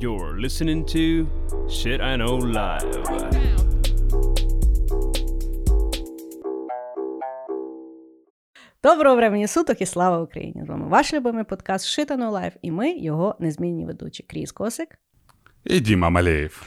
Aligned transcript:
You're 0.00 0.40
listening 0.40 0.86
to 0.86 1.26
Shit 1.68 2.00
I 2.00 2.16
Know 2.16 2.40
Live. 2.40 3.04
Доброго 8.82 9.16
времени 9.16 9.46
суток 9.46 9.80
і 9.80 9.86
слава 9.86 10.20
Україні! 10.20 10.64
З 10.64 10.68
вами 10.68 10.88
ваш 10.88 11.14
любимий 11.14 11.44
подкаст 11.44 11.86
Shit 11.86 12.06
I 12.06 12.10
Know 12.10 12.30
Live, 12.30 12.52
і 12.62 12.70
ми 12.70 12.90
його 12.92 13.36
незмінні 13.38 13.86
ведучі 13.86 14.22
Кріс 14.22 14.52
Косик. 14.52 14.98
І 15.64 15.80
Діма 15.80 16.10
Малеєв. 16.10 16.66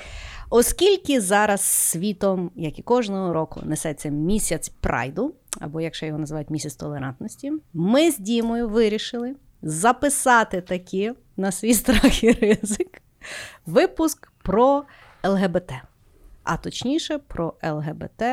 Оскільки 0.50 1.22
зараз 1.22 1.62
світом, 1.62 2.52
як 2.56 2.80
і 2.80 2.82
кожного 2.82 3.34
року, 3.34 3.62
несеться 3.64 4.10
місяць 4.10 4.70
прайду, 4.70 5.36
або 5.60 5.82
якщо 5.82 6.06
його 6.06 6.20
називають 6.20 6.50
місяць 6.50 6.76
толерантності, 6.76 7.52
ми 7.74 8.12
з 8.12 8.18
Дімою 8.18 8.70
вирішили 8.70 9.36
записати 9.62 10.62
такі 10.62 11.12
на 11.38 11.52
свій 11.52 11.74
страх 11.74 12.24
і 12.24 12.32
ризик 12.32 12.83
випуск 13.66 14.32
про 14.44 14.84
ЛГБТ, 15.24 15.72
а 16.44 16.58
точніше 16.58 17.18
про 17.18 17.54
ЛГБТ 17.64 18.24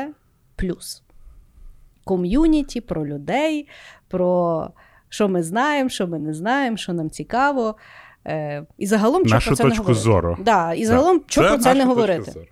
плюс 0.55 1.03
ком'юніті, 2.03 2.81
про 2.81 3.07
людей, 3.07 3.67
про 4.07 4.67
що 5.09 5.27
ми 5.29 5.43
знаємо, 5.43 5.89
що 5.89 6.07
ми 6.07 6.19
не 6.19 6.33
знаємо, 6.33 6.77
що 6.77 6.93
нам 6.93 7.09
цікаво. 7.09 7.75
Е, 8.27 8.65
І 8.77 8.87
загалом 8.87 9.23
Нашу 9.23 9.47
про 9.47 9.55
це 9.55 9.63
точку 9.63 9.77
не 9.77 9.77
говорити. 9.77 10.01
зору. 10.01 10.37
Да, 10.39 10.73
І 10.73 10.85
загалом, 10.85 11.21
що 11.27 11.41
про 11.41 11.57
це 11.57 11.73
не 11.73 11.85
говорити. 11.85 12.17
точка 12.19 12.31
зору. 12.31 12.47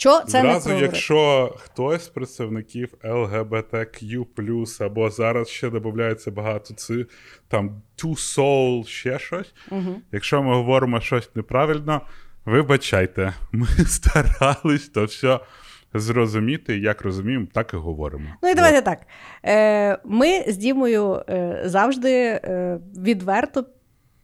Що 0.00 0.20
це 0.20 0.40
Зразу, 0.40 0.70
не 0.70 0.80
якщо 0.80 1.54
хтось 1.58 2.04
з 2.04 2.08
представників 2.08 2.94
LGBTQ+, 3.04 4.84
або 4.84 5.10
зараз 5.10 5.48
ще 5.48 5.70
додається 5.70 6.30
багато 6.30 6.74
цих, 6.74 7.06
там 7.48 7.82
Two 7.98 8.36
Soul, 8.36 8.86
ще 8.86 9.18
щось. 9.18 9.54
Угу. 9.70 10.00
Якщо 10.12 10.42
ми 10.42 10.54
говоримо 10.54 11.00
щось 11.00 11.30
неправильно, 11.34 12.00
вибачайте, 12.44 13.34
ми 13.52 13.66
старались 13.66 14.88
то 14.88 15.04
все 15.04 15.40
зрозуміти, 15.94 16.78
як 16.78 17.02
розуміємо, 17.02 17.46
так 17.52 17.74
і 17.74 17.76
говоримо. 17.76 18.28
Ну 18.42 18.48
і 18.48 18.54
давайте 18.54 18.82
так. 18.82 18.98
Е, 19.44 19.98
Ми 20.04 20.44
з 20.46 20.56
Дімою 20.56 21.22
е, 21.28 21.62
завжди 21.64 22.12
е, 22.12 22.80
відверто 22.96 23.64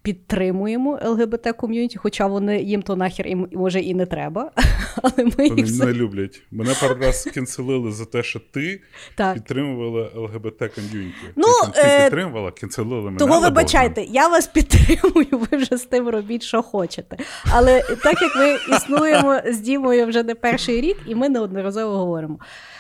підтримуємо 0.07 0.99
ЛГБТ 1.05 1.53
ком'юніті, 1.53 1.99
хоча 1.99 2.27
вони 2.27 2.63
їм 2.63 2.83
то 2.83 2.97
нахер 2.97 3.27
і 3.27 3.35
може 3.37 3.81
і 3.81 3.95
не 3.95 4.07
треба. 4.07 4.51
Але 5.03 5.25
ми 5.25 5.49
Вони 5.49 5.61
їх 5.61 5.67
все... 5.67 5.87
не 5.87 5.93
люблять. 5.93 6.43
Мене 6.51 6.75
пару 6.81 6.95
раз 6.95 7.25
кінцелили 7.35 7.93
за 7.93 8.05
те, 8.05 8.23
що 8.23 8.41
ти 8.51 8.81
так. 9.15 9.35
підтримувала 9.35 10.11
ЛГБТ 10.17 10.59
ком'юніті. 10.75 11.15
Ну, 11.37 11.47
ти, 11.65 11.83
ти 11.83 11.89
е, 11.89 12.03
підтримувала, 12.03 12.51
кінцелили 12.51 13.03
мене. 13.03 13.17
Того 13.17 13.41
вибачайте, 13.41 14.03
я 14.03 14.29
вас 14.29 14.47
підтримую, 14.55 15.47
ви 15.51 15.57
вже 15.57 15.77
з 15.77 15.85
тим 15.85 16.09
робіть, 16.09 16.43
що 16.43 16.63
хочете. 16.63 17.17
Але 17.53 17.81
так 17.81 18.23
як 18.23 18.37
ми 18.37 18.77
існуємо 18.77 19.41
з 19.47 19.59
Дімою 19.59 20.07
вже 20.07 20.23
не 20.23 20.35
перший 20.35 20.81
рік, 20.81 20.97
і 21.07 21.15
ми 21.15 21.29
неодноразово 21.29 21.97
говоримо. 21.97 22.39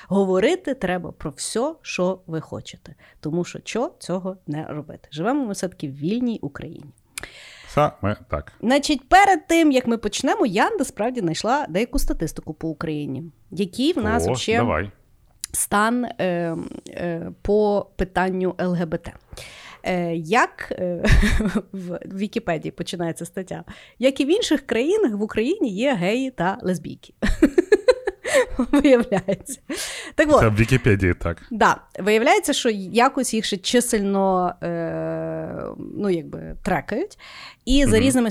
Говорити 0.09 0.75
треба 0.75 1.13
про 1.13 1.31
все, 1.31 1.75
що 1.83 2.21
ви 2.27 2.41
хочете, 2.41 2.95
тому 3.21 3.45
що 3.45 3.59
що 3.65 3.93
цього 3.99 4.37
не 4.47 4.65
робити. 4.65 5.09
Живемо 5.13 5.47
ми 5.47 5.53
все-таки 5.53 5.89
в 5.89 5.95
вільній 5.95 6.39
Україні. 6.43 6.93
Саме 7.69 8.17
так. 8.31 8.53
Значить, 8.61 9.09
перед 9.09 9.47
тим 9.47 9.73
як 9.73 9.87
ми 9.87 9.99
почнемо, 9.99 10.47
я 10.47 10.71
насправді 10.79 11.21
знайшла 11.21 11.67
деяку 11.69 11.99
статистику 11.99 12.55
по 12.55 12.69
Україні, 12.69 13.25
який 13.51 13.93
в 13.93 14.03
нас 14.03 14.29
О, 14.29 14.35
ще 14.35 14.57
давай. 14.57 14.91
стан 15.53 16.05
е, 16.05 16.57
е, 16.89 17.31
по 17.43 17.87
питанню 17.97 18.55
ЛГБТ. 18.61 19.09
Е, 19.83 20.17
Як 20.17 20.73
е, 20.73 21.05
в 21.73 21.99
Вікіпедії 22.17 22.73
починається 22.73 23.27
стаття, 23.27 23.65
як 23.99 24.21
і 24.21 24.25
в 24.25 24.31
інших 24.31 24.67
країнах, 24.67 25.13
в 25.13 25.23
Україні 25.23 25.71
є 25.71 25.95
геї 25.95 26.31
та 26.31 26.59
лесбійки. 26.63 27.15
Виявляється. 28.73 29.61
Так 30.15 30.29
от, 30.33 30.41
Це 30.41 30.49
в 30.49 30.57
Вікіпедії 30.57 31.15
так. 31.15 31.43
Да, 31.51 31.77
виявляється, 31.99 32.53
що 32.53 32.69
якось 32.93 33.35
їх 33.35 33.45
ще 33.45 33.57
чисельно 33.57 34.55
е, 34.63 35.63
ну, 35.97 36.11
якби, 36.11 36.57
трекають. 36.63 37.19
І 37.67 37.87
за 37.87 37.99
різними 37.99 38.31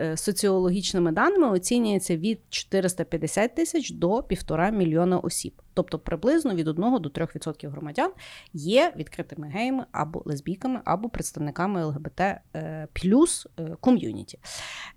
е, 0.00 0.16
соціологічними 0.16 1.12
даними 1.12 1.48
оцінюється 1.48 2.16
від 2.16 2.40
450 2.48 3.54
тисяч 3.54 3.90
до 3.90 4.22
півтора 4.22 4.70
мільйона 4.70 5.18
осіб. 5.18 5.62
Тобто 5.74 5.98
приблизно 5.98 6.54
від 6.54 6.68
1 6.68 6.84
до 6.84 7.08
3% 7.08 7.70
громадян 7.70 8.10
є 8.52 8.92
відкритими 8.96 9.48
геями 9.48 9.84
або 9.92 10.22
лесбійками, 10.24 10.80
або 10.84 11.08
представниками 11.08 11.84
ЛГБТ 11.84 12.20
е, 12.20 12.88
плюс 12.92 13.46
е, 13.58 13.76
ком'юніті. 13.80 14.38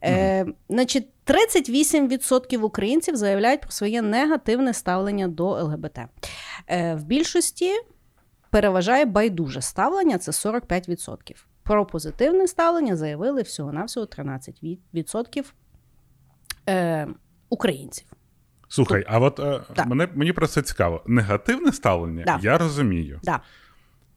Е, 0.04 0.46
значить, 0.70 1.08
38% 1.26 2.58
українців 2.58 3.16
заявляють 3.16 3.62
про 3.62 3.72
своє 3.72 4.02
негативне 4.02 4.74
ставлення 4.74 5.28
до 5.28 5.50
ЛГБТ. 5.50 6.00
В 6.70 7.04
більшості 7.04 7.72
переважає 8.50 9.06
байдуже 9.06 9.62
ставлення 9.62 10.18
це 10.18 10.32
45%. 10.32 11.36
Про 11.68 11.86
позитивне 11.86 12.48
ставлення 12.48 12.96
заявили 12.96 13.42
всього-навсього 13.42 14.06
13% 14.06 15.44
е, 16.70 17.08
українців. 17.50 18.08
Слухай, 18.70 19.06
а 19.08 19.20
от 19.20 19.40
е, 19.40 19.62
Так. 19.76 19.88
мене, 19.88 20.08
мені 20.16 20.34
просто 20.34 20.62
цікаво. 20.62 21.04
Негативне 21.08 21.72
ставлення 21.72 22.24
Да. 22.26 22.40
я 22.42 22.58
розумію. 22.58 23.20
Да, 23.24 23.40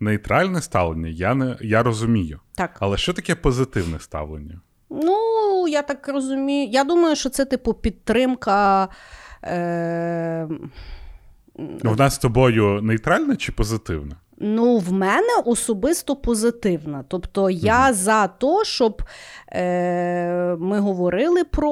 Нейтральне 0.01 0.61
ставлення 0.63 1.09
я 1.09 1.35
не 1.35 1.57
я 1.61 1.83
розумію. 1.83 2.41
так. 2.55 2.77
Але 2.81 2.97
що 2.97 3.13
таке 3.13 3.35
позитивне 3.35 3.99
ставлення? 3.99 4.61
Ну, 4.91 5.69
я 5.69 5.83
так 5.83 6.09
розумію. 6.09 6.71
Я 6.71 6.85
думаю, 6.85 7.17
що 7.17 7.31
це 7.31 7.45
типу 7.45 7.75
підтримка. 7.75 8.89
Е, 9.45 10.49
Ну, 11.83 11.93
в 11.93 11.97
нас 11.99 12.15
з 12.15 12.19
тобою 12.19 12.83
нейтральне 12.83 13.37
чи 13.37 13.53
позитивне? 13.53 14.17
Ну, 14.43 14.79
в 14.79 14.93
мене 14.93 15.29
особисто 15.45 16.17
позитивна. 16.17 17.05
Тобто 17.09 17.51
я 17.51 17.93
за 17.93 18.27
те, 18.27 18.65
щоб 18.65 19.03
е, 19.53 20.57
ми 20.59 20.79
говорили 20.79 21.45
про 21.45 21.71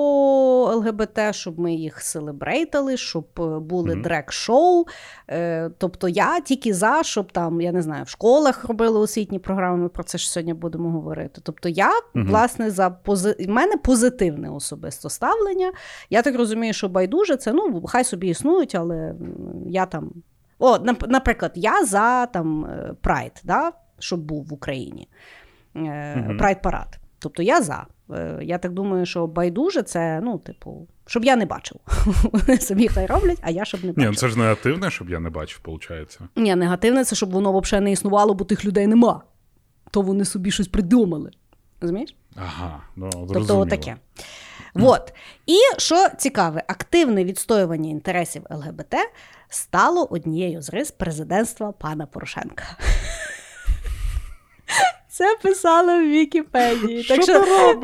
ЛГБТ, 0.74 1.18
щоб 1.30 1.58
ми 1.58 1.74
їх 1.74 2.00
селебрейтали, 2.00 2.96
щоб 2.96 3.24
е, 3.38 3.58
були 3.58 3.92
Мгм. 3.94 4.02
дрек-шоу. 4.02 4.84
Е, 5.30 5.70
тобто 5.78 6.08
я 6.08 6.40
тільки 6.40 6.74
за, 6.74 7.02
щоб 7.02 7.32
там, 7.32 7.60
я 7.60 7.72
не 7.72 7.82
знаю, 7.82 8.04
в 8.04 8.08
школах 8.08 8.64
робили 8.64 8.98
освітні 8.98 9.38
програми, 9.38 9.76
ми 9.76 9.88
про 9.88 10.04
це 10.04 10.18
ж 10.18 10.30
сьогодні 10.30 10.54
будемо 10.54 10.90
говорити. 10.90 11.40
Тобто 11.44 11.68
я, 11.68 11.90
Мгм. 12.14 12.26
власне, 12.26 12.70
за 12.70 12.90
пози... 12.90 13.36
в 13.40 13.48
мене 13.48 13.76
позитивне 13.76 14.50
особисто 14.50 15.10
ставлення. 15.10 15.72
Я 16.10 16.22
так 16.22 16.36
розумію, 16.36 16.72
що 16.72 16.88
байдуже 16.88 17.36
це, 17.36 17.52
ну, 17.52 17.82
хай 17.86 18.04
собі 18.04 18.28
існують, 18.28 18.74
але 18.74 19.14
я 19.66 19.86
там. 19.86 20.10
О, 20.58 20.76
нап- 20.76 21.08
наприклад, 21.08 21.52
я 21.54 21.84
за 21.84 22.26
там 22.26 22.64
е, 22.64 22.94
Прайд, 23.00 23.32
да, 23.44 23.72
щоб 23.98 24.20
був 24.20 24.44
в 24.46 24.52
Україні. 24.52 25.08
Прайд 26.38 26.62
парад. 26.62 26.98
Тобто 27.18 27.42
я 27.42 27.62
за. 27.62 27.86
Е, 28.10 28.38
Я 28.42 28.58
так 28.58 28.72
думаю, 28.72 29.06
що 29.06 29.26
байдуже 29.26 29.82
це, 29.82 30.20
ну, 30.22 30.38
типу, 30.38 30.88
щоб 31.06 31.24
я 31.24 31.36
не 31.36 31.46
бачив. 31.46 31.76
Вони 32.32 32.58
собі 32.58 32.88
хай 32.88 33.06
роблять, 33.06 33.38
а 33.42 33.50
я 33.50 33.64
щоб 33.64 33.84
не 33.84 33.92
Ні, 33.96 34.04
ну 34.06 34.14
це 34.14 34.28
ж 34.28 34.38
негативне, 34.38 34.90
щоб 34.90 35.10
я 35.10 35.20
не 35.20 35.30
бачив, 35.30 35.60
виходить. 35.66 36.18
Ні, 36.36 36.54
негативне 36.54 37.04
це, 37.04 37.16
щоб 37.16 37.30
воно 37.30 37.60
взагалі 37.60 37.84
не 37.84 37.92
існувало, 37.92 38.34
бо 38.34 38.44
тих 38.44 38.64
людей 38.64 38.86
нема. 38.86 39.22
То 39.90 40.00
вони 40.02 40.24
собі 40.24 40.50
щось 40.50 40.68
придумали. 40.68 41.30
Розумієш? 41.80 42.16
Ага, 42.36 42.82
ну 42.96 43.08
Тобто 43.12 43.26
зрозуміло. 43.34 43.62
отаке. 43.62 43.96
Вот. 44.74 45.12
І 45.46 45.56
що 45.78 46.08
цікаве, 46.18 46.62
активне 46.68 47.24
відстоювання 47.24 47.90
інтересів 47.90 48.42
ЛГБТ 48.50 48.94
стало 49.48 50.04
однією 50.10 50.62
з 50.62 50.70
рис 50.70 50.90
президентства 50.90 51.72
пана 51.72 52.06
Порошенка. 52.06 52.64
Це 55.10 55.36
писали 55.42 55.98
в 56.04 56.08
Вікіпедії. 56.10 57.04
Так 57.04 57.22
що, 57.22 57.32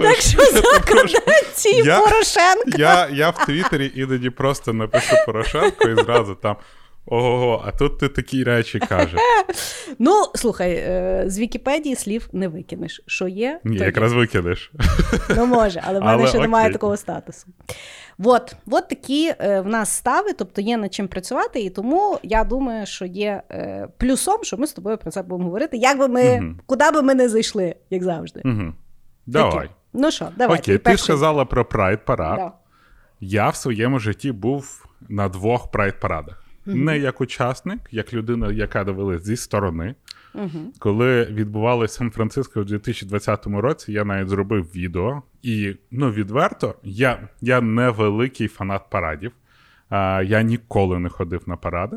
так 0.02 0.16
що 0.16 0.42
Я 0.42 0.50
за 0.52 0.62
прошу. 0.80 1.18
каденції 1.18 1.82
Я- 1.82 1.98
Порошенка. 2.00 2.78
Я, 2.78 3.08
я 3.12 3.30
в 3.30 3.46
Твіттері 3.46 3.92
іноді 3.94 4.30
просто 4.30 4.72
напишу 4.72 5.16
Порошенко 5.26 5.88
і 5.88 5.94
зразу 5.94 6.34
там. 6.34 6.56
Ого, 7.06 7.62
а 7.66 7.70
тут 7.70 7.98
ти 7.98 8.08
такі 8.08 8.44
речі 8.44 8.78
кажеш. 8.78 9.20
Ну, 9.98 10.12
слухай, 10.34 10.72
е, 10.72 11.24
з 11.26 11.38
Вікіпедії 11.38 11.96
слів 11.96 12.28
не 12.32 12.48
викинеш. 12.48 13.02
Що 13.06 13.28
є, 13.28 13.60
Ні, 13.64 13.76
то 13.76 13.82
є. 13.84 13.86
якраз 13.86 14.12
викидеш. 14.12 14.72
Ну, 15.36 15.46
може, 15.46 15.82
але 15.84 15.98
в 16.00 16.02
мене 16.02 16.12
Але 16.14 16.26
ще 16.26 16.38
немає 16.38 16.72
такого 16.72 16.96
статусу. 16.96 17.46
От, 18.24 18.56
от 18.70 18.88
такі 18.88 19.32
е, 19.38 19.60
в 19.60 19.66
нас 19.66 19.90
стави, 19.90 20.32
тобто 20.32 20.60
є 20.60 20.76
над 20.76 20.94
чим 20.94 21.08
працювати, 21.08 21.60
і 21.60 21.70
тому 21.70 22.18
я 22.22 22.44
думаю, 22.44 22.86
що 22.86 23.04
є 23.04 23.42
е, 23.50 23.88
плюсом, 23.98 24.38
що 24.44 24.56
ми 24.56 24.66
з 24.66 24.72
тобою 24.72 24.98
про 24.98 25.10
це 25.10 25.22
будемо 25.22 25.44
говорити. 25.44 25.76
Як 25.76 25.98
би 25.98 26.08
ми, 26.08 26.22
Мгм. 26.40 26.60
куди 26.66 26.90
би 26.90 27.02
ми 27.02 27.14
не 27.14 27.28
зайшли, 27.28 27.74
як 27.90 28.02
завжди. 28.02 28.42
Угу. 28.44 28.72
Давай. 29.26 29.52
Таке. 29.52 29.74
Ну 29.92 30.10
що, 30.10 30.28
давай. 30.36 30.58
Окей, 30.58 30.78
ти 30.78 30.96
сказала 30.96 31.44
про 31.44 31.64
прайд 31.64 32.04
парад. 32.04 32.36
Да. 32.36 32.52
Я 33.20 33.48
в 33.48 33.56
своєму 33.56 33.98
житті 33.98 34.32
був 34.32 34.86
на 35.08 35.28
двох 35.28 35.70
Не 36.66 36.98
як 36.98 37.20
учасник, 37.20 37.80
як 37.90 38.14
людина, 38.14 38.52
яка 38.52 38.84
дивилась 38.84 39.24
зі 39.24 39.36
сторони. 39.36 39.94
Угу. 40.34 40.72
Коли 40.78 41.24
відбувалося 41.24 41.94
Сан-Франциско 41.94 42.62
в 42.62 42.64
2020 42.64 43.46
році, 43.46 43.92
я 43.92 44.04
навіть 44.04 44.28
зробив 44.28 44.64
відео, 44.74 45.22
і 45.42 45.74
ну 45.90 46.10
відверто, 46.10 46.74
я 46.82 47.28
я 47.40 47.60
не 47.60 47.90
великий 47.90 48.48
фанат 48.48 48.90
парадів. 48.90 49.32
А, 49.88 50.22
Я 50.26 50.42
ніколи 50.42 50.98
не 50.98 51.08
ходив 51.08 51.42
на 51.46 51.56
паради. 51.56 51.96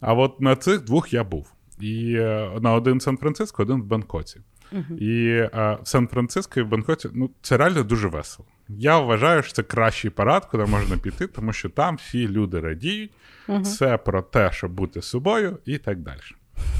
А 0.00 0.14
от 0.14 0.40
на 0.40 0.56
цих 0.56 0.84
двох 0.84 1.12
я 1.12 1.24
був. 1.24 1.52
І 1.80 2.14
е, 2.14 2.50
на 2.60 2.72
один 2.72 2.98
в 2.98 3.02
Сан-Франциско, 3.02 3.62
один 3.62 3.82
в 3.82 3.84
Бангкоці. 3.84 4.40
Угу. 4.72 4.98
І 4.98 5.48
а, 5.52 5.72
в 5.74 5.88
Сан-Франциско 5.88 6.60
і 6.60 6.62
в 6.62 6.68
Бангкоці 6.68 7.08
ну, 7.14 7.30
це 7.42 7.56
реально 7.56 7.82
дуже 7.82 8.08
весело. 8.08 8.48
Я 8.68 8.98
вважаю, 8.98 9.42
що 9.42 9.52
це 9.52 9.62
кращий 9.62 10.10
парад, 10.10 10.44
куди 10.44 10.64
можна 10.64 10.96
піти, 10.98 11.26
тому 11.26 11.52
що 11.52 11.68
там 11.68 11.96
всі 11.96 12.28
люди 12.28 12.60
радіють. 12.60 13.10
Угу. 13.48 13.64
Це 13.64 13.96
про 13.96 14.22
те, 14.22 14.50
щоб 14.52 14.72
бути 14.72 15.02
собою 15.02 15.58
і 15.64 15.78
так 15.78 15.98
далі. 15.98 16.20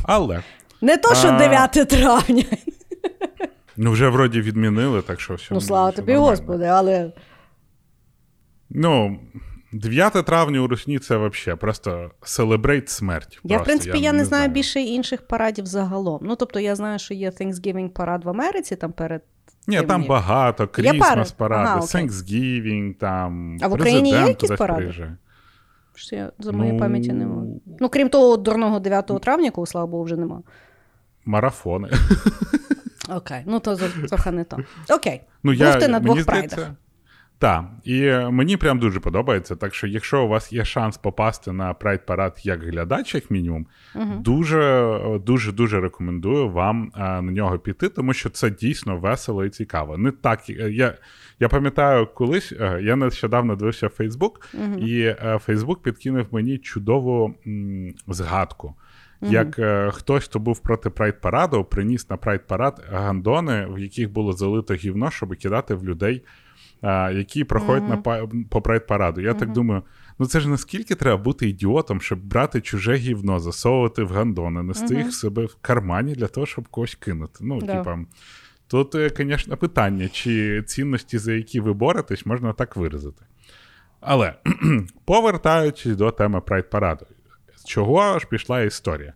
Але 0.03 0.43
Не 0.81 0.97
то, 0.97 1.15
що 1.15 1.29
А. 1.29 1.39
9 1.39 1.71
травня. 1.89 2.45
ну 3.77 3.93
вже 3.93 4.09
вроді 4.09 4.41
відмінили, 4.41 5.03
так 5.03 5.21
що 5.21 5.35
все. 5.35 5.55
Ну, 5.55 5.61
слава 5.61 5.93
тобі. 5.93 6.15
Господи, 6.15 6.65
але 6.65 7.13
Ну, 8.71 9.21
9 9.73 10.13
травня 10.27 10.61
у 10.61 10.67
Русні 10.67 10.99
це 10.99 11.17
взагалі 11.17 11.59
просто 11.59 12.11
селебрейт 12.23 12.89
смерть. 12.89 13.41
я, 13.45 13.59
в 13.59 13.65
принципі, 13.65 13.99
я, 13.99 14.13
не 14.13 14.25
знаю 14.25 14.49
більше 14.49 14.81
інших 14.81 15.27
парадів 15.27 15.67
загалом. 15.67 16.21
Ну, 16.23 16.37
тобто, 16.37 16.61
я 16.61 16.77
знаю, 16.77 16.99
що 16.99 17.15
є 17.15 17.31
Thanksgiving 17.31 17.89
парад 17.89 18.25
в 18.25 18.29
Америці, 18.29 18.77
там 18.77 18.93
перед. 18.93 19.23
Ні, 19.67 19.83
там 19.83 20.05
багато, 20.05 20.69
Крісмас 20.69 21.33
паради, 21.33 21.69
Ага. 21.71 21.81
Thanksgiving, 21.81 22.95
там. 22.95 23.59
А 23.61 23.69
в 23.69 23.73
Україні 23.73 24.11
є 24.11 24.19
якісь 24.19 24.51
паради? 24.51 24.79
приїжджає. 24.81 25.17
Що 25.95 26.17
я 26.17 26.33
за 26.39 26.53
моєї 26.53 26.73
Ну, 26.73 26.79
пам'яті 26.79 27.13
не 27.13 27.27
можу. 27.27 27.61
Ну, 27.81 27.89
крім 27.89 28.09
того, 28.09 28.37
дурного 28.37 28.81
9 28.81 29.21
травня, 29.23 29.45
якого, 29.45 29.67
слава 29.67 29.87
Богу, 29.87 30.05
вже 30.05 30.17
нема. 30.17 30.43
Марафони. 31.25 31.89
Окей, 33.09 33.43
ну 33.47 33.61
то 33.61 33.77
трохи 34.09 34.31
не 34.31 34.45
то. 34.45 34.57
Окей. 34.91 35.21
Ну, 35.43 35.53
Був 35.53 35.61
я, 35.61 35.77
ти 35.77 35.89
на 35.89 36.01
двох 36.01 36.21
здається, 36.21 36.57
прайдах. 36.57 36.75
Так, 37.41 37.65
і 37.85 38.03
е, 38.03 38.31
мені 38.31 38.57
прям 38.57 38.79
дуже 38.79 39.01
подобається. 39.01 39.57
Так 39.57 39.75
що, 39.75 39.87
якщо 39.87 40.25
у 40.25 40.29
вас 40.29 40.53
є 40.53 40.65
шанс 40.65 40.97
попасти 40.97 41.53
на 41.53 41.75
прайд 41.75 42.07
парад 42.07 42.41
як 42.43 42.63
глядач, 42.63 43.15
як 43.15 43.31
мінімум, 43.31 43.67
Угу. 43.95 44.15
дуже 44.21 44.61
е, 44.63 45.19
дуже 45.19 45.53
дуже 45.53 45.81
рекомендую 45.81 46.49
вам 46.51 46.93
е, 46.97 47.01
на 47.01 47.33
нього 47.33 47.59
піти, 47.59 47.89
тому 47.89 48.13
що 48.13 48.31
це 48.31 48.51
дійсно 48.51 48.97
весело 48.97 49.45
і 49.45 49.51
цікаво. 49.51 49.99
Не 49.99 50.11
так 50.11 50.51
я, 50.51 50.95
я 51.41 51.49
пам'ятаю, 51.49 52.09
колись 52.15 52.53
я 52.83 52.97
нещодавно 52.97 53.57
дивився 53.57 53.89
Фейсбук, 53.89 54.49
Угу. 54.55 54.79
і 54.79 55.17
Фейсбук 55.39 55.83
підкинув 55.83 56.27
мені 56.31 56.59
чудову 56.59 57.35
м, 57.47 57.95
згадку. 58.09 58.75
Як 59.23 59.59
е, 59.59 59.91
хтось, 59.95 60.25
хто 60.25 60.39
був 60.39 60.63
проти 60.63 60.91
прайд 60.91 61.21
параду, 61.21 61.65
приніс 61.65 62.11
на 62.11 62.17
прайд 62.17 62.47
парад 62.47 62.85
гандони, 62.93 63.67
в 63.71 63.79
яких 63.79 64.13
було 64.13 64.33
залито 64.33 64.75
гівно, 64.75 65.11
щоб 65.11 65.37
кидати 65.37 65.75
в 65.75 65.85
людей, 65.85 66.25
які 67.12 67.44
проходять 67.44 67.82
Мгм. 67.82 67.91
на 67.91 67.97
па- 67.97 68.29
по 68.50 68.62
прайд 68.62 68.87
параду. 68.87 69.21
Я 69.21 69.35
так 69.35 69.53
думаю, 69.53 69.82
ну 70.19 70.27
це 70.27 70.41
ж 70.41 70.49
наскільки 70.49 70.94
треба 70.94 71.23
бути 71.23 71.49
ідіотом, 71.49 72.00
щоб 72.00 72.25
брати 72.25 72.61
чуже 72.61 72.94
гівно, 72.94 73.41
засовувати 73.41 74.03
в 74.03 74.12
гандони, 74.12 74.62
нести 74.62 74.94
їх 74.94 75.15
себе 75.15 75.44
в 75.44 75.56
кармані 75.61 76.12
для 76.15 76.27
того, 76.27 76.47
щоб 76.47 76.69
когось 76.69 76.94
кинути. 76.94 77.38
Ну, 77.41 77.61
Да. 77.61 77.77
типа, 77.77 77.99
тут, 78.69 78.97
звісно, 79.17 79.56
питання, 79.56 80.09
чи 80.09 80.62
цінності, 80.67 81.19
за 81.19 81.32
які 81.32 81.61
ви 81.61 81.73
боретесь, 81.73 82.27
можна 82.27 82.53
так 82.53 82.77
виразити. 82.77 83.25
Але 84.00 84.35
повертаючись 85.05 85.97
до 85.97 86.11
теми 86.11 86.41
прайд 86.41 86.71
параду, 86.71 87.06
з 87.56 87.65
чого 87.65 88.19
ж 88.19 88.26
пішла 88.26 88.61
історія? 88.62 89.12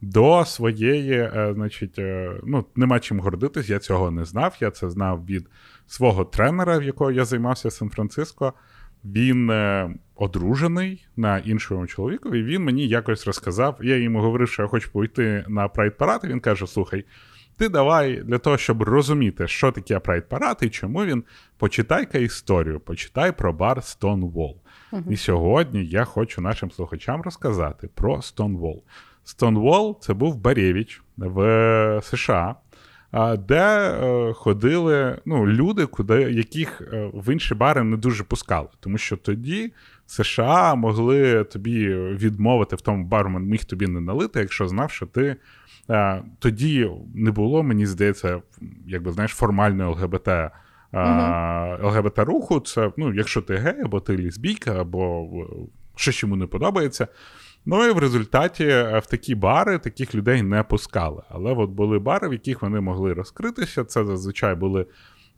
До 0.00 0.44
своєї, 0.44 1.12
е, 1.12 1.52
значить, 1.54 1.98
е, 1.98 2.32
ну, 2.44 2.64
нема 2.76 3.00
чим 3.00 3.20
гордитись, 3.20 3.68
я 3.68 3.78
цього 3.78 4.10
не 4.10 4.24
знав. 4.24 4.56
Я 4.60 4.70
це 4.70 4.90
знав 4.90 5.24
від 5.26 5.48
свого 5.86 6.24
тренера, 6.24 6.78
в 6.78 6.82
якого 6.82 7.10
я 7.10 7.24
займався 7.24 7.68
в 7.68 7.72
Сан-Франциско. 7.72 8.52
Він 9.04 9.50
е, 9.50 9.90
одружений 10.14 11.06
на 11.16 11.38
іншому 11.38 11.86
чоловіку, 11.86 12.34
і 12.34 12.42
він 12.42 12.64
мені 12.64 12.88
якось 12.88 13.26
розказав. 13.26 13.78
Я 13.82 13.96
йому 13.96 14.20
говорив, 14.20 14.48
що 14.48 14.62
я 14.62 14.68
хочу 14.68 14.90
пойти 14.92 15.44
на 15.48 15.68
прайд 15.68 15.96
парад. 15.96 16.20
Він 16.24 16.40
каже: 16.40 16.66
Слухай, 16.66 17.04
ти 17.56 17.68
давай 17.68 18.16
для 18.16 18.38
того, 18.38 18.58
щоб 18.58 18.82
розуміти, 18.82 19.48
що 19.48 19.72
таке 19.72 19.98
прайд 19.98 20.28
парад 20.28 20.58
і 20.60 20.68
чому 20.68 21.04
він, 21.04 21.24
почитай-ка 21.58 22.18
історію, 22.18 22.80
почитай 22.80 23.32
про 23.32 23.52
бар 23.52 23.78
Stonewall. 23.78 24.54
І 25.10 25.16
сьогодні 25.16 25.84
я 25.86 26.04
хочу 26.04 26.40
нашим 26.40 26.70
слухачам 26.70 27.22
розказати 27.22 27.88
про 27.94 28.16
Stonewall. 28.16 28.80
Stonewall– 29.36 29.98
це 30.00 30.14
був 30.14 30.36
Барєвіч 30.36 31.02
в 31.16 32.00
США, 32.04 32.54
де 33.38 33.90
е, 33.90 34.32
ходили 34.32 35.18
ну, 35.26 35.46
люди, 35.46 35.86
куди, 35.86 36.14
яких 36.22 36.80
е, 36.92 37.10
в 37.14 37.32
інші 37.32 37.54
бари 37.54 37.82
не 37.82 37.96
дуже 37.96 38.24
пускали. 38.24 38.68
Тому 38.80 38.98
що 38.98 39.16
тоді 39.16 39.72
США 40.06 40.74
могли 40.74 41.44
тобі 41.44 41.88
відмовити 41.94 42.76
в 42.76 42.80
тому 42.80 43.04
бармен 43.04 43.42
міг 43.42 43.64
тобі 43.64 43.86
не 43.86 44.00
налити, 44.00 44.40
якщо 44.40 44.68
знав, 44.68 44.90
що 44.90 45.06
ти. 45.06 45.36
е, 45.90 46.22
Тоді 46.38 46.90
не 47.14 47.30
було, 47.30 47.62
мені 47.62 47.86
здається, 47.86 48.42
якби 48.86 49.12
знаєш, 49.12 49.30
формальної 49.32 49.90
ЛГБТ. 49.90 50.28
е, 50.28 50.50
ЛГБТ 51.82 52.18
руху, 52.18 52.60
це 52.60 52.92
ну, 52.96 53.14
якщо 53.14 53.42
ти 53.42 53.56
гей, 53.56 53.80
або 53.84 54.00
ти 54.00 54.24
лесбійка, 54.24 54.80
або 54.80 55.22
е, 55.22 55.54
щось 55.96 56.22
йому 56.22 56.36
не 56.36 56.46
подобається. 56.46 57.08
Ну 57.70 57.86
і 57.86 57.92
в 57.92 57.98
результаті 57.98 58.64
е, 58.64 58.98
в 58.98 59.06
такі 59.06 59.34
бари 59.34 59.78
таких 59.78 60.14
людей 60.14 60.42
не 60.42 60.62
пускали. 60.62 61.22
Але 61.28 61.52
от 61.52 61.70
були 61.70 61.98
бари, 61.98 62.28
в 62.28 62.32
яких 62.32 62.62
вони 62.62 62.80
могли 62.80 63.12
розкритися. 63.12 63.84
Це 63.84 64.04
зазвичай 64.04 64.54
були 64.54 64.86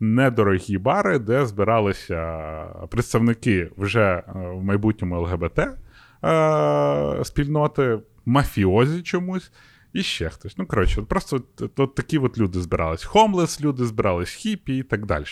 недорогі 0.01 0.79
бари, 0.79 1.19
де 1.19 1.47
збиралися 1.47 2.43
представники 2.91 3.71
вже 3.77 4.01
е, 4.01 4.23
в 4.35 4.63
майбутньому 4.63 5.21
ЛГБТ 5.21 5.59
е, 5.59 7.25
спільноти, 7.25 7.99
мафіозі 8.27 9.03
чомусь. 9.03 9.53
І 9.93 10.03
ще 10.03 10.29
хтось. 10.29 10.59
Ну, 10.59 10.67
коротше, 10.67 11.01
от 11.01 11.09
просто 11.09 11.43
от, 11.61 11.81
от 11.81 11.95
такі 11.95 12.19
от 12.19 12.39
люди 12.39 12.61
збирались. 12.61 13.05
Хомлес, 13.05 13.61
люди 13.61 13.85
збирались, 13.85 14.31
хіпі 14.31 14.77
і 14.77 14.83
так 14.83 15.07
далі. 15.07 15.25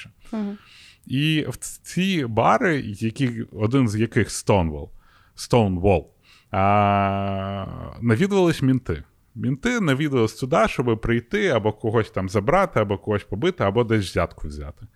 І 1.06 1.46
в 1.48 1.56
ці 1.56 2.26
бари, 2.26 2.80
які, 2.84 3.44
один 3.52 3.88
з 3.88 3.96
яких 3.96 4.28
Stonewall, 4.28 4.88
Stonewall, 5.36 6.04
а, 6.50 7.66
навідувались 8.00 8.62
мінти. 8.62 9.02
Мінти 9.34 9.80
навідувались 9.80 10.34
туди, 10.34 10.68
щоб 10.68 11.00
прийти 11.00 11.48
або 11.48 11.72
когось 11.72 12.10
там 12.10 12.28
забрати, 12.28 12.80
або 12.80 12.98
когось 12.98 13.24
побити, 13.24 13.64
або 13.64 13.84
десь 13.84 14.10
взятку 14.10 14.48
взяти. 14.48 14.86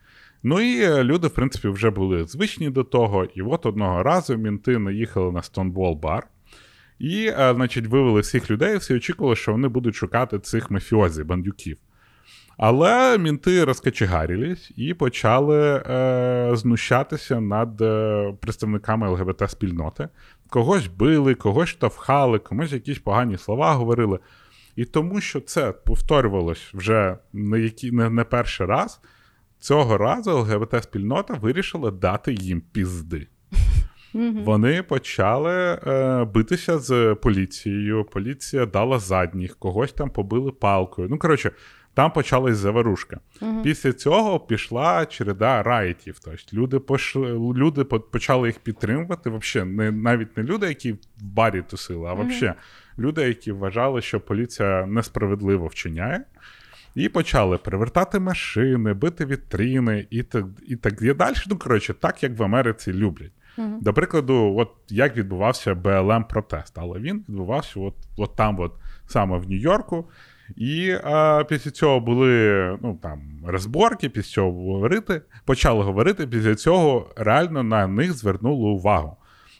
Ну 0.42 0.60
і 0.60 0.82
е, 0.82 1.04
люди, 1.04 1.26
в 1.26 1.30
принципі, 1.30 1.68
вже 1.68 1.90
були 1.90 2.26
звичні 2.26 2.70
до 2.70 2.84
того. 2.84 3.24
І 3.24 3.42
от 3.42 3.66
одного 3.66 4.02
разу 4.02 4.36
мінти 4.36 4.78
наїхали 4.78 5.32
на 5.32 5.40
Stonewall 5.40 6.00
бар. 6.00 6.26
І, 6.98 7.26
е, 7.26 7.54
значить, 7.54 7.86
вивели 7.86 8.20
всіх 8.20 8.50
людей, 8.50 8.76
всі 8.76 8.94
очікували, 8.94 9.36
що 9.36 9.52
вони 9.52 9.68
будуть 9.68 9.94
шукати 9.94 10.38
цих 10.38 10.70
мафіозі, 10.70 11.24
бандюків. 11.24 11.78
Але 12.56 13.18
мінти 13.18 13.64
розкачегарились 13.64 14.72
і 14.76 14.94
почали 14.94 15.82
е, 15.86 16.50
знущатися 16.52 17.40
над 17.40 17.80
е, 17.80 18.34
представниками 18.40 19.08
ЛГБТ-спільноти. 19.08 20.08
Когось 20.52 20.86
били, 20.86 21.34
когось 21.34 21.68
штовхали, 21.68 22.38
комусь 22.38 22.72
якісь 22.72 22.98
погані 22.98 23.38
слова 23.38 23.72
говорили. 23.72 24.18
І 24.76 24.84
тому, 24.84 25.20
що 25.20 25.40
це 25.40 25.72
повторювалось 25.72 26.70
вже 26.74 27.16
не, 27.32 27.60
які, 27.60 27.92
не, 27.92 28.10
не 28.10 28.24
перший 28.24 28.66
раз, 28.66 29.00
цього 29.58 29.98
разу 29.98 30.30
ЛГБТ-спільнота 30.30 31.40
вирішила 31.40 31.90
дати 31.90 32.32
їм 32.32 32.62
пізди. 32.72 33.26
Вони 34.44 34.82
почали 34.82 35.52
е, 35.52 36.24
битися 36.24 36.78
з 36.78 37.14
поліцією. 37.14 38.04
Поліція 38.04 38.66
дала 38.66 38.98
задніх, 38.98 39.56
когось 39.56 39.92
там 39.92 40.10
побили 40.10 40.50
палкою. 40.50 41.08
Ну, 41.08 41.18
коротше, 41.18 41.50
там 41.94 42.12
почалась 42.12 42.56
заварушка. 42.56 43.20
Мгм. 43.40 43.62
Після 43.62 43.92
цього 43.92 44.40
пішла 44.40 45.06
череда 45.06 45.62
райтів. 45.62 46.18
Тобто 46.24 46.40
люди 46.52 46.78
пошли, 46.78 47.32
люди 47.32 47.84
почали 47.84 48.48
їх 48.48 48.58
підтримувати. 48.58 49.30
Вообще, 49.30 49.64
не, 49.64 49.90
навіть 49.90 50.36
не 50.36 50.42
люди, 50.42 50.66
які 50.66 50.92
в 50.92 50.98
барі 51.20 51.62
тусили, 51.62 52.08
а 52.08 52.12
вообще 52.12 52.54
люди, 52.98 53.22
які 53.22 53.52
вважали, 53.52 54.02
що 54.02 54.20
поліція 54.20 54.86
несправедливо 54.86 55.66
вчиняє. 55.66 56.24
І 56.94 57.08
почали 57.08 57.58
перевертати 57.58 58.18
машини, 58.18 58.94
бити 58.94 59.26
вітріни 59.26 60.06
і 60.10 60.22
так, 60.22 60.44
і 60.66 60.76
так 60.76 61.02
і 61.02 61.14
далі. 61.14 61.34
Ну, 61.46 61.58
коротше, 61.58 61.94
так 61.94 62.22
як 62.22 62.38
в 62.38 62.42
Америці 62.42 62.92
люблять. 62.92 63.32
Мгм. 63.56 63.78
До 63.80 63.94
прикладу, 63.94 64.54
от 64.58 64.68
як 64.88 65.16
відбувався 65.16 65.74
БЛМ 65.74 66.24
протест, 66.24 66.78
але 66.78 66.98
він 66.98 67.24
відбувався 67.28 67.80
от, 67.80 67.94
от 68.16 68.36
там, 68.36 68.60
от, 68.60 68.72
саме 69.06 69.38
в 69.38 69.50
Нью-Йорку. 69.50 70.04
І 70.56 70.96
а, 71.04 71.44
після 71.48 71.70
цього 71.70 72.00
були 72.00 72.28
ну, 72.82 72.98
там, 73.02 73.20
розборки, 73.46 74.08
після 74.08 74.32
цього 74.32 74.52
говорити, 74.52 75.22
почали 75.44 75.84
говорити. 75.84 76.26
Після 76.26 76.54
цього 76.54 77.10
реально 77.16 77.62
на 77.62 77.86
них 77.86 78.12
звернули 78.12 78.68
увагу. 78.68 79.16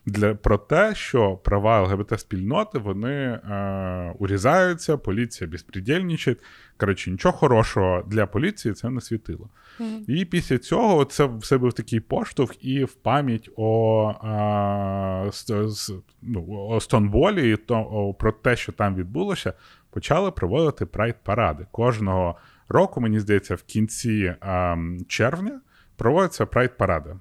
для 0.06 0.34
про 0.34 0.58
те, 0.58 0.94
що 0.94 1.36
права 1.36 1.82
ЛГБТ-спільноти 1.82 2.78
вони 2.78 3.10
е, 3.10 4.14
урізаються, 4.18 4.96
поліція 4.96 5.50
безпредельничає. 5.50 6.36
Коротше, 6.76 7.10
нічого 7.10 7.38
хорошого 7.38 8.02
для 8.06 8.26
поліції 8.26 8.74
це 8.74 8.90
не 8.90 9.00
світило. 9.00 9.48
Mm-hmm. 9.80 10.10
І 10.10 10.24
після 10.24 10.58
цього 10.58 11.04
це 11.04 11.26
все 11.26 11.58
був 11.58 11.72
такий 11.72 12.00
поштовх 12.00 12.64
і 12.64 12.84
в 12.84 12.94
пам'ять 12.94 13.50
о, 13.56 14.14
а, 14.22 15.30
з, 15.32 15.92
ну, 16.22 16.46
о 16.48 16.80
Стонболі 16.80 17.52
і 17.52 17.56
то, 17.56 17.76
о, 17.78 18.14
про 18.14 18.32
те, 18.32 18.56
що 18.56 18.72
там 18.72 18.94
відбулося, 18.94 19.52
почали 19.92 20.30
проводити 20.30 20.84
прайд-паради. 20.84 21.66
Кожного 21.70 22.36
року, 22.68 23.00
мені 23.00 23.20
здається, 23.20 23.54
в 23.54 23.62
кінці 23.62 24.34
а, 24.40 24.76
червня 25.08 25.60
проводяться 25.96 26.44
прайд-паради. 26.44 27.16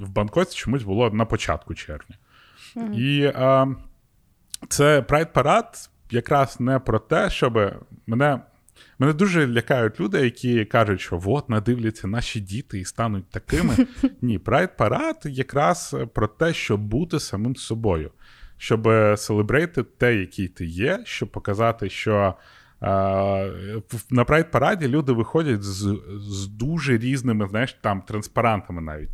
В 0.00 0.10
Бангкоці 0.10 0.56
чомусь 0.56 0.82
було 0.82 1.10
на 1.10 1.24
початку 1.24 1.74
червня. 1.74 2.16
Mm-hmm. 2.76 2.94
І 2.94 3.32
а, 3.34 3.66
це 4.68 5.02
прайд-парад 5.02 5.90
якраз 6.10 6.60
не 6.60 6.78
про 6.78 6.98
те, 6.98 7.30
щоб 7.30 7.58
мене. 8.06 8.40
Мене 8.98 9.12
дуже 9.12 9.48
лякають 9.48 10.00
люди, 10.00 10.20
які 10.20 10.64
кажуть, 10.64 11.00
що 11.00 11.22
от 11.26 11.48
надивляться 11.48 12.08
наші 12.08 12.40
діти 12.40 12.78
і 12.78 12.84
стануть 12.84 13.30
такими. 13.30 13.76
Ні, 14.22 14.38
прайд 14.38 14.76
парад 14.76 15.22
якраз 15.24 15.96
про 16.14 16.28
те, 16.28 16.52
щоб 16.52 16.80
бути 16.80 17.20
самим 17.20 17.56
собою, 17.56 18.10
щоб 18.60 18.88
селебрейти 19.16 19.82
те, 19.82 20.14
який 20.14 20.48
ти 20.48 20.64
є, 20.66 21.02
щоб 21.04 21.32
показати, 21.32 21.90
що 21.90 22.34
на 24.10 24.24
прайд 24.26 24.50
параді 24.50 24.88
люди 24.88 25.12
виходять 25.12 25.62
з 25.62 25.96
з 26.18 26.46
дуже 26.46 26.98
різними, 26.98 27.48
знаєш, 27.48 27.72
там 27.80 28.02
транспарантами 28.02 28.82
навіть. 28.82 29.08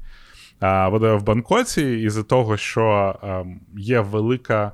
А 0.61 0.88
в 0.88 1.23
Бангкоці, 1.23 1.83
із-за 1.83 2.23
того, 2.23 2.57
що 2.57 3.15
є 3.76 4.00
велика, 4.00 4.73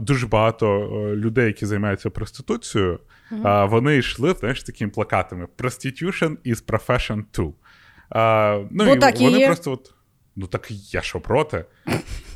дуже 0.00 0.26
багато 0.26 0.88
людей, 1.16 1.46
які 1.46 1.66
займаються 1.66 2.10
проституцією, 2.10 3.00
mm-hmm. 3.32 3.68
вони 3.68 3.96
йшли 3.96 4.32
знаєш, 4.40 4.62
такими 4.62 4.90
плакатами: 4.90 5.48
Prostitution 5.58 6.36
is 6.46 6.64
profession 6.66 7.24
too. 7.32 7.52
Ну, 8.70 8.84
Бо 8.84 8.94
і 8.94 8.98
так 8.98 9.20
Вони 9.20 9.38
є. 9.38 9.46
просто 9.46 9.72
от, 9.72 9.94
ну 10.36 10.46
так 10.46 10.70
я 10.94 11.02
що 11.02 11.20
проти? 11.20 11.64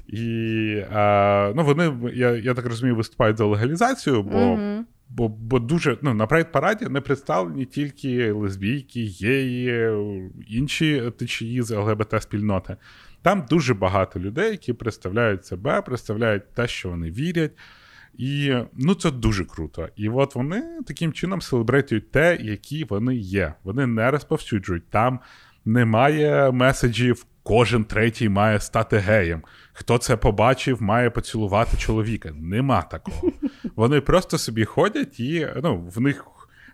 І 0.08 0.84
а, 0.92 1.52
ну, 1.56 1.64
вони, 1.64 2.12
я 2.14 2.30
я 2.30 2.54
так 2.54 2.66
розумію, 2.66 2.96
виступають 2.96 3.36
за 3.36 3.44
легалізацію, 3.44 4.22
бо 4.22 4.38
mm-hmm. 4.38 4.82
бо, 5.08 5.28
бо 5.28 5.58
дуже 5.58 5.98
ну, 6.02 6.14
на 6.14 6.26
прайд-параді 6.26 6.88
не 6.88 7.00
представлені 7.00 7.64
тільки 7.64 8.32
лесбійки, 8.32 9.10
геї, 9.22 9.90
інші 10.48 11.12
течії 11.18 11.62
з 11.62 11.70
ЛГБТ-спільноти. 11.70 12.76
Там 13.22 13.46
дуже 13.50 13.74
багато 13.74 14.20
людей, 14.20 14.50
які 14.50 14.72
представляють 14.72 15.46
себе, 15.46 15.82
представляють 15.82 16.54
те, 16.54 16.68
що 16.68 16.88
вони 16.88 17.10
вірять. 17.10 17.52
І 18.18 18.54
ну 18.74 18.94
це 18.94 19.10
дуже 19.10 19.44
круто. 19.44 19.88
І 19.96 20.08
от 20.08 20.34
вони 20.34 20.62
таким 20.86 21.12
чином 21.12 21.40
селебретують 21.40 22.10
те, 22.10 22.38
які 22.40 22.84
вони 22.84 23.16
є. 23.16 23.54
Вони 23.64 23.86
не 23.86 24.10
розповсюджують. 24.10 24.90
Там 24.90 25.20
немає 25.64 26.50
меседжів, 26.50 27.26
кожен 27.42 27.84
третій 27.84 28.28
має 28.28 28.60
стати 28.60 28.98
геєм. 28.98 29.42
Хто 29.78 29.99
це 29.99 30.16
побачив, 30.16 30.82
має 30.82 31.11
поцілувати 31.11 31.76
чоловіка. 31.76 32.30
Нема 32.35 32.82
такого. 32.82 33.32
Вони 33.76 34.00
просто 34.00 34.38
собі 34.38 34.64
ходять 34.64 35.20
і 35.20 35.49
ну, 35.62 35.90
в 35.94 36.00
них. 36.00 36.25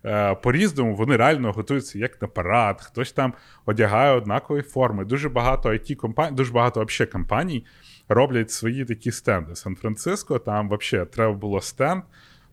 Е, 0.07 0.35
по-різному 0.35 0.97
вони 0.97 1.17
реально 1.17 1.53
готуються 1.53 1.99
як 1.99 2.23
на 2.23 2.29
парад, 2.29 2.81
хтось 2.83 3.13
там 3.13 3.35
одягає 3.67 4.17
однакові 4.17 4.63
форми. 4.63 5.05
Дуже 5.05 5.29
багато 5.29 5.69
it 5.69 5.95
компаній, 5.95 6.37
дуже 6.37 6.53
багато 6.53 6.85
взагалі 6.85 7.13
компаній 7.13 7.67
роблять 8.09 8.51
свої 8.51 8.85
такі 8.85 9.13
стенди. 9.13 9.57
Сан-Франциско, 9.57 10.39
там 10.39 10.71
взагалі 10.71 11.09
треба 11.09 11.33
було 11.33 11.61
стенд. 11.61 12.03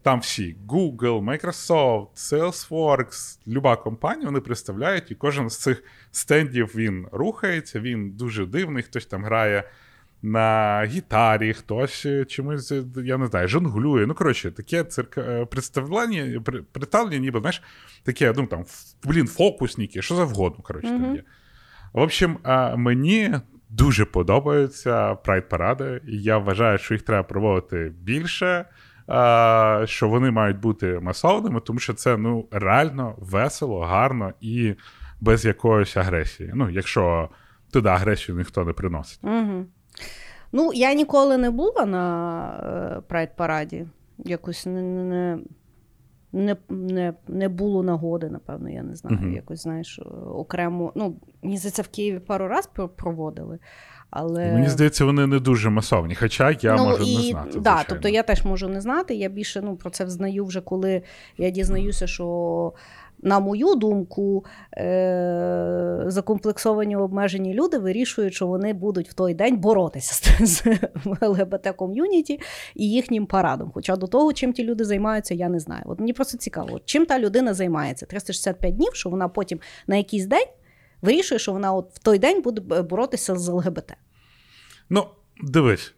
Там 0.01 0.19
всі 0.19 0.55
Google, 0.67 1.23
Microsoft, 1.23 2.07
Salesforce, 2.15 3.39
люба 3.47 3.75
компанія, 3.75 4.25
вони 4.25 4.39
представляють, 4.39 5.11
і 5.11 5.15
кожен 5.15 5.49
з 5.49 5.57
цих 5.57 5.83
стендів 6.11 6.71
він 6.75 7.07
рухається, 7.11 7.79
він 7.79 8.11
дуже 8.11 8.45
дивний, 8.45 8.83
хтось 8.83 9.05
там 9.05 9.23
грає 9.23 9.63
на 10.21 10.83
гітарі, 10.85 11.53
хтось 11.53 12.07
чомусь, 12.27 12.73
я 12.95 13.17
не 13.17 13.27
знаю, 13.27 13.47
жонглює. 13.47 14.05
Ну, 14.05 14.13
коротше, 14.13 14.51
таке 14.51 14.83
цирка... 14.83 15.21
Е, 15.21 15.45
представлення, 15.45 16.41
представлення, 16.71 17.17
ніби, 17.17 17.39
знаєш, 17.39 17.61
таке, 18.03 18.33
ну 18.37 18.47
там, 18.47 18.65
блін, 19.03 19.27
фокусники, 19.27 20.01
що 20.01 20.15
завгодно. 20.15 20.63
коротше, 20.63 20.87
mm-hmm. 20.87 21.01
там 21.01 21.15
є. 21.15 21.23
В 21.93 22.01
общем, 22.01 22.37
мені 22.77 23.35
дуже 23.69 24.05
подобаються 24.05 25.13
прайд-паради, 25.13 26.01
і 26.07 26.21
я 26.21 26.37
вважаю, 26.37 26.77
що 26.77 26.93
їх 26.93 27.03
треба 27.03 27.23
проводити 27.23 27.93
більше, 27.99 28.65
що 29.85 30.07
вони 30.09 30.31
мають 30.31 30.59
бути 30.59 30.99
масовними, 30.99 31.59
тому 31.59 31.79
що 31.79 31.93
це 31.93 32.17
ну, 32.17 32.47
реально 32.51 33.15
весело, 33.17 33.79
гарно 33.79 34.33
і 34.41 34.75
без 35.21 35.45
якоїсь 35.45 35.97
агресії. 35.97 36.51
Ну, 36.55 36.69
якщо 36.69 37.29
туди 37.71 37.89
агресію 37.89 38.37
ніхто 38.37 38.65
не 38.65 38.73
приносить. 38.73 39.19
Угу. 39.23 39.65
Ну, 40.51 40.71
я 40.73 40.93
ніколи 40.93 41.37
не 41.37 41.49
була 41.49 41.85
на 41.85 42.45
е, 42.63 43.13
прайд-параді. 43.13 43.85
Якось 44.17 44.65
не 44.65 44.81
не, 44.81 45.37
не, 46.33 46.55
не, 46.69 47.13
не 47.27 47.49
було 47.49 47.83
нагоди, 47.83 48.29
напевно, 48.29 48.69
я 48.69 48.83
не 48.83 48.95
знаю. 48.95 49.17
Uh-huh. 49.17 49.35
Якось, 49.35 49.63
знаєш, 49.63 49.99
окремо. 50.33 50.91
Ну, 50.95 51.15
мені 51.43 51.57
здається, 51.57 51.81
в 51.81 51.87
Києві 51.87 52.19
пару 52.19 52.47
разів 52.47 52.89
проводили. 52.95 53.59
Але... 54.09 54.53
Мені 54.53 54.69
здається, 54.69 55.05
вони 55.05 55.27
не 55.27 55.39
дуже 55.39 55.69
масовні, 55.69 56.15
хоча 56.15 56.57
я 56.61 56.75
ну, 56.75 56.83
можу 56.83 57.03
і, 57.03 57.17
не 57.17 57.23
знати. 57.23 57.59
Да, 57.59 57.83
Тобто 57.89 58.09
я 58.09 58.23
теж 58.23 58.45
можу 58.45 58.69
не 58.69 58.81
знати. 58.81 59.15
Я 59.15 59.29
більше 59.29 59.61
ну, 59.61 59.75
про 59.75 59.89
це 59.89 60.05
взнаю 60.05 60.45
вже, 60.45 60.61
коли 60.61 61.01
я 61.37 61.49
дізнаюся, 61.49 62.07
що. 62.07 62.73
На 63.21 63.39
мою 63.39 63.75
думку, 63.75 64.45
е- 64.77 66.03
закомплексовані 66.07 66.95
обмежені 66.95 67.53
люди 67.53 67.77
вирішують, 67.77 68.33
що 68.33 68.47
вони 68.47 68.73
будуть 68.73 69.09
в 69.09 69.13
той 69.13 69.33
день 69.33 69.57
боротися 69.57 70.45
з 70.45 70.65
ЛГБТ-ком'юніті 71.21 72.39
і 72.75 72.89
їхнім 72.89 73.25
парадом. 73.25 73.71
Хоча 73.73 73.95
до 73.95 74.07
того, 74.07 74.33
чим 74.33 74.53
ті 74.53 74.63
люди 74.63 74.83
займаються, 74.83 75.33
я 75.33 75.49
не 75.49 75.59
знаю. 75.59 75.83
От 75.85 75.99
Мені 75.99 76.13
просто 76.13 76.37
цікаво, 76.37 76.79
чим 76.85 77.05
та 77.05 77.19
людина 77.19 77.53
займається 77.53 78.05
365 78.05 78.75
днів, 78.75 78.89
що 78.93 79.09
вона 79.09 79.27
потім 79.27 79.59
на 79.87 79.95
якийсь 79.95 80.25
день 80.25 80.47
вирішує, 81.01 81.39
що 81.39 81.51
вона 81.51 81.73
от 81.73 81.93
в 81.93 81.99
той 81.99 82.19
день 82.19 82.41
буде 82.41 82.81
боротися 82.81 83.35
з 83.35 83.49
ЛГБТ. 83.49 83.93
Ну, 84.89 85.05
дивись. 85.43 85.93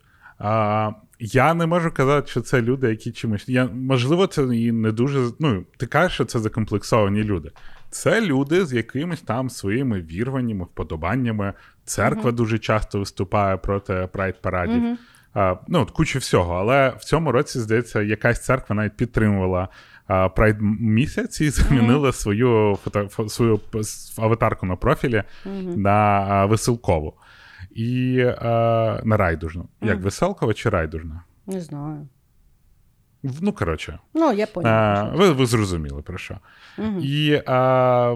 Я 1.19 1.53
не 1.53 1.65
можу 1.65 1.91
казати, 1.91 2.27
що 2.27 2.41
це 2.41 2.61
люди, 2.61 2.89
які 2.89 3.11
чимось. 3.11 3.49
Я, 3.49 3.65
Можливо, 3.65 4.27
це 4.27 4.43
і 4.43 4.71
не 4.71 4.91
дуже. 4.91 5.29
Ну, 5.39 5.65
ти 5.77 5.85
кажеш, 5.85 6.13
що 6.13 6.25
це 6.25 6.39
закомплексовані 6.39 7.23
люди. 7.23 7.51
Це 7.89 8.21
люди 8.21 8.65
з 8.65 8.73
якимись 8.73 9.21
там 9.21 9.49
своїми 9.49 10.01
вірваннями, 10.01 10.63
вподобаннями. 10.63 11.53
Церква 11.85 12.31
uh-huh. 12.31 12.35
дуже 12.35 12.59
часто 12.59 12.99
виступає 12.99 13.57
проти 13.57 13.93
прайд-парадів. 13.93 14.83
Uh-huh. 14.83 14.95
А, 15.33 15.55
Ну, 15.67 15.81
от 15.81 15.91
куча 15.91 16.19
всього. 16.19 16.53
Але 16.53 16.89
в 16.89 17.03
цьому 17.03 17.31
році, 17.31 17.59
здається, 17.59 18.01
якась 18.01 18.45
церква 18.45 18.75
навіть 18.75 18.97
підтримувала 18.97 19.67
Прайд 20.35 20.57
місяць 20.79 21.41
і 21.41 21.49
змінила 21.49 22.09
mm-hmm. 22.09 22.13
свою 22.13 22.77
фото, 22.81 23.29
свою 23.29 23.59
аватарку 24.17 24.65
на 24.65 24.75
профілі 24.75 25.23
mm-hmm. 25.45 25.77
на 25.77 26.45
веселкову. 26.45 27.13
І 27.75 28.19
а, 28.37 29.01
на 29.03 29.17
райдужну. 29.17 29.65
Як 29.81 30.01
веселкова 30.01 30.53
чи 30.53 30.69
райдужна? 30.69 31.23
Не 31.47 31.61
знаю. 31.61 32.07
Ну, 33.41 33.53
коротше, 33.53 33.99
ну, 34.13 34.33
я 34.33 34.47
поняла. 34.47 35.11
Ви 35.15 35.31
ви 35.31 35.45
зрозуміли 35.45 36.01
про 36.01 36.17
що. 36.17 36.37
Угу. 36.77 36.99
І 37.03 37.41
а, 37.45 38.15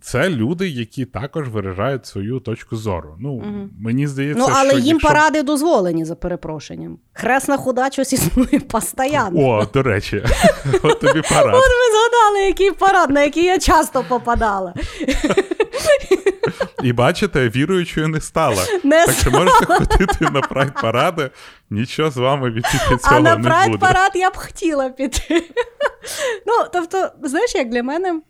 це 0.00 0.30
люди, 0.30 0.68
які 0.68 1.04
також 1.04 1.48
виражають 1.48 2.06
свою 2.06 2.40
точку 2.40 2.76
зору. 2.76 3.16
Ну, 3.20 3.32
угу. 3.32 3.68
мені 3.80 4.06
здається, 4.06 4.46
Ну, 4.48 4.54
але 4.56 4.70
що 4.70 4.78
їм 4.78 4.86
якщо... 4.86 5.08
паради 5.08 5.42
дозволені 5.42 6.04
за 6.04 6.14
перепрошенням. 6.14 6.98
Хресна 7.12 7.56
худа 7.56 7.90
щось 7.90 8.12
існує 8.12 8.60
постійно. 8.60 9.30
О, 9.34 9.66
до 9.74 9.82
речі, 9.82 10.24
от 10.82 11.00
тобі 11.00 11.22
парад. 11.30 11.54
От 11.54 11.64
ви 11.64 11.92
згадали, 11.92 12.46
який 12.46 12.72
парад, 12.72 13.10
на 13.10 13.22
який 13.22 13.44
я 13.44 13.58
часто 13.58 14.04
попадала. 14.08 14.74
І 16.82 16.92
бачите, 16.92 17.48
віруючою 17.48 18.08
не 18.08 18.20
стала. 18.20 18.62
Не 18.84 19.06
так 19.06 19.14
що 19.14 19.30
можете 19.30 19.66
ходити 19.66 20.24
на 20.32 20.40
прайд-паради, 20.40 21.30
нічого 21.70 22.10
з 22.10 22.16
вами 22.16 22.50
від 22.50 22.64
цього 22.66 22.90
не 22.90 22.96
буде. 22.96 23.08
А 23.16 23.20
на 23.20 23.36
прайд-парад 23.36 24.10
я 24.14 24.30
б 24.30 24.36
хотіла 24.36 24.88
піти. 24.88 25.44
Ну, 26.46 26.52
тобто, 26.72 27.10
знаєш, 27.22 27.54
як 27.54 27.68
для 27.68 27.82
мене. 27.82 28.20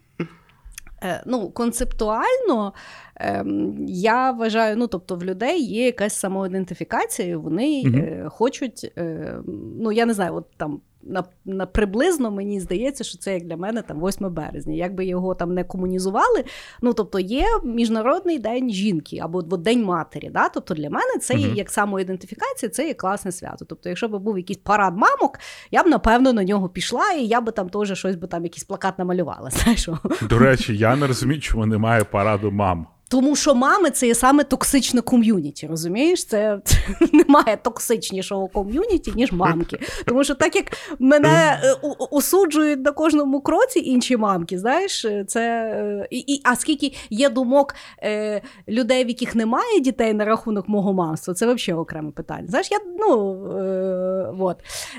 Е, 1.02 1.22
ну, 1.26 1.50
концептуально 1.50 2.72
ем, 3.16 3.86
я 3.88 4.30
вважаю, 4.30 4.76
ну 4.76 4.86
тобто 4.86 5.16
в 5.16 5.24
людей 5.24 5.62
є 5.62 5.84
якась 5.84 6.18
самоідентифікація, 6.18 7.28
і 7.28 7.34
вони 7.34 7.82
mm-hmm. 7.82 8.28
хочуть, 8.28 8.92
е, 8.98 9.34
ну 9.80 9.92
я 9.92 10.06
не 10.06 10.14
знаю, 10.14 10.34
от 10.34 10.46
там 10.56 10.80
на, 11.08 11.24
на 11.44 11.66
приблизно 11.66 12.30
мені 12.30 12.60
здається, 12.60 13.04
що 13.04 13.18
це 13.18 13.34
як 13.34 13.44
для 13.44 13.56
мене 13.56 13.82
там 13.82 14.00
8 14.00 14.34
березня. 14.34 14.74
Якби 14.74 15.06
його 15.06 15.34
там 15.34 15.54
не 15.54 15.64
комунізували. 15.64 16.44
Ну 16.82 16.92
тобто 16.92 17.18
є 17.18 17.46
міжнародний 17.64 18.38
день 18.38 18.70
жінки 18.70 19.18
або 19.22 19.38
от, 19.38 19.62
день 19.62 19.84
матері. 19.84 20.30
Да? 20.30 20.48
Тобто 20.48 20.74
для 20.74 20.90
мене 20.90 21.18
це 21.20 21.34
є 21.34 21.48
як 21.48 21.70
самоідентифікація, 21.70 22.70
це 22.70 22.86
є 22.86 22.94
класне 22.94 23.32
свято. 23.32 23.64
Тобто, 23.64 23.88
якщо 23.88 24.08
б 24.08 24.18
був 24.18 24.38
якийсь 24.38 24.58
парад 24.58 24.96
мамок, 24.96 25.38
я 25.70 25.82
б 25.82 25.86
напевно 25.86 26.32
на 26.32 26.44
нього 26.44 26.68
пішла, 26.68 27.12
і 27.12 27.26
я 27.26 27.40
би 27.40 27.52
там 27.52 27.68
теж 27.68 27.98
щось 27.98 28.16
би 28.16 28.26
там 28.26 28.44
якийсь 28.44 28.64
плакат 28.64 28.98
намалювала. 28.98 29.50
Знаєш. 29.56 29.88
До 30.22 30.38
речі, 30.38 30.76
я 30.76 30.96
не 30.96 31.06
розумію, 31.06 31.40
чому 31.40 31.66
немає 31.66 32.04
параду 32.04 32.50
мам. 32.50 32.86
Тому 33.08 33.36
що 33.36 33.54
мами 33.54 33.90
це 33.90 34.06
є 34.06 34.14
саме 34.14 34.44
токсичне 34.44 35.00
ком'юніті, 35.00 35.66
розумієш? 35.66 36.24
Це, 36.24 36.60
це 36.64 36.76
немає 37.12 37.58
токсичнішого 37.62 38.48
ком'юніті, 38.48 39.12
ніж 39.16 39.32
мамки. 39.32 39.78
Тому 40.06 40.24
що 40.24 40.34
так 40.34 40.56
як 40.56 40.66
мене 40.98 41.60
е, 41.64 41.74
осуджують 42.10 42.84
на 42.84 42.92
кожному 42.92 43.40
кроці 43.40 43.80
інші 43.80 44.16
мамки, 44.16 44.58
знаєш, 44.58 45.04
е, 45.04 45.24
це 45.28 45.40
е, 45.40 46.06
і, 46.10 46.18
і, 46.18 46.40
а 46.44 46.56
скільки 46.56 46.92
є 47.10 47.28
думок 47.28 47.74
е, 48.02 48.42
людей, 48.68 49.04
в 49.04 49.08
яких 49.08 49.34
немає 49.34 49.80
дітей 49.80 50.14
на 50.14 50.24
рахунок 50.24 50.68
мого 50.68 50.92
мамства, 50.92 51.34
це 51.34 51.54
взагалі 51.54 51.80
окреме 51.80 52.10
питання. 52.10 52.48
Знаєш, 52.48 52.70
я 52.70 52.78
ну 52.98 53.34
е, 53.58 54.34
от. 54.38 54.56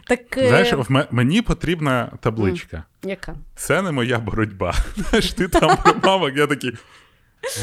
Так, 0.08 0.38
е, 0.38 0.48
Знаєш, 0.48 0.74
мені 1.12 1.42
потрібна 1.42 2.12
табличка. 2.20 2.84
яка? 3.04 3.36
Це 3.56 3.82
не 3.82 3.92
моя 3.92 4.20
боротьба. 4.20 4.74
Знаєш, 4.96 5.34
ти 5.34 5.48
там 5.48 5.78
про 5.84 5.94
мамок, 6.04 6.32
я 6.38 6.48
такий. 6.48 6.72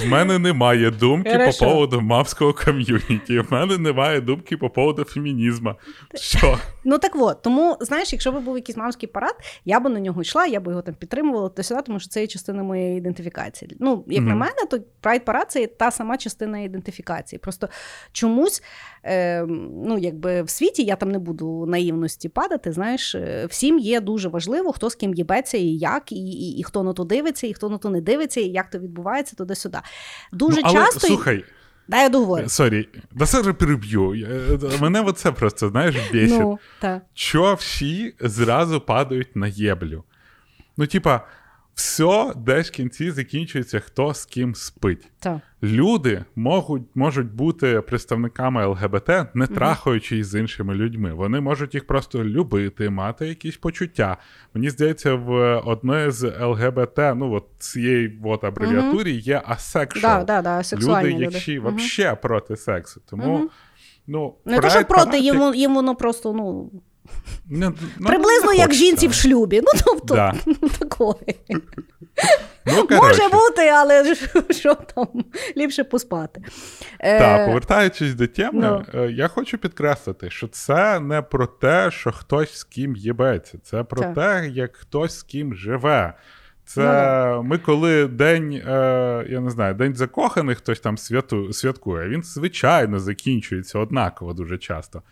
В 0.02 0.06
мене 0.08 0.38
немає 0.38 0.90
думки 0.90 1.32
Хорошо. 1.32 1.64
по 1.64 1.70
поводу 1.70 2.00
мавського 2.00 2.52
ком'юніті. 2.52 3.38
В 3.38 3.52
мене 3.52 3.78
немає 3.78 4.20
думки 4.20 4.56
по 4.56 4.70
поводу 4.70 5.04
фемінізму. 5.04 5.74
Що? 6.14 6.58
Ну 6.84 6.98
так 6.98 7.12
от, 7.16 7.42
тому 7.42 7.76
знаєш, 7.80 8.12
якщо 8.12 8.32
б 8.32 8.40
був 8.40 8.56
якийсь 8.56 8.76
мамський 8.76 9.08
парад, 9.08 9.34
я 9.64 9.80
б 9.80 9.88
на 9.88 10.00
нього 10.00 10.22
йшла, 10.22 10.46
я 10.46 10.60
б 10.60 10.66
його 10.66 10.82
там 10.82 10.94
підтримувала 10.94 11.48
то 11.48 11.62
сюди, 11.62 11.82
тому 11.82 12.00
що 12.00 12.08
це 12.08 12.20
є 12.20 12.26
частина 12.26 12.62
моєї 12.62 12.98
ідентифікації. 12.98 13.76
Ну, 13.80 14.04
як 14.06 14.24
на 14.24 14.34
мене, 14.34 14.66
то 14.70 14.78
прайд 15.00 15.24
парад 15.24 15.50
це 15.50 15.60
є 15.60 15.66
та 15.66 15.90
сама 15.90 16.16
частина 16.16 16.58
ідентифікації. 16.60 17.38
Просто 17.38 17.68
чомусь, 18.12 18.62
е, 19.04 19.46
ну 19.86 19.98
якби 19.98 20.42
в 20.42 20.50
світі 20.50 20.84
я 20.84 20.96
там 20.96 21.10
не 21.10 21.18
буду 21.18 21.66
наївності 21.66 22.28
падати. 22.28 22.72
Знаєш, 22.72 23.14
е, 23.14 23.46
всім 23.50 23.78
є 23.78 24.00
дуже 24.00 24.28
важливо, 24.28 24.72
хто 24.72 24.90
з 24.90 24.94
ким 24.94 25.14
їбеться 25.14 25.58
і 25.58 25.66
як, 25.66 26.12
і, 26.12 26.16
і, 26.16 26.58
і 26.58 26.62
хто 26.62 26.82
на 26.82 26.92
то 26.92 27.04
дивиться, 27.04 27.46
і 27.46 27.54
хто 27.54 27.68
на 27.68 27.78
то 27.78 27.90
не 27.90 28.00
дивиться, 28.00 28.40
і 28.40 28.44
як 28.44 28.70
то 28.70 28.78
відбувається 28.78 29.36
туди-сюди. 29.36 29.78
Дуже 30.32 30.56
ну, 30.56 30.62
але, 30.64 30.74
часто 30.74 31.06
Слухай, 31.06 31.44
Дай 31.88 32.02
я 32.02 32.08
договорю. 32.08 32.48
sorry, 32.48 32.88
да 33.12 33.24
все 33.24 33.52
переб'ю. 33.52 34.14
Мене 34.80 35.00
оце 35.00 35.32
просто, 35.32 35.68
знаєш, 35.68 35.96
бісить. 36.12 36.40
Ну. 36.40 36.58
Чо 37.14 37.54
всі 37.54 38.14
зразу 38.20 38.80
падають 38.80 39.36
на 39.36 39.46
єблю? 39.46 40.04
Ну, 40.76 40.86
типа, 40.86 41.26
все 41.74 42.32
десь 42.36 42.68
в 42.68 42.70
кінці 42.72 43.10
закінчується, 43.10 43.80
хто 43.80 44.14
з 44.14 44.24
ким 44.24 44.54
спить. 44.54 45.08
Так. 45.18 45.38
Люди 45.62 46.24
можуть, 46.36 46.82
можуть 46.94 47.32
бути 47.32 47.80
представниками 47.80 48.66
ЛГБТ, 48.66 49.10
не 49.34 49.46
трахаючись 49.46 50.26
з 50.26 50.40
іншими 50.40 50.74
людьми. 50.74 51.14
Вони 51.14 51.40
можуть 51.40 51.74
їх 51.74 51.86
просто 51.86 52.24
любити, 52.24 52.90
мати 52.90 53.28
якісь 53.28 53.56
почуття. 53.56 54.16
Мені 54.54 54.70
здається, 54.70 55.14
в 55.14 55.56
одної 55.58 56.10
з 56.10 56.32
ЛГБТ, 56.40 56.98
ну 56.98 57.32
от 57.32 57.44
цієї 57.58 58.20
от 58.24 58.44
абревіатурі 58.44 59.12
є 59.12 59.42
asexual. 59.44 60.24
Да, 60.24 60.42
да, 60.42 60.62
да, 60.62 60.76
люди, 60.76 61.10
люди. 61.14 61.24
які 61.34 61.60
Мгм. 61.60 61.76
взагалі 61.76 62.16
проти 62.22 62.56
сексу. 62.56 63.00
Тому, 63.10 63.50
ну, 64.06 64.34
Не 64.44 64.60
те, 64.60 64.70
що 64.70 64.84
проти, 64.84 65.10
Parade, 65.10 65.20
їм, 65.20 65.38
воно- 65.38 65.54
їм 65.54 65.74
воно 65.74 65.94
просто 65.94 66.32
ну, 66.32 66.70
ну, 67.50 67.74
приблизно 68.06 68.50
не 68.50 68.56
як 68.56 68.66
хочеться. 68.66 68.84
жінці 68.84 69.08
в 69.08 69.12
шлюбі. 69.14 69.60
Ну, 69.60 69.80
тобто, 69.84 70.14
Да. 70.14 70.34
такої. 70.78 71.36
Ну, 72.66 72.86
Може 72.90 73.22
бути, 73.28 73.68
але 73.68 74.14
що 74.50 74.74
там, 74.74 75.06
ліпше 75.56 75.84
поспати. 75.84 76.42
Е, 77.00 77.18
Так, 77.18 77.46
повертаючись 77.46 78.14
до 78.14 78.26
теми, 78.26 78.84
ну. 78.94 79.00
е, 79.02 79.10
я 79.10 79.28
хочу 79.28 79.58
підкреслити, 79.58 80.30
що 80.30 80.48
це 80.48 81.00
не 81.00 81.22
про 81.22 81.46
те, 81.46 81.90
що 81.90 82.12
хтось 82.12 82.54
з 82.58 82.64
ким 82.64 82.96
їбеться, 82.96 83.58
це 83.62 83.82
про 83.84 84.02
Так. 84.02 84.14
те, 84.14 84.48
як 84.48 84.76
хтось 84.76 85.18
з 85.18 85.22
ким 85.22 85.54
живе. 85.54 86.14
Це 86.66 87.24
Ну, 87.36 87.42
ми, 87.42 87.58
коли 87.58 88.06
день, 88.06 88.52
е, 88.52 89.26
я 89.30 89.40
не 89.40 89.50
знаю, 89.50 89.74
день 89.74 89.94
закоханих 89.94 90.58
хтось 90.58 90.80
там 90.80 90.98
святу, 90.98 91.52
святкує, 91.52 92.08
він 92.08 92.22
звичайно 92.22 92.98
закінчується 92.98 93.78
однаково 93.78 94.32
дуже 94.32 94.58
часто. 94.58 95.02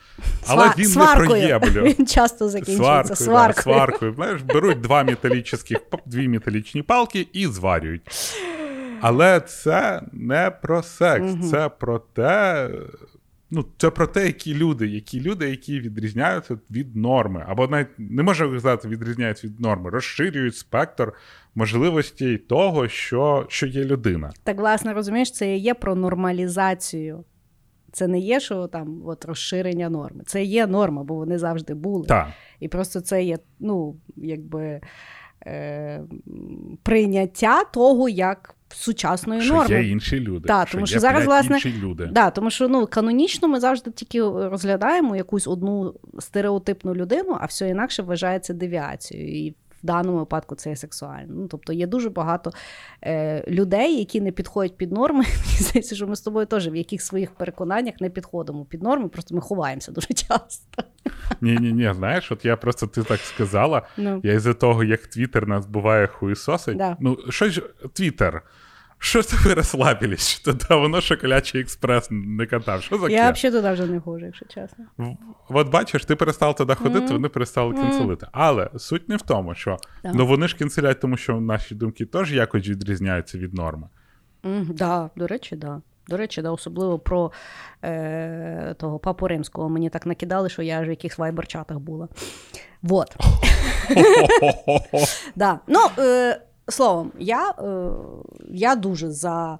Але 0.46 0.66
Сва- 0.66 0.78
він 0.78 0.86
сваркою. 0.86 1.28
не 1.28 1.58
про 1.58 1.68
єблю. 1.68 1.82
Він 1.98 2.06
часто 2.06 2.48
закінчується 2.48 2.84
Сваркою, 2.84 3.16
сваркою. 3.16 3.54
Да, 3.56 3.62
сваркою. 3.62 4.12
Знаєш, 4.14 4.42
беруть 4.42 4.80
два 4.80 5.04
металічних, 5.04 5.62
дві 6.06 6.28
металічні 6.28 6.82
палки 6.82 7.26
і 7.32 7.46
зварюють. 7.46 8.02
Але 9.00 9.40
це 9.40 10.02
не 10.12 10.50
про 10.62 10.82
секс, 10.82 11.50
це 11.50 11.68
про 11.68 11.98
те. 11.98 12.68
Ну, 13.54 13.64
це 13.78 13.90
про 13.90 14.06
те, 14.06 14.26
які 14.26 14.54
люди, 14.54 14.86
які 14.86 15.20
люди, 15.20 15.50
які 15.50 15.80
відрізняються 15.80 16.58
від 16.70 16.96
норми, 16.96 17.44
або 17.48 17.66
навіть 17.66 17.88
не 17.98 18.22
можна 18.22 18.46
сказати, 18.46 18.88
відрізняються 18.88 19.46
від 19.46 19.60
норми, 19.60 19.90
розширюють 19.90 20.56
спектр 20.56 21.12
можливостей 21.54 22.38
того, 22.38 22.88
що, 22.88 23.46
що 23.48 23.66
є 23.66 23.84
людина. 23.84 24.32
Так, 24.44 24.58
власне, 24.58 24.92
розумієш, 24.92 25.32
це 25.32 25.56
є 25.56 25.74
про 25.74 25.94
нормалізацію. 25.94 27.24
Це 27.92 28.08
не 28.08 28.18
є, 28.18 28.40
що 28.40 28.66
там 28.66 29.02
от 29.06 29.24
розширення 29.24 29.88
норми. 29.88 30.22
Це 30.26 30.44
є 30.44 30.66
норма, 30.66 31.02
бо 31.02 31.14
вони 31.14 31.38
завжди 31.38 31.74
були. 31.74 32.06
Так. 32.06 32.28
І 32.60 32.68
просто 32.68 33.00
це 33.00 33.24
є, 33.24 33.38
ну, 33.60 33.96
якби 34.16 34.80
е, 35.46 36.02
прийняття 36.82 37.64
того, 37.64 38.08
як 38.08 38.54
сучасної 38.74 39.40
Що 39.40 39.54
норми. 39.54 39.74
є 39.82 39.90
інші 39.90 40.20
люди. 40.20 40.48
Так, 40.48 40.70
тому 40.70 40.86
що 40.86 40.96
є, 40.96 41.00
зараз, 41.00 41.24
власне, 41.24 41.56
інші 41.56 41.74
люди. 41.82 42.08
Да, 42.12 42.30
тому 42.30 42.50
що 42.50 42.68
ну, 42.68 42.86
канонічно 42.86 43.48
ми 43.48 43.60
завжди 43.60 43.90
тільки 43.90 44.22
розглядаємо 44.22 45.16
якусь 45.16 45.46
одну 45.46 45.94
стереотипну 46.18 46.94
людину, 46.94 47.36
а 47.40 47.44
все 47.44 47.68
інакше 47.68 48.02
вважається 48.02 48.54
девіацією. 48.54 49.46
І 49.46 49.54
даному 49.86 50.18
випадку 50.18 50.54
це 50.54 50.70
є 50.70 50.76
сексуально. 50.76 51.34
Ну, 51.34 51.48
тобто 51.48 51.72
є 51.72 51.86
дуже 51.86 52.10
багато 52.10 52.52
е, 53.04 53.44
людей, 53.48 53.98
які 53.98 54.20
не 54.20 54.32
підходять 54.32 54.76
під 54.76 54.92
норми. 54.92 55.24
Мені 55.46 55.58
здається, 55.60 55.94
що 55.94 56.06
ми 56.06 56.16
з 56.16 56.20
тобою 56.20 56.46
теж 56.46 56.68
в 56.68 56.74
яких 56.74 57.02
своїх 57.02 57.30
переконаннях 57.30 57.94
не 58.00 58.10
підходимо 58.10 58.64
під 58.64 58.82
норми, 58.82 59.08
просто 59.08 59.34
ми 59.34 59.40
ховаємося 59.40 59.92
дуже 59.92 60.08
часто. 60.08 60.82
Ні, 61.40 61.58
ні, 61.60 61.72
ні, 61.72 61.92
знаєш, 61.94 62.32
от 62.32 62.44
я 62.44 62.56
просто 62.56 62.86
ти 62.86 63.02
так 63.02 63.20
сказала. 63.20 63.82
Ну, 63.96 64.20
Я 64.24 64.32
із-за 64.32 64.54
того, 64.54 64.84
як 64.84 65.06
Твіттер 65.06 65.48
нас 65.48 65.66
буває 65.66 66.06
хуїсосить. 66.06 66.76
Да. 66.76 66.96
Ну, 67.00 67.18
що 67.28 67.48
ж, 67.48 67.62
Твіттер, 67.92 68.42
що 69.04 69.22
це 69.22 69.36
ви 69.44 69.54
розслабились? 69.54 70.28
Що 70.28 70.52
давно 70.52 71.00
шоколячий 71.00 71.60
експрес 71.60 72.08
не 72.10 72.46
катав? 72.46 72.82
Що 72.82 72.98
за 72.98 73.08
я 73.08 73.30
взагалі 73.30 73.56
туди 73.56 73.72
вже 73.72 73.86
не 73.86 74.00
ходжу, 74.00 74.26
якщо 74.26 74.46
чесно. 74.46 74.84
В- 74.98 75.16
От 75.48 75.68
бачиш, 75.68 76.04
ти 76.04 76.16
перестав 76.16 76.54
туди 76.54 76.74
ходити, 76.74 77.04
Мгм. 77.04 77.12
вони 77.12 77.28
перестали 77.28 77.72
Мгм. 77.74 77.82
кінцелити. 77.90 78.26
Але 78.32 78.70
суть 78.76 79.08
не 79.08 79.16
в 79.16 79.22
тому, 79.22 79.54
що 79.54 79.76
Да. 80.04 80.12
ну 80.14 80.26
вони 80.26 80.48
ж 80.48 80.56
кінцелять, 80.56 81.00
тому 81.00 81.16
що 81.16 81.40
наші 81.40 81.74
думки 81.74 82.06
теж 82.06 82.32
якось 82.32 82.68
відрізняються 82.68 83.38
від 83.38 83.54
норми. 83.54 83.88
Mm, 84.44 84.64
да, 84.74 85.10
до 85.16 85.26
речі, 85.26 85.56
да. 85.56 85.80
До 86.08 86.16
речі, 86.16 86.42
да, 86.42 86.50
особливо 86.50 86.98
про 86.98 87.32
е, 87.84 88.74
того 88.78 88.98
папу 88.98 89.28
римського. 89.28 89.68
Мені 89.68 89.90
так 89.90 90.06
накидали, 90.06 90.48
що 90.48 90.62
я 90.62 90.80
ж 90.82 90.86
в 90.86 90.90
якихось 90.90 91.18
вайбер-чатах 91.18 91.78
була. 91.78 92.08
Вот. 92.82 93.16
Да. 95.36 95.58
Ну, 95.66 95.78
е, 95.98 96.40
словом, 96.72 97.12
я, 97.18 97.50
е, 97.50 97.90
я 98.50 98.74
дуже 98.74 99.10
за 99.10 99.58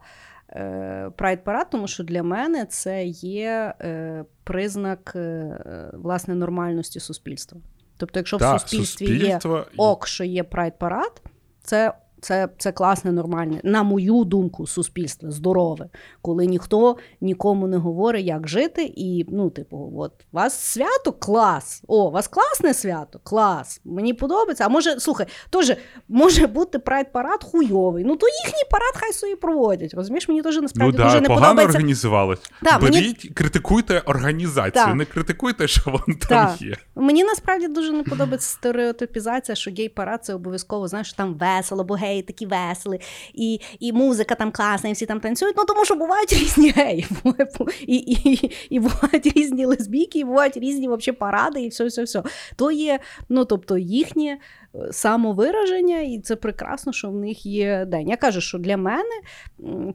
е, 0.51 1.11
парад, 1.45 1.71
тому 1.71 1.89
що 1.89 2.05
для 2.05 2.23
мене 2.23 2.67
це 2.67 3.05
є 3.07 3.75
е, 3.81 4.25
признак 4.45 5.13
е, 5.17 5.57
власне 5.93 6.35
нормальності 6.35 7.01
суспільства. 7.01 7.61
Тобто, 7.97 8.19
якщо 8.19 8.39
так, 8.39 8.57
в 8.57 8.61
суспільстві 8.61 9.07
суспільство 9.07 9.57
є 9.57 9.65
ок, 9.77 10.07
що 10.07 10.25
є 10.25 10.43
прайд 10.45 10.79
парад, 10.79 11.23
це, 11.63 11.93
це, 12.23 12.49
це 12.59 12.73
класне, 12.73 13.13
нормальне, 13.13 13.61
на 13.65 13.83
мою 13.83 14.25
думку, 14.25 14.67
суспільство 14.67 15.31
здорове, 15.31 15.89
коли 16.23 16.47
ніхто 16.47 16.97
нікому 17.21 17.67
не 17.67 17.77
говорить, 17.77 18.27
як 18.27 18.49
жити, 18.49 18.93
і 18.97 19.27
ну, 19.29 19.51
типу, 19.51 19.93
от 19.97 20.13
вас 20.33 20.61
свято 20.61 21.13
клас. 21.13 21.83
О, 21.89 22.05
у 22.09 22.11
вас 22.11 22.29
класне 22.29 22.75
свято, 22.75 23.21
клас. 23.23 23.81
Мені 23.85 24.15
подобається. 24.15 24.65
А 24.67 24.69
може, 24.69 25.01
слухай, 25.01 25.27
теж 25.51 25.73
може 26.09 26.47
бути 26.47 26.79
прайд 26.79 27.13
парад 27.13 27.45
хуйовий. 27.45 28.05
Ну 28.05 28.17
то 28.17 28.27
їхній 28.45 28.65
парад 28.71 28.93
хай 28.95 29.13
собі 29.13 29.35
проводять. 29.37 29.95
Розумієш, 29.95 30.29
мені 30.29 30.43
теж 30.43 30.57
Ну 30.57 30.63
насправді 30.63 30.97
да, 30.97 31.05
дуже 31.05 31.21
не 31.21 31.29
погано 31.29 31.47
подобається. 31.47 31.79
організувалось. 31.79 32.39
Да, 32.63 32.79
мені- 32.79 33.13
критикуйте 33.13 33.99
організацію, 33.99 34.85
Так. 34.85 34.95
не 34.95 35.05
критикуйте, 35.05 35.69
що 35.69 35.91
вон 35.91 36.17
там 36.29 36.49
є. 36.61 36.77
Мені 36.95 37.25
насправді 37.25 37.69
дуже 37.69 37.93
не 37.93 38.03
подобається 38.03 38.49
стереотипізація, 38.51 39.57
що 39.57 39.71
гей-парад 39.71 40.25
це 40.25 40.35
обов'язково, 40.35 40.89
знаєш, 40.89 41.07
що 41.09 41.17
там 41.17 41.35
весело, 41.35 41.85
бо 41.85 41.95
гей 41.95 42.12
геї 42.13 42.23
такі 42.23 42.47
веселі, 42.47 43.01
і 43.35 43.61
і 43.81 43.93
музика 43.93 44.35
там 44.35 44.53
класна, 44.53 44.91
і 44.91 44.93
всі 44.93 45.07
там 45.07 45.21
танцюють. 45.21 45.55
Ну 45.57 45.65
тому 45.65 45.85
що 45.85 45.95
бувають 45.95 46.33
різні 46.33 46.71
геї, 46.71 47.07
і 47.87 47.97
і, 47.97 48.53
і 48.71 48.81
бувають 48.81 49.37
різні 49.37 49.67
лесбійки, 49.67 50.19
і 50.19 50.25
бувають 50.25 50.57
різні 50.57 50.89
вообще 50.89 51.13
паради, 51.13 51.63
і 51.63 51.69
все, 51.69 51.85
все, 51.85 52.03
все. 52.03 52.23
То 52.57 52.71
є, 52.71 53.01
ну 53.29 53.45
тобто 53.45 53.79
їхнє 53.79 54.39
е, 54.75 54.93
самовираження, 54.93 56.01
і 56.01 56.19
це 56.19 56.37
прекрасно, 56.37 56.93
що 56.93 57.11
в 57.11 57.17
них 57.17 57.47
є 57.47 57.85
день. 57.85 58.09
Я 58.09 58.17
кажу, 58.17 58.41
що 58.41 58.59
для 58.59 58.77
мене 58.77 59.21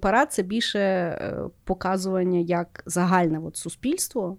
парад 0.01 0.33
це 0.33 0.43
більше 0.43 0.79
е, 0.79 1.35
показування 1.63 2.39
як 2.39 2.83
загальне 2.85 3.39
от 3.39 3.57
суспільство. 3.57 4.37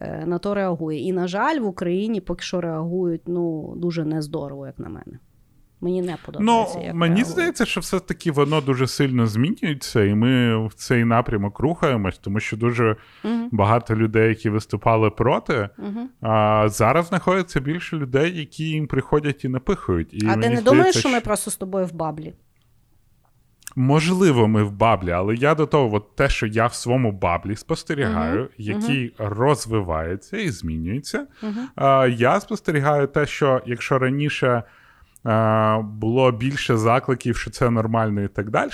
Е, 0.00 0.26
на 0.26 0.38
то 0.38 0.54
реагує. 0.54 1.00
І, 1.00 1.12
на 1.12 1.28
жаль, 1.28 1.60
в 1.60 1.66
Україні 1.66 2.20
поки 2.20 2.42
що 2.42 2.60
реагують 2.60 3.22
ну, 3.26 3.74
дуже 3.76 4.04
нездорово, 4.04 4.66
як 4.66 4.78
на 4.78 4.88
мене. 4.88 5.18
Мені 5.84 6.02
не 6.02 6.16
подобається. 6.26 6.78
Ну, 6.78 6.84
як 6.84 6.94
Мені 6.94 7.14
реагують. 7.14 7.26
здається, 7.26 7.64
що 7.66 7.80
все-таки 7.80 8.30
воно 8.30 8.60
дуже 8.60 8.86
сильно 8.86 9.26
змінюється, 9.26 10.04
і 10.04 10.14
ми 10.14 10.66
в 10.66 10.74
цей 10.74 11.04
напрямок 11.04 11.58
рухаємось, 11.60 12.18
тому 12.18 12.40
що 12.40 12.56
дуже 12.56 12.96
Угу. 13.24 13.48
багато 13.52 13.96
людей, 13.96 14.28
які 14.28 14.50
виступали 14.50 15.10
проти, 15.10 15.68
Угу. 15.78 16.08
а 16.20 16.68
зараз 16.68 17.06
знаходиться 17.06 17.60
більше 17.60 17.96
людей, 17.96 18.38
які 18.38 18.64
їм 18.64 18.86
приходять 18.86 19.44
і 19.44 19.48
напихують. 19.48 20.14
І 20.14 20.26
А 20.28 20.36
ти 20.36 20.48
не 20.50 20.62
думаєш, 20.62 20.96
що 20.96 21.08
ми 21.08 21.20
просто 21.20 21.50
з 21.50 21.56
тобою 21.56 21.86
в 21.86 21.92
bubble 21.92 22.24
і? 22.24 22.34
Можливо, 23.76 24.48
ми 24.48 24.62
в 24.64 24.72
bubble 24.72 25.01
і, 25.01 25.10
але 25.10 25.34
я 25.34 25.54
до 25.54 25.66
того, 25.66 25.96
от 25.96 26.16
те, 26.16 26.28
що 26.28 26.46
я 26.46 26.66
в 26.66 26.74
своєму 26.74 27.12
bubble 27.12 27.50
і 27.50 27.56
спостерігаю, 27.56 28.40
Мгм, 28.40 28.48
який 28.58 29.14
розвивається 29.18 30.36
і 30.36 30.50
змінюється. 30.50 31.26
Угу. 31.42 31.52
А, 31.76 32.06
я 32.06 32.40
спостерігаю 32.40 33.06
те, 33.06 33.26
що 33.26 33.62
якщо 33.66 33.98
раніше 33.98 34.62
було 35.82 36.32
більше 36.32 36.76
закликів, 36.76 37.36
що 37.36 37.50
це 37.50 37.70
нормально 37.70 38.22
і 38.22 38.28
так 38.28 38.50
далі. 38.50 38.70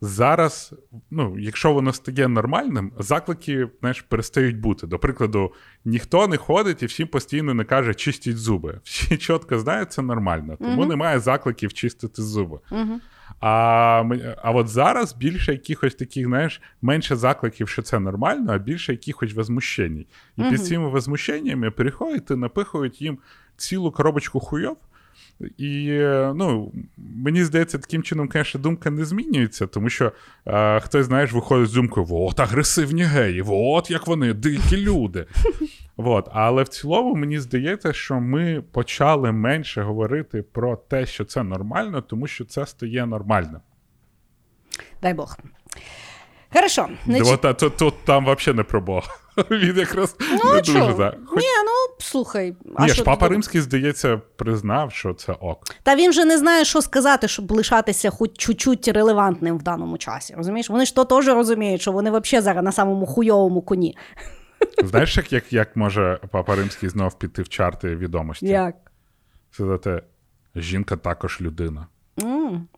Зараз, 0.00 0.74
ну, 1.10 1.38
якщо 1.38 1.72
воно 1.72 1.92
стає 1.92 2.28
нормальним, 2.28 2.92
заклики 2.98 3.68
знаєш, 3.80 4.00
перестають 4.02 4.60
бути. 4.60 4.86
До 4.86 4.98
прикладу, 4.98 5.52
ніхто 5.84 6.28
не 6.28 6.36
ходить 6.36 6.82
і 6.82 6.86
всім 6.86 7.08
постійно 7.08 7.54
не 7.54 7.64
каже 7.64 7.94
чистіть 7.94 8.36
зуби. 8.36 8.80
Всі 8.84 9.16
чітко 9.16 9.58
знають, 9.58 9.92
це 9.92 10.02
нормально, 10.02 10.56
тому 10.60 10.80
Мгм. 10.80 10.88
немає 10.88 11.18
закликів 11.18 11.72
чистити 11.72 12.22
зуби. 12.22 12.58
Угу. 12.70 13.00
А, 13.40 14.04
а 14.42 14.50
от 14.50 14.68
зараз 14.68 15.14
більше 15.14 15.52
якихось 15.52 15.94
таких, 15.94 16.26
знаєш, 16.26 16.62
менше 16.82 17.16
закликів, 17.16 17.68
що 17.68 17.82
це 17.82 17.98
нормально, 18.00 18.52
а 18.52 18.58
більше 18.58 18.92
якихось 18.92 19.34
возмущень. 19.34 20.06
І 20.36 20.40
Мгм. 20.40 20.50
під 20.50 20.64
цими 20.64 20.88
возмущеннями 20.88 21.70
приходять 21.70 22.30
і 22.30 22.34
напихують 22.34 23.02
їм 23.02 23.18
цілу 23.56 23.92
коробочку 23.92 24.40
хуйов. 24.40 24.76
І 25.58 25.90
ну, 26.34 26.72
мені 26.96 27.44
здається, 27.44 27.78
таким 27.78 28.02
чином, 28.02 28.28
звісно, 28.32 28.60
думка 28.60 28.90
не 28.90 29.04
змінюється, 29.04 29.66
тому 29.66 29.88
що 29.88 30.12
е, 30.46 30.80
хтось, 30.80 31.06
знаєш, 31.06 31.32
виходить 31.32 31.68
з 31.68 31.72
думкою: 31.72 32.06
от 32.10 32.40
агресивні 32.40 33.02
геї, 33.02 33.44
от 33.46 33.90
як 33.90 34.06
вони, 34.06 34.32
дикі 34.32 34.76
люди. 34.76 35.26
От. 35.96 36.28
Але 36.32 36.62
в 36.62 36.68
цілому 36.68 37.14
мені 37.14 37.40
здається, 37.40 37.92
що 37.92 38.20
ми 38.20 38.62
почали 38.72 39.32
менше 39.32 39.82
говорити 39.82 40.42
про 40.42 40.76
те, 40.76 41.06
що 41.06 41.24
це 41.24 41.42
нормально, 41.42 42.00
тому 42.02 42.26
що 42.26 42.44
це 42.44 42.66
стає 42.66 43.06
нормально. 43.06 43.60
Дай 45.02 45.14
Бог. 45.14 45.36
Хорошо. 46.54 46.88
Значить, 47.06 47.28
От, 47.32 47.44
а 47.44 47.52
тут, 47.52 47.76
тут 47.76 47.94
там 48.04 48.24
взагалі 48.24 48.56
не 48.56 48.62
про 48.62 48.80
Бога. 48.80 49.08
Він 49.50 49.76
якраз 49.76 50.16
Ну, 50.20 50.52
не 50.52 50.58
а 50.58 50.60
дуже 50.60 50.92
за. 50.92 51.16
Хоч... 51.26 51.42
Ні, 51.42 51.48
ну 51.64 51.73
слухай. 52.14 52.56
а 52.76 52.82
Ні, 52.82 52.88
що 52.88 52.96
ж 52.96 53.04
папа 53.04 53.28
римський, 53.28 53.60
здається, 53.60 54.20
признав, 54.36 54.92
що 54.92 55.14
це 55.14 55.32
ок. 55.32 55.58
Та 55.82 55.96
він 55.96 56.12
же 56.12 56.24
не 56.24 56.38
знає, 56.38 56.64
що 56.64 56.82
сказати, 56.82 57.28
щоб 57.28 57.50
лишатися 57.50 58.10
хоч 58.10 58.30
чуть-чуть 58.38 58.88
релевантним 58.88 59.58
в 59.58 59.62
даному 59.62 59.98
часі. 59.98 60.34
Розумієш? 60.36 60.70
Вони 60.70 60.84
ж 60.84 60.94
то 60.94 61.04
теж 61.04 61.26
розуміють, 61.28 61.80
що 61.80 61.92
вони 61.92 62.10
взагалі 62.10 62.44
зараз 62.44 62.64
на 62.64 62.72
самому 62.72 63.06
хуйовому 63.06 63.62
коні. 63.62 63.96
Знаєш, 64.84 65.16
як, 65.16 65.32
як, 65.32 65.52
як 65.52 65.76
може 65.76 66.20
папа 66.30 66.56
римський 66.56 66.88
знов 66.88 67.18
піти 67.18 67.42
в 67.42 67.48
чарти 67.48 67.96
відомості? 67.96 68.46
Як? 68.46 68.74
Сказати, 69.50 70.02
жінка 70.56 70.96
також 70.96 71.40
людина. 71.40 71.86
м 72.22 72.68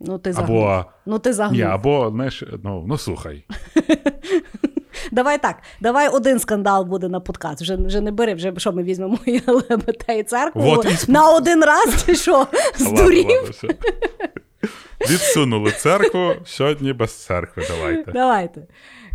Ну, 0.00 0.18
ти 0.18 0.32
загнув. 0.32 0.64
Або, 0.64 0.84
Ну, 1.06 1.18
ти 1.18 1.32
загнув. 1.32 1.56
ні, 1.56 1.62
або, 1.62 2.10
знаєш, 2.10 2.44
ну, 2.64 2.84
ну 2.88 2.98
слухай. 2.98 3.44
Давай 5.12 5.38
так, 5.42 5.56
давай 5.80 6.08
один 6.08 6.38
скандал 6.38 6.84
буде 6.84 7.08
на 7.08 7.20
подкаст. 7.20 7.62
Вже, 7.62 7.76
вже 7.76 8.00
не 8.00 8.12
бери, 8.12 8.34
вже 8.34 8.52
що 8.56 8.72
ми 8.72 8.82
візьмемо 8.82 9.18
і 9.26 9.40
ЛГБТ 9.46 10.04
і 10.08 10.22
церкву 10.22 10.62
Вот 10.62 10.86
і- 11.08 11.12
на 11.12 11.30
один 11.30 11.64
раз, 11.64 12.04
чи 12.06 12.14
що? 12.14 12.46
Здурів? 12.76 13.26
ладно. 13.26 13.74
Відсунули 15.10 15.70
церкву, 15.70 16.32
сьогодні 16.44 16.92
без 16.92 17.24
церкви 17.24 17.62
давайте. 17.68 18.12
Давайте. 18.12 18.66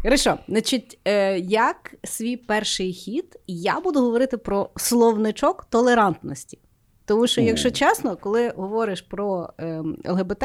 Хорошо, 0.04 0.38
значить, 0.48 1.00
е, 1.06 1.40
як 1.40 1.96
свій 2.04 2.38
перший 2.38 2.94
хід, 2.94 3.40
я 3.48 3.80
буду 3.80 4.02
говорити 4.02 4.38
про 4.38 4.70
словничок 4.76 5.66
толерантності. 5.70 6.60
Тому 7.06 7.28
що, 7.28 7.42
якщо 7.42 7.72
чесно, 7.72 8.18
коли 8.18 8.54
говориш 8.56 9.02
про 9.02 9.50
е, 9.60 9.82
ЛГБТ, 10.06 10.44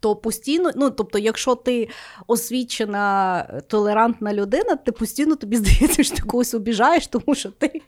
то 0.00 0.16
постійно, 0.16 0.70
ну 0.76 0.90
тобто, 0.90 1.18
якщо 1.18 1.54
ти 1.54 1.88
освічена 2.26 3.38
е, 3.50 3.60
толерантна 3.60 4.34
людина, 4.34 4.76
ти 4.76 4.92
постійно 4.92 5.36
тобі 5.36 5.56
здається, 5.56 6.02
що 6.04 6.16
ти 6.16 6.22
когось 6.22 6.54
обіжаєш, 6.54 7.06
тому 7.06 7.34
що 7.34 7.50
ти 7.50 7.82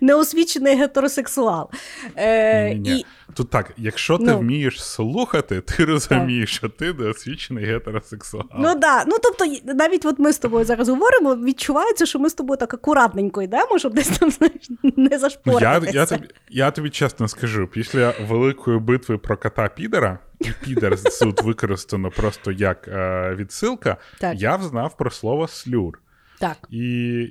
неосвічений 0.00 0.76
гетеросексуал. 0.76 1.70
Е, 2.16 2.70
і, 2.70 3.04
Тут 3.34 3.50
так, 3.50 3.72
якщо 3.76 4.18
ти 4.18 4.24
Ну. 4.24 4.38
вмієш 4.38 4.84
слухати, 4.84 5.60
ти 5.60 5.84
розумієш, 5.84 6.56
що 6.56 6.68
ти 6.68 6.92
неосвічений 6.92 7.64
гетеросексуал. 7.64 8.44
Ну 8.58 8.74
да. 8.74 9.04
Ну 9.04 9.16
тобто, 9.22 9.44
навіть 9.74 10.04
от 10.06 10.18
ми 10.18 10.32
з 10.32 10.38
тобою 10.38 10.64
зараз 10.64 10.88
говоримо, 10.88 11.36
відчувається, 11.36 12.06
що 12.06 12.18
ми 12.18 12.30
з 12.30 12.34
тобою 12.34 12.56
так 12.58 12.74
акуратненько 12.74 13.42
йдемо, 13.42 13.78
щоб 13.78 13.94
десь 13.94 14.08
там 14.18 14.30
знаєш, 14.30 14.68
не 14.82 15.18
Ну, 15.46 15.58
я, 15.60 15.82
я, 15.92 16.06
тобі, 16.06 16.28
я 16.48 16.70
тобі 16.70 16.90
чесно 16.90 17.28
скажу, 17.28 17.66
після 17.72 18.14
великої 18.28 18.78
битви 18.78 19.18
про 19.18 19.36
кота 19.36 19.68
Підера, 19.68 20.18
і 20.40 20.48
Підер 20.64 20.98
тут 21.20 21.42
використано 21.42 22.10
просто 22.10 22.52
як 22.52 22.88
е, 22.88 23.34
відсилка, 23.38 23.96
Так. 24.20 24.40
я 24.40 24.56
взнав 24.56 24.96
про 24.96 25.10
слово 25.10 25.48
слюр. 25.48 25.98
Так. 26.40 26.56
І 26.70 26.80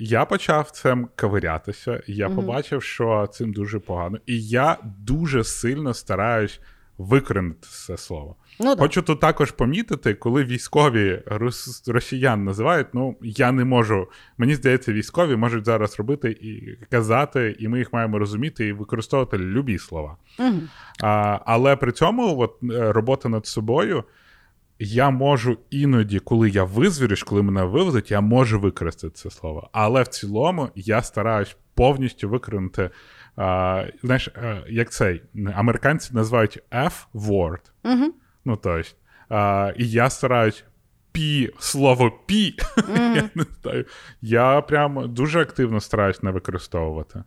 я 0.02 0.26
почав 0.26 0.72
цим 0.72 1.08
ковирятися, 1.16 2.02
і 2.08 2.14
я 2.16 2.28
Мгм. 2.28 2.36
побачив, 2.36 2.84
що 2.84 3.28
цим 3.34 3.54
дуже 3.54 3.80
погано. 3.80 4.18
І 4.26 4.48
я 4.48 4.78
дуже 4.84 5.44
сильно 5.44 5.94
стараюсь 5.94 6.60
викоренити 6.98 7.68
це 7.86 7.98
слово. 7.98 8.36
Ну, 8.60 8.76
да. 8.76 8.82
Хочу 8.82 9.02
тут 9.02 9.20
також 9.20 9.52
помітити, 9.52 10.14
коли 10.14 10.44
військові 10.44 11.22
рос- 11.26 11.92
росіян 11.92 12.44
називають, 12.44 12.88
ну 12.94 13.16
я 13.22 13.52
не 13.52 13.66
можу. 13.66 14.08
Мені 14.38 14.56
здається, 14.56 14.94
військові 14.94 15.36
можуть 15.36 15.66
зараз 15.66 16.00
робити 16.00 16.32
і 16.32 16.78
казати, 16.90 17.56
і 17.60 17.68
ми 17.68 17.80
їх 17.80 17.94
маємо 17.94 18.20
розуміти 18.20 18.68
і 18.68 18.72
використовувати 18.74 19.38
любі 19.38 19.78
слова. 19.78 20.18
Угу. 20.40 20.60
А, 21.02 21.40
але 21.46 21.76
при 21.76 21.92
цьому 21.92 22.40
от, 22.40 22.56
е, 22.64 22.92
робота 22.92 23.30
над 23.30 23.46
собою. 23.46 24.04
Я 24.80 25.10
можу 25.10 25.58
іноді, 25.70 26.20
коли 26.20 26.50
я 26.50 26.64
визвірюсь, 26.64 27.24
коли 27.24 27.44
мене 27.44 27.64
вивезуть, 27.64 28.12
я 28.12 28.22
можу 28.22 28.60
використати 28.60 29.14
це 29.14 29.30
слово. 29.30 29.70
Але 29.72 30.04
в 30.04 30.08
цілому 30.08 30.70
я 30.76 31.02
стараюсь 31.02 31.58
повністю 31.76 32.30
використати, 32.30 32.90
знаєш, 34.04 34.28
е, 34.28 34.64
як 34.70 34.92
цей 34.92 35.22
американці 35.56 36.10
називають 36.14 36.60
F-word. 36.72 37.62
Угу. 37.84 38.14
Ну, 38.46 38.56
тобто, 38.56 38.82
і 39.78 39.90
я 39.90 40.10
стараюсь 40.10 40.64
пі, 41.12 41.54
слово 41.60 42.12
пі. 42.26 42.58
я 42.98 43.30
не 43.36 43.46
знаю. 43.62 43.86
Я 44.22 44.62
прям 44.62 45.14
дуже 45.14 45.42
активно 45.42 45.80
стараюсь 45.80 46.24
не 46.24 46.32
використовувати. 46.32 47.24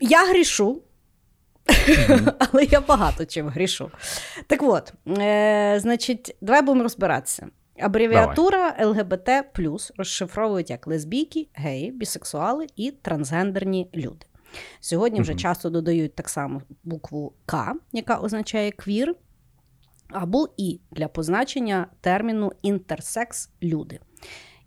Я 0.00 0.30
грішу. 0.30 0.82
Але 2.38 2.64
я 2.64 2.80
багато 2.80 3.24
чим 3.24 3.48
грішу. 3.48 3.90
Так 4.46 4.62
от, 4.62 4.92
е, 5.18 5.78
значить, 5.80 6.36
давай 6.40 6.62
будемо 6.62 6.82
розбиратися. 6.82 7.46
Абревіатура 7.80 8.76
ЛГБТ 8.80 9.28
розшифровують 9.96 10.70
як 10.70 10.86
лесбійки, 10.86 11.48
геї, 11.54 11.90
бісексуали 11.90 12.66
і 12.76 12.90
трансгендерні 12.90 13.88
люди. 13.94 14.26
Сьогодні 14.80 15.20
вже 15.20 15.32
Мгм. 15.32 15.38
часто 15.38 15.70
додають 15.70 16.14
так 16.14 16.28
само 16.28 16.62
букву 16.84 17.32
К, 17.46 17.74
яка 17.92 18.16
означає 18.16 18.70
квір, 18.70 19.14
або 20.08 20.48
І 20.56 20.80
для 20.90 21.08
позначення 21.08 21.86
терміну 22.00 22.52
інтерсекс 22.62 23.50
люди. 23.62 24.00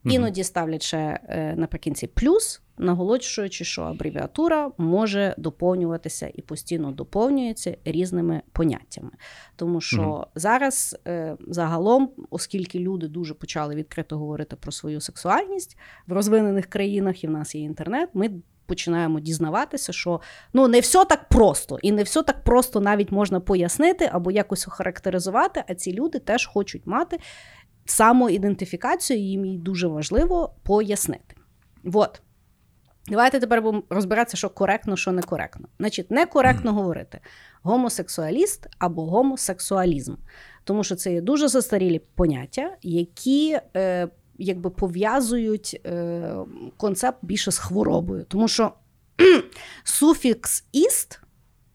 Іноді 0.06 0.44
ставлять 0.44 0.84
ще 0.84 1.20
е, 1.30 1.56
наприкінці 1.58 2.08
плюс, 2.08 2.62
наголошуючи, 2.78 3.66
що 3.66 3.82
абревіатура 3.82 4.72
може 4.78 5.36
доповнюватися 5.38 6.32
і 6.36 6.42
постійно 6.42 6.92
доповнюється 6.92 7.78
різними 7.86 8.42
поняттями. 8.52 9.12
Тому 9.56 9.82
що 9.82 10.28
зараз 10.36 10.98
е, 11.08 11.38
загалом, 11.48 12.10
оскільки 12.30 12.80
люди 12.80 13.08
дуже 13.08 13.34
почали 13.34 13.76
відкрито 13.76 14.18
говорити 14.18 14.56
про 14.56 14.72
свою 14.72 15.02
сексуальність 15.02 15.78
в 16.08 16.14
розвинених 16.14 16.66
країнах, 16.66 17.24
і 17.24 17.28
в 17.28 17.32
нас 17.32 17.56
є 17.56 17.62
інтернет, 17.62 18.10
ми 18.14 18.30
починаємо 18.66 19.20
дізнаватися, 19.20 19.94
що 19.94 20.22
ну 20.54 20.68
не 20.68 20.80
все 20.80 21.06
так 21.06 21.30
просто, 21.30 21.78
і 21.82 21.92
не 21.92 22.04
все 22.04 22.24
так 22.24 22.44
просто 22.44 22.80
навіть 22.80 23.12
можна 23.12 23.40
пояснити 23.40 24.10
або 24.12 24.32
якось 24.32 24.68
охарактеризувати. 24.68 25.64
А 25.68 25.76
ці 25.76 25.94
люди 25.94 26.20
теж 26.20 26.46
хочуть 26.46 26.88
мати 26.88 27.20
самоідентифікацію, 27.86 29.20
їм 29.20 29.46
їй 29.46 29.58
дуже 29.58 29.88
важливо 29.88 30.56
пояснити. 30.64 31.36
От. 31.94 32.22
Давайте 33.08 33.40
тепер 33.40 33.62
будемо 33.62 33.84
розбиратися, 33.90 34.38
що 34.38 34.50
коректно, 34.50 34.96
що 34.96 35.12
некоректно. 35.12 35.68
Значить, 35.80 36.12
некоректно 36.12 36.74
говорити 36.74 37.20
гомосексуаліст 37.64 38.68
або 38.80 39.06
гомосексуалізм, 39.06 40.16
тому 40.64 40.84
що 40.84 40.96
це 40.96 41.14
є 41.14 41.22
дуже 41.22 41.48
застарілі 41.48 42.02
поняття, 42.16 42.78
які 42.82 43.60
е, 43.76 44.08
якби 44.38 44.70
пов'язують 44.70 45.82
е, 45.86 46.36
концепт 46.78 47.18
більше 47.22 47.52
з 47.52 47.58
хворобою. 47.58 48.26
Тому 48.28 48.48
що 48.48 48.74
суфікс 49.84 50.66
іст, 50.72 51.22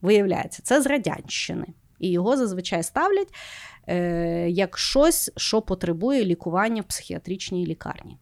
виявляється, 0.03 0.63
це 0.63 0.83
з 0.83 0.87
радянщини. 0.87 1.67
І 1.99 2.11
його 2.11 2.37
зазвичай 2.37 2.83
ставлять 2.83 3.29
як 4.49 4.79
щось, 4.79 5.33
що 5.37 5.63
потребує 5.63 6.25
лікування 6.25 6.83
в 6.83 6.85
психіатричній 6.85 7.67
лікарні. 7.67 8.19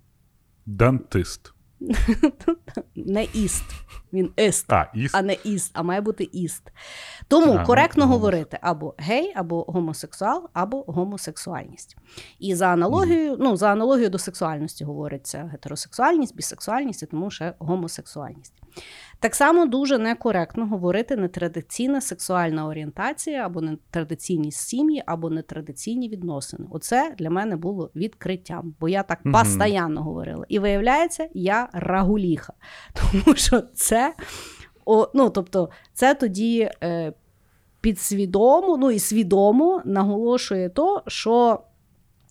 Дантист. 0.66 1.52
Не 2.94 3.24
іст. 3.24 3.64
Він 4.12 4.32
іст, 4.36 4.72
а, 4.72 4.86
іст. 4.94 5.14
а 5.14 5.22
не 5.22 5.36
іст, 5.44 5.70
а 5.74 5.82
має 5.82 6.00
бути 6.00 6.28
іст. 6.32 6.62
Тому 7.28 7.52
а, 7.52 7.64
коректно 7.64 8.06
ну, 8.06 8.12
говорити 8.12 8.58
або 8.60 8.94
гей, 8.98 9.32
або 9.36 9.62
гомосексуал, 9.68 10.48
або 10.52 10.84
гомосексуальність. 10.86 11.96
І 12.38 12.54
за 12.54 12.66
аналогією, 12.66 13.32
mm. 13.32 13.36
ну, 13.40 13.56
за 13.56 13.72
аналогією 13.72 14.10
до 14.10 14.18
сексуальності 14.18 14.84
говориться 14.84 15.48
гетеросексуальність, 15.52 16.36
бісексуальність 16.36 17.02
і 17.02 17.06
тому 17.06 17.30
ще 17.30 17.54
гомосексуальність. 17.58 18.54
Так 19.20 19.34
само 19.34 19.66
дуже 19.66 19.98
некоректно 19.98 20.66
говорити 20.66 21.16
нетрадиційна 21.16 22.00
сексуальна 22.00 22.66
орієнтація, 22.66 23.46
або 23.46 23.60
нетрадиційні 23.60 24.52
сім'ї, 24.52 25.02
або 25.06 25.30
нетрадиційні 25.30 26.08
відносини. 26.08 26.66
Оце 26.70 27.14
для 27.18 27.30
мене 27.30 27.56
було 27.56 27.90
відкриттям, 27.96 28.74
бо 28.80 28.88
я 28.88 29.02
так 29.02 29.20
угу. 29.24 29.32
постійно 29.34 30.02
говорила. 30.02 30.44
І 30.48 30.58
виявляється, 30.58 31.28
я 31.34 31.68
рагуліха. 31.72 32.52
Тому 32.94 33.36
що 33.36 33.60
це 33.74 34.14
о, 34.86 35.08
ну, 35.14 35.30
тобто, 35.30 35.70
це 35.94 36.14
тоді 36.14 36.70
е, 36.82 37.12
підсвідомо, 37.80 38.76
ну 38.76 38.90
і 38.90 38.98
свідомо 38.98 39.82
наголошує 39.84 40.68
то, 40.68 41.02
що 41.06 41.60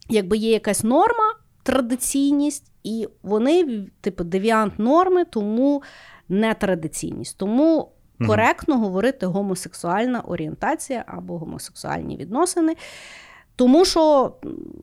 якби 0.09 0.37
є 0.37 0.51
якась 0.51 0.83
норма, 0.83 1.35
традиційність, 1.63 2.71
і 2.83 3.07
вони, 3.23 3.87
типу, 4.01 4.23
девіант 4.23 4.73
норми, 4.79 5.25
тому 5.25 5.83
нетрадиційність. 6.29 7.37
Тому 7.37 7.91
коректно 8.27 8.79
говорити 8.79 9.25
гомосексуальна 9.25 10.21
орієнтація 10.21 11.03
або 11.07 11.37
гомосексуальні 11.37 12.17
відносини. 12.17 12.75
Тому 13.55 13.85
що 13.85 14.33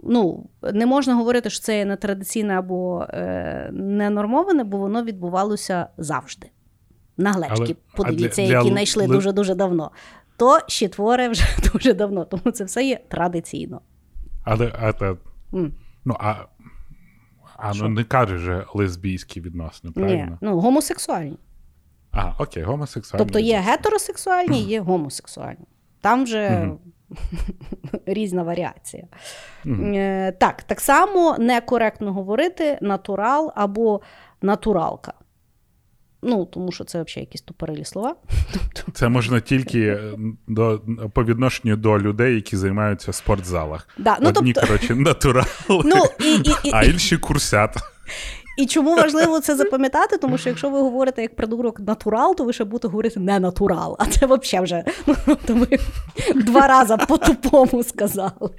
ну, 0.02 0.46
не 0.72 0.87
можна 0.87 1.14
говорити, 1.14 1.50
що 1.50 1.61
це 1.61 1.78
є 1.78 1.85
нетрадиційне 1.85 2.59
або 2.59 3.07
е, 3.09 3.70
ненормоване, 3.72 4.64
бо 4.64 4.78
воно 4.78 5.05
відбувалося 5.05 5.87
завжди. 5.98 6.50
На 7.16 7.33
глечки, 7.33 7.76
подивіться, 7.96 8.46
для, 8.46 8.57
які 8.57 8.68
знайшли 8.68 9.07
для... 9.07 9.14
дуже-дуже 9.14 9.55
давно. 9.55 9.90
То 10.37 10.59
ще 10.66 10.88
твори 10.88 11.28
вже 11.28 11.44
дуже 11.72 11.94
давно, 11.94 12.24
тому 12.24 12.50
це 12.52 12.64
все 12.64 12.85
є 12.85 13.00
традиційно. 13.09 13.81
Але 14.44 14.72
а, 14.81 14.92
mm. 15.52 15.70
ну, 16.05 16.16
а 16.20 16.35
а 17.62 17.72
ну 17.75 17.88
не 17.88 18.05
кажеш 18.05 18.40
же 18.40 18.66
лесбійські 18.75 19.40
відносини, 19.40 19.92
правильно? 19.92 20.25
Ні, 20.25 20.37
ну 20.40 20.61
гомосексуальні. 20.61 21.38
А, 22.11 22.33
окей, 22.38 22.62
гомосексуальні. 22.62 23.25
Тобто 23.25 23.38
є 23.38 23.59
гетеросексуальні, 23.59 24.62
є 24.62 24.81
гомосексуальні. 24.81 25.66
Там 26.01 26.25
вже 26.25 26.70
різна 28.07 28.42
варіація. 28.42 29.05
Е, 29.66 30.33
так, 30.33 30.62
так 30.62 30.81
само 30.81 31.37
некоректно 31.38 32.12
говорити 32.12 32.79
натурал 32.81 33.53
або 33.55 34.01
натуралка. 34.42 35.12
Ну, 36.22 36.44
тому 36.44 36.72
що 36.72 36.85
це 36.85 37.02
взагалі 37.02 37.26
якісь 37.26 37.40
тупорилі 37.40 37.85
слова. 37.85 38.16
Це 38.92 39.08
можна 39.08 39.40
тільки 39.40 39.80
е, 39.80 40.18
до, 40.46 40.82
по 41.14 41.24
відношенню 41.24 41.76
до 41.76 41.98
людей, 41.98 42.35
які 42.35 42.56
займаються 42.56 43.11
в 43.11 43.14
спортзалах. 43.14 43.88
Да, 43.98 44.18
ну, 44.20 44.28
Одні, 44.28 44.52
тобто... 44.52 44.66
коротше, 44.68 44.94
натурали, 44.94 45.46
ну, 45.68 46.04
і, 46.20 46.35
і, 46.35 46.54
і, 46.64 46.70
а 46.72 46.85
інші 46.85 47.16
курсят. 47.18 47.76
І 48.58 48.66
чому 48.66 48.96
важливо 48.96 49.40
це 49.40 49.56
запам'ятати? 49.56 50.18
Тому 50.18 50.38
що 50.38 50.48
якщо 50.48 50.70
ви 50.70 50.80
говорите 50.80 51.22
як 51.22 51.37
придурок 51.37 51.80
натурал, 51.80 52.37
то 52.37 52.44
ви 52.44 52.52
ще 52.52 52.64
будете 52.64 52.88
говорити 52.88 53.20
не 53.20 53.40
натурал. 53.40 53.96
А 53.98 54.06
це 54.06 54.26
взагалі 54.26 54.64
вже 54.64 54.85
ну, 55.06 55.37
то 55.46 55.54
ви 55.54 55.78
два 56.35 56.66
рази 56.68 56.96
по-тупому 57.08 57.82
сказали. 57.82 58.50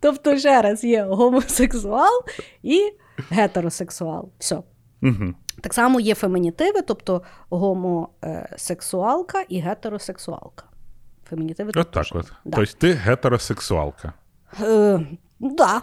Тобто, 0.00 0.38
ще 0.38 0.62
раз 0.62 0.84
є 0.84 1.02
гомосексуал 1.02 2.22
і 2.62 2.92
гетеросексуал. 3.30 4.28
Все. 4.38 4.62
Угу. 5.02 5.34
Так 5.62 5.74
само 5.74 6.00
є 6.00 6.14
фемінітиви, 6.14 6.82
тобто 6.82 7.22
гомосексуалка 7.50 9.44
і 9.48 9.60
гетеросексуалка. 9.60 10.64
Фемінітиви 11.30 11.72
от 11.74 11.90
так 11.90 12.06
от. 12.12 12.32
Да. 12.44 12.56
Тобто 12.56 12.72
ти 12.78 12.92
гетеросексуалка. 12.92 14.12
Е, 14.62 15.00
да. 15.40 15.82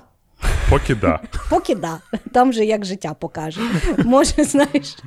Поки 0.69 0.95
да. 0.95 1.19
Поки 1.49 1.75
да. 1.75 1.99
Там 2.31 2.53
же 2.53 2.65
як 2.65 2.85
життя 2.85 3.13
покаже. 3.13 3.61
Може, 3.97 4.43
знаєш, 4.43 4.97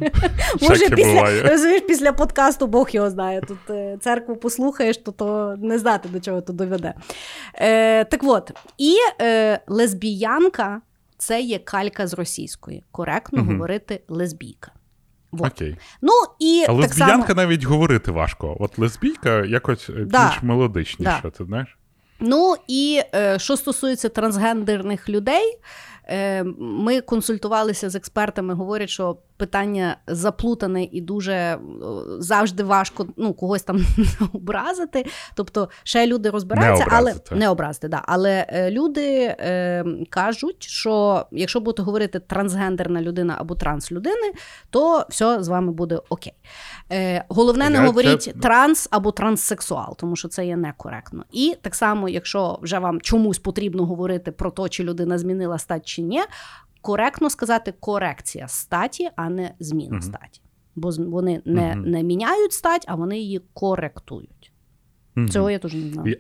може 0.60 0.90
після 0.90 1.48
розумієш, 1.48 1.82
після 1.88 2.12
подкасту 2.12 2.66
Бог 2.66 2.90
його 2.90 3.10
знає. 3.10 3.40
Тут 3.40 3.70
е, 3.70 3.98
церкву 4.00 4.36
послухаєш, 4.36 4.98
то 4.98 5.12
то 5.12 5.56
не 5.58 5.78
знати, 5.78 6.08
до 6.08 6.20
чого 6.20 6.40
то 6.40 6.52
доведе. 6.52 6.94
Е, 7.54 8.04
Так 8.04 8.20
от, 8.24 8.52
і 8.78 8.94
е, 9.20 9.60
лесбіянка 9.66 10.80
це 11.22 11.40
є 11.40 11.58
калька 11.58 12.06
з 12.06 12.14
російської. 12.14 12.84
Коректно 12.90 13.42
угу. 13.42 13.52
говорити 13.52 14.00
лесбійка. 14.08 14.72
Вот. 15.32 15.52
Окей. 15.52 15.76
Ну, 16.00 16.12
і 16.38 16.64
А 16.68 16.72
лесбіянка 16.72 17.26
само... 17.26 17.42
навіть 17.42 17.64
говорити 17.64 18.10
важко. 18.10 18.56
От 18.60 18.78
лесбійка 18.78 19.44
якось 19.44 19.90
да. 20.06 20.28
більш 20.28 20.42
мелодичніше, 20.42 21.20
да. 21.22 21.30
ти 21.30 21.44
знаєш? 21.44 21.78
Ну 22.20 22.56
і 22.68 23.02
е, 23.14 23.38
що 23.38 23.56
стосується 23.56 24.08
трансгендерних 24.08 25.08
людей, 25.08 25.52
е, 25.52 25.58
ми 26.58 27.00
консультувалися 27.00 27.90
з 27.90 27.94
експертами, 27.94 28.54
говорять, 28.54 28.90
що 28.90 29.18
питання 29.42 29.96
заплутане 30.06 30.84
і 30.84 31.00
дуже 31.00 31.32
е, 31.32 31.58
завжди 32.18 32.62
важко 32.62 33.06
ну, 33.16 33.34
когось 33.34 33.62
там 33.62 33.80
образити. 34.32 35.06
Тобто, 35.34 35.68
ще 35.82 36.06
люди 36.06 36.30
розбираються, 36.30 36.84
не 36.84 36.96
але 36.96 37.14
не 37.30 37.48
образити. 37.48 37.88
Да. 37.88 38.02
Але 38.04 38.46
е, 38.48 38.70
люди 38.70 39.36
е, 39.40 39.84
кажуть, 40.10 40.62
що 40.62 41.26
якщо 41.32 41.60
будете 41.60 41.82
говорити 41.82 42.20
трансгендерна 42.20 43.02
людина 43.02 43.36
або 43.38 43.54
транслюдини, 43.54 44.32
то 44.70 45.06
все 45.08 45.42
з 45.42 45.48
вами 45.48 45.72
буде 45.72 46.00
окей. 46.08 46.34
Е, 46.92 47.24
Головне, 47.28 47.70
не 47.70 47.78
говоріть 47.78 48.22
це... 48.22 48.32
транс 48.32 48.88
або 48.90 49.12
транссексуал, 49.12 49.96
тому 49.96 50.16
що 50.16 50.28
це 50.28 50.46
є 50.46 50.56
некоректно. 50.56 51.24
І 51.32 51.56
так 51.62 51.74
само, 51.74 52.08
якщо 52.08 52.58
вже 52.62 52.78
вам 52.78 53.00
чомусь 53.00 53.38
потрібно 53.38 53.86
говорити 53.86 54.32
про 54.32 54.50
те, 54.50 54.68
чи 54.68 54.84
людина 54.84 55.18
змінила 55.18 55.58
стать 55.58 55.86
чи 55.86 56.01
ні 56.02 56.22
коректно 56.82 57.30
сказати 57.30 57.74
корекція 57.80 58.48
статі, 58.48 59.10
а 59.16 59.28
не 59.28 59.54
зміна 59.60 59.96
угу. 59.96 60.02
статі. 60.02 60.40
Бо 60.74 60.90
вони 60.98 61.42
не 61.44 61.72
угу. 61.72 61.86
не 61.86 62.02
міняють 62.02 62.52
стать, 62.52 62.84
а 62.88 62.94
вони 62.94 63.18
її 63.18 63.40
коректують. 63.54 64.52
Угу. 65.16 65.28
Цього 65.28 65.50
я 65.50 65.58
теж 65.58 65.74
не 65.74 65.90
знаю. 65.92 66.10
Я, 66.10 66.16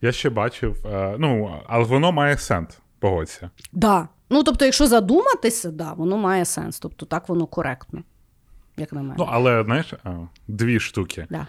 я 0.00 0.12
ще 0.12 0.30
бачив, 0.30 0.86
е, 0.86 1.16
ну, 1.18 1.60
але 1.66 1.84
воно 1.84 2.12
має 2.12 2.36
сенс, 2.36 2.78
погодься. 2.98 3.50
Да. 3.72 4.08
Ну, 4.30 4.42
тобто, 4.42 4.64
якщо 4.64 4.86
задуматися, 4.86 5.70
да, 5.70 5.92
воно 5.92 6.18
має 6.18 6.44
сенс. 6.44 6.78
Тобто, 6.78 7.06
так 7.06 7.28
воно 7.28 7.46
коректно. 7.46 8.02
Як 8.76 8.92
на 8.92 9.02
мене. 9.02 9.14
Ну, 9.18 9.28
але 9.30 9.64
знаєш, 9.64 9.94
дві 10.48 10.80
штуки. 10.80 11.26
Да. 11.30 11.46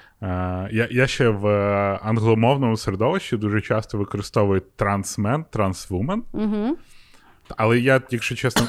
Я 0.72 0.88
я 0.92 1.08
ще 1.08 1.30
в 1.30 1.48
е, 1.48 2.00
англомовному 2.04 2.78
середовищі 2.78 3.38
дуже 3.38 3.62
часто 3.62 3.98
використовую 3.98 4.62
трансмен, 4.76 5.46
трансвумен. 5.52 6.24
Угу. 6.34 6.78
Але 7.50 7.80
я, 7.80 8.02
якщо 8.10 8.36
чесно, 8.36 8.68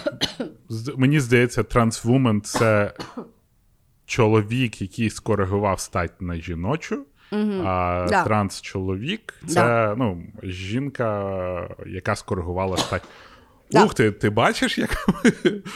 мені 0.96 1.20
здається, 1.20 1.62
трансвумен 1.62 2.42
це 2.42 2.92
чоловік, 4.06 4.82
який 4.82 5.10
скоригував 5.10 5.80
стать 5.80 6.22
на 6.22 6.36
жіночу, 6.36 7.06
а 7.64 8.06
да. 8.08 8.24
транс-чоловік 8.24 9.34
це 9.46 9.54
да. 9.54 9.94
ну, 9.98 10.22
жінка, 10.42 11.68
яка 11.86 12.16
скоригувала 12.16 12.76
стать. 12.76 13.02
Да. 13.70 13.84
Ух 13.84 13.94
ти, 13.94 14.10
ти 14.10 14.30
бачиш, 14.30 14.78
як 14.78 14.90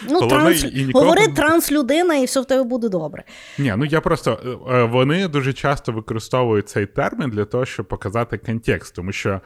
Ну, 0.09 0.21
Головне, 0.21 0.29
транс... 0.29 0.65
і 0.65 0.85
нікого- 0.85 1.05
Говори 1.05 1.29
транслюдина, 1.29 2.15
і 2.15 2.25
все 2.25 2.41
в 2.41 2.45
тебе 2.45 2.63
буде 2.65 2.89
добре. 2.89 3.25
Ні, 3.59 3.75
ну 3.77 3.85
я 3.85 4.01
просто 4.01 4.61
е, 4.71 4.83
вони 4.83 5.29
дуже 5.29 5.53
часто 5.53 5.93
використовують 5.93 6.69
цей 6.69 6.87
термін 6.87 7.31
для 7.31 7.45
того, 7.45 7.65
щоб 7.65 7.89
показати 7.89 8.39
контекст, 8.39 8.95
тому 8.95 9.13
що 9.13 9.41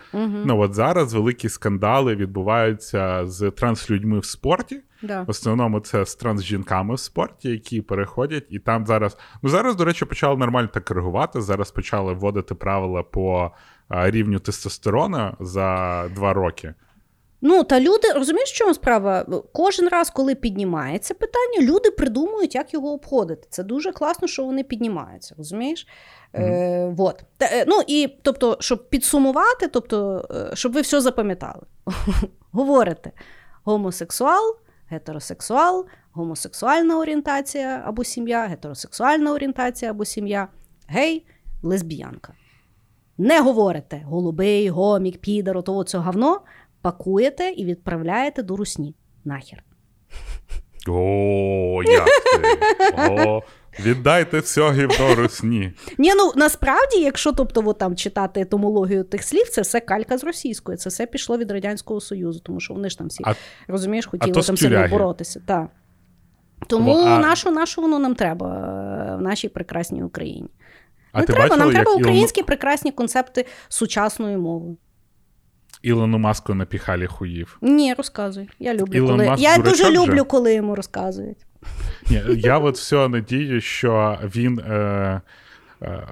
ну 0.45 0.61
от 0.61 0.75
зараз 0.75 1.15
великі 1.15 1.49
скандали 1.49 2.15
відбуваються 2.17 3.27
з 3.27 3.51
транслюдьми 3.51 4.19
в 4.19 4.25
спорті. 4.25 4.81
Да. 5.03 5.23
В 5.23 5.31
основному 5.31 5.81
це 5.81 6.07
з 6.07 6.15
трансжінками 6.15 6.95
в 6.95 6.99
спорті, 6.99 7.49
які 7.51 7.81
переходять, 7.81 8.45
і 8.51 8.59
там 8.59 8.87
зараз. 8.87 9.17
Ну 9.43 9.49
зараз, 9.51 9.77
до 9.77 9.85
речі, 9.85 10.05
почали 10.05 10.37
нормально 10.37 10.69
так 10.75 10.85
коригувати. 10.85 11.41
Зараз 11.41 11.71
почали 11.71 12.13
вводити 12.13 12.55
правила 12.55 13.03
по 13.03 13.51
а, 13.89 14.11
рівню 14.11 14.39
тестостерона 14.39 15.37
за 15.41 16.05
два 16.15 16.33
роки. 16.33 16.75
Ну, 17.45 17.65
та 17.65 17.81
люди, 17.81 18.09
розумієш, 18.15 18.51
в 18.51 18.55
чому 18.55 18.75
справа? 18.75 19.27
Кожен 19.53 19.89
раз, 19.89 20.11
коли 20.11 20.35
піднімається 20.35 21.15
питання, 21.15 21.73
люди 21.73 21.91
придумують, 21.91 22.55
як 22.55 22.75
його 22.75 22.93
обходити. 22.93 23.47
Це 23.51 23.63
дуже 23.63 23.93
класно, 23.93 24.29
що 24.29 24.45
вони 24.45 24.63
піднімаються, 24.63 25.35
розумієш? 25.39 25.87
Е, 26.35 26.93
вот. 26.97 27.25
Та, 27.37 27.47
е, 27.47 27.65
ну, 27.69 27.81
і, 27.87 28.09
тобто, 28.23 28.57
щоб 28.61 28.89
підсумувати, 28.89 29.69
тобто, 29.69 30.29
е, 30.31 30.57
щоб 30.57 30.73
ви 30.73 30.81
все 30.81 31.01
запам'ятали. 31.01 31.63
Говорите: 32.53 33.11
гомосексуал, 33.65 34.57
гетеросексуал, 34.91 35.87
гомосексуальна 36.13 36.99
орієнтація 36.99 37.83
або 37.87 38.05
сім'я, 38.05 38.47
гетеросексуальна 38.47 39.33
орієнтація 39.33 39.91
або 39.91 40.05
сім'я, 40.05 40.49
гей, 40.89 41.27
лесбіянка. 41.63 42.33
Не 43.19 43.41
говорите 43.41 44.03
голубий, 44.07 44.69
гомік, 44.69 45.19
підер, 45.19 45.63
того 45.63 45.85
це 45.85 45.99
говно, 45.99 46.41
пакуєте 46.83 47.51
і 47.57 47.65
відправляєте 47.65 48.43
до 48.43 48.57
русні. 48.57 48.95
Нахер. 49.25 49.63
О, 50.89 51.83
як 51.87 52.05
ти? 52.05 52.59
О, 52.97 53.43
віддайте 53.81 54.39
все 54.41 54.73
гівно 54.73 55.15
русні. 55.15 55.73
Ні, 55.99 56.15
ну 56.15 56.33
насправді, 56.37 57.01
якщо 57.01 57.33
тобто, 57.33 57.63
от, 57.67 57.79
там, 57.79 57.97
читати 57.97 58.41
етимологію 58.41 59.05
тих 59.05 59.23
слів, 59.23 59.49
це 59.49 59.61
все 59.61 59.81
калька 59.81 60.19
з 60.19 60.25
російської. 60.25 60.79
Це 60.79 60.89
все 60.89 61.07
пішло 61.07 61.39
від 61.39 61.51
Радянського 61.51 62.01
Союзу, 62.01 62.41
тому 62.41 62.61
що 62.61 62.75
вони 62.75 62.91
ж 62.91 62.99
там 62.99 63.07
всі, 63.07 63.25
А- 63.27 63.35
розумієш, 63.69 64.07
хотіли 64.07 64.33
то 64.33 64.43
там 64.43 64.57
сильно 64.57 64.89
боротися. 64.89 65.43
Так. 65.47 65.67
Тому 66.67 66.99
а- 66.99 67.19
нашу, 67.19 67.51
нашу 67.51 67.83
воно 67.83 67.99
нам 67.99 68.15
треба 68.15 68.47
е, 68.47 69.17
в 69.17 69.23
нашій 69.23 69.49
прекрасній 69.49 70.03
Україні. 70.03 70.49
А 71.13 71.21
Не 71.21 71.27
ти 71.27 71.33
треба, 71.33 71.49
бачила, 71.49 71.65
нам 71.65 71.75
треба 71.75 71.91
Ілон, 71.91 72.03
українські 72.03 72.43
прекрасні 72.43 72.93
концепти 72.93 73.47
сучасної 73.69 74.37
мови. 74.37 74.77
Ілону 75.83 76.19
Маску 76.19 76.55
напіхали 76.55 77.07
хуїв? 77.07 77.59
Ні, 77.61 77.95
розказуй. 77.95 78.49
Я 78.59 78.75
люблю, 78.75 78.97
Ілон 78.99 79.11
коли 79.11 79.27
Маск 79.29 79.43
я 79.43 79.59
дуже 79.59 79.85
же? 79.85 79.91
люблю, 79.93 80.25
коли 80.25 80.55
йому 80.55 80.75
розказують. 80.75 81.39
Ні, 82.11 82.23
я 82.37 82.59
от 82.59 82.77
все 82.77 83.09
надію, 83.09 83.61
що 83.61 84.19
він 84.35 84.59
е, 84.59 85.21
е, 85.83 86.09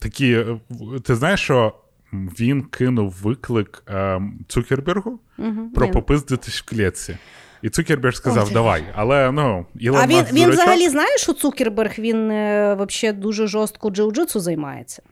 такі. 0.00 0.32
е, 0.32 0.58
Ти 1.04 1.14
знаєш, 1.14 1.40
що 1.40 1.74
він 2.12 2.62
кинув 2.62 3.12
виклик 3.22 3.82
е, 3.88 4.20
Цукербергу 4.48 5.20
Угу. 5.38 5.68
про 5.74 5.90
попиздитись 5.90 6.60
в 6.62 6.64
клітці. 6.70 7.16
І 7.62 7.68
Цукерберг 7.68 8.14
сказав, 8.14 8.44
Ой. 8.48 8.52
давай. 8.54 8.84
Але 8.94 9.32
ну, 9.32 9.66
Ілон 9.78 10.00
А 10.02 10.06
він, 10.06 10.16
Маск 10.16 10.32
він 10.32 10.44
дурачок, 10.44 10.62
взагалі 10.62 10.88
знає, 10.88 11.16
що 11.18 11.32
Цукерберг 11.32 11.94
він 11.98 12.30
е, 12.30 12.74
вообще 12.74 13.12
дуже 13.12 13.46
жорстко 13.46 13.90
джиу-джитсу 13.90 14.38
займається. 14.38 15.02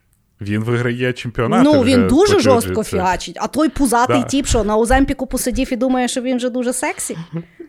Він 0.41 0.63
виграє 0.63 1.13
чемпіонат. 1.13 1.63
ну 1.63 1.83
він 1.83 2.07
дуже 2.07 2.39
жорстко 2.39 2.81
джиу-джитсу. 2.81 3.33
А 3.41 3.47
той 3.47 3.69
пузатий 3.69 4.21
Да. 4.21 4.27
тіп, 4.27 4.45
що 4.45 4.63
на 4.63 4.77
Оземпіку 4.77 5.27
посидів 5.27 5.73
і 5.73 5.75
думає, 5.75 6.07
що 6.07 6.21
він 6.21 6.37
вже 6.37 6.49
дуже 6.49 6.73
сексі. 6.73 7.17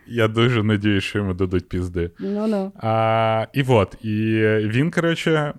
Я 0.06 0.28
дуже 0.28 0.62
надію, 0.62 1.00
що 1.00 1.18
йому 1.18 1.34
дадуть 1.34 1.68
пізди. 1.68 2.10
Ну 2.18 2.46
ну. 2.46 2.72
А, 2.76 3.46
і 3.52 3.62
от, 3.68 4.04
і 4.04 4.10
він, 4.66 4.90
коротше, 4.90 5.54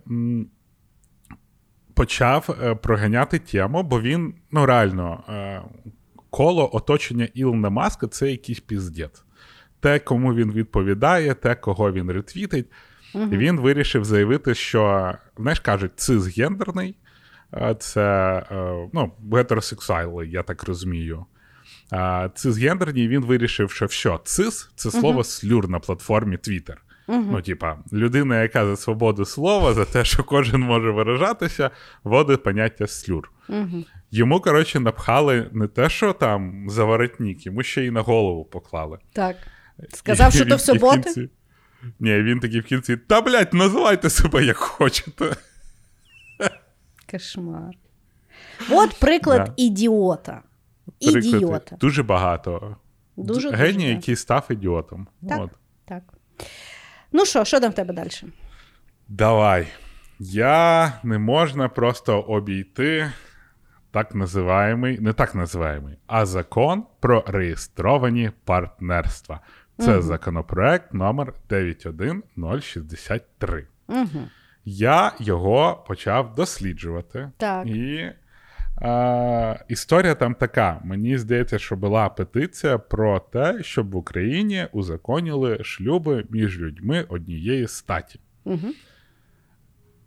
почав 1.93 2.58
е, 2.63 2.76
проганяти 2.76 3.39
тему, 3.39 3.84
бо 3.84 4.02
він, 4.02 4.34
ну 4.52 4.65
реально, 4.65 5.23
е, 5.30 5.62
коло 6.30 6.76
оточення 6.76 7.28
Ілона 7.34 7.69
Маска 7.69 8.08
це 8.08 8.32
якийсь 8.32 8.60
піздець. 8.60 9.23
Те, 9.80 9.99
кому 9.99 10.34
він 10.34 10.52
відповідає, 10.52 11.34
те, 11.34 11.56
кого 11.56 11.91
він 11.91 12.12
ретвітить. 12.12 12.65
І 13.15 13.38
він 13.38 13.60
вирішив 13.60 14.06
заявити, 14.06 14.56
що, 14.56 15.13
знаєш, 15.38 15.60
кажуть, 15.60 15.91
цисгендерний, 15.95 16.89
е, 16.89 16.95
це 17.79 18.37
е, 18.51 18.89
ну, 18.93 19.11
гетеросексуали, 19.33 20.27
я 20.27 20.43
так 20.43 20.63
розумію. 20.63 21.25
Цисгендерні, 22.35 23.07
він 23.07 23.25
вирішив, 23.25 23.71
що 23.71 23.85
все, 23.85 24.19
цис 24.23 24.69
це 24.75 24.91
слово 24.91 25.23
слюр 25.23 25.69
на 25.69 25.79
платформі 25.79 26.37
Twitter. 26.37 26.75
Ну, 27.07 27.41
типа, 27.41 27.77
людина, 27.93 28.41
яка 28.41 28.65
за 28.65 28.77
свободу 28.77 29.25
слова, 29.25 29.73
за 29.73 29.85
те, 29.85 30.05
що 30.05 30.23
кожен 30.23 30.61
може 30.61 30.91
виражатися, 30.91 31.71
вводить 32.03 32.43
поняття 32.43 32.87
слюр. 32.87 33.31
Угу. 33.49 33.83
Йому, 34.11 34.39
коротше, 34.39 34.79
напхали 34.79 35.49
не 35.51 35.67
те, 35.67 35.89
що 35.89 36.13
там 36.13 36.69
за 36.69 36.83
воротник, 36.83 37.45
йому 37.45 37.63
ще 37.63 37.85
й 37.85 37.91
на 37.91 38.01
голову 38.01 38.45
поклали. 38.45 38.97
Так. 39.13 39.35
Сказав, 39.93 40.29
І 40.33 40.35
що 40.35 40.45
то 40.45 40.55
в 40.55 40.79
боти. 40.79 40.99
кінці- 40.99 41.29
Ні, 41.99 42.21
він 42.21 42.39
такий 42.39 42.59
в 42.59 42.63
кінці, 42.63 42.97
та 42.97 43.21
блядь, 43.21 43.53
називайте 43.53 44.09
себе 44.09 44.45
як 44.45 44.57
хочете. 44.57 45.35
Кошмар. 47.17 47.76
От 48.71 48.99
приклад 48.99 49.43
Да. 49.45 49.54
ідіота. 49.58 50.41
Приклад, 51.02 51.26
Ідіота. 51.26 51.76
Дуже 51.76 52.04
багато. 52.04 52.78
Дуже, 53.17 53.34
дуже 53.34 53.49
Геній, 53.58 53.73
багато. 53.78 53.89
який 53.95 54.15
став 54.15 54.45
ідіотом. 54.49 55.08
Так. 55.30 55.41
От. 55.41 55.49
Так. 55.86 56.04
Ну 57.12 57.26
що, 57.26 57.45
що 57.45 57.60
там 57.60 57.71
в 57.71 57.76
тебе 57.76 57.93
далі? 57.93 58.10
Давай. 59.08 59.67
Я 60.19 60.93
не 61.04 61.17
можна 61.17 61.69
просто 61.69 62.19
обійти 62.21 63.12
так 63.91 64.15
називаємий, 64.15 64.99
не 64.99 65.13
так 65.13 65.36
називаємий, 65.36 65.97
а 66.08 66.26
закон 66.26 66.84
про 66.99 67.23
реєстровані 67.28 68.32
партнерства. 68.45 69.39
Це 69.80 69.91
Мгм. 69.91 70.02
законопроект 70.02 70.93
номер 70.93 71.34
91063. 71.49 73.67
Угу. 73.88 74.08
Я 74.65 75.12
його 75.19 75.84
почав 75.88 76.36
досліджувати. 76.36 77.32
Так. 77.38 77.67
І 77.67 78.12
е, 78.82 79.65
історія 79.67 80.15
там 80.15 80.36
така. 80.36 80.82
Мені 80.84 81.17
здається, 81.17 81.60
що 81.60 81.76
була 81.76 82.10
петиція 82.10 82.78
про 82.78 83.19
те, 83.19 83.63
щоб 83.63 83.91
в 83.91 83.95
Україні 83.95 84.67
узаконили 84.71 85.63
шлюби 85.63 86.26
між 86.30 86.60
людьми 86.60 87.06
однієї 87.10 87.67
статі. 87.67 88.19
Угу. 88.43 88.67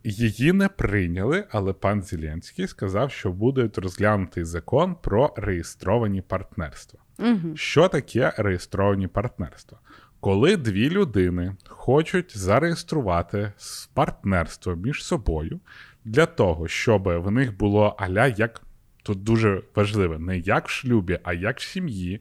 Її 0.05 0.53
не 0.53 0.69
прийняли, 0.69 1.45
але 1.51 1.73
пан 1.73 2.03
Зеленський 2.03 2.67
сказав, 2.67 3.11
що 3.11 3.33
буде 3.33 3.71
розглянутий 3.77 4.45
закон 4.45 4.97
про 5.03 5.35
реєстровані 5.37 6.23
партнерства. 6.23 7.01
Угу. 7.19 7.57
Що 7.57 7.89
таке 7.89 8.33
реєстровані 8.37 9.07
партнерства? 9.07 9.79
Коли 10.27 10.57
дві 10.57 10.91
людини 10.91 11.57
хочуть 11.69 12.39
зареєструвати 12.39 13.53
партнерство 13.95 14.75
між 14.75 15.05
собою 15.05 15.61
для 16.05 16.27
того, 16.27 16.69
щоб 16.69 17.03
в 17.03 17.31
них 17.31 17.57
було 17.57 17.97
аля 17.99 18.27
як 18.27 18.63
тут 19.03 19.23
дуже 19.23 19.63
важливо, 19.75 20.19
не 20.19 20.39
як 20.39 20.69
в 20.69 20.71
шлюбі, 20.71 21.19
а 21.23 21.33
як 21.33 21.59
в 21.59 21.63
сім'ї. 21.63 22.21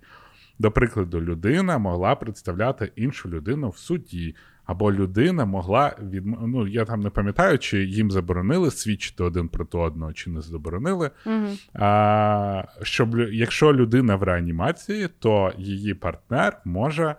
До 0.60 0.72
прикладу, 0.72 1.22
людина 1.22 1.78
могла 1.78 2.16
представляти 2.16 2.92
іншу 2.96 3.30
людину 3.30 3.70
в 3.70 3.78
суді, 3.78 4.36
або 4.66 4.94
людина 4.94 5.46
могла 5.46 5.96
від 6.02 6.26
ну 6.26 6.68
я 6.68 6.86
там 6.86 7.00
не 7.00 7.10
пам'ятаю, 7.10 7.60
чи 7.60 7.84
їм 7.84 8.12
заборонили 8.12 8.72
свідчити 8.72 9.24
один 9.24 9.48
проти 9.48 9.78
одного, 9.78 10.14
чи 10.14 10.30
не 10.30 10.42
заборонили. 10.42 11.12
Угу. 11.26 11.48
А, 11.74 12.64
щоб 12.82 13.20
якщо 13.20 13.74
людина 13.74 14.16
в 14.16 14.24
реанімації, 14.24 15.10
то 15.20 15.54
її 15.58 15.94
партнер 15.94 16.58
може 16.66 17.16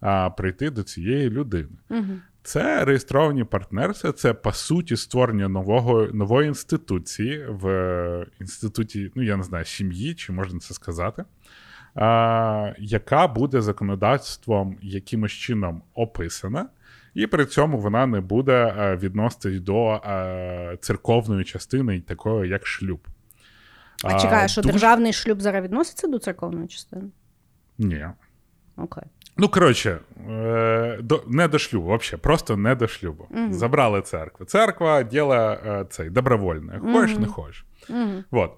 а, 0.00 0.30
прийти 0.30 0.70
до 0.70 0.82
цієї 0.82 1.30
людини. 1.30 1.68
Угу. 1.90 2.18
Це 2.42 2.84
реєстровані 2.84 3.44
партнерства, 3.44 4.12
це 4.12 4.34
по 4.34 4.52
суті 4.52 4.96
створення 4.96 5.48
нового 5.48 6.08
нової 6.12 6.48
інституції 6.48 7.46
в 7.48 7.68
е, 7.68 8.26
інституті, 8.40 9.12
ну 9.14 9.22
я 9.22 9.36
не 9.36 9.42
знаю, 9.42 9.64
сім'ї, 9.64 10.14
чи 10.14 10.32
можна 10.32 10.58
це 10.58 10.74
сказати, 10.74 11.24
а, 11.94 12.72
яка 12.78 13.28
буде 13.28 13.60
законодавством 13.60 14.76
якимось 14.82 15.32
чином 15.32 15.82
описана. 15.94 16.68
І 17.18 17.26
при 17.26 17.46
цьому 17.46 17.78
вона 17.78 18.06
не 18.06 18.20
буде 18.20 18.74
е, 18.78 18.96
відноситись 18.96 19.60
до 19.60 19.92
е, 19.92 20.76
церковної 20.80 21.44
частини, 21.44 22.00
такої 22.00 22.50
як 22.50 22.66
шлюб. 22.66 23.00
А 24.04 24.20
чекай, 24.20 24.48
що 24.48 24.62
дуже- 24.62 24.72
державний 24.72 25.12
шлюб 25.12 25.40
зараз 25.40 25.64
відноситься 25.64 26.08
до 26.08 26.18
церковної 26.18 26.68
частини? 26.68 27.02
Ні. 27.78 28.06
Окей. 28.76 29.04
Ну, 29.36 29.48
коротше, 29.48 29.98
е, 30.30 30.98
до, 31.02 31.24
не 31.28 31.48
до 31.48 31.58
шлюбу, 31.58 31.96
взагалі, 31.96 32.20
просто 32.22 32.56
не 32.56 32.74
до 32.74 32.88
шлюбу. 32.88 33.26
Мгм. 33.30 33.52
Забрали 33.52 34.02
церкву. 34.02 34.46
Церква 34.46 35.02
діло 35.02 35.34
е, 35.34 35.86
цей, 35.90 36.10
добровольне. 36.10 36.78
Хочеш, 36.92 37.12
Мгм. 37.12 37.22
не 37.22 37.28
хочеш. 37.28 37.64
Угу. 37.90 38.24
Вот. 38.30 38.52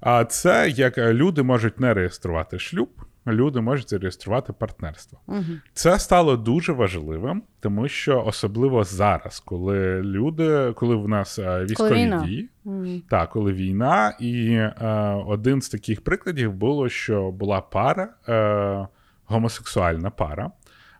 А 0.00 0.24
це 0.24 0.68
як 0.68 0.98
люди 0.98 1.42
можуть 1.42 1.80
не 1.80 1.94
реєструвати 1.94 2.58
шлюб, 2.58 2.88
люди 3.26 3.60
можуть 3.60 3.90
зареєструвати 3.90 4.52
партнерство. 4.52 5.18
Угу. 5.26 5.42
Це 5.72 5.98
стало 5.98 6.36
дуже 6.36 6.72
важливим, 6.72 7.42
тому 7.60 7.88
що 7.88 8.24
особливо 8.26 8.84
зараз, 8.84 9.40
коли 9.40 10.02
люди, 10.02 10.72
коли 10.76 10.96
в 10.96 11.08
нас 11.08 11.38
е, 11.38 11.64
військові 11.64 11.94
війна. 11.94 12.24
дії, 12.26 12.48
Угу. 12.64 12.86
так, 13.10 13.30
коли 13.30 13.52
війна, 13.52 14.16
і 14.20 14.52
е, 14.52 14.74
один 15.26 15.62
з 15.62 15.68
таких 15.68 16.04
прикладів 16.04 16.52
було, 16.52 16.88
що 16.88 17.30
була 17.30 17.60
пара, 17.60 18.08
е, 18.28 18.88
гомосексуальна 19.26 20.10
пара 20.10 20.50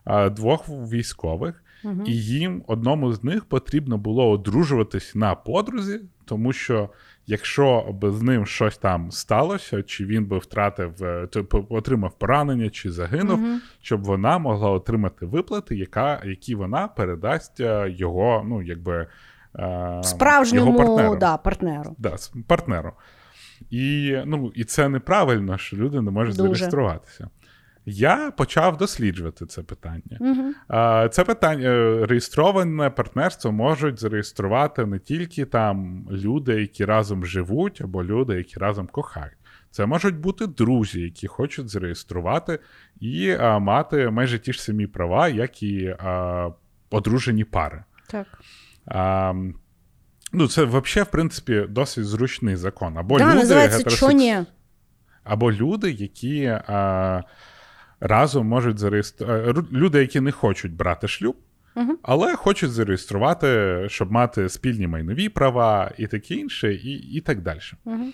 е, 0.05 0.29
двох 0.29 0.69
військових, 0.69 1.63
Угу. 1.85 2.03
і 2.07 2.17
їм 2.17 2.63
одному 2.67 3.13
з 3.13 3.23
них 3.23 3.45
потрібно 3.45 3.97
було 3.97 4.29
одружуватись 4.29 5.15
на 5.15 5.35
подрузі, 5.35 6.01
тому 6.25 6.53
що 6.53 6.89
якщо 7.27 7.81
б 8.01 8.11
з 8.11 8.21
ним 8.21 8.45
щось 8.45 8.77
там 8.77 9.11
сталося, 9.11 9.83
чи 9.83 10.05
він 10.05 10.25
би 10.25 10.37
втратив, 10.37 11.03
е, 11.03 11.27
отримав 11.69 12.17
поранення, 12.17 12.69
чи 12.69 12.91
загинув, 12.91 13.39
Угу. 13.43 13.59
щоб 13.81 14.03
вона 14.03 14.37
могла 14.37 14.69
отримати 14.69 15.25
виплати, 15.25 15.75
яка, 15.75 16.21
які 16.25 16.55
вона 16.55 16.87
передасть 16.87 17.59
е, 17.59 17.89
його, 17.97 18.43
ну 18.47 18.61
якби 18.61 19.07
е, 19.59 19.99
Справжньому 20.03 20.71
його 20.71 20.77
партнеру. 20.77 21.15
да, 21.15 21.37
партнеру. 21.37 21.95
Да, 21.97 22.15
партнеру. 22.47 22.91
І, 23.69 24.17
ну, 24.25 24.51
і 24.55 24.63
це 24.63 24.89
неправильно, 24.89 25.57
що 25.57 25.77
люди 25.77 26.01
не 26.01 26.11
можуть 26.11 26.35
Дуже. 26.37 26.53
зареєструватися. 26.53 27.29
Я 27.85 28.31
почав 28.31 28.77
досліджувати 28.77 29.45
це 29.45 29.61
питання. 29.63 30.17
А, 30.67 31.09
Це 31.09 31.23
питання 31.23 31.67
е, 31.69 32.05
реєстроване 32.05 32.89
партнерство 32.89 33.51
можуть 33.51 33.99
зареєструвати 33.99 34.85
не 34.85 34.99
тільки 34.99 35.45
там 35.45 36.07
люди, 36.11 36.61
які 36.61 36.85
разом 36.85 37.25
живуть, 37.25 37.81
або 37.81 38.03
люди, 38.03 38.35
які 38.35 38.59
разом 38.59 38.87
кохають. 38.87 39.37
Це 39.71 39.85
можуть 39.85 40.15
бути 40.15 40.47
друзі, 40.47 41.01
які 41.01 41.27
хочуть 41.27 41.69
зареєструвати 41.69 42.59
і 42.99 43.31
а, 43.31 43.59
мати 43.59 44.09
майже 44.09 44.39
ті 44.39 44.53
ж 44.53 44.61
самі 44.63 44.87
права, 44.87 45.27
як 45.27 45.63
і 45.63 45.95
а, 45.99 46.49
одружені 46.89 47.43
пари. 47.43 47.83
Так. 48.09 48.27
А, 48.85 49.33
ну, 50.33 50.47
це 50.47 50.63
взагалі, 50.63 51.07
в 51.07 51.11
принципі, 51.11 51.65
досить 51.69 52.05
зручний 52.05 52.55
закон. 52.55 52.97
Або 52.97 53.17
Да, 53.17 53.35
люди 53.35 53.45
гетеросекс- 53.67 53.83
або 55.23 55.51
люди, 55.51 55.91
які 55.91 56.45
а, 56.45 57.21
разом 58.03 58.47
можуть 58.47 58.79
зареєструвати. 58.79 59.61
Люди, 59.71 59.99
які 59.99 60.19
не 60.19 60.31
хочуть 60.31 60.73
брати 60.73 61.07
шлюб, 61.07 61.35
Мгм. 61.75 61.97
але 62.03 62.35
хочуть 62.35 62.71
зареєструвати, 62.71 63.77
щоб 63.89 64.11
мати 64.11 64.49
спільні 64.49 64.87
майнові 64.87 65.29
права 65.29 65.91
і 65.97 66.07
таке 66.07 66.33
інше, 66.35 66.73
і, 66.73 66.91
і 66.91 67.21
так 67.21 67.41
далі. 67.41 67.59
Угу. 67.85 68.05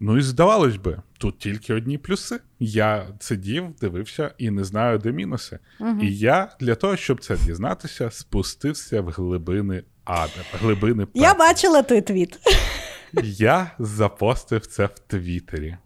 Ну 0.00 0.18
і 0.18 0.22
здавалось 0.22 0.76
би, 0.76 1.02
тут 1.18 1.38
тільки 1.38 1.74
одні 1.74 1.98
плюси. 1.98 2.40
Я 2.58 3.06
сидів, 3.20 3.64
дивився 3.80 4.30
і 4.38 4.50
не 4.50 4.64
знаю, 4.64 4.98
де 4.98 5.12
мінуси. 5.12 5.58
Угу. 5.80 6.00
І 6.02 6.16
я 6.16 6.48
для 6.60 6.74
того, 6.74 6.96
щоб 6.96 7.20
це 7.20 7.36
дізнатися, 7.36 8.10
спустився 8.10 9.00
в 9.00 9.08
глибини 9.08 9.82
ада, 10.04 10.42
глибини 10.60 11.06
Я 11.14 11.34
бачила 11.34 11.82
той 11.82 12.00
твіт. 12.02 12.38
Я 13.22 13.70
запостив 13.78 14.66
це 14.66 14.86
в 14.86 14.98
Твіттері. 14.98 15.76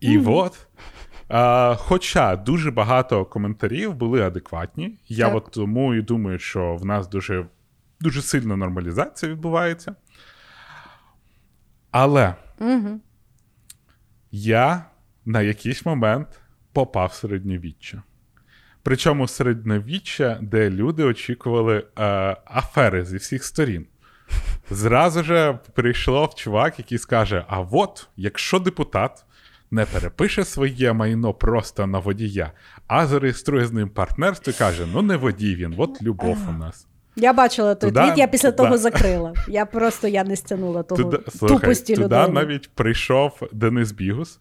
І 0.00 0.18
от, 0.18 0.66
а, 1.32 1.74
хоча 1.78 2.36
дуже 2.36 2.70
багато 2.70 3.24
коментарів 3.24 3.94
були 3.94 4.22
адекватні, 4.22 4.98
я 5.08 5.26
Так. 5.26 5.36
от 5.36 5.50
тому 5.50 5.94
і 5.94 6.02
думаю, 6.02 6.38
що 6.38 6.76
в 6.76 6.84
нас 6.84 7.08
дуже, 7.08 7.46
дуже 8.00 8.22
сильна 8.22 8.56
нормалізація 8.56 9.32
відбувається. 9.32 9.94
Але 11.90 12.34
Угу. 12.60 13.00
я 14.30 14.84
на 15.24 15.42
якийсь 15.42 15.86
момент 15.86 16.28
попав 16.72 17.08
в 17.08 17.14
середньовіччя. 17.14 18.02
Причому 18.82 19.28
середньовіччя, 19.28 20.38
де 20.42 20.70
люди 20.70 21.04
очікували 21.04 21.86
е, 21.98 22.04
афери 22.44 23.04
зі 23.04 23.16
всіх 23.16 23.44
сторін. 23.44 23.86
Зразу 24.70 25.22
же 25.22 25.58
прийшов 25.74 26.34
чувак, 26.34 26.78
який 26.78 26.98
скаже: 26.98 27.44
А 27.48 27.60
от, 27.60 28.08
якщо 28.16 28.58
депутат 28.58 29.24
не 29.72 29.84
перепише 29.84 30.44
своє 30.44 30.92
майно 30.92 31.34
просто 31.34 31.86
на 31.86 31.98
водія, 31.98 32.52
а 32.86 33.06
зареєструє 33.06 33.66
з 33.66 33.72
ним 33.72 33.88
партнерство 33.88 34.52
і 34.56 34.58
каже: 34.58 34.86
ну 34.92 35.02
не 35.02 35.16
водій 35.16 35.54
він, 35.54 35.74
от 35.78 36.02
любов 36.02 36.38
у 36.48 36.52
нас. 36.52 36.86
Я 37.16 37.32
бачила 37.32 37.74
той 37.74 37.92
твіт, 37.92 38.18
я 38.18 38.26
після 38.26 38.50
туда. 38.50 38.62
того 38.62 38.78
закрила. 38.78 39.34
Я 39.48 39.66
просто 39.66 40.08
я 40.08 40.24
не 40.24 40.36
стягнула 40.36 40.82
того 40.82 41.02
Туди, 41.02 41.18
слухай, 41.30 41.58
тупості 41.58 41.94
туди 41.94 42.04
людини. 42.04 42.28
навіть 42.28 42.70
прийшов 42.70 43.48
Денис 43.52 43.92
Бігус. 43.92 44.40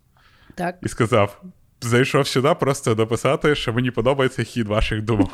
Так. 0.56 0.78
і 0.82 0.88
сказав: 0.88 1.42
зайшов 1.82 2.28
сюди 2.28 2.54
просто 2.60 2.96
дописати, 2.96 3.56
що 3.56 3.74
мені 3.74 3.92
подобається 3.92 4.44
хід 4.44 4.68
ваших 4.68 5.02
думок. 5.02 5.30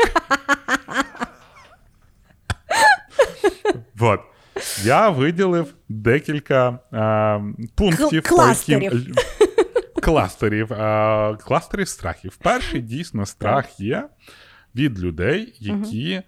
вот. 3.95 4.19
Я 4.83 5.09
виділив 5.09 5.73
декілька 5.89 6.79
а, 6.91 7.39
пунктів, 7.75 8.23
по 8.23 8.53
яким... 8.69 9.13
кластерів, 10.11 10.67
кластерів 11.43 11.87
страхів. 11.87 12.37
Перший 12.43 12.81
дійсно 12.81 13.25
страх 13.25 13.79
є 13.79 14.03
від 14.75 14.99
людей, 14.99 15.55
які 15.59 16.21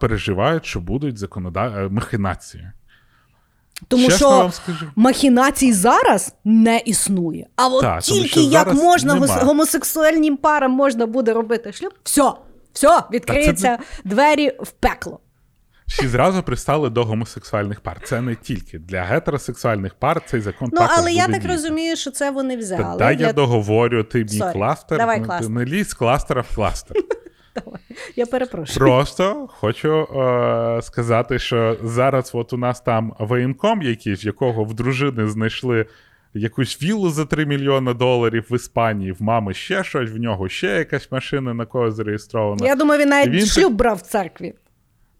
переживають, 0.00 0.66
що 0.66 0.80
будуть 0.80 1.18
законода... 1.18 1.66
е, 1.66 1.88
махінації. 1.88 2.70
Тому 3.88 4.06
Чесно 4.08 4.50
що 4.52 4.80
махінацій 4.96 5.72
зараз 5.72 6.34
не 6.44 6.78
існує. 6.78 7.46
А 7.56 7.68
от 7.68 7.82
Так, 7.82 8.02
тільки 8.02 8.40
як 8.40 8.74
можна 8.74 9.14
нема. 9.14 9.26
гос- 9.26 9.44
гомосексуальним 9.44 10.36
парам 10.36 10.72
можна 10.72 11.06
буде 11.06 11.32
робити 11.32 11.72
шлюб, 11.72 11.92
все, 12.02 12.32
все, 12.72 13.02
відкриються 13.12 13.78
двері 14.04 14.52
в 14.60 14.70
пекло. 14.70 15.20
Всі 15.86 16.08
зразу 16.08 16.42
пристали 16.42 16.90
до 16.90 17.04
гомосексуальних 17.04 17.80
пар. 17.80 18.00
Це 18.04 18.20
не 18.20 18.34
тільки 18.34 18.78
для 18.78 19.02
гетеросексуальних 19.02 19.94
пар 19.94 20.22
цей 20.26 20.40
закон 20.40 20.68
Ну, 20.72 20.78
також 20.78 20.96
але 20.98 21.12
я 21.12 21.22
так 21.26 21.30
діяти. 21.30 21.48
розумію, 21.48 21.96
що 21.96 22.10
це 22.10 22.30
вони 22.30 22.54
Та 22.54 22.60
взяли. 22.60 22.98
дай 22.98 23.16
для- 23.16 23.26
я 23.26 23.32
договорю, 23.32 24.04
ти 24.04 24.18
мій 24.18 24.24
Sorry. 24.24 24.52
кластер. 24.52 24.98
Давай 24.98 25.16
ну, 25.16 25.22
ти 25.22 25.26
кластер. 25.28 25.50
не 25.50 25.64
лізь 25.64 25.88
з 25.88 25.94
кластера 25.94 26.40
в 26.50 26.54
кластер. 26.54 26.96
Я 28.16 28.26
перепрошую. 28.26 28.78
Просто 28.78 29.48
хочу 29.50 30.02
е, 30.02 30.82
сказати, 30.82 31.38
що 31.38 31.76
зараз 31.82 32.30
от 32.34 32.52
у 32.52 32.56
нас 32.56 32.80
там 32.80 33.14
воєнком 33.18 33.82
якийсь, 33.82 34.24
в 34.24 34.26
якого 34.26 34.64
в 34.64 34.74
дружини 34.74 35.28
знайшли 35.28 35.86
якусь 36.34 36.82
віллу 36.82 37.10
за 37.10 37.24
3 37.24 37.46
мільйони 37.46 37.94
доларів 37.94 38.46
в 38.50 38.54
Іспанії, 38.56 39.12
в 39.12 39.22
мами 39.22 39.54
ще 39.54 39.84
щось, 39.84 40.10
в 40.10 40.16
нього 40.16 40.48
ще 40.48 40.66
якась 40.66 41.12
машина 41.12 41.54
на 41.54 41.66
кого 41.66 41.90
зареєстрована. 41.90 42.66
Я 42.66 42.74
думаю, 42.76 43.00
він 43.00 43.08
навіть 43.08 43.28
він 43.32 43.46
шлюб 43.46 43.72
брав 43.74 43.96
в 43.96 44.00
церкві. 44.00 44.54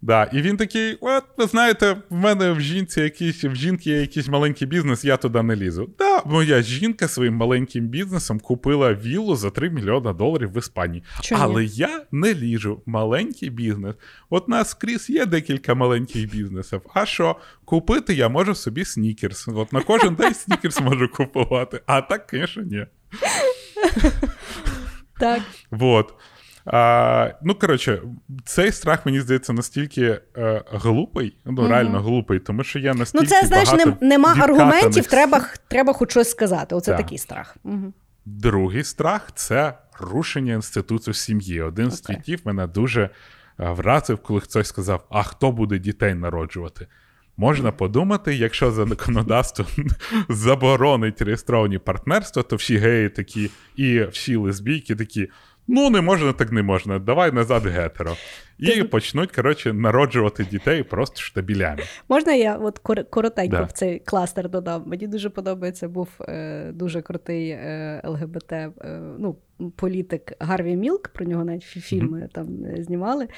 Да, 0.02 0.24
і 0.24 0.42
він 0.42 0.56
такий: 0.56 0.98
от, 1.00 1.24
ви 1.36 1.46
знаєте, 1.46 1.96
в 2.10 2.14
мене 2.14 2.52
в 2.52 2.60
жінці 2.60 3.00
якийсь, 3.00 3.44
в 3.44 3.54
жінки 3.54 3.90
є 3.90 4.00
якийсь 4.00 4.28
маленький 4.28 4.68
бізнес, 4.68 5.04
я 5.04 5.16
туди 5.16 5.42
не 5.42 5.56
лізу. 5.56 5.90
Да, 5.98 6.22
моя 6.26 6.62
жінка 6.62 7.08
своїм 7.08 7.34
маленьким 7.34 7.88
бізнесом 7.88 8.40
купила 8.40 8.94
віллу 8.94 9.36
за 9.36 9.50
3 9.50 9.70
мільйона 9.70 10.12
доларів 10.12 10.52
в 10.52 10.58
Іспанії. 10.58 11.02
Чому 11.20 11.42
Але 11.42 11.64
я 11.64 12.04
не 12.12 12.34
ліжу. 12.34 12.82
Маленький 12.86 13.50
бізнес. 13.50 13.94
От 14.30 14.44
у 14.48 14.50
нас 14.50 14.70
скрізь 14.70 15.10
є 15.10 15.26
декілька 15.26 15.74
маленьких 15.74 16.30
бізнесів. 16.32 16.80
А 16.94 17.06
що, 17.06 17.36
купити 17.64 18.14
я 18.14 18.28
можу 18.28 18.54
собі 18.54 18.84
снікерс. 18.84 19.48
От 19.48 19.72
на 19.72 19.80
кожен 19.80 20.14
день 20.14 20.34
снікерс 20.34 20.80
можу 20.80 21.08
купувати. 21.08 21.80
А 21.86 22.00
так, 22.00 22.28
звісно, 22.30 22.62
ні. 22.62 22.86
Так. 25.18 25.42
Вот. 25.70 26.14
А, 26.66 27.30
ну, 27.42 27.54
коротше, 27.54 28.02
цей 28.44 28.72
страх, 28.72 29.06
мені 29.06 29.20
здається, 29.20 29.52
настільки 29.52 30.20
е, 30.36 30.62
глупий, 30.72 31.36
ну, 31.44 31.52
Мгм. 31.52 31.66
реально 31.70 32.00
глупий, 32.00 32.38
тому 32.38 32.64
що 32.64 32.78
я 32.78 32.94
настільки. 32.94 33.24
Ну, 33.24 33.30
це 33.30 33.46
знаєш, 33.46 33.68
багато 33.70 33.90
нем- 33.90 33.96
нема 34.00 34.34
аргументів, 34.40 35.06
треба, 35.06 35.44
треба 35.68 35.92
хоч 35.92 36.10
щось 36.10 36.30
сказати. 36.30 36.74
Оце 36.74 36.90
Так. 36.90 37.00
такий 37.00 37.18
страх. 37.18 37.56
Угу. 37.64 37.92
Другий 38.24 38.84
страх 38.84 39.28
це 39.34 39.78
рушення 40.00 40.54
інституту 40.54 41.12
сім'ї. 41.14 41.62
Один 41.62 41.90
з 41.90 42.00
твітів 42.00 42.40
мене 42.44 42.66
дуже 42.66 43.02
е, 43.02 43.10
вразив, 43.70 44.18
коли 44.18 44.40
хтось 44.40 44.68
сказав: 44.68 45.06
а 45.10 45.22
хто 45.22 45.52
буде 45.52 45.78
дітей 45.78 46.14
народжувати? 46.14 46.86
Можна 47.36 47.72
подумати, 47.72 48.34
якщо 48.34 48.70
законодавство 48.70 49.64
заборонить 50.28 51.22
реєстровані 51.22 51.78
партнерства, 51.78 52.42
то 52.42 52.56
всі 52.56 52.76
геї 52.76 53.08
такі 53.08 53.50
і 53.76 54.00
всі 54.04 54.36
лесбійки 54.36 54.96
такі. 54.96 55.28
Ну, 55.68 55.90
не 55.90 56.00
можна, 56.00 56.32
так 56.32 56.52
не 56.52 56.62
можна. 56.62 56.98
Давай 56.98 57.32
назад 57.32 57.66
гетеро. 57.66 58.12
І 58.58 58.66
Ти- 58.66 58.84
почнуть, 58.84 59.32
коротше, 59.32 59.72
народжувати 59.72 60.44
дітей 60.44 60.82
просто 60.82 61.20
штабілями. 61.20 61.82
Можна 62.08 62.32
я 62.34 62.56
от 62.56 62.80
кор- 62.82 63.04
коротенько 63.10 63.56
Да. 63.56 63.62
в 63.62 63.72
цей 63.72 63.98
кластер 63.98 64.48
додам? 64.50 64.82
Мені 64.86 65.06
дуже 65.06 65.30
подобається, 65.30 65.88
був 65.88 66.08
е, 66.20 66.70
дуже 66.74 67.02
крутий 67.02 67.48
е, 67.50 68.02
ЛГБТ 68.04 68.52
е, 68.52 68.70
ну, 69.18 69.36
політик 69.76 70.32
Гарві 70.40 70.76
Мілк, 70.76 71.08
про 71.08 71.26
нього 71.26 71.44
навіть 71.44 71.62
фі- 71.76 71.80
фільми 71.80 72.28
там 72.32 72.48
е, 72.64 72.82
знімали, 72.82 73.28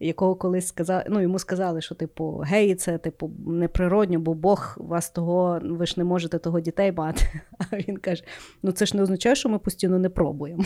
якого 0.00 0.34
колись 0.34 0.66
сказали, 0.68 1.04
ну, 1.08 1.20
йому 1.20 1.38
сказали, 1.38 1.80
що 1.80 1.94
типу 1.94 2.42
геї 2.46 2.74
це 2.74 2.98
типу 2.98 3.30
неприродньо, 3.46 4.18
бо 4.18 4.34
Бог 4.34 4.74
вас 4.76 5.10
того, 5.10 5.60
ви 5.64 5.86
ж 5.86 5.94
не 5.96 6.04
можете 6.04 6.38
того 6.38 6.60
дітей 6.60 6.92
мати. 6.92 7.24
А 7.72 7.76
він 7.76 7.96
каже: 7.96 8.24
ну 8.62 8.72
це 8.72 8.86
ж 8.86 8.96
не 8.96 9.02
означає, 9.02 9.34
що 9.36 9.48
ми 9.48 9.58
постійно 9.58 9.98
не 9.98 10.08
пробуємо. 10.08 10.64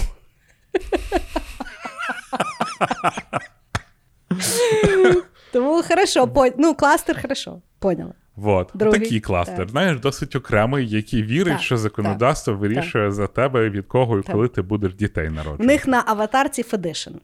Тому 5.53 5.83
хорошо, 5.83 6.27
по... 6.29 6.47
ну 6.59 6.75
кластер 6.75 7.23
хорошо, 7.23 7.63
поняла. 7.79 8.13
Вот. 8.37 8.71
Другий, 8.75 9.01
Такий 9.01 9.21
кластер, 9.21 9.57
так. 9.57 9.69
знаєш, 9.69 10.01
досить 10.01 10.37
окремий, 10.37 10.89
який 10.89 11.23
вірить, 11.23 11.53
Так, 11.55 11.63
що 11.63 11.77
законодавство 11.77 12.55
вирішує 12.55 13.11
за 13.13 13.27
тебе, 13.27 13.71
від 13.71 13.87
кого 13.87 14.19
і 14.19 14.23
Так. 14.23 14.33
коли 14.35 14.49
ти 14.49 14.63
будеш 14.63 14.95
дітей 14.95 15.29
В 15.29 15.33
народжувати. 15.33 15.65
них 15.65 15.87
на 15.87 16.03
аватарці 16.07 16.63
Федишин. 16.63 17.21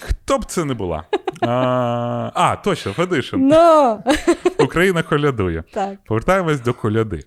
Хто 0.00 0.38
б 0.38 0.44
це 0.44 0.64
не 0.64 0.74
була? 0.74 1.04
А, 1.40 2.30
а 2.34 2.56
точно, 2.56 2.92
Федишин. 2.92 3.46
Ну, 3.48 4.02
Україна 4.58 5.02
колядує. 5.02 5.64
так, 5.72 5.98
Повертаємось 6.04 6.60
до 6.60 6.74
коляди. 6.74 7.24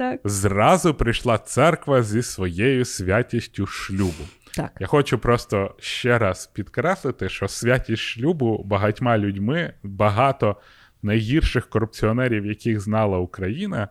Так, 0.00 0.20
Зразу 0.24 0.94
прийшла 0.94 1.38
церква 1.38 2.02
зі 2.02 2.22
своєю 2.22 2.84
святістю 2.84 3.66
шлюбу. 3.66 4.24
так. 4.56 4.72
Я 4.80 4.86
хочу 4.86 5.18
просто 5.18 5.74
ще 5.78 6.18
раз 6.18 6.46
підкреслити, 6.46 7.28
що 7.28 7.48
святість 7.48 8.02
шлюбу 8.02 8.62
багатьма 8.64 9.18
людьми, 9.18 9.72
багато 9.82 10.56
найгірших 11.02 11.68
корупціонерів, 11.68 12.46
яких 12.46 12.80
знала 12.80 13.18
Україна, 13.18 13.88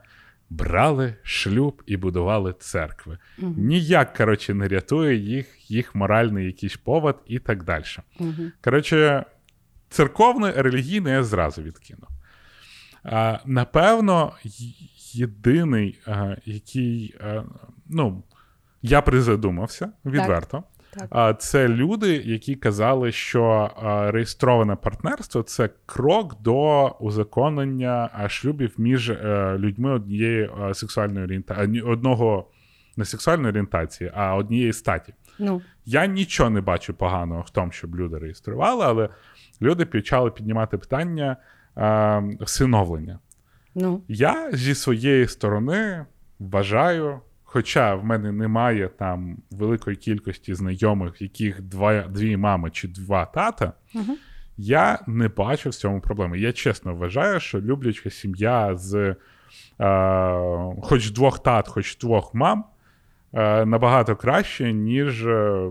брали 0.49 1.16
шлюб 1.24 1.84
і 1.86 1.97
будували 1.97 2.53
церкви. 2.60 3.18
Мгм. 3.38 3.55
Ніяк, 3.57 4.14
коротше, 4.14 4.53
не 4.53 4.68
рятує 4.68 5.16
їх, 5.16 5.72
їх 5.72 5.95
моральний 5.95 6.45
якийсь 6.45 6.78
повод 6.78 7.18
і 7.28 7.39
так 7.39 7.64
далі. 7.64 7.84
Мгм. 8.20 8.51
Коротше, 8.64 9.26
церковне, 9.89 10.53
релігійне 10.55 11.12
я 11.12 11.24
зразу 11.24 11.62
відкинув. 11.62 12.10
А, 13.03 13.39
напевно, 13.45 14.34
єдиний, 15.16 15.99
а, 16.07 16.36
який, 16.45 17.16
а, 17.22 17.43
ну, 17.89 18.24
я 18.82 19.01
призадумався 19.01 19.91
відверто. 20.05 20.64
Так. 20.91 21.07
А, 21.10 21.34
це 21.34 21.68
люди, 21.68 22.22
які 22.26 22.55
казали, 22.55 23.12
що 23.12 23.72
а, 23.84 24.12
реєстроване 24.12 24.76
партнерство 24.76 25.43
це 25.43 25.70
крок 25.86 26.41
до 26.41 26.88
узаконення 26.88 28.28
шлюбів 28.30 28.74
між 28.78 29.10
е, 29.10 29.55
людьми 29.57 29.91
однієї 29.91 30.49
сексуальної 30.74 31.26
орієнтації, 31.26 31.82
одного 31.82 32.47
не 32.97 33.05
сексуальної 33.05 33.49
орієнтації, 33.49 34.12
а 34.16 34.36
однієї 34.36 34.74
статі. 34.74 35.14
Ну, 35.39 35.62
Я 35.86 36.05
нічого 36.05 36.49
не 36.49 36.62
бачу 36.62 36.93
поганого 36.93 37.41
в 37.41 37.49
тому, 37.49 37.72
щоб 37.72 37.95
люди 37.95 38.18
реєстрували, 38.18 38.86
але 38.86 39.10
люди 39.62 39.86
почали 39.86 40.32
піднімати 40.32 40.78
питання 40.78 41.38
е, 41.78 42.24
всиновлення. 42.41 43.20
Ну, 43.82 44.02
Я 44.08 44.50
зі 44.54 44.76
своєї 44.76 45.28
сторони 45.28 46.06
вважаю, 46.40 47.20
хоча 47.44 47.96
в 47.96 48.06
мене 48.06 48.32
немає 48.32 48.90
там 49.00 49.38
великої 49.52 49.96
кількості 49.98 50.54
знайомих, 50.54 51.22
в 51.22 51.24
яких 51.24 51.62
два, 51.62 52.02
дві 52.02 52.38
мами 52.38 52.70
чи 52.72 52.88
два 52.88 53.26
тата, 53.26 53.74
Мгм. 53.94 54.16
я 54.58 55.00
не 55.08 55.28
бачу 55.28 55.70
в 55.70 55.76
цьому 55.76 56.02
проблеми. 56.02 56.40
Я 56.40 56.52
чесно 56.54 56.96
вважаю, 56.96 57.40
що 57.40 57.62
любляча 57.62 58.10
сім'я 58.10 58.76
з 58.76 58.96
е, 58.96 59.16
хоч 60.82 61.12
двох 61.12 61.40
тат, 61.40 61.68
хоч 61.68 61.98
двох 61.98 62.34
мам 62.34 62.64
е, 63.34 63.66
набагато 63.66 64.16
краще, 64.16 64.74
ніж. 64.74 65.26
е, 65.26 65.70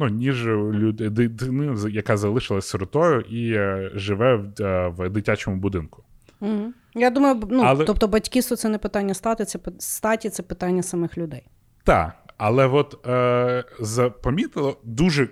Ну, 0.00 0.08
ніж 0.08 0.46
люд- 0.46 1.88
яка 1.90 2.16
залишилась 2.16 2.68
сиротою 2.68 3.20
і 3.20 3.52
е, 3.52 3.90
живе 3.94 4.34
в, 4.36 4.62
е, 4.62 4.88
в 4.88 5.08
дитячому 5.10 5.56
будинку. 5.56 6.02
Мгм. 6.40 6.74
Я 6.94 7.10
думаю, 7.10 7.42
ну, 7.50 7.62
Але- 7.62 7.84
тобто 7.84 8.08
батьківство 8.08 8.56
це 8.56 8.68
не 8.68 8.78
питання 8.78 9.14
статі, 9.14 9.44
це 9.44 9.58
статі, 9.78 10.30
це 10.30 10.42
питання 10.42 10.82
самих 10.82 11.18
людей. 11.18 11.46
Так, 11.84 12.16
але 12.36 12.66
от 12.66 13.06
е, 13.06 13.64
запомітило 13.80 14.80
дуже 14.84 15.28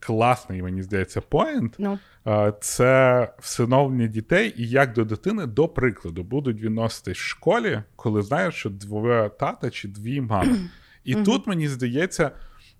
класний, 0.00 0.62
мені 0.62 0.82
здається, 0.82 1.20
поінт. 1.20 1.74
Ну, 1.78 1.98
Е, 2.26 2.52
це 2.60 3.28
всиновлення 3.38 4.06
дітей 4.06 4.54
і 4.56 4.68
як 4.68 4.92
до 4.92 5.04
дитини, 5.04 5.46
до 5.46 5.68
прикладу, 5.68 6.22
будуть 6.22 6.60
відноситись 6.60 7.18
в 7.18 7.20
школі, 7.20 7.82
коли 7.96 8.22
знаєш, 8.22 8.54
що 8.54 8.70
двоє 8.70 9.28
тата 9.28 9.70
чи 9.70 9.88
дві 9.88 10.20
мами. 10.20 10.58
І 11.04 11.14
тут 11.14 11.46
мені 11.46 11.68
здається. 11.68 12.30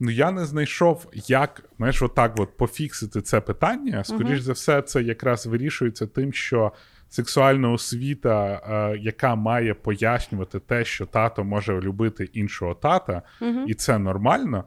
Ну, 0.01 0.11
я 0.11 0.31
не 0.31 0.45
знайшов, 0.45 1.07
як 1.26 1.62
знаєш, 1.76 2.03
отак 2.03 2.35
от 2.41 2.57
пофіксити 2.57 3.22
це 3.22 3.41
питання. 3.41 4.05
Скоріш 4.05 4.41
за 4.41 4.53
все, 4.53 4.83
це 4.83 5.03
якраз 5.03 5.47
вирішується 5.47 6.07
тим, 6.07 6.33
що 6.33 6.72
сексуальна 7.11 7.71
освіта, 7.71 8.63
е, 8.95 8.99
яка 8.99 9.35
має 9.35 9.75
пояснювати 9.75 10.61
те, 10.61 10.85
що 10.85 11.07
тато 11.07 11.45
може 11.45 11.81
любити 11.81 12.29
іншого 12.33 12.75
тата, 12.75 13.23
і 13.67 13.75
це 13.75 13.99
нормально. 13.99 14.65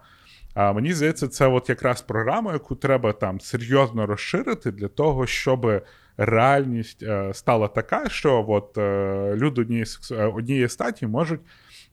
А 0.54 0.74
мені 0.74 0.94
здається, 0.94 1.28
це 1.28 1.48
от 1.48 1.70
якраз 1.70 2.02
програма, 2.02 2.54
яку 2.54 2.76
треба 2.76 3.14
там 3.14 3.40
серйозно 3.40 4.06
розширити 4.06 4.72
для 4.72 4.88
того, 4.88 5.28
щоб 5.28 5.84
реальність 6.18 7.04
е, 7.04 7.34
стала 7.34 7.68
така, 7.68 8.10
що 8.10 8.46
от 8.48 8.78
е, 8.78 9.36
люди 9.36 9.62
однієї, 9.62 9.86
сексу- 9.86 10.16
е, 10.22 10.26
однієї 10.26 10.70
статі 10.70 11.08
можуть 11.08 11.40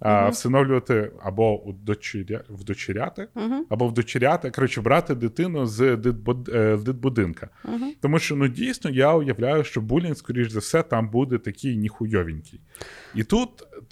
е, 0.05 0.29
всиновлювати 0.29 1.13
або 1.23 1.63
удочеря... 1.63 2.41
вдочеряти, 2.49 3.29
Мгм. 3.35 3.67
або 3.71 3.87
вдочеряти, 3.89 4.51
коротше, 4.51 4.81
брати 4.81 5.15
дитину 5.15 5.67
з, 5.67 5.97
дитбуд... 5.97 6.43
дитбудинка. 6.85 7.49
Мгм. 7.65 7.93
Тому 8.01 8.19
що 8.19 8.37
ну 8.37 8.49
дійсно 8.49 8.91
я 8.91 9.15
уявляю, 9.15 9.65
що 9.65 9.81
булінг, 9.81 10.17
скоріш 10.17 10.51
за 10.51 10.59
все, 10.59 10.83
там 10.83 11.11
буде 11.11 11.39
такий 11.39 11.77
ніхуйовенький. 11.77 12.61
І 13.15 13.25
тут, 13.25 13.49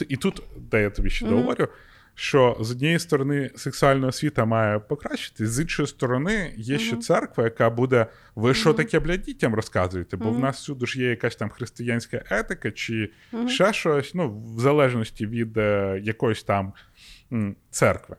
і 0.09 0.17
тут, 0.17 0.43
де 0.71 0.83
я 0.83 0.91
тобі 0.91 1.11
ще 1.11 1.27
договорю, 1.27 1.69
що 2.21 2.57
з 2.61 2.71
однієї 2.71 2.99
сторони 2.99 3.51
сексуальна 3.57 4.07
освіта 4.07 4.45
має 4.45 4.79
покращити, 4.79 5.47
з 5.47 5.61
іншої 5.61 5.89
сторони 5.89 6.53
є 6.57 6.79
ще 6.79 6.97
церква, 6.97 7.45
яка 7.45 7.71
буде. 7.71 8.07
Ви 8.35 8.55
що 8.55 8.69
Мгм. 8.69 8.77
таке 8.77 9.01
блядь, 9.01 9.23
дітям 9.23 9.55
розказуєте? 9.55 10.17
Бо 10.17 10.31
в 10.31 10.39
нас 10.39 10.57
всюди 10.57 10.87
ж 10.87 11.01
є 11.01 11.11
якась 11.11 11.37
там 11.37 11.49
християнська 11.49 12.23
етика 12.31 12.71
чи 12.71 13.11
ще 13.47 13.73
щось, 13.73 14.15
ну, 14.15 14.43
в 14.57 14.61
залежності 14.61 15.27
від 15.27 15.57
е, 15.57 16.01
якоїсь 16.05 16.43
там 16.43 16.73
м, 17.33 17.57
церкви. 17.71 18.17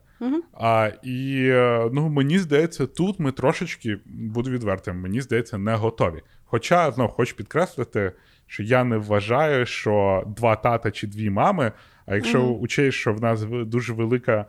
А, 0.53 0.91
і 1.03 1.45
е, 1.49 1.89
ну, 1.93 2.09
мені 2.09 2.39
здається, 2.39 2.87
тут 2.87 3.19
ми 3.19 3.31
трошечки, 3.31 3.97
буду 4.05 4.51
відвертим, 4.51 4.99
мені 5.01 5.21
здається, 5.21 5.57
не 5.57 5.75
готові. 5.75 6.21
Хоча 6.45 6.91
знов 6.91 7.09
хочу 7.11 7.35
підкреслити, 7.35 8.11
що 8.47 8.63
я 8.63 8.83
не 8.83 8.97
вважаю, 8.97 9.65
що 9.65 10.23
два 10.37 10.55
тата 10.55 10.91
чи 10.91 11.07
дві 11.07 11.29
мами. 11.29 11.71
А 12.09 12.15
якщо 12.15 12.39
Мгм. 12.43 12.61
учесть, 12.61 12.97
що 12.97 13.13
в 13.13 13.21
нас 13.21 13.43
дуже 13.43 13.93
велика. 13.93 14.45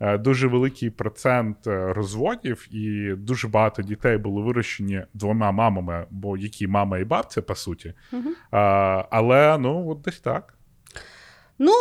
е, 0.00 0.18
Дуже 0.18 0.46
великий 0.46 0.90
процент 0.90 1.66
е, 1.66 1.92
розводів, 1.92 2.68
і 2.74 3.14
дуже 3.16 3.48
багато 3.48 3.82
дітей 3.82 4.18
були 4.18 4.42
вирощені 4.42 5.02
двома 5.14 5.52
мамами, 5.52 6.06
бо 6.10 6.36
які 6.36 6.66
мама 6.66 6.98
і 6.98 7.04
бабця, 7.04 7.42
по 7.42 7.54
суті. 7.54 7.94
Угу. 8.12 8.30
А, 8.50 9.04
але 9.10 9.58
ну, 9.58 9.88
от 9.88 10.00
десь 10.00 10.20
так. 10.20 10.54
Ну, 11.58 11.72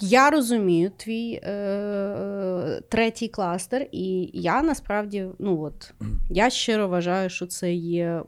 я 0.00 0.30
розумію 0.30 0.90
твій 0.96 1.40
е, 1.42 2.80
третій 2.88 3.28
кластер, 3.28 3.86
і 3.92 4.30
я 4.32 4.62
насправді, 4.62 5.26
ну 5.38 5.62
от, 5.62 5.94
я 6.30 6.50
щиро 6.50 6.88
вважаю, 6.88 7.30
що 7.30 7.46
це 7.46 7.72
є 7.72 8.22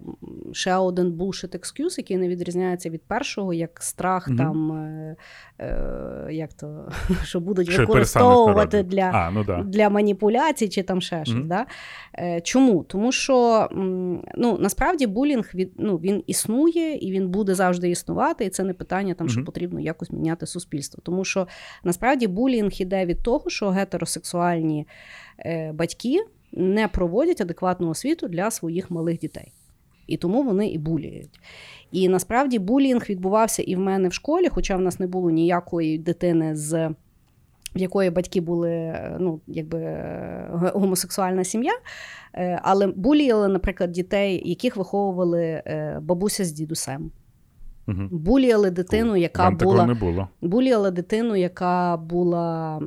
ще 0.52 0.76
один 0.76 1.12
bullshit 1.12 1.58
excuse, 1.58 1.98
який 1.98 2.16
не 2.16 2.28
відрізняється 2.28 2.90
від 2.90 3.02
першого, 3.02 3.54
як 3.54 3.82
страх 3.82 4.28
Мгм. 4.28 4.38
там, 4.38 4.72
е, 4.72 5.16
е, 5.58 6.28
як 6.30 6.52
то, 6.52 6.92
що 7.24 7.40
будуть 7.40 7.70
Що 7.70 7.80
використовувати 7.80 8.82
для 8.82 9.10
А, 9.14 9.30
ну 9.30 9.44
да. 9.44 9.62
для 9.62 9.90
маніпуляцій 9.90 10.68
чи 10.68 10.82
там 10.82 11.00
ще 11.00 11.24
щось. 11.24 11.36
Мгм. 11.36 11.48
Да? 11.48 11.66
Е, 12.18 12.40
чому? 12.40 12.84
Тому 12.84 13.12
що 13.12 13.68
м, 13.72 14.22
ну, 14.36 14.58
насправді 14.60 15.06
булінг 15.06 15.50
від, 15.54 15.72
ну, 15.78 15.96
він 15.96 16.22
існує 16.26 16.94
і 16.96 17.12
він 17.12 17.28
буде 17.28 17.54
завжди 17.54 17.90
існувати, 17.90 18.44
і 18.44 18.50
це 18.50 18.64
не 18.64 18.74
питання, 18.74 19.14
там, 19.14 19.28
що 19.28 19.44
потрібно 19.44 19.80
якось 19.80 20.10
міняти 20.10 20.46
суспільство. 20.46 21.02
Тому 21.04 21.24
що 21.24 21.46
насправді 21.84 22.26
булінг 22.26 22.70
іде 22.78 23.06
від 23.06 23.22
того, 23.22 23.50
що 23.50 23.70
гетеросексуальні 23.70 24.86
е, 25.38 25.72
батьки 25.72 26.24
не 26.52 26.88
проводять 26.88 27.40
адекватну 27.40 27.88
освіту 27.88 28.28
для 28.28 28.50
своїх 28.50 28.90
малих 28.90 29.18
дітей. 29.18 29.52
І 30.06 30.16
тому 30.16 30.42
вони 30.42 30.68
і 30.68 30.78
буліють. 30.78 31.40
І 31.92 32.08
насправді 32.08 32.58
булінг 32.58 33.06
відбувався 33.08 33.62
і 33.62 33.76
в 33.76 33.78
мене 33.78 34.08
в 34.08 34.12
школі, 34.12 34.48
хоча 34.48 34.76
в 34.76 34.80
нас 34.80 35.00
не 35.00 35.06
було 35.06 35.30
ніякої 35.30 35.98
дитини 35.98 36.56
з 36.56 36.90
в 37.74 37.78
якої 37.78 38.10
батьки 38.10 38.40
були 38.40 39.00
ну, 39.20 39.40
якби 39.46 40.04
гомосексуальна 40.52 41.44
сім'я, 41.44 41.72
але 42.62 42.86
буліяли, 42.86 43.48
наприклад, 43.48 43.92
дітей, 43.92 44.42
яких 44.44 44.76
виховували 44.76 45.62
бабуся 46.02 46.44
з 46.44 46.52
дідусем. 46.52 47.10
Угу. 47.88 48.08
Буліяли 48.10 48.70
дитину, 48.70 49.16
яка 49.16 49.44
Вам 49.44 49.56
була 49.56 49.86
не 49.86 49.94
було. 49.94 50.28
буліяли 50.40 50.90
дитину, 50.90 51.36
яка 51.36 51.96
була 51.96 52.80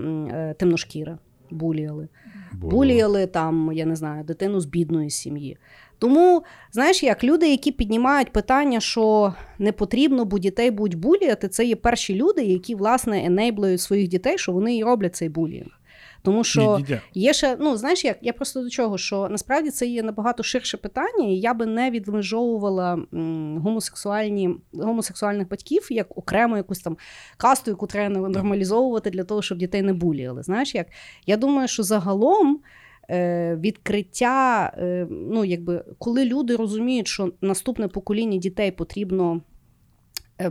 темношкіра. 0.57 1.17
Буліяли. 1.51 2.07
Було. 2.53 2.71
Буліяли 2.71 3.27
там, 3.27 3.71
я 3.73 3.85
не 3.85 3.95
знаю, 3.95 4.23
дитину 4.23 4.59
з 4.59 4.65
бідної 4.65 5.09
сім'ї. 5.09 5.57
Тому, 5.99 6.43
знаєш, 6.71 7.03
як 7.03 7.23
люди, 7.23 7.49
які 7.51 7.71
піднімають 7.71 8.31
питання, 8.31 8.79
що 8.79 9.33
не 9.59 9.71
потрібно, 9.71 10.25
бо 10.25 10.39
дітей 10.39 10.71
будуть 10.71 10.99
буліяти, 10.99 11.47
це 11.47 11.65
є 11.65 11.75
перші 11.75 12.15
люди, 12.15 12.43
які, 12.43 12.75
власне, 12.75 13.25
енейблюють 13.25 13.81
своїх 13.81 14.07
дітей, 14.07 14.37
що 14.37 14.51
вони 14.51 14.77
і 14.77 14.83
роблять 14.83 15.15
цей 15.15 15.29
булінг. 15.29 15.80
Тому 16.23 16.43
що 16.43 16.77
ні, 16.77 16.85
ні, 16.89 16.93
ні. 16.93 17.21
є 17.21 17.33
ще, 17.33 17.57
ну 17.59 17.77
знаєш, 17.77 18.05
як 18.05 18.17
я 18.21 18.33
просто 18.33 18.63
до 18.63 18.69
чого, 18.69 18.97
що 18.97 19.29
насправді 19.29 19.69
це 19.71 19.87
є 19.87 20.03
набагато 20.03 20.43
ширше 20.43 20.77
питання, 20.77 21.25
і 21.27 21.35
я 21.35 21.53
би 21.53 21.65
не 21.65 21.91
відмежовувала 21.91 22.93
м, 23.13 23.57
гомосексуальні 23.57 24.55
гомосексуальних 24.73 25.49
батьків 25.49 25.87
як 25.89 26.17
окремо 26.17 26.57
якусь 26.57 26.79
там 26.79 26.97
касту, 27.37 27.71
яку 27.71 27.87
треба 27.87 28.29
нормалізовувати 28.29 29.09
для 29.09 29.23
того, 29.23 29.41
щоб 29.41 29.57
дітей 29.57 29.81
не 29.81 29.93
буліяли. 29.93 30.43
Знаєш, 30.43 30.75
як 30.75 30.87
я 31.25 31.37
думаю, 31.37 31.67
що 31.67 31.83
загалом. 31.83 32.59
Е, 33.09 33.55
відкриття, 33.55 34.73
е, 34.77 35.07
ну 35.09 35.45
якби 35.45 35.85
коли 35.97 36.25
люди 36.25 36.55
розуміють, 36.55 37.07
що 37.07 37.31
наступне 37.41 37.87
покоління 37.87 38.37
дітей 38.37 38.71
потрібно 38.71 39.41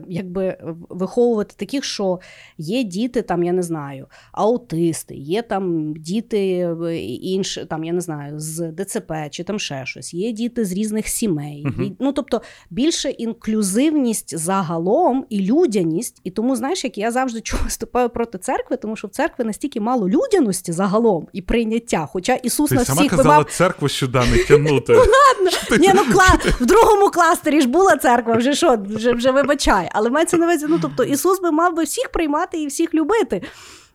якби 0.09 0.57
виховувати 0.89 1.55
таких, 1.57 1.85
що 1.85 2.21
є 2.59 2.83
діти, 2.83 3.23
там, 3.23 3.45
я 3.45 3.53
не 3.53 3.63
знаю, 3.63 4.07
аутисти, 4.33 5.15
є 5.15 5.43
там 5.43 5.95
діти 5.97 6.75
е, 6.85 6.99
інші, 7.03 7.65
там, 7.65 7.85
я 7.85 7.93
не 7.93 8.01
знаю, 8.01 8.41
з 8.41 8.73
ДЦП 8.73 9.13
чи 9.31 9.45
там 9.45 9.59
ще 9.59 9.87
щось, 9.87 10.15
є 10.15 10.33
діти 10.33 10.65
з 10.65 10.73
різних 10.73 11.09
сімей. 11.09 11.67
Uh-huh. 11.67 11.93
Ну, 12.01 12.13
Тобто 12.13 12.43
більше 12.71 13.11
інклюзивність 13.11 14.39
загалом 14.39 15.27
і 15.29 15.41
людяність. 15.41 16.21
І 16.25 16.31
тому, 16.31 16.57
знаєш, 16.57 16.85
як 16.85 16.99
я 16.99 17.11
завжди 17.11 17.41
чого 17.41 17.65
виступаю 17.65 18.09
проти 18.09 18.39
церкви, 18.39 18.77
тому 18.77 18.97
що 18.97 19.09
в 19.09 19.11
церкві 19.11 19.45
настільки 19.45 19.81
мало 19.81 20.09
людяності 20.09 20.73
загалом 20.73 21.29
і 21.33 21.43
прийняття. 21.43 22.09
Хоча 22.13 22.35
Ісус 22.35 22.69
Ти 22.69 22.75
на 22.75 22.85
сама 22.85 23.01
всіх 23.01 23.11
казала 23.11 23.29
вимав... 23.29 23.51
церкву 23.51 23.89
сюди 23.89 24.19
не 24.19 24.45
тягнути. 24.45 24.93
Ну 25.01 25.07
ладно, 25.07 25.79
Ні, 25.79 25.93
ну 25.95 26.05
кла... 26.13 26.39
в 26.61 26.67
другому 26.67 27.11
кластері 27.11 27.61
ж 27.61 27.69
була 27.69 27.97
церква, 27.97 28.35
вже 28.35 28.55
що, 28.55 28.79
вже 28.89 29.13
вже 29.13 29.31
вибачай 29.31 29.80
вибачай. 29.81 29.91
Але 29.95 30.11
мається 30.11 30.37
на 30.37 30.47
увазі, 30.47 30.67
ну 30.69 30.79
тобто 30.83 31.05
Ісус 31.05 31.41
би 31.41 31.51
мав 31.51 31.75
би 31.75 31.85
всіх 31.85 32.09
приймати 32.09 32.63
і 32.63 32.67
всіх 32.67 32.95
любити. 32.95 33.43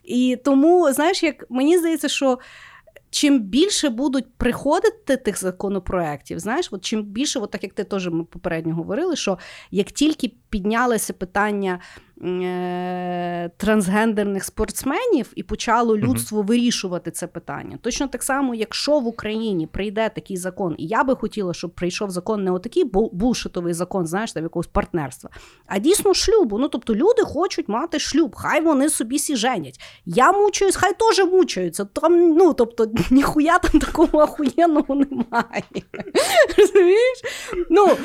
І 0.03 0.37
тому, 0.43 0.93
знаєш, 0.93 1.23
як 1.23 1.45
мені 1.49 1.77
здається, 1.77 2.07
що. 2.07 2.39
Чим 3.09 3.39
більше 3.39 3.89
будуть 3.89 4.25
приходити 4.37 5.17
тих 5.17 5.39
законопроєктів, 5.39 6.39
знаєш, 6.39 6.67
от 6.71 6.85
чим 6.85 7.03
більше, 7.03 7.39
от 7.39 7.51
так 7.51 7.63
як 7.63 7.73
ти 7.73 7.83
теж 7.83 8.07
ми 8.07 8.23
попередньо 8.23 8.75
говорили, 8.75 9.15
що 9.15 9.37
як 9.71 9.91
тільки 9.91 10.31
піднялося 10.49 11.13
питання 11.13 11.79
трансгендерних 13.57 14.43
спортсменів 14.43 15.31
і 15.35 15.43
почало 15.43 15.97
людство 15.97 16.41
uh-huh. 16.41 16.45
вирішувати 16.45 17.11
це 17.11 17.27
питання. 17.27 17.77
Точно 17.81 18.07
так 18.07 18.23
само, 18.23 18.55
якщо 18.55 18.99
в 18.99 19.07
Україні 19.07 19.67
прийде 19.67 20.09
такий 20.09 20.37
закон, 20.37 20.75
і 20.77 20.87
я 20.87 21.03
би 21.03 21.15
хотіла, 21.15 21.53
щоб 21.53 21.71
прийшов 21.71 22.09
закон 22.09 22.43
не 22.43 22.51
отакий 22.51 22.83
булшитовий 22.93 23.73
закон, 23.73 24.07
знаєш, 24.07 24.33
там 24.33 24.43
якогось 24.43 24.67
партнерства, 24.67 25.29
а 25.65 25.79
дійсно 25.79 26.13
шлюбу. 26.13 26.57
Ну 26.57 26.67
тобто 26.67 26.95
люди 26.95 27.21
хочуть 27.21 27.69
мати 27.69 27.99
шлюб, 27.99 28.35
хай 28.35 28.61
вони 28.61 28.89
собі 28.89 29.19
сі 29.19 29.35
женять. 29.35 29.79
Я 30.05 30.31
мучаюсь, 30.31 30.75
хай 30.75 30.93
теж 30.93 31.25
мучаються. 31.25 31.85
Там, 31.85 32.29
ну 32.29 32.53
тобто, 32.53 32.87
ніхуя 33.11 33.59
там 33.59 33.81
такого 33.81 34.19
ахуєнного 34.19 34.95
немає. 34.95 35.63
Розумієш? 36.57 37.21
Ну, 37.69 37.97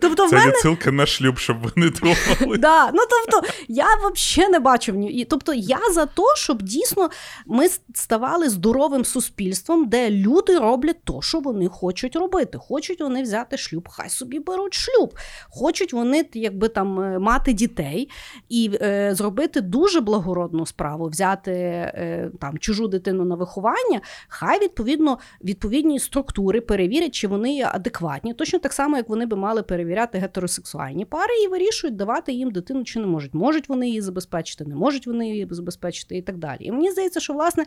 тобто, 0.00 0.28
Це 0.28 0.36
в 0.36 0.38
мене... 0.38 0.52
відсилка 0.52 0.92
на 0.92 1.06
шлюб, 1.06 1.38
щоб 1.38 1.56
вони 1.62 1.90
думали. 1.90 2.58
Да, 2.58 2.90
ну 2.92 3.00
тобто 3.10 3.48
я 3.68 3.86
взагалі 4.14 4.52
не 4.52 4.60
бачу 4.60 4.92
ні. 4.92 5.24
Тобто 5.24 5.54
я 5.54 5.78
за 5.92 6.06
те, 6.06 6.22
щоб 6.36 6.62
дійсно 6.62 7.10
ми 7.46 7.68
ставали 7.94 8.48
здоровим 8.48 9.04
суспільством, 9.04 9.88
де 9.88 10.10
люди 10.10 10.58
роблять 10.58 11.04
то, 11.04 11.22
що 11.22 11.40
вони 11.40 11.68
хочуть 11.68 12.16
робити. 12.16 12.58
Хочуть 12.58 13.00
вони 13.00 13.22
взяти 13.22 13.56
шлюб, 13.56 13.88
хай 13.90 14.08
собі 14.08 14.38
беруть 14.38 14.74
шлюб. 14.74 15.14
Хочуть 15.50 15.92
вони 15.92 16.26
якби 16.34 16.68
там 16.68 17.00
е, 17.00 17.18
мати 17.18 17.52
дітей 17.52 18.10
і 18.48 18.70
е, 18.82 19.14
зробити 19.14 19.60
дуже 19.60 20.00
благородну 20.00 20.66
справу, 20.66 21.08
взяти 21.08 21.52
е, 21.52 22.30
там 22.40 22.58
чужу 22.58 22.88
дитину 22.88 23.24
на 23.24 23.34
виховання. 23.34 24.00
Хай 24.28 24.60
відповідно 24.60 25.18
відповідні 25.44 25.98
структури 25.98 26.60
перевірять, 26.60 27.14
чи 27.14 27.28
вони 27.28 27.54
є 27.54 27.70
адекватні. 27.72 28.34
Точно 28.34 28.58
так 28.58 28.72
само, 28.72 28.96
як 28.96 29.08
вони 29.08 29.26
би 29.26 29.36
мали 29.36 29.62
перевіряти 29.62 30.18
гетеросексуальні 30.18 31.04
пари 31.04 31.34
і 31.44 31.48
вирішують, 31.48 31.96
давати 31.96 32.32
їм 32.32 32.50
дитину 32.50 32.84
чи 32.84 32.98
не 32.98 33.06
можуть 33.06 33.34
можуть 33.46 33.68
вони 33.68 33.88
її 33.88 34.00
забезпечити, 34.00 34.64
не 34.64 34.74
можуть 34.74 35.06
вони 35.06 35.28
її 35.28 35.48
забезпечити 35.50 36.16
і 36.16 36.22
так 36.22 36.38
далі. 36.38 36.58
І 36.60 36.72
мені 36.72 36.90
здається, 36.90 37.20
що 37.20 37.32
власне. 37.32 37.64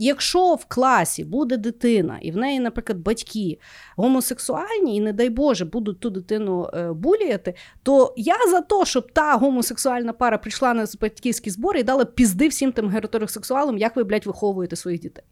Якщо 0.00 0.54
в 0.54 0.64
класі 0.64 1.24
буде 1.24 1.56
дитина, 1.56 2.18
і 2.22 2.30
в 2.30 2.36
неї, 2.36 2.60
наприклад, 2.60 2.98
батьки 2.98 3.58
гомосексуальні, 3.96 4.96
і, 4.96 5.00
не 5.00 5.12
дай 5.12 5.30
Боже, 5.30 5.64
будуть 5.64 6.00
ту 6.00 6.10
дитину 6.10 6.70
е, 6.74 6.92
буліяти, 6.92 7.54
то 7.82 8.14
я 8.16 8.36
за 8.50 8.60
те, 8.60 8.84
щоб 8.84 9.12
та 9.12 9.34
гомосексуальна 9.36 10.12
пара 10.12 10.38
прийшла 10.38 10.74
на 10.74 10.86
батьківські 11.00 11.50
збори 11.50 11.80
і 11.80 11.82
дала 11.82 12.04
пізди 12.04 12.48
всім 12.48 12.72
тим 12.72 12.88
гетеросексуалам, 12.88 13.78
як 13.78 13.96
ви, 13.96 14.04
блядь, 14.04 14.26
виховуєте 14.26 14.76
своїх 14.76 15.00
дітей. 15.00 15.24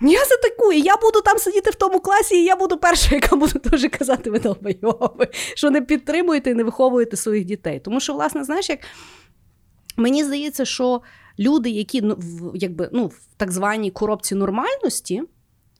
Я 0.00 0.24
за 0.24 0.36
таку, 0.36 0.72
і 0.72 0.80
я 0.80 0.96
буду 0.96 1.20
там 1.20 1.38
сидіти 1.38 1.70
в 1.70 1.74
тому 1.74 2.00
класі, 2.00 2.36
і 2.36 2.44
я 2.44 2.56
буду 2.56 2.76
перша, 2.76 3.14
яка 3.14 3.36
буде 3.36 3.58
теж 3.70 3.86
казати 3.90 4.30
ви 4.30 4.38
долбойови, 4.38 5.28
що 5.54 5.70
не 5.70 5.80
підтримуєте 5.80 6.50
і 6.50 6.54
не 6.54 6.64
виховуєте 6.64 7.16
своїх 7.16 7.44
дітей. 7.44 7.80
Тому 7.80 8.00
що, 8.00 8.14
власне, 8.14 8.44
знаєш, 8.44 8.70
як 8.70 8.78
мені 9.96 10.24
здається, 10.24 10.64
що 10.64 11.02
люди, 11.38 11.70
які 11.70 12.02
ну, 12.02 12.14
в, 12.18 12.56
якби, 12.56 12.90
ну, 12.92 13.06
в 13.06 13.20
так 13.36 13.52
званій 13.52 13.90
коробці 13.90 14.34
нормальності, 14.34 15.22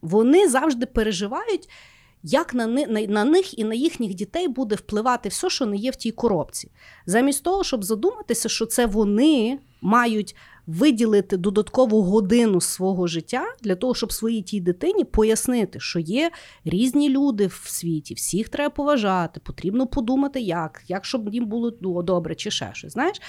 вони 0.02 0.48
завжди 0.48 0.86
переживають. 0.86 1.68
Як 2.22 2.54
на 2.54 2.66
на, 2.66 3.00
на 3.00 3.24
них 3.24 3.58
і 3.58 3.64
на 3.64 3.74
їхніх 3.74 4.14
дітей 4.14 4.48
буде 4.48 4.74
впливати 4.74 5.28
все, 5.28 5.50
що 5.50 5.66
не 5.66 5.76
є 5.76 5.90
в 5.90 5.96
тій 5.96 6.12
коробці, 6.12 6.70
замість 7.06 7.42
того, 7.42 7.64
щоб 7.64 7.84
задуматися, 7.84 8.48
що 8.48 8.66
це 8.66 8.86
вони 8.86 9.58
мають 9.80 10.36
виділити 10.66 11.36
додаткову 11.36 12.02
годину 12.02 12.60
свого 12.60 13.06
життя 13.06 13.44
для 13.62 13.74
того, 13.74 13.94
щоб 13.94 14.12
своїй 14.12 14.42
тій 14.42 14.60
дитині 14.60 15.04
пояснити, 15.04 15.80
що 15.80 15.98
є 15.98 16.30
різні 16.64 17.10
люди 17.10 17.46
в 17.46 17.62
світі, 17.64 18.14
всіх 18.14 18.48
треба 18.48 18.70
поважати, 18.70 19.40
потрібно 19.40 19.86
подумати, 19.86 20.40
як, 20.40 20.82
як 20.88 21.04
щоб 21.04 21.34
їм 21.34 21.46
було 21.46 22.02
добре 22.02 22.34
чи 22.34 22.50
ще 22.50 22.70
щось. 22.72 22.92
знаєш. 22.92 23.20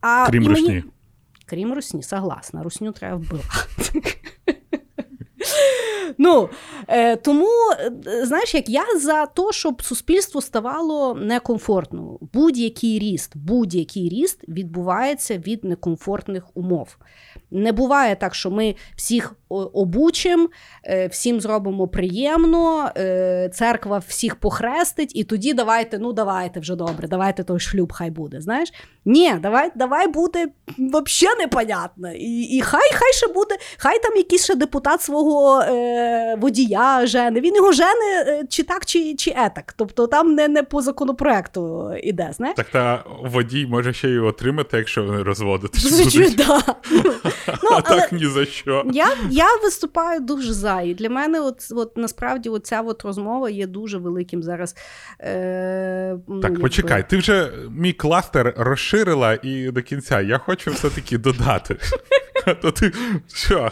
А 0.00 0.26
Крім 0.30 0.48
русні. 0.48 0.84
Крім 1.46 1.72
русні, 1.72 2.02
согласна, 2.02 2.62
русню 2.62 2.92
треба 2.92 3.16
вбивати. 3.16 4.02
Ну, 6.18 6.48
е, 6.88 7.16
Тому, 7.16 7.48
е, 8.06 8.26
знаєш, 8.26 8.54
як 8.54 8.68
я 8.68 8.84
за 9.00 9.26
те, 9.26 9.42
щоб 9.50 9.82
суспільство 9.82 10.40
ставало 10.40 11.14
некомфортно. 11.14 12.18
Будь-який 12.32 12.98
ріст, 12.98 13.32
будь-який 13.36 14.08
ріст 14.08 14.48
відбувається 14.48 15.38
від 15.38 15.64
некомфортних 15.64 16.56
умов. 16.56 16.96
Не 17.50 17.72
буває 17.72 18.16
так, 18.16 18.34
що 18.34 18.50
ми 18.50 18.74
всіх 18.96 19.34
обучимо, 19.48 20.48
е, 20.84 21.06
всім 21.06 21.40
зробимо 21.40 21.88
приємно, 21.88 22.90
е, 22.96 23.50
церква 23.54 23.98
всіх 23.98 24.36
похрестить, 24.36 25.16
і 25.16 25.24
тоді 25.24 25.54
давайте, 25.54 25.98
ну 25.98 26.12
давайте 26.12 26.60
вже 26.60 26.76
добре, 26.76 27.08
давайте 27.08 27.44
той 27.44 27.60
шлюб 27.60 27.92
хай 27.92 28.10
буде. 28.10 28.40
знаєш. 28.40 28.72
Ні, 29.04 29.34
давай 29.42 29.70
давай 29.74 30.08
буде 30.08 30.46
взагалі 30.78 31.38
непонятно. 31.38 32.12
І 32.12 32.42
і 32.42 32.60
хай 32.60 32.90
хай 32.92 33.12
ще 33.12 33.26
буде, 33.26 33.56
хай 33.78 34.02
там 34.02 34.16
якийсь 34.16 34.44
ще 34.44 34.54
депутат 34.54 35.02
свого 35.02 35.37
е, 35.62 36.36
водія 36.40 37.06
жене. 37.06 37.40
Він 37.40 37.56
його 37.56 37.72
жене 37.72 38.42
чи 38.48 38.62
так, 38.62 38.86
чи 38.86 39.14
чи 39.14 39.30
етак. 39.30 39.74
Тобто 39.76 40.06
там 40.06 40.34
не 40.34 40.48
не 40.48 40.62
по 40.62 40.82
законопроекту 40.82 41.92
іде. 42.02 42.30
знаєш. 42.32 42.56
Так 42.56 42.68
та 42.68 43.04
водій 43.24 43.66
може 43.66 43.92
ще 43.92 44.08
й 44.08 44.18
отримати, 44.18 44.76
якщо 44.76 45.04
вони 45.04 45.22
да. 46.36 46.60
Ну, 47.62 47.70
а 47.72 47.80
так 47.80 48.12
ні 48.12 48.26
за 48.26 48.44
що. 48.44 48.84
Я 48.92 49.08
я 49.30 49.46
виступаю 49.62 50.20
дуже 50.20 50.52
за. 50.52 50.80
І 50.80 50.94
для 50.94 51.10
мене, 51.10 51.40
от, 51.40 51.68
от 51.70 51.96
насправді, 51.96 52.50
ця 52.62 52.82
розмова 53.04 53.50
є 53.50 53.66
дуже 53.66 53.98
великим 53.98 54.42
зараз. 54.42 54.76
Е, 55.20 56.16
Так, 56.42 56.60
почекай, 56.60 57.10
ти 57.10 57.16
вже 57.16 57.52
мій 57.70 57.92
кластер 57.92 58.54
розширила 58.56 59.38
і 59.42 59.70
до 59.70 59.82
кінця. 59.82 60.20
Я 60.20 60.38
хочу 60.38 60.70
все-таки 60.70 61.18
додати. 61.18 61.76
То 62.62 62.70
ти 62.70 62.92
що, 63.34 63.70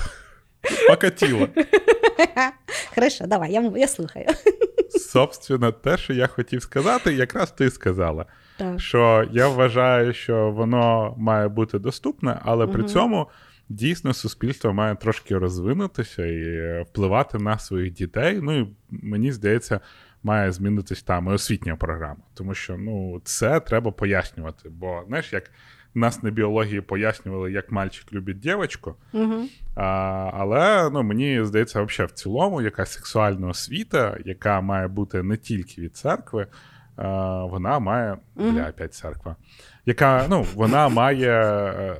покатіла. 0.89 1.49
Хорошо, 2.95 3.27
давай, 3.27 3.53
я 3.53 3.73
я 3.77 3.89
слухаю. 3.89 4.27
Собственно, 4.91 5.73
те, 5.73 5.97
що 5.97 6.13
я 6.13 6.27
хотів 6.27 6.63
сказати, 6.63 7.15
якраз 7.15 7.51
ти 7.51 7.71
сказала. 7.71 8.27
Так. 8.57 8.81
Що 8.81 9.29
я 9.33 9.49
вважаю, 9.49 10.13
що 10.13 10.51
воно 10.51 11.15
має 11.19 11.49
бути 11.49 11.79
доступне, 11.79 12.41
але 12.45 12.67
при 12.67 12.81
угу. 12.81 12.89
цьому 12.89 13.29
дійсно 13.69 14.15
суспільство 14.15 14.73
має 14.73 14.95
трошки 14.95 15.39
розвинутися 15.39 16.27
і 16.27 16.83
впливати 16.83 17.39
на 17.39 17.59
своїх 17.59 17.93
дітей. 17.93 18.39
Ну 18.43 18.59
і 18.59 18.69
мені 18.91 19.33
здається, 19.33 19.81
має 20.23 20.53
змінитись 20.53 21.03
там 21.03 21.27
і 21.27 21.31
освітня 21.31 21.77
програма. 21.77 22.21
Тому 22.35 22.55
що 22.55 22.77
ну, 22.79 23.21
це 23.25 23.61
треба 23.61 23.91
пояснювати. 23.91 24.69
Бо 24.69 25.03
знаєш, 25.07 25.33
як 25.33 25.51
нас 25.97 26.23
на 26.23 26.31
біології 26.31 26.81
пояснювали, 26.81 27.53
як 27.53 27.73
мальчик 27.73 28.13
любить 28.13 28.39
дівчинку. 28.39 28.95
Угу. 29.13 29.35
А, 29.75 29.85
Але 30.35 30.91
ну, 30.91 31.03
мені 31.03 31.45
здається, 31.45 31.83
взагалі 31.83 32.11
в 32.11 32.15
цілому, 32.15 32.63
якась 32.63 32.93
сексуальна 32.93 33.49
освіта, 33.49 34.19
яка 34.25 34.61
має 34.61 34.89
бути 34.89 35.23
не 35.23 35.37
тільки 35.37 35.81
від 35.81 35.97
церкви, 35.97 36.47
а, 36.97 37.45
вона 37.45 37.79
має 37.79 38.19
бля, 38.35 38.69
опять 38.69 38.95
церква, 38.95 39.37
яка 39.87 40.27
ну, 40.31 40.47
вона 40.55 40.89
має 40.89 41.33
е, 41.33 41.97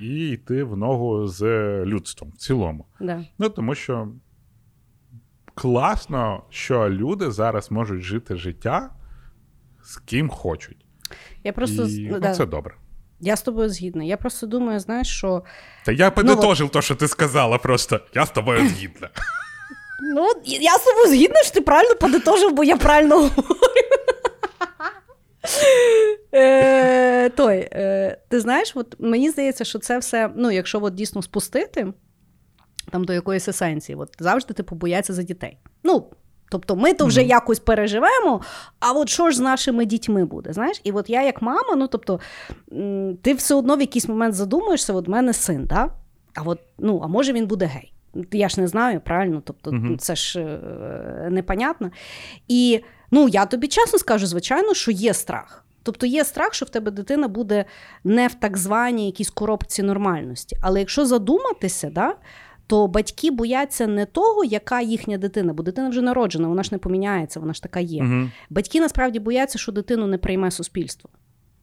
і 0.00 0.30
йти 0.30 0.64
в 0.64 0.76
ногу 0.76 1.26
з 1.26 1.44
людством 1.84 2.30
в 2.30 2.36
цілому. 2.36 2.86
Да. 3.00 3.24
Ну 3.38 3.48
тому 3.48 3.74
що 3.74 4.08
класно, 5.54 6.42
що 6.50 6.90
люди 6.90 7.30
зараз 7.30 7.70
можуть 7.70 8.02
жити 8.02 8.36
життя 8.36 8.90
з 9.82 9.96
ким 9.96 10.28
хочуть. 10.28 10.81
Я 11.44 11.52
просто 11.52 11.82
і, 11.82 11.98
ну, 11.98 12.08
ну, 12.12 12.20
да. 12.20 12.34
це 12.34 12.46
добре. 12.46 12.74
Я 13.20 13.36
з 13.36 13.42
тобою 13.42 13.68
згідна. 13.68 14.04
Я 14.04 14.16
просто 14.16 14.46
думаю, 14.46 14.80
знаєш, 14.80 15.08
що. 15.08 15.42
Та 15.84 15.92
я 15.92 16.12
Ну, 16.16 16.68
те, 16.68 16.82
що 16.82 16.94
ти 16.94 17.08
сказала, 17.08 17.58
просто 17.58 18.00
я 18.14 18.26
з 18.26 18.30
тобою 18.30 18.68
згідна. 18.68 19.10
Ну, 20.14 20.28
я 20.44 20.78
з 20.78 20.84
тобою 20.84 21.08
згідна, 21.08 21.42
що 21.42 21.54
ти 21.54 21.60
правильно 21.60 21.94
подитожив, 21.94 22.52
бо 22.52 22.64
я 22.64 22.76
правильно 22.76 23.14
говорю. 23.16 23.58
Е, 26.34 27.28
той, 27.28 27.68
е, 27.72 28.18
ти 28.28 28.40
знаєш, 28.40 28.72
от 28.74 28.96
мені 28.98 29.30
здається, 29.30 29.64
що 29.64 29.78
це 29.78 29.98
все, 29.98 30.30
ну, 30.36 30.50
якщо 30.50 30.82
от 30.82 30.94
дійсно 30.94 31.22
спустити 31.22 31.92
там 32.90 33.04
до 33.04 33.12
якоїсь 33.12 33.48
есенції, 33.48 33.96
от 33.96 34.08
завжди 34.18 34.54
типу 34.54 34.74
бояться 34.74 35.12
за 35.12 35.22
дітей. 35.22 35.58
Ну, 35.84 36.10
тобто 36.52 36.76
ми 36.76 36.94
то 36.94 37.06
вже 37.06 37.20
Мгм. 37.20 37.30
якось 37.30 37.58
переживемо, 37.58 38.40
а 38.80 38.92
от 38.92 39.08
що 39.08 39.30
ж 39.30 39.36
з 39.36 39.40
нашими 39.40 39.84
дітьми 39.84 40.24
буде? 40.24 40.52
Знаєш? 40.52 40.80
І 40.84 40.92
от 40.92 41.10
я 41.10 41.22
як 41.22 41.42
мама, 41.42 41.76
ну 41.76 41.86
тобто, 41.86 42.20
ти 43.22 43.34
все 43.34 43.54
одно 43.54 43.76
в 43.76 43.80
якийсь 43.80 44.08
момент 44.08 44.34
задумуєшся, 44.34 44.92
от 44.92 45.08
в 45.08 45.10
мене 45.10 45.32
син, 45.32 45.64
да? 45.64 45.88
а 46.34 46.42
от, 46.42 46.60
ну, 46.78 47.00
а 47.04 47.06
може 47.06 47.32
він 47.32 47.46
буде 47.46 47.64
гей. 47.64 47.92
Я 48.32 48.48
ж 48.48 48.60
не 48.60 48.66
знаю, 48.68 49.00
правильно, 49.00 49.42
тобто 49.44 49.72
Мгм. 49.72 49.98
це 49.98 50.16
ж 50.16 50.40
е, 50.40 51.28
непонятно. 51.30 51.90
І 52.48 52.80
ну, 53.10 53.28
я 53.28 53.46
тобі 53.46 53.68
чесно 53.68 53.98
скажу, 53.98 54.26
звичайно, 54.26 54.74
що 54.74 54.90
є 54.90 55.14
страх. 55.14 55.64
Тобто 55.82 56.06
є 56.06 56.24
страх, 56.24 56.54
що 56.54 56.66
в 56.66 56.68
тебе 56.68 56.90
дитина 56.90 57.28
буде 57.28 57.64
не 58.04 58.26
в 58.28 58.34
так 58.34 58.56
званій 58.58 59.06
якійсь 59.06 59.30
коробці 59.30 59.82
нормальності. 59.82 60.56
Але 60.62 60.78
якщо 60.80 61.06
задуматися, 61.06 61.90
да, 61.90 62.14
то 62.72 62.86
батьки 62.86 63.30
бояться 63.30 63.86
не 63.86 64.06
того, 64.06 64.44
яка 64.44 64.80
їхня 64.80 65.18
дитина, 65.18 65.52
бо 65.52 65.62
дитина 65.62 65.88
вже 65.88 66.02
народжена, 66.02 66.48
вона 66.48 66.62
ж 66.62 66.68
не 66.72 66.78
поміняється, 66.78 67.40
вона 67.40 67.52
ж 67.52 67.62
така 67.62 67.80
є. 67.80 68.02
Угу. 68.02 68.28
Батьки 68.50 68.80
насправді 68.80 69.18
бояться, 69.18 69.58
що 69.58 69.72
дитину 69.72 70.06
не 70.06 70.18
прийме 70.18 70.50
суспільство. 70.50 71.10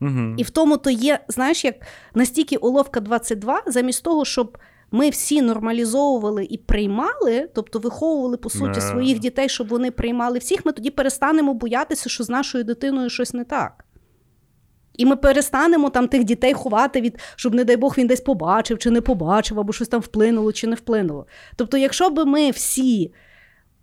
Угу. 0.02 0.34
І 0.38 0.44
в 0.44 0.50
тому 0.50 0.78
то 0.78 0.90
є, 0.90 1.20
знаєш, 1.28 1.66
як 1.66 1.76
настільки 2.14 2.58
уловка 2.58 3.00
22, 3.00 3.64
замість 3.68 4.04
того, 4.04 4.26
щоб 4.26 4.58
ми 4.92 5.10
всі 5.10 5.42
нормалізовували 5.42 6.48
і 6.50 6.58
приймали, 6.58 7.50
тобто 7.56 7.80
виховували 7.80 8.38
по 8.38 8.50
суті 8.50 8.82
своїх 8.82 9.20
дітей, 9.20 9.50
щоб 9.50 9.68
вони 9.68 9.92
приймали 9.92 10.40
всіх, 10.40 10.66
ми 10.66 10.72
тоді 10.72 10.90
перестанемо 10.90 11.54
боятися, 11.54 12.10
що 12.10 12.24
з 12.24 12.30
нашою 12.30 12.64
дитиною 12.64 13.10
щось 13.10 13.34
не 13.34 13.44
так. 13.44 13.86
І 15.00 15.06
ми 15.06 15.16
перестанемо 15.16 15.90
там 15.90 16.08
тих 16.08 16.24
дітей 16.24 16.54
ховати 16.54 17.02
від, 17.02 17.20
щоб, 17.36 17.56
не 17.56 17.64
дай 17.64 17.78
Бог, 17.78 17.96
він 17.98 18.08
десь 18.08 18.22
побачив 18.22 18.80
чи 18.80 18.92
не 18.92 19.02
побачив, 19.02 19.60
або 19.60 19.74
щось 19.74 19.88
там 19.88 20.02
вплинуло 20.02 20.54
чи 20.54 20.68
не 20.68 20.76
вплинуло. 20.76 21.28
Тобто, 21.56 21.78
якщо 21.78 22.10
б 22.10 22.26
ми 22.26 22.52
всі 22.52 23.14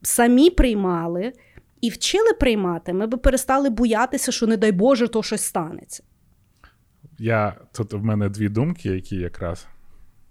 самі 0.03 0.51
приймали 0.51 1.33
і 1.81 1.91
вчили 1.91 2.33
приймати, 2.33 2.93
ми 2.93 3.07
б 3.07 3.17
перестали 3.17 3.71
боятися, 3.71 4.33
що, 4.33 4.47
не 4.47 4.57
дай 4.57 4.73
Боже, 4.73 5.09
то 5.09 5.23
щось 5.23 5.43
станеться. 5.43 6.03
Я 7.19 7.55
тут 7.73 7.93
в 7.93 8.05
мене 8.05 8.29
дві 8.29 8.49
думки, 8.49 8.89
які 8.89 9.17
якраз 9.17 9.67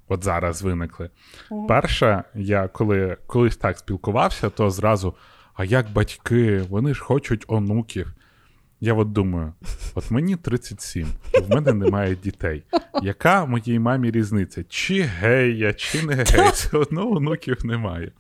от 0.08 0.24
зараз 0.24 0.62
виникли. 0.62 1.10
Мгм. 1.52 1.68
Перша, 1.68 2.24
я 2.36 2.68
коли 2.68 3.18
колись 3.28 3.58
так 3.58 3.78
спілкувався, 3.78 4.50
то 4.50 4.70
зразу: 4.70 5.16
а 5.54 5.64
як 5.66 5.92
батьки, 5.94 6.66
вони 6.70 6.94
ж 6.94 7.04
хочуть 7.04 7.46
онуків. 7.48 8.16
Я 8.82 8.94
от 8.94 9.12
думаю, 9.12 9.54
от 9.96 10.12
мені 10.12 10.36
37, 10.36 11.08
в 11.34 11.50
мене 11.50 11.74
немає 11.74 12.16
дітей. 12.16 12.64
Яка 13.02 13.46
моїй 13.46 13.80
мамі 13.80 14.12
різниця? 14.12 14.64
Чи 14.70 15.02
гей 15.02 15.58
я, 15.58 15.74
чи 15.74 16.04
не 16.04 16.14
гей, 16.16 16.50
все 16.54 16.78
одно 16.78 17.12
онуків 17.12 17.66
немає. 17.66 18.12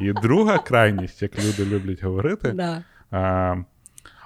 І 0.00 0.12
друга 0.12 0.58
крайність, 0.58 1.22
як 1.22 1.38
люди 1.38 1.64
люблять 1.66 2.02
говорити, 2.02 2.52
Да. 2.52 2.84
а, 3.10 3.56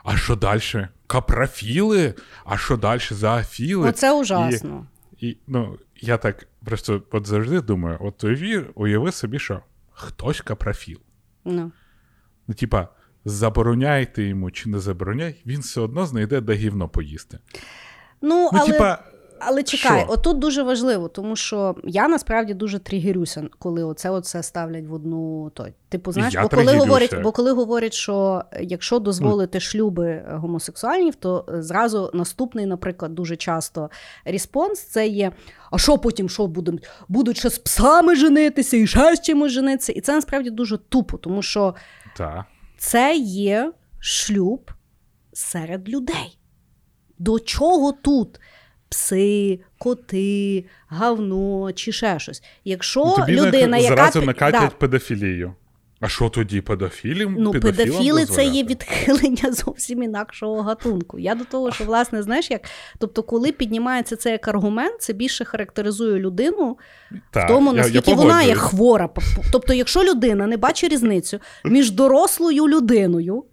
а 0.04 0.16
що 0.16 0.36
далі? 0.36 0.88
Капрофіли? 1.06 2.14
А 2.44 2.56
що 2.58 2.76
далі 2.76 3.00
зоофіли? 3.10 3.88
Оце 3.88 4.12
ужасно. 4.12 4.86
І 5.18 5.36
ну, 5.46 5.78
я 5.96 6.16
так 6.16 6.46
просто 6.64 7.02
от 7.12 7.26
завжди 7.26 7.60
думаю: 7.60 7.96
от 8.00 8.24
уяві, 8.24 8.64
уяви 8.74 9.12
собі, 9.12 9.38
що 9.38 9.60
хтось 9.92 10.40
капрофіл. 10.40 10.98
Ну. 11.44 11.72
Ну, 12.48 12.54
типа, 12.54 12.88
забороняйте 13.24 14.22
йому 14.22 14.50
чи 14.50 14.68
не 14.70 14.80
забороняй, 14.80 15.42
він 15.46 15.60
все 15.60 15.80
одно 15.80 16.06
знайде 16.06 16.40
де 16.40 16.52
гівно 16.54 16.88
поїсти. 16.88 17.38
Ну, 18.22 18.50
Ну, 18.52 18.58
але, 18.60 18.72
типа, 18.72 18.98
але 19.38 19.62
чекай, 19.62 20.00
що? 20.04 20.12
отут 20.12 20.38
дуже 20.38 20.62
важливо, 20.62 21.08
тому 21.08 21.36
що 21.36 21.74
я 21.84 22.08
насправді 22.08 22.54
дуже 22.54 22.78
тригерюся, 22.78 23.44
коли 23.58 23.84
оце 23.84 24.10
оце 24.10 24.42
ставлять 24.42 24.86
в 24.86 24.92
одну 24.92 25.50
той. 25.54 25.72
Типу, 25.88 26.12
знаєш, 26.12 26.34
Я 26.34 26.42
бо 26.42 26.48
коли 26.48 26.62
тригерюся. 26.62 26.86
говорять, 26.86 27.22
бо 27.22 27.32
коли 27.32 27.52
говорять, 27.52 27.92
що 27.92 28.42
якщо 28.60 28.98
дозволити 28.98 29.60
шлюби 29.60 30.06
е, 30.08 30.24
гомосексуальнів, 30.30 31.14
то 31.14 31.44
е, 31.48 31.62
зразу 31.62 32.10
наступний, 32.14 32.66
наприклад, 32.66 33.14
дуже 33.14 33.36
часто 33.36 33.90
респонс 34.24 34.80
це 34.82 35.06
є: 35.06 35.32
а 35.70 35.78
що 35.78 35.98
потім 35.98 36.28
що 36.28 36.46
будуть? 36.46 36.88
Будуть 37.08 37.36
ще 37.38 37.50
з 37.50 37.58
псами 37.58 38.16
женитися 38.16 38.76
і 38.76 38.86
ще 38.86 39.16
з 39.16 39.20
чимось 39.20 39.52
женитися. 39.52 39.92
І 39.92 40.00
це 40.00 40.14
насправді 40.14 40.50
дуже 40.50 40.78
тупо, 40.78 41.16
тому 41.18 41.42
що 41.42 41.74
та. 42.16 42.44
Це 42.82 43.16
є 43.16 43.72
шлюб 44.00 44.70
серед 45.32 45.88
людей. 45.88 46.38
До 47.18 47.40
чого 47.40 47.92
тут? 47.92 48.40
Пси, 48.88 49.60
коти, 49.78 50.64
гавно 50.88 51.72
чи 51.72 51.92
ще 51.92 52.18
щось. 52.18 52.42
Якщо 52.64 53.04
тобі 53.04 53.32
людина, 53.32 53.66
на, 53.66 53.76
яка 53.76 53.96
зразу 53.96 54.22
накатять 54.22 54.60
да, 54.60 54.76
педофілію. 54.76 55.54
А 56.02 56.08
що 56.08 56.28
тоді 56.28 56.60
педофілім? 56.60 57.36
ну, 57.38 57.52
педофіли 57.52 58.26
це 58.26 58.44
є 58.44 58.64
відхилення 58.64 59.52
зовсім 59.52 60.02
інакшого 60.02 60.62
гатунку. 60.62 61.18
Я 61.18 61.34
до 61.34 61.44
того, 61.44 61.72
що 61.72 61.84
власне, 61.84 62.22
знаєш, 62.22 62.50
як 62.50 62.60
тобто, 62.98 63.22
коли 63.22 63.52
піднімається 63.52 64.16
це 64.16 64.30
як 64.30 64.48
аргумент, 64.48 65.02
це 65.02 65.12
більше 65.12 65.44
характеризує 65.44 66.18
людину 66.20 66.78
Так, 67.30 67.44
в 67.44 67.52
тому, 67.52 67.74
я- 67.74 67.86
я 67.86 68.14
вона 68.14 68.42
є 68.42 68.54
хвора. 68.54 69.08
Тобто, 69.52 69.74
якщо 69.74 70.04
людина 70.04 70.46
не 70.46 70.56
бачить 70.56 70.92
різницю 70.92 71.38
між 71.64 71.90
дорослою 71.90 72.68
людиною 72.68 73.44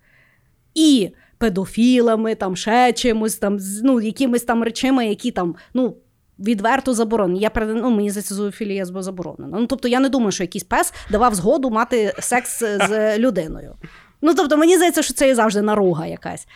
і 0.76 1.10
педофілами, 1.38 2.36
там 2.36 2.56
ще 2.56 2.94
чимось, 2.94 3.36
там, 3.36 3.60
ну, 3.84 4.02
якимись 4.02 4.44
там 4.44 4.64
речами, 4.64 5.08
які 5.08 5.32
там, 5.32 5.56
ну. 5.74 5.96
Відверто 6.40 6.94
заборонені. 6.94 7.40
Я 7.40 7.52
ну, 7.56 7.90
мені 7.90 8.10
здається, 8.10 8.36
зоофілія 8.36 8.86
заборонена. 8.86 9.58
Ну, 9.60 9.68
тобто 9.68 9.88
я 9.88 10.00
не 10.00 10.10
думаю, 10.10 10.32
що 10.32 10.44
якийсь 10.44 10.64
пес 10.64 10.94
давав 11.12 11.36
згоду 11.36 11.70
мати 11.70 12.14
секс 12.20 12.60
з 12.60 13.18
людиною. 13.18 13.76
Ну, 14.22 14.34
тобто, 14.34 14.58
мені 14.58 14.76
здається, 14.76 15.02
що 15.02 15.14
це 15.14 15.28
є 15.28 15.36
завжди 15.36 15.62
наруга 15.62 16.06
якась. 16.08 16.48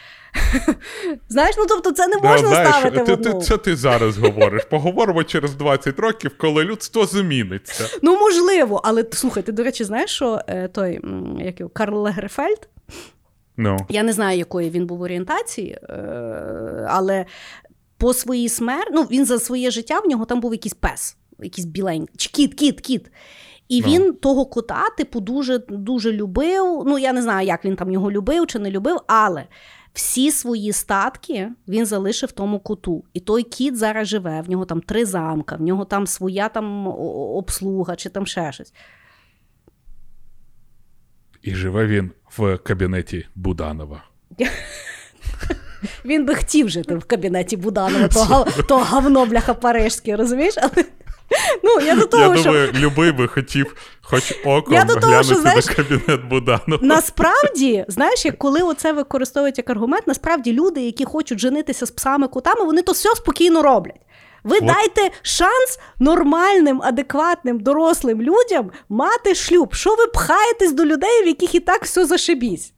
Знаєш, 1.30 1.56
ну 1.58 1.66
тобто, 1.70 1.92
це 1.92 2.08
не 2.08 2.16
Да, 2.16 2.30
можна 2.30 2.48
знаєш, 2.48 2.70
ставити 2.70 3.04
в 3.04 3.14
одну. 3.14 3.34
ти, 3.34 3.46
це 3.46 3.58
ти 3.58 3.76
зараз 3.76 4.18
говориш. 4.18 4.64
Поговоримо 4.64 5.24
через 5.24 5.56
20 5.56 6.00
років, 6.00 6.32
коли 6.38 6.64
людство 6.64 7.06
зміниться. 7.06 7.86
Ну, 8.02 8.20
можливо, 8.20 8.82
але 8.84 9.06
слухай, 9.12 9.44
ти, 9.44 9.52
до 9.52 9.64
речі, 9.64 9.84
знаєш, 9.84 10.12
що 10.12 10.40
е, 10.48 10.68
той 10.68 11.00
як 11.40 11.60
його, 11.60 11.70
Карл 11.70 11.98
Лагерфельд, 11.98 12.70
Ну, 13.58 13.78
я 13.90 14.04
не 14.04 14.14
знаю, 14.14 14.38
якої 14.38 14.70
він 14.70 14.86
був 14.86 15.02
орієнтації, 15.02 15.80
е, 15.90 15.96
але 16.90 17.26
по 18.04 18.14
своїй 18.14 18.50
смерті, 18.50 18.90
ну, 18.94 19.04
він 19.04 19.26
за 19.26 19.40
своє 19.40 19.72
життя 19.72 20.00
в 20.00 20.08
нього 20.08 20.26
там 20.26 20.40
був 20.40 20.54
якийсь 20.54 20.74
пес, 20.74 21.18
якийсь 21.40 21.66
біленький, 21.68 22.16
чи 22.18 22.30
кіт, 22.30 22.54
кіт, 22.54 22.82
кіт. 22.82 23.12
І 23.68 23.82
Ну. 23.82 23.88
він 23.88 24.14
того 24.14 24.46
кота, 24.46 24.90
типу, 24.98 25.20
дуже, 25.20 25.58
дуже 25.70 26.12
любив. 26.12 26.84
Ну, 26.86 27.00
я 27.00 27.14
не 27.14 27.22
знаю, 27.22 27.48
як 27.48 27.66
він 27.66 27.76
там 27.76 27.92
його 27.92 28.12
любив 28.12 28.48
чи 28.48 28.60
не 28.60 28.72
любив, 28.72 28.98
але 29.08 29.46
всі 29.94 30.32
свої 30.32 30.74
статки 30.74 31.52
він 31.68 31.86
залишив 31.86 32.32
тому 32.32 32.60
коту. 32.60 33.04
І 33.14 33.20
той 33.20 33.44
кіт 33.44 33.78
зараз 33.78 34.08
живе, 34.08 34.42
в 34.42 34.50
нього 34.50 34.66
там 34.66 34.82
три 34.82 35.06
замка, 35.06 35.56
в 35.56 35.62
нього 35.62 35.86
там 35.86 36.08
своя 36.08 36.50
там 36.50 36.88
обслуга 36.88 37.96
чи 37.96 38.10
там 38.10 38.26
ще 38.26 38.52
щось. 38.52 38.74
і 41.42 41.56
живе 41.56 41.88
він 41.88 42.12
в 42.38 42.58
кабінеті 42.58 43.28
Буданова. 43.36 44.04
Він 46.06 46.26
би 46.26 46.36
хотів 46.36 46.70
жити 46.70 46.96
в 46.96 47.04
кабінеті 47.04 47.58
Буданова, 47.58 48.08
то, 48.08 48.20
гав, 48.20 48.64
то 48.68 48.78
говно, 48.78 49.26
бляха, 49.26 49.54
парижське, 49.54 50.16
розумієш? 50.16 50.54
Але, 50.58 50.86
Ну, 51.64 51.80
я 51.86 51.96
до 51.96 52.06
того, 52.06 52.24
я 52.24 52.36
що... 52.36 52.44
думаю, 52.44 52.72
любий 52.74 53.12
би 53.12 53.28
хотів 53.28 53.76
хоч 54.02 54.34
оком 54.46 54.74
Я 54.74 54.84
до 54.84 54.96
того, 54.96 55.24
що, 55.24 55.36
знаєш, 55.36 55.66
на 55.68 55.74
кабінет 55.74 56.26
Буданова. 56.30 56.80
Насправді, 56.82 57.86
знаєш, 57.88 58.26
як 58.26 58.38
коли 58.38 58.62
оце 58.62 58.94
використовують 58.94 59.58
як 59.58 59.70
аргумент, 59.70 60.08
насправді 60.08 60.54
люди, 60.54 60.82
які 60.82 61.06
хочуть 61.06 61.40
женитися 61.40 61.86
з 61.86 61.92
псами-котами, 61.92 62.66
вони 62.66 62.82
то 62.82 62.92
все 62.92 63.10
спокійно 63.16 63.62
роблять. 63.62 64.02
Ви 64.44 64.58
От. 64.58 64.66
дайте 64.66 65.16
шанс 65.22 65.80
нормальним, 66.00 66.82
адекватним, 66.82 67.60
дорослим 67.60 68.22
людям 68.22 68.72
мати 68.90 69.36
шлюб. 69.36 69.74
Що 69.74 69.96
ви 69.96 70.08
пхаєтесь 70.08 70.72
до 70.74 70.86
людей, 70.86 71.24
в 71.24 71.28
яких 71.28 71.56
і 71.56 71.60
так 71.60 71.84
все 71.84 72.06
зашибісь? 72.06 72.74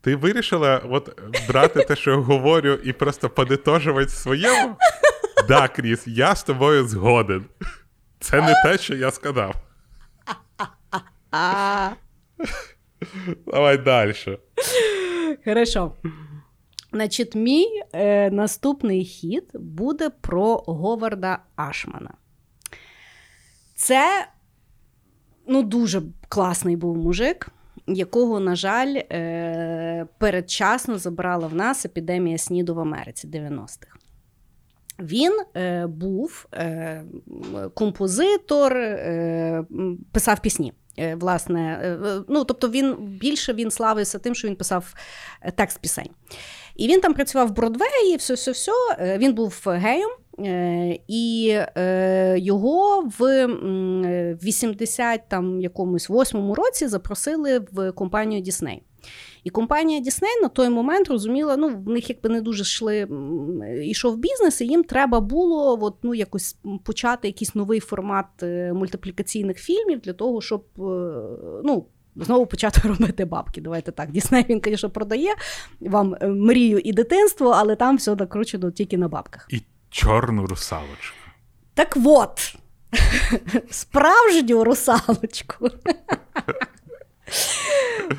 Ти 0.00 0.16
вирішила 0.16 0.82
от 0.90 1.20
брати 1.48 1.84
те, 1.84 1.96
що 1.96 2.10
я 2.10 2.16
говорю, 2.16 2.72
і 2.72 2.92
просто 2.92 3.30
подитожувати 3.30 4.08
своєму? 4.08 4.76
Да, 5.48 5.68
Кріс, 5.68 6.06
я 6.06 6.34
з 6.34 6.42
тобою 6.42 6.88
згоден. 6.88 7.44
Це 8.20 8.42
не 8.42 8.54
те, 8.64 8.78
що 8.78 8.94
я 8.94 9.10
сказав. 9.10 9.54
Давай 13.46 13.78
далі. 13.78 14.14
Хорошо. 15.44 15.92
Значить, 16.92 17.34
мій 17.34 17.66
е, 17.92 18.30
наступний 18.30 19.04
хід 19.04 19.50
буде 19.54 20.10
про 20.10 20.56
Говарда 20.56 21.38
Ашмана. 21.56 22.14
Це 23.74 24.28
ну, 25.46 25.62
дуже 25.62 26.02
класний 26.28 26.76
був 26.76 26.96
мужик, 26.96 27.48
якого, 27.94 28.40
на 28.40 28.56
жаль, 28.56 28.94
е, 28.94 30.06
передчасно 30.18 30.98
забрала 30.98 31.46
в 31.46 31.54
нас 31.54 31.84
епідемія 31.84 32.38
СНІДу 32.38 32.74
в 32.74 32.80
Америці 32.80 33.28
90-х. 33.28 33.96
Він 34.98 35.32
е, 35.56 35.86
був 35.86 36.46
е, 36.54 37.04
композитор, 37.74 38.76
е, 38.76 39.64
писав 40.12 40.40
пісні. 40.40 40.72
Е, 40.98 41.14
Власне, 41.14 41.80
е, 41.84 42.20
ну 42.28 42.44
тобто 42.44 42.68
він 42.68 42.94
більше 42.94 43.52
він 43.52 43.70
славився 43.70 44.18
тим, 44.18 44.34
що 44.34 44.48
він 44.48 44.56
писав 44.56 44.94
текст 45.54 45.78
пісень. 45.78 46.10
І 46.76 46.88
він 46.88 47.00
там 47.00 47.14
працював 47.14 47.48
в 47.48 47.52
Бродвеї, 47.52 48.16
все, 48.16 48.34
все, 48.34 48.50
все. 48.50 48.72
Він 49.18 49.34
був 49.34 49.62
геєм, 49.66 50.10
і 51.08 51.56
е, 51.76 52.38
його 52.38 53.10
в 53.18 53.24
е, 53.24 54.38
80 54.42 55.20
там 55.28 55.60
якомусь 55.60 56.08
восьмому 56.08 56.54
році 56.54 56.88
запросили 56.88 57.58
в 57.72 57.92
компанію 57.92 58.40
Дісней. 58.40 58.82
І 59.44 59.50
компанія 59.50 60.00
Disney 60.00 60.42
на 60.42 60.48
той 60.48 60.68
момент 60.68 61.08
розуміла, 61.08 61.56
ну 61.56 61.68
в 61.68 61.88
них 61.88 62.10
якби 62.10 62.28
не 62.28 62.40
дуже 62.40 62.62
йшли, 62.62 63.08
йшов 63.82 64.16
бізнес, 64.16 64.60
і 64.60 64.66
їм 64.66 64.84
треба 64.84 65.20
було 65.20 65.78
от, 65.82 65.94
ну, 66.02 66.14
якось 66.14 66.56
почати 66.84 67.28
якийсь 67.28 67.54
новий 67.54 67.80
формат 67.80 68.26
е, 68.42 68.72
мультиплікаційних 68.72 69.58
фільмів 69.58 70.00
для 70.00 70.12
того, 70.12 70.40
щоб 70.40 70.64
е, 70.78 70.82
ну, 71.64 71.86
знову 72.16 72.46
почати 72.46 72.80
робити 72.88 73.24
бабки. 73.24 73.60
Давайте 73.60 73.92
так. 73.92 74.10
Дісней 74.10 74.46
він, 74.48 74.60
звісно, 74.64 74.90
продає 74.90 75.34
вам 75.80 76.16
е, 76.20 76.28
мрію 76.28 76.78
і 76.78 76.92
дитинство, 76.92 77.50
але 77.56 77.76
там 77.76 77.96
все 77.96 78.14
накручено 78.14 78.70
тільки 78.70 78.98
на 78.98 79.08
бабках. 79.08 79.46
І 79.50 79.62
чорну 79.90 80.46
русалочку. 80.46 81.16
Так 81.74 81.96
от, 82.04 82.54
справжню 83.70 84.64
русалочку. 84.64 85.68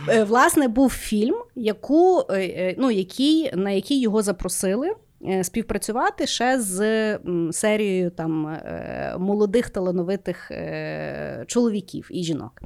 Е, 0.08 0.24
Власне, 0.24 0.68
був 0.68 0.94
фільм, 0.94 1.36
яку, 1.56 2.26
е, 2.30 2.34
е, 2.34 2.76
ну, 2.78 2.92
який, 2.92 3.56
на 3.56 3.72
який 3.72 4.02
його 4.02 4.22
запросили 4.22 4.96
співпрацювати 5.44 6.28
ще 6.28 6.62
з 6.62 7.20
серією 7.52 8.12
там, 8.12 8.48
е, 8.48 9.16
молодих 9.20 9.70
талановитих 9.70 10.52
е, 10.52 11.44
чоловіків 11.48 12.08
і 12.12 12.24
жінок. 12.24 12.62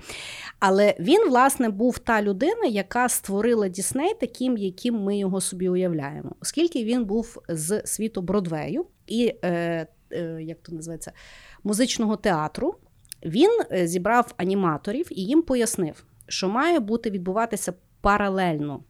Але 0.59 0.95
він, 0.99 1.29
власне, 1.29 1.69
був 1.69 1.97
та 1.97 2.21
людина, 2.21 2.65
яка 2.65 3.09
створила 3.09 3.67
Дісней 3.67 4.13
таким, 4.19 4.57
яким 4.57 4.95
ми 4.95 5.17
його 5.17 5.41
собі 5.41 5.69
уявляємо, 5.69 6.31
оскільки 6.41 6.83
він 6.83 7.05
був 7.05 7.41
з 7.49 7.81
світу 7.85 8.21
Бродвею 8.21 8.85
і 9.07 9.33
е, 9.43 9.87
е, 10.11 10.37
як 10.41 10.63
то 10.63 10.71
називається, 10.71 11.11
музичного 11.63 12.15
театру. 12.15 12.75
Він 13.25 13.61
е, 13.71 13.87
зібрав 13.87 14.33
аніматорів 14.37 15.07
і 15.11 15.21
їм 15.21 15.41
пояснив, 15.41 16.05
що 16.27 16.49
має 16.49 16.79
бути 16.79 17.09
відбуватися 17.09 17.73
паралельно 18.01 18.83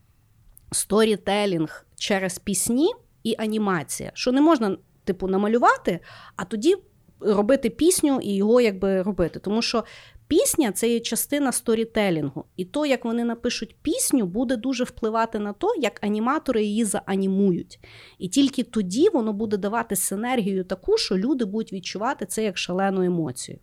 сторітелінг 0.72 1.86
через 1.96 2.40
пісні 2.40 2.94
і 3.26 3.36
анімація, 3.38 4.12
що 4.14 4.32
не 4.32 4.42
можна, 4.42 4.78
типу, 5.04 5.28
намалювати, 5.28 6.00
а 6.36 6.46
тоді 6.46 6.76
робити 7.20 7.70
пісню 7.70 8.20
і 8.24 8.36
його 8.36 8.62
якби 8.62 9.02
робити. 9.02 9.40
Тому 9.40 9.62
що 9.62 9.84
пісня 10.28 10.72
це 10.72 10.90
є 10.90 11.00
частина 11.00 11.52
сторітелінгу. 11.52 12.46
І 12.58 12.66
то, 12.66 12.86
як 12.86 13.06
вони 13.06 13.24
напишуть 13.24 13.76
пісню, 13.82 14.26
буде 14.26 14.56
дуже 14.56 14.84
впливати 14.84 15.40
на 15.40 15.54
то, 15.54 15.68
як 15.82 16.04
аніматори 16.04 16.64
її 16.64 16.86
заанімують. 16.86 17.80
І 18.18 18.30
тільки 18.30 18.64
тоді 18.64 19.10
воно 19.10 19.34
буде 19.34 19.58
давати 19.58 19.96
синергію 19.96 20.64
таку, 20.64 20.98
що 20.98 21.18
люди 21.18 21.46
будуть 21.46 21.74
відчувати 21.74 22.26
це 22.26 22.44
як 22.44 22.58
шалену 22.58 23.02
емоцію. 23.02 23.60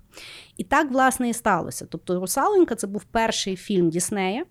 І 0.57 0.65
так, 0.65 0.91
власне, 0.91 1.29
і 1.29 1.33
сталося. 1.33 1.87
Тобто, 1.91 2.21
Русаленька 2.21 2.75
це 2.75 2.87
був 2.87 3.05
перший 3.05 3.57
фільм 3.57 3.91
Діснея. 3.91 4.45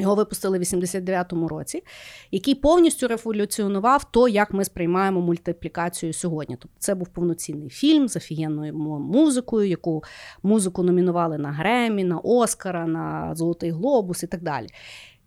Його 0.00 0.14
випустили 0.14 0.58
в 0.58 0.62
89-му 0.62 1.48
році, 1.48 1.82
який 2.30 2.54
повністю 2.54 3.08
революціонував 3.08 4.10
то, 4.10 4.28
як 4.28 4.52
ми 4.52 4.64
сприймаємо 4.64 5.20
мультиплікацію 5.20 6.12
сьогодні. 6.12 6.56
Тобто 6.60 6.76
це 6.78 6.94
був 6.94 7.08
повноцінний 7.08 7.70
фільм 7.70 8.08
з 8.08 8.16
офігенною 8.16 8.74
музикою, 9.00 9.68
яку 9.68 10.04
музику 10.42 10.82
номінували 10.82 11.38
на 11.38 11.52
Гремі, 11.52 12.04
на 12.04 12.18
Оскара, 12.18 12.86
на 12.86 13.34
Золотий 13.34 13.70
Глобус 13.70 14.22
і 14.22 14.26
так 14.26 14.42
далі. 14.42 14.66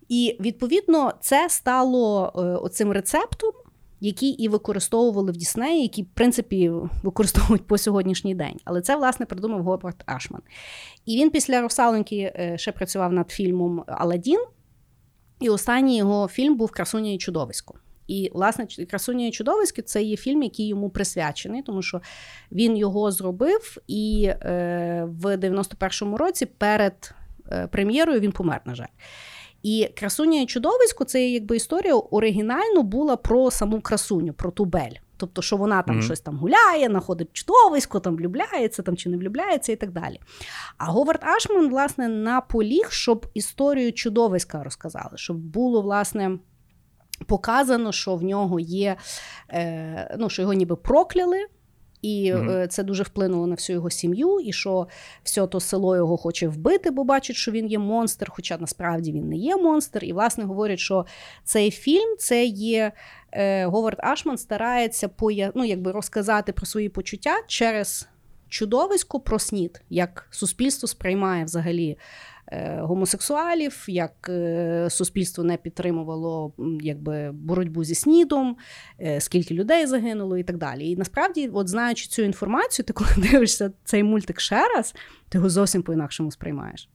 І 0.08 0.36
відповідно 0.40 1.12
це 1.20 1.48
стало 1.48 2.32
е, 2.36 2.40
оцим 2.40 2.92
рецептом, 2.92 3.52
який 4.00 4.28
і 4.30 4.48
використовували 4.48 5.32
в 5.32 5.36
Діснеї, 5.36 5.82
які, 5.82 6.02
в 6.02 6.08
принципі, 6.14 6.72
використовують 7.02 7.66
по 7.66 7.78
сьогоднішній 7.78 8.34
день. 8.34 8.56
Але 8.64 8.80
це, 8.80 8.96
власне, 8.96 9.26
придумав 9.26 9.62
Говард 9.62 10.02
Ашман. 10.06 10.42
І 11.06 11.16
він 11.16 11.30
після 11.30 11.60
Русаленьки 11.60 12.16
е, 12.16 12.58
ще 12.58 12.72
працював 12.72 13.12
над 13.12 13.30
фільмом 13.30 13.84
Аладдін. 13.86 14.40
І 15.40 15.48
останній 15.48 15.96
його 15.96 16.28
фільм 16.28 16.56
був 16.56 16.70
Красуня 16.70 17.12
і 17.12 17.18
чудовисько. 17.18 17.74
І, 18.06 18.30
власне, 18.34 18.66
Красуня 18.90 19.26
і 19.26 19.30
чудовисько 19.30 19.82
це 19.82 20.02
є 20.02 20.16
фільм, 20.16 20.42
який 20.42 20.66
йому 20.66 20.90
присвячений, 20.90 21.62
тому 21.62 21.82
що 21.82 22.00
він 22.52 22.76
його 22.76 23.10
зробив, 23.10 23.76
і 23.86 24.30
е, 24.30 25.08
в 25.08 25.36
91-му 25.36 26.16
році 26.16 26.46
перед 26.46 27.14
е, 27.52 27.66
прем'єрою 27.66 28.20
він 28.20 28.32
помер, 28.32 28.60
на 28.64 28.74
жаль. 28.74 28.86
І 29.62 29.88
красуня 29.96 30.40
і 30.40 30.46
чудовисько 30.46 31.04
це 31.04 31.28
якби 31.28 31.56
історія 31.56 31.94
оригінально 31.94 32.82
була 32.82 33.16
про 33.16 33.50
саму 33.50 33.80
красуню, 33.80 34.32
про 34.32 34.50
ту 34.50 34.64
Бель. 34.64 34.94
Тобто, 35.26 35.42
що 35.42 35.56
вона 35.56 35.82
там 35.82 35.94
Мгм. 35.96 36.04
щось 36.04 36.20
там 36.20 36.36
гуляє, 36.36 36.86
знаходить 36.86 37.28
чудовисько, 37.32 38.00
там 38.00 38.16
влюбляється 38.16 38.82
там 38.82 38.96
чи 38.96 39.08
не 39.08 39.16
влюбляється 39.16 39.72
і 39.72 39.76
так 39.76 39.92
далі. 39.92 40.20
А 40.78 40.84
Говард 40.84 41.24
Ашман, 41.24 41.68
власне, 41.70 42.08
наполіг, 42.08 42.90
щоб 42.90 43.26
історію 43.34 43.92
чудовиська 43.92 44.62
розказали, 44.64 45.12
щоб 45.14 45.36
було, 45.36 45.82
власне, 45.82 46.38
показано, 47.26 47.92
що 47.92 48.16
в 48.16 48.22
нього 48.22 48.60
є, 48.60 48.96
е, 49.50 50.16
ну, 50.18 50.28
що 50.30 50.42
його 50.42 50.54
ніби 50.54 50.76
прокляли. 50.76 51.46
І 52.02 52.34
е, 52.36 52.66
це 52.70 52.82
дуже 52.82 53.02
вплинуло 53.02 53.46
на 53.46 53.54
всю 53.54 53.74
його 53.74 53.90
сім'ю, 53.90 54.40
і 54.40 54.52
що 54.52 54.88
все 55.22 55.46
то 55.46 55.60
село 55.60 55.96
його 55.96 56.16
хоче 56.16 56.48
вбити, 56.48 56.90
бо 56.90 57.04
бачить, 57.04 57.36
що 57.36 57.50
він 57.50 57.66
є 57.66 57.78
монстр, 57.78 58.26
хоча 58.30 58.58
насправді 58.58 59.12
він 59.12 59.28
не 59.28 59.36
є 59.36 59.56
монстр. 59.56 60.04
І, 60.04 60.12
власне, 60.12 60.44
говорять, 60.44 60.78
що 60.78 61.06
цей 61.44 61.70
фільм 61.70 62.16
це 62.18 62.44
є 62.44 62.92
Говард 63.64 63.98
Ашман 64.02 64.38
старається 64.38 65.08
поя... 65.08 65.52
ну, 65.54 65.64
якби 65.64 65.92
розказати 65.92 66.52
про 66.52 66.66
свої 66.66 66.88
почуття 66.88 67.34
через 67.46 68.08
чудовисько 68.54 69.20
про 69.20 69.38
снід, 69.38 69.82
як 69.90 70.26
суспільство 70.30 70.88
сприймає 70.88 71.44
взагалі 71.44 71.98
е, 72.46 72.78
гомосексуалів, 72.80 73.84
як 73.88 74.28
е, 74.28 74.86
суспільство 74.90 75.44
не 75.44 75.56
підтримувало 75.56 76.52
якби, 76.80 77.30
боротьбу 77.32 77.84
зі 77.84 77.94
снідом, 77.94 78.56
е, 79.00 79.20
скільки 79.20 79.54
людей 79.54 79.86
загинуло 79.86 80.38
і 80.38 80.42
так 80.42 80.58
далі. 80.58 80.90
І 80.90 80.96
насправді, 80.96 81.48
от 81.48 81.68
знаючи 81.68 82.06
цю 82.06 82.22
інформацію, 82.22 82.86
ти 82.86 82.92
коли 82.92 83.10
дивишся 83.30 83.72
цей 83.84 84.02
мультик 84.02 84.40
ще 84.40 84.68
раз, 84.68 84.94
ти 85.28 85.38
його 85.38 85.50
зовсім 85.50 85.82
по-інакшому 85.82 86.30
сприймаєш. 86.30 86.88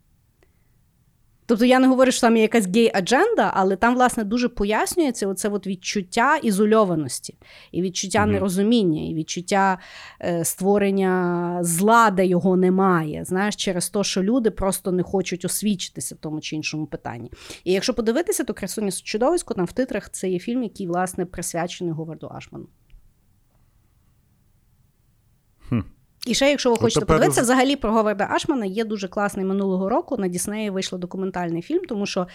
Тобто 1.50 1.66
я 1.66 1.80
не 1.80 1.88
говорю, 1.88 2.12
що 2.12 2.22
там 2.22 2.36
є 2.38 2.42
якась 2.42 2.68
гей-адженда, 2.68 3.52
але 3.54 3.76
там, 3.76 3.96
власне, 3.96 4.24
дуже 4.24 4.50
пояснюється 4.50 5.28
оце 5.28 5.50
от 5.50 5.68
відчуття 5.68 6.38
ізольованості, 6.44 7.38
і 7.72 7.82
відчуття 7.82 8.22
Мгм. 8.22 8.32
нерозуміння, 8.32 9.10
і 9.10 9.14
відчуття 9.14 9.80
е, 10.22 10.46
створення 10.46 11.58
зла, 11.62 12.10
де 12.12 12.26
його 12.26 12.58
немає. 12.58 13.24
Знаєш, 13.26 13.56
через 13.56 13.90
те, 13.90 14.04
що 14.04 14.24
люди 14.24 14.52
просто 14.52 14.92
не 14.92 15.04
хочуть 15.04 15.46
освічитися 15.46 16.16
в 16.16 16.18
тому 16.18 16.42
чи 16.42 16.56
іншому 16.56 16.86
питанні. 16.86 17.32
І 17.64 17.74
якщо 17.74 17.94
подивитися, 17.94 18.44
то 18.44 18.54
красуня 18.54 18.92
чудовисько 18.92 19.54
там 19.54 19.66
в 19.66 19.72
титрах 19.72 20.10
це 20.10 20.30
є 20.30 20.40
фільм, 20.40 20.64
який, 20.64 20.88
власне, 20.88 21.26
присвячений 21.26 21.94
Говарду 21.94 22.32
Ашману. 22.36 22.68
І 26.26 26.34
ще, 26.34 26.50
якщо 26.50 26.70
ви 26.70 26.76
Ну, 26.76 26.82
хочете 26.82 27.00
тепер- 27.00 27.16
подивитися, 27.18 27.42
взагалі 27.42 27.76
про 27.76 27.92
Говарда 27.92 28.28
Ашмана 28.32 28.66
є 28.66 28.86
дуже 28.86 29.08
класний 29.08 29.46
минулого 29.46 29.90
року. 29.90 30.18
На 30.18 30.28
Діснеї 30.28 30.70
вийшов 30.70 31.00
документальний 31.00 31.62
фільм, 31.62 31.86
тому 31.86 32.06
що. 32.06 32.28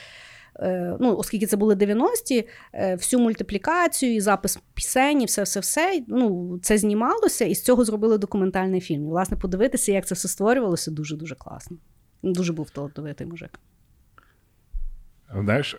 е, 0.60 0.96
Ну, 1.00 1.16
оскільки 1.16 1.46
це 1.46 1.56
були 1.56 1.74
90-ті, 1.74 2.48
е, 2.74 2.94
всю 2.96 3.20
мультиплікацію 3.22 4.14
і 4.14 4.20
запис 4.20 4.58
пісень, 4.74 5.22
і 5.22 5.24
все, 5.26 5.42
все, 5.42 5.60
все. 5.60 6.02
Ну, 6.08 6.58
це 6.62 6.78
знімалося, 6.78 7.44
і 7.44 7.54
з 7.54 7.62
цього 7.62 7.84
зробили 7.84 8.18
документальний 8.18 8.80
фільм. 8.80 9.04
І, 9.06 9.08
власне, 9.10 9.36
подивитися, 9.36 9.92
як 9.92 10.06
це 10.06 10.14
все 10.14 10.28
створювалося, 10.28 10.90
дуже 10.90 11.16
дуже 11.16 11.34
класно. 11.34 11.76
Дуже 12.22 12.52
був 12.52 12.70
талановитий 12.70 13.26
мужик. 13.26 13.58
Знаєш, 15.44 15.76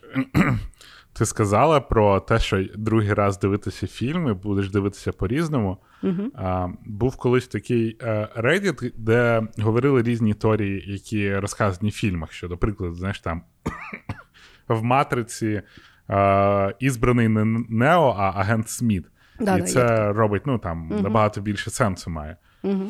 ти 1.16 1.26
сказала 1.26 1.80
про 1.80 2.20
те, 2.20 2.40
що 2.40 2.64
другий 2.78 3.14
раз 3.14 3.40
дивитися 3.40 3.88
фільми, 3.88 4.34
будеш 4.34 4.70
дивитися 4.70 5.12
по-різному. 5.12 5.78
Угу. 6.04 6.32
А, 6.36 6.68
був 6.86 7.16
колись 7.16 7.48
такий 7.48 7.98
е, 8.02 8.28
Reddit, 8.38 8.94
де 8.98 9.48
говорили 9.58 10.02
різні 10.02 10.34
теорії, 10.34 10.92
які 10.92 11.36
розказані 11.36 11.90
в 11.90 11.94
фільмах. 11.94 12.32
Що, 12.32 12.48
до 12.48 12.58
прикладу, 12.58 12.96
знаєш, 12.96 13.20
там 13.20 13.42
в 14.68 14.84
матриці 14.84 15.62
е, 16.10 16.76
ізбраний 16.80 17.28
не 17.28 17.46
Нео, 17.70 18.16
а 18.18 18.32
агент 18.40 18.70
Сміт. 18.70 19.06
Да, 19.40 19.58
і 19.58 19.62
да, 19.62 19.68
це 19.68 20.14
робить 20.14 20.44
ну, 20.46 20.58
там, 20.58 20.78
Мгм. 20.78 21.02
набагато 21.02 21.42
більше 21.42 21.70
сенсу 21.70 22.10
має. 22.10 22.38
Угу. 22.64 22.84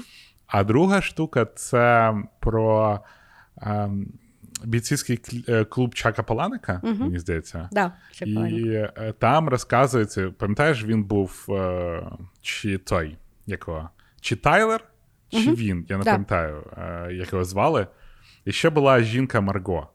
А 0.48 0.64
друга 0.64 1.02
штука 1.02 1.46
це 1.46 2.16
про 2.40 3.00
ем, 3.62 4.08
бійцівський 4.64 5.46
е, 5.48 5.66
клуб 5.66 5.96
Чака 5.96 6.24
Паланика, 6.24 6.82
угу. 6.84 6.96
мені 7.04 7.20
здається. 7.20 7.70
Да. 7.72 7.92
І 8.26 8.68
е, 8.70 9.14
там 9.20 9.50
розказується, 9.50 10.32
пам'ятаєш, 10.32 10.84
він 10.84 11.04
був 11.04 11.46
е, 11.50 12.04
чи 12.42 12.78
той, 12.78 13.18
якого? 13.46 13.90
Чи 14.22 14.36
Тайлер, 14.36 14.84
чи 15.30 15.48
угу. 15.48 15.56
він, 15.56 15.86
я 15.90 15.98
не 15.98 16.04
Да. 16.04 16.12
пам'ятаю, 16.12 16.64
як 17.12 17.34
його 17.34 17.44
звали. 17.44 17.88
І 18.46 18.52
ще 18.52 18.70
була 18.70 19.02
жінка 19.02 19.42
Марго. 19.42 19.90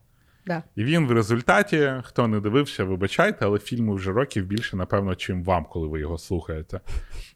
Да. 0.50 0.62
І 0.76 0.84
він 0.84 1.06
в 1.06 1.12
результаті, 1.12 1.92
хто 2.04 2.28
не 2.28 2.40
дивився, 2.40 2.84
вибачайте, 2.84 3.44
але 3.44 3.58
фільму 3.58 3.94
вже 3.94 4.12
років 4.12 4.46
більше, 4.46 4.76
напевно, 4.76 5.14
чим 5.14 5.44
вам, 5.44 5.64
коли 5.64 5.88
ви 5.88 6.00
його 6.00 6.18
слухаєте. 6.18 6.80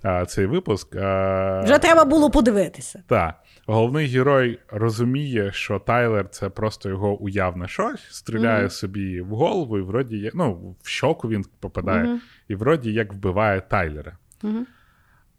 А, 0.03 0.27
цей 0.27 0.47
випуск. 0.47 0.95
е, 0.97 1.61
Вже 1.65 1.79
треба 1.79 2.05
було 2.05 2.31
подивитися. 2.31 3.03
так. 3.07 3.35
Головний 3.67 4.07
герой 4.07 4.59
розуміє, 4.71 5.53
що 5.53 5.79
Тайлер 5.79 6.29
це 6.29 6.49
просто 6.49 6.89
його 6.89 7.15
уявне 7.17 7.69
щось, 7.69 8.01
стріляє 8.11 8.61
Мгм. 8.61 8.71
собі 8.71 9.21
в 9.21 9.29
голову, 9.29 9.79
і 9.79 9.83
вроді 9.83 10.17
є- 10.17 10.31
ну, 10.35 10.77
в 10.83 10.89
щоку 10.89 11.29
він 11.29 11.45
попадає, 11.61 12.05
Мгм. 12.05 12.21
і 12.49 12.55
вроді 12.55 12.93
як 12.93 13.13
вбиває 13.13 13.61
Тайлера. 13.61 14.19
Мгм. 14.43 14.67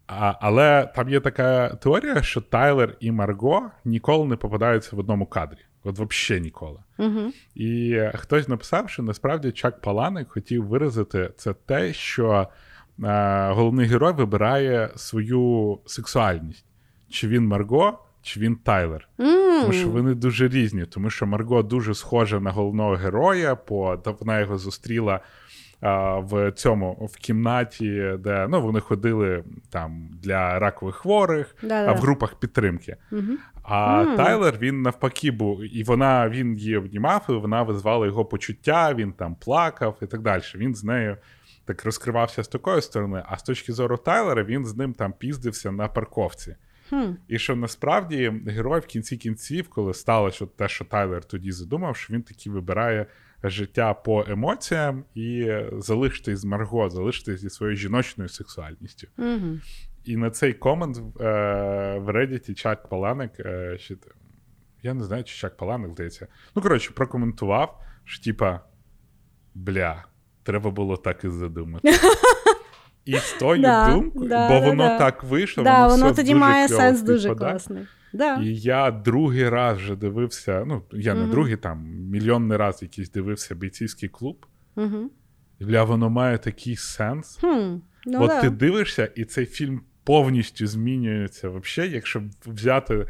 А, 0.07 0.33
але 0.41 0.91
там 0.95 1.09
є 1.09 1.19
така 1.19 1.69
теорія, 1.69 2.21
що 2.23 2.41
Тайлер 2.41 2.95
і 2.99 3.11
Марго 3.11 3.71
ніколи 3.85 4.25
не 4.27 4.35
попадаються 4.35 4.95
в 4.95 4.99
одному 4.99 5.25
кадрі. 5.25 5.57
От 5.85 5.99
взагалі 5.99 6.43
ніколи. 6.43 6.79
Угу. 6.97 7.31
І 7.55 7.99
хтось 8.15 8.47
написав, 8.47 8.89
що 8.89 9.03
насправді 9.03 9.51
Чак 9.51 9.81
Паланик 9.81 10.29
хотів 10.29 10.67
виразити 10.67 11.31
це 11.37 11.53
те, 11.53 11.93
що 11.93 12.47
е, 13.03 13.49
головний 13.49 13.87
герой 13.87 14.13
вибирає 14.13 14.89
свою 14.95 15.79
сексуальність. 15.85 16.65
Чи 17.09 17.27
він 17.27 17.47
Марго, 17.47 17.99
чи 18.21 18.39
він 18.39 18.55
Тайлер. 18.55 19.07
Mm. 19.19 19.61
Тому 19.61 19.73
що 19.73 19.89
вони 19.89 20.13
дуже 20.13 20.47
різні, 20.47 20.85
тому 20.85 21.09
що 21.09 21.25
Марго 21.25 21.63
дуже 21.63 21.93
схожа 21.93 22.39
на 22.39 22.51
головного 22.51 22.93
героя, 22.93 23.57
бо 23.67 24.01
вона 24.19 24.39
його 24.39 24.57
зустріла 24.57 25.19
в 26.17 26.51
цьому 26.51 27.09
в 27.11 27.17
кімнаті, 27.17 28.11
де 28.19 28.47
ну, 28.49 28.61
вони 28.61 28.79
ходили 28.79 29.43
там 29.69 30.09
для 30.23 30.59
ракових 30.59 30.95
хворих, 30.95 31.55
Да-да. 31.61 31.91
а 31.91 31.93
в 31.93 31.97
групах 31.97 32.39
підтримки. 32.39 32.97
Мгм. 33.11 33.37
А 33.63 34.03
Мгм. 34.03 34.17
Тайлер 34.17 34.57
він 34.57 34.81
навпаки 34.81 35.31
був, 35.31 35.75
і 35.75 35.83
вона 35.83 36.29
він 36.29 36.57
її 36.57 36.77
обнімав, 36.77 37.25
і 37.29 37.31
вона 37.31 37.63
визвала 37.63 38.05
його 38.05 38.25
почуття, 38.25 38.93
він 38.93 39.13
там 39.13 39.35
плакав 39.35 39.97
і 40.01 40.05
так 40.05 40.21
далі. 40.21 40.41
Він 40.55 40.75
з 40.75 40.83
нею 40.83 41.17
так 41.65 41.85
розкривався 41.85 42.43
з 42.43 42.47
такої 42.47 42.81
сторони. 42.81 43.23
А 43.25 43.37
з 43.37 43.43
точки 43.43 43.73
зору 43.73 43.97
Тайлера, 43.97 44.43
він 44.43 44.65
з 44.65 44.75
ним 44.75 44.93
там 44.93 45.13
піздився 45.19 45.71
на 45.71 45.87
парковці. 45.87 46.55
Хм. 46.89 47.11
І 47.27 47.39
що 47.39 47.55
насправді 47.55 48.33
герой 48.47 48.79
в 48.79 48.85
кінці 48.85 49.17
кінців, 49.17 49.69
коли 49.69 49.93
сталося 49.93 50.45
те, 50.45 50.67
що 50.67 50.85
Тайлер 50.85 51.23
тоді 51.23 51.51
задумав, 51.51 51.97
що 51.97 52.13
він 52.13 52.21
таки 52.21 52.49
вибирає 52.49 53.05
життя 53.49 53.93
по 53.93 54.25
емоціям 54.27 55.03
і 55.15 55.55
залишитись 55.71 56.39
з 56.39 56.45
Марго, 56.45 56.89
залишитись 56.89 57.41
зі 57.41 57.49
своєю 57.49 57.77
жіночною 57.77 58.29
сексуальністю. 58.29 59.07
Мгм. 59.17 59.61
І 60.05 60.17
на 60.17 60.29
цей 60.29 60.53
комент 60.53 60.97
е, 60.97 61.01
в 61.99 62.09
Reddit 62.09 62.53
Чак 62.53 62.89
Паланик, 62.89 63.31
е, 63.39 63.77
ще, 63.79 63.95
я 64.83 64.93
не 64.93 65.03
знаю, 65.03 65.23
чи 65.23 65.35
Чак 65.35 65.57
Паланик, 65.57 65.91
здається. 65.91 66.27
Ну, 66.55 66.61
коротше, 66.61 66.91
прокоментував, 66.91 67.81
що 68.03 68.23
типа, 68.23 68.59
бля, 69.55 70.05
треба 70.43 70.71
було 70.71 70.97
так 70.97 71.23
і 71.23 71.29
задумати. 71.29 71.93
І 73.05 73.17
з 73.17 73.33
тою 73.33 73.61
думкою, 73.89 74.29
бо 74.49 74.59
воно 74.59 74.97
так 74.97 75.23
вийшло, 75.23 75.63
Да, 75.63 75.87
воно, 75.87 76.05
все 76.05 76.15
тоді 76.15 76.35
має 76.35 76.67
сенс 76.67 77.01
дуже 77.01 77.35
класний. 77.35 77.87
Да. 78.15 78.41
І 78.41 78.55
я 78.55 78.91
другий 78.91 79.49
раз 79.49 79.77
вже 79.77 79.95
дивився, 79.95 80.63
ну, 80.67 80.81
я 80.91 81.13
не 81.13 81.27
другий, 81.27 81.57
там, 81.57 81.85
мільйонний 81.87 82.57
раз 82.57 82.81
якийсь 82.81 83.11
дивився 83.11 83.55
бійцівський 83.55 84.09
клуб. 84.09 84.45
Угу. 84.75 85.09
Бля, 85.59 85.83
воно 85.83 86.09
має 86.09 86.37
такий 86.37 86.75
сенс. 86.75 87.37
Хм. 87.41 87.75
Ну, 88.05 88.21
От 88.21 88.27
да. 88.27 88.41
ти 88.41 88.49
дивишся, 88.49 89.09
і 89.15 89.25
цей 89.25 89.45
фільм 89.45 89.81
повністю 90.03 90.67
змінюється. 90.67 91.49
Взагалі, 91.49 91.93
якщо 91.93 92.21
взяти, 92.45 93.07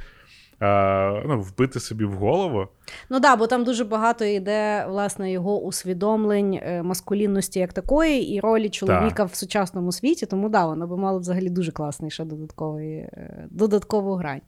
е, 0.62 1.24
ну, 1.28 1.42
вбити 1.42 1.80
собі 1.80 2.06
в 2.06 2.14
голову. 2.14 2.68
Ну 3.10 3.20
да, 3.20 3.36
бо 3.36 3.48
там 3.48 3.64
дуже 3.64 3.84
багато 3.84 4.26
йде 4.26 4.86
власне 4.90 5.32
його 5.32 5.62
усвідомлень 5.62 6.54
е, 6.54 6.84
маскулінності 6.84 7.60
як 7.60 7.74
такої, 7.74 8.34
і 8.36 8.40
ролі 8.40 8.70
чоловіка 8.70 9.24
в 9.24 9.36
сучасному 9.36 9.92
світі. 9.92 10.26
Тому 10.26 10.50
да, 10.50 10.66
воно 10.66 10.88
би 10.88 10.98
мало 10.98 11.20
взагалі 11.20 11.50
дуже 11.50 11.72
класний 11.72 12.12
ще 12.12 12.26
додатковий, 12.26 12.94
е, 12.94 13.48
додаткову 13.52 14.16
грань. 14.16 14.42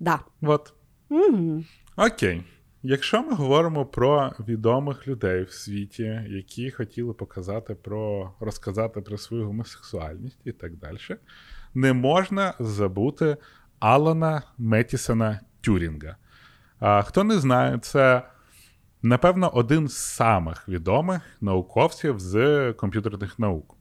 Да. 0.00 0.20
От. 0.42 0.72
Угу. 1.08 1.64
Окей. 1.96 2.42
Якщо 2.82 3.22
ми 3.22 3.34
говоримо 3.34 3.86
про 3.86 4.32
відомих 4.48 5.08
людей 5.08 5.42
в 5.42 5.52
світі, 5.52 6.20
які 6.28 6.70
хотіли 6.70 7.12
показати 7.12 7.74
про 7.74 8.32
розказати 8.40 9.00
про 9.00 9.18
свою 9.18 9.46
гомосексуальність 9.46 10.40
і 10.44 10.52
так 10.52 10.76
далі, 10.76 10.98
не 11.74 11.92
можна 11.92 12.54
забути 12.58 13.36
Алана 13.78 14.42
Метісона 14.58 15.40
Тюрінга. 15.60 16.16
А, 16.78 17.02
хто 17.02 17.24
не 17.24 17.38
знає, 17.38 17.78
це 17.78 18.22
напевно 19.02 19.48
один 19.48 19.88
з 19.88 19.96
самих 19.96 20.68
відомих 20.68 21.22
науковців 21.40 22.20
з 22.20 22.72
комп'ютерних 22.72 23.38
наук. 23.38 23.76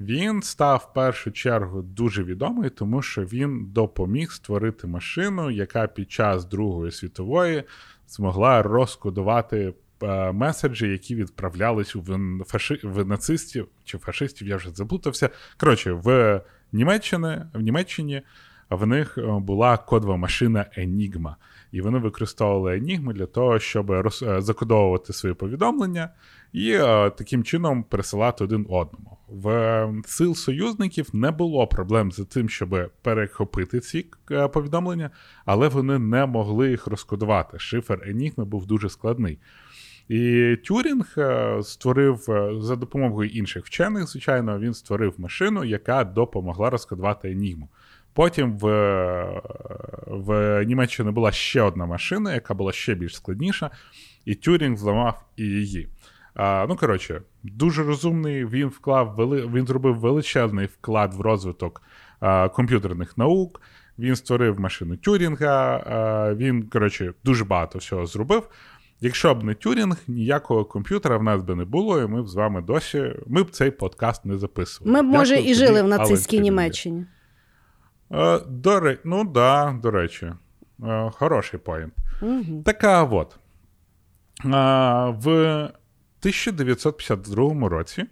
Він 0.00 0.42
став 0.42 0.88
в 0.90 0.94
першу 0.94 1.30
чергу 1.30 1.82
дуже 1.82 2.24
відомий, 2.24 2.70
тому 2.70 3.02
що 3.02 3.22
він 3.24 3.66
допоміг 3.72 4.32
створити 4.32 4.86
машину, 4.86 5.50
яка 5.50 5.86
під 5.86 6.12
час 6.12 6.44
Другої 6.44 6.92
світової 6.92 7.64
змогла 8.08 8.62
розкодувати 8.62 9.74
е, 10.02 10.32
меседжі, 10.32 10.88
які 10.88 11.14
відправлялись 11.14 11.96
у 11.96 12.04
фаши... 12.46 12.80
в 12.82 13.04
нацистів 13.04 13.68
чи 13.84 13.98
фашистів, 13.98 14.48
я 14.48 14.56
вже 14.56 14.70
заплутався. 14.70 15.30
Коротше, 15.56 15.92
в 15.92 16.40
Німеччині, 16.72 17.38
в 17.54 17.60
Німеччині 17.60 18.22
в 18.70 18.86
них 18.86 19.18
е, 19.18 19.22
була 19.22 19.76
кодова 19.76 20.16
машина 20.16 20.66
Enigma. 20.78 21.34
І 21.72 21.80
вони 21.80 21.98
використовували 21.98 22.78
Enigma 22.78 23.12
для 23.12 23.26
того, 23.26 23.58
щоб 23.58 23.90
роз... 23.90 24.22
е, 24.22 24.40
закодовувати 24.40 25.12
свої 25.12 25.34
повідомлення 25.34 26.08
і 26.52 26.72
таким 27.18 27.44
чином 27.44 27.82
пересилати 27.82 28.44
один 28.44 28.66
одному. 28.68 29.13
В 29.28 29.48
е, 29.48 29.94
сил 30.06 30.34
союзників 30.34 31.08
не 31.12 31.30
було 31.30 31.66
проблем 31.66 32.12
з 32.12 32.24
тим, 32.24 32.48
щоб 32.48 32.90
перехопити 33.02 33.80
ці 33.80 34.06
е, 34.30 34.48
повідомлення, 34.48 35.10
але 35.44 35.68
вони 35.68 35.98
не 35.98 36.26
могли 36.26 36.70
їх 36.70 36.86
розкодувати. 36.86 37.58
Шифр 37.58 37.94
Enigma 37.94 38.44
був 38.44 38.66
дуже 38.66 38.88
складний. 38.88 39.38
І 40.08 40.56
Тюрінг 40.64 41.14
е, 41.18 41.58
створив 41.62 42.26
е, 42.28 42.52
за 42.60 42.76
допомогою 42.76 43.30
інших 43.30 43.66
вчених, 43.66 44.06
звичайно, 44.06 44.58
він 44.58 44.74
створив 44.74 45.14
машину, 45.18 45.64
яка 45.64 46.04
допомогла 46.04 46.70
розкодувати 46.70 47.30
Енігму. 47.30 47.68
Потім 48.12 48.58
в, 48.58 48.66
в 50.06 50.64
Німеччині 50.64 51.10
була 51.10 51.32
ще 51.32 51.62
одна 51.62 51.86
машина, 51.86 52.34
яка 52.34 52.54
була 52.54 52.72
ще 52.72 52.94
більш 52.94 53.16
складніша, 53.16 53.70
і 54.24 54.34
Тюрінг 54.34 54.76
зламав 54.76 55.24
і 55.36 55.42
її. 55.42 55.88
А, 56.34 56.66
ну, 56.68 56.76
коротше, 56.76 57.22
дуже 57.42 57.82
розумний. 57.82 58.46
Він 58.46 58.68
вклав 58.68 59.14
вели... 59.14 59.46
він 59.46 59.66
зробив 59.66 59.98
величезний 59.98 60.66
вклад 60.66 61.14
в 61.14 61.20
розвиток 61.20 61.82
а, 62.20 62.48
комп'ютерних 62.48 63.18
наук. 63.18 63.60
Він 63.98 64.16
створив 64.16 64.60
машину 64.60 64.96
Тюрінга. 64.96 65.76
А, 65.76 66.34
він, 66.34 66.62
коротше, 66.62 67.14
дуже 67.24 67.44
багато 67.44 67.78
всього 67.78 68.06
зробив. 68.06 68.48
Якщо 69.00 69.34
б 69.34 69.44
не 69.44 69.54
Тюрінг, 69.54 69.96
ніякого 70.08 70.64
комп'ютера 70.64 71.16
в 71.16 71.22
нас 71.22 71.42
би 71.42 71.54
не 71.54 71.64
було, 71.64 72.00
і 72.02 72.06
ми 72.06 72.22
б 72.22 72.28
з 72.28 72.34
вами 72.34 72.62
досі. 72.62 73.12
Ми 73.26 73.42
б 73.42 73.50
цей 73.50 73.70
подкаст 73.70 74.24
не 74.24 74.38
записували. 74.38 74.92
Ми 74.92 75.08
б, 75.08 75.12
може, 75.12 75.34
Дякую 75.34 75.50
і 75.50 75.54
жили 75.54 75.82
в 75.82 75.88
нацистській 75.88 76.40
Німеччині. 76.40 77.06
Е, 78.12 78.40
до, 78.48 78.80
ре... 78.80 78.98
Ну, 79.04 79.24
да, 79.24 79.78
до 79.82 79.90
речі, 79.90 80.32
е, 80.84 81.10
хороший 81.14 81.60
point. 81.60 81.92
Угу. 82.22 82.62
Така 82.64 83.04
от. 83.04 83.36
Е, 84.44 84.48
в 85.24 85.68
1952 86.24 87.68
році 87.68 88.04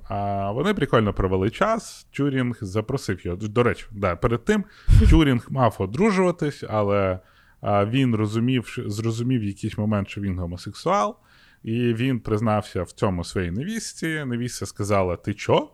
вони 0.53 0.73
прикольно 0.73 1.13
провели 1.13 1.49
час. 1.49 2.07
Тюрінг 2.11 2.57
запросив 2.61 3.25
його. 3.25 3.37
До 3.37 3.63
речі, 3.63 3.85
да, 3.91 4.15
перед 4.15 4.45
тим 4.45 4.63
Тюрінг 5.09 5.47
мав 5.49 5.75
одружуватись, 5.79 6.63
але 6.69 7.19
він 7.63 8.15
розумів, 8.15 8.77
зрозумів 8.85 9.41
в 9.41 9.43
якийсь 9.43 9.77
момент, 9.77 10.09
що 10.09 10.21
він 10.21 10.39
гомосексуал, 10.39 11.15
і 11.63 11.93
він 11.93 12.19
признався 12.19 12.83
в 12.83 12.91
цьому 12.91 13.23
своїй 13.23 13.51
невістці. 13.51 14.23
Невістка 14.25 14.65
сказала: 14.65 15.15
Ти 15.15 15.33
чо? 15.33 15.69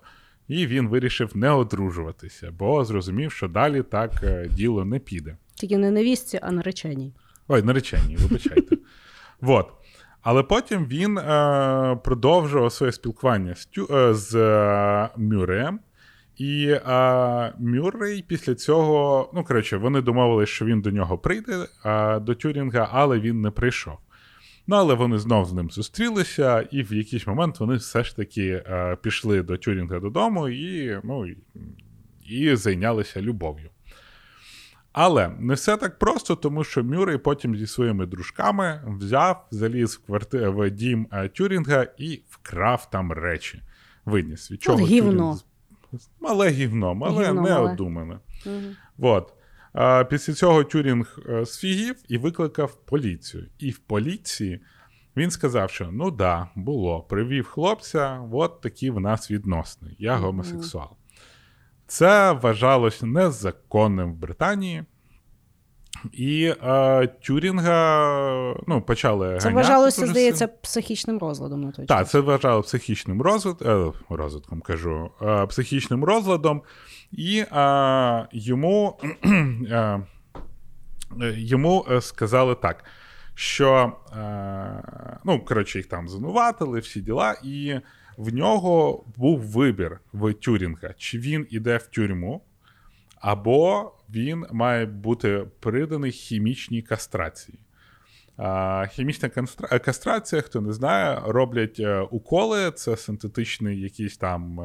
І 0.47 0.67
він 0.67 0.87
вирішив 0.87 1.37
не 1.37 1.51
одружуватися, 1.51 2.51
бо 2.59 2.85
зрозумів, 2.85 3.31
що 3.31 3.47
далі 3.47 3.83
так 3.83 4.11
е, 4.23 4.47
діло 4.51 4.85
не 4.85 4.99
піде. 4.99 5.37
Тільки 5.55 5.77
не 5.77 5.91
невістці, 5.91 6.39
а 6.41 6.51
нареченій. 6.51 7.13
Ой, 7.47 7.61
наречені, 7.63 8.15
вибачайте. 8.15 8.77
Вот. 9.41 9.73
Але 10.21 10.43
потім 10.43 10.85
він 10.85 11.17
е, 11.17 11.99
продовжував 12.03 12.71
своє 12.73 12.91
спілкування 12.91 13.55
з 13.55 13.67
е, 13.91 14.13
з 14.13 14.35
е, 14.35 15.09
Мюреєм. 15.17 15.79
І 16.37 16.67
е, 16.67 17.53
Мюррей 17.59 18.25
після 18.27 18.55
цього, 18.55 19.29
ну 19.33 19.43
коротше, 19.43 19.77
вони 19.77 20.01
домовилися, 20.01 20.51
що 20.51 20.65
він 20.65 20.81
до 20.81 20.91
нього 20.91 21.17
прийде 21.17 21.67
е, 21.85 22.19
до 22.19 22.35
Тюрінга, 22.35 22.89
але 22.91 23.19
він 23.19 23.41
не 23.41 23.51
прийшов. 23.51 23.97
Ну, 24.67 24.75
але 24.75 24.93
вони 24.93 25.19
знов 25.19 25.45
з 25.45 25.53
ним 25.53 25.71
зустрілися, 25.71 26.61
і 26.61 26.83
в 26.83 26.93
якийсь 26.93 27.27
момент 27.27 27.59
вони 27.59 27.75
все 27.75 28.03
ж 28.03 28.15
таки 28.15 28.63
е, 28.67 28.97
пішли 29.01 29.43
до 29.43 29.57
Тюрінга 29.57 29.99
додому 29.99 30.49
і, 30.49 30.99
ну, 31.03 31.25
і, 32.25 32.55
зайнялися 32.55 33.21
любов'ю. 33.21 33.69
Але 34.91 35.29
не 35.39 35.53
все 35.53 35.77
так 35.77 35.99
просто, 35.99 36.35
тому 36.35 36.63
що 36.63 36.83
Мюррей 36.83 37.17
потім 37.17 37.55
зі 37.55 37.67
своїми 37.67 38.05
дружками 38.05 38.81
взяв, 38.99 39.47
заліз 39.51 39.95
в 39.95 40.05
кварти... 40.05 40.47
в 40.47 40.69
дім 40.69 41.07
е, 41.11 41.29
Тюрінга 41.29 41.87
і 41.97 42.21
вкрав 42.29 42.89
там 42.89 43.11
речі. 43.11 43.61
Виніс. 44.05 44.51
Від 44.51 44.63
чого. 44.63 44.77
Тюрінг... 44.77 45.43
Мале 46.19 46.49
гівно, 46.49 46.95
мале 46.95 47.25
Гівно 47.25 47.41
не 47.41 47.49
мале. 47.49 47.71
одумане. 47.73 48.19
Угу. 48.45 49.09
От. 49.09 49.33
Після 50.09 50.33
цього 50.33 50.63
Тюрінг 50.63 51.19
е, 51.29 51.45
офігів 51.45 51.95
і 52.07 52.17
викликав 52.17 52.75
поліцію. 52.75 53.45
І 53.59 53.71
в 53.71 53.77
поліції 53.79 54.61
він 55.17 55.31
сказав, 55.31 55.69
що 55.69 55.89
ну 55.91 56.11
да, 56.11 56.47
було, 56.55 57.01
привів 57.01 57.45
хлопця, 57.45 58.21
от 58.31 58.61
такі 58.61 58.89
в 58.89 58.99
нас 58.99 59.31
відносини. 59.31 59.95
Я 59.99 60.15
гомосексуал. 60.15 60.89
Це 61.87 62.31
вважалось 62.31 63.01
незаконним 63.01 64.13
в 64.13 64.15
Британії. 64.15 64.83
І 66.11 66.53
е, 66.63 67.07
Тюрінга 67.07 68.55
ну, 68.67 68.81
почали 68.81 69.27
Це 69.27 69.49
ганяти 69.49 69.55
вважалося, 69.55 70.01
дуже 70.01 70.11
здається, 70.11 70.45
сильно. 70.45 70.59
психічним 70.61 71.19
розладом 71.19 71.71
той 71.71 71.85
Так, 71.85 72.09
це 72.09 72.19
вважало 72.19 72.61
психічним 72.61 73.21
розвит... 73.21 73.61
е, 73.61 73.91
розвитком, 74.09 74.61
кажу, 74.61 75.11
е, 75.21 75.45
психічним 75.45 76.03
розладом, 76.03 76.61
і 77.17 77.45
е, 77.51 78.27
йому, 78.31 78.99
е, 79.03 79.77
е, 81.21 81.33
йому 81.37 81.85
е, 81.91 82.01
сказали 82.01 82.55
так, 82.55 82.83
що 83.35 83.93
е, 84.17 85.19
ну, 85.23 85.45
коротше, 85.45 85.79
їх 85.79 85.87
там 85.87 86.09
звинуватили, 86.09 86.79
всі 86.79 87.01
діла, 87.01 87.35
і 87.43 87.79
в 88.17 88.33
нього 88.33 89.05
був 89.17 89.39
вибір 89.39 89.99
в 90.13 90.33
Тюрінга, 90.33 90.93
чи 90.97 91.19
він 91.19 91.47
іде 91.49 91.77
в 91.77 91.87
тюрму, 91.87 92.41
або 93.15 93.91
він 94.09 94.45
має 94.51 94.85
бути 94.85 95.45
приданий 95.59 96.11
хімічній 96.11 96.81
кастрації. 96.81 97.59
А, 98.37 98.85
Хімічна 98.91 99.29
кастрація, 99.85 100.41
хто 100.41 100.61
не 100.61 100.73
знає, 100.73 101.21
роблять 101.25 101.81
уколи, 102.11 102.71
це 102.71 102.97
синтетичний 102.97 103.81
якийсь 103.81 104.17
там, 104.17 104.59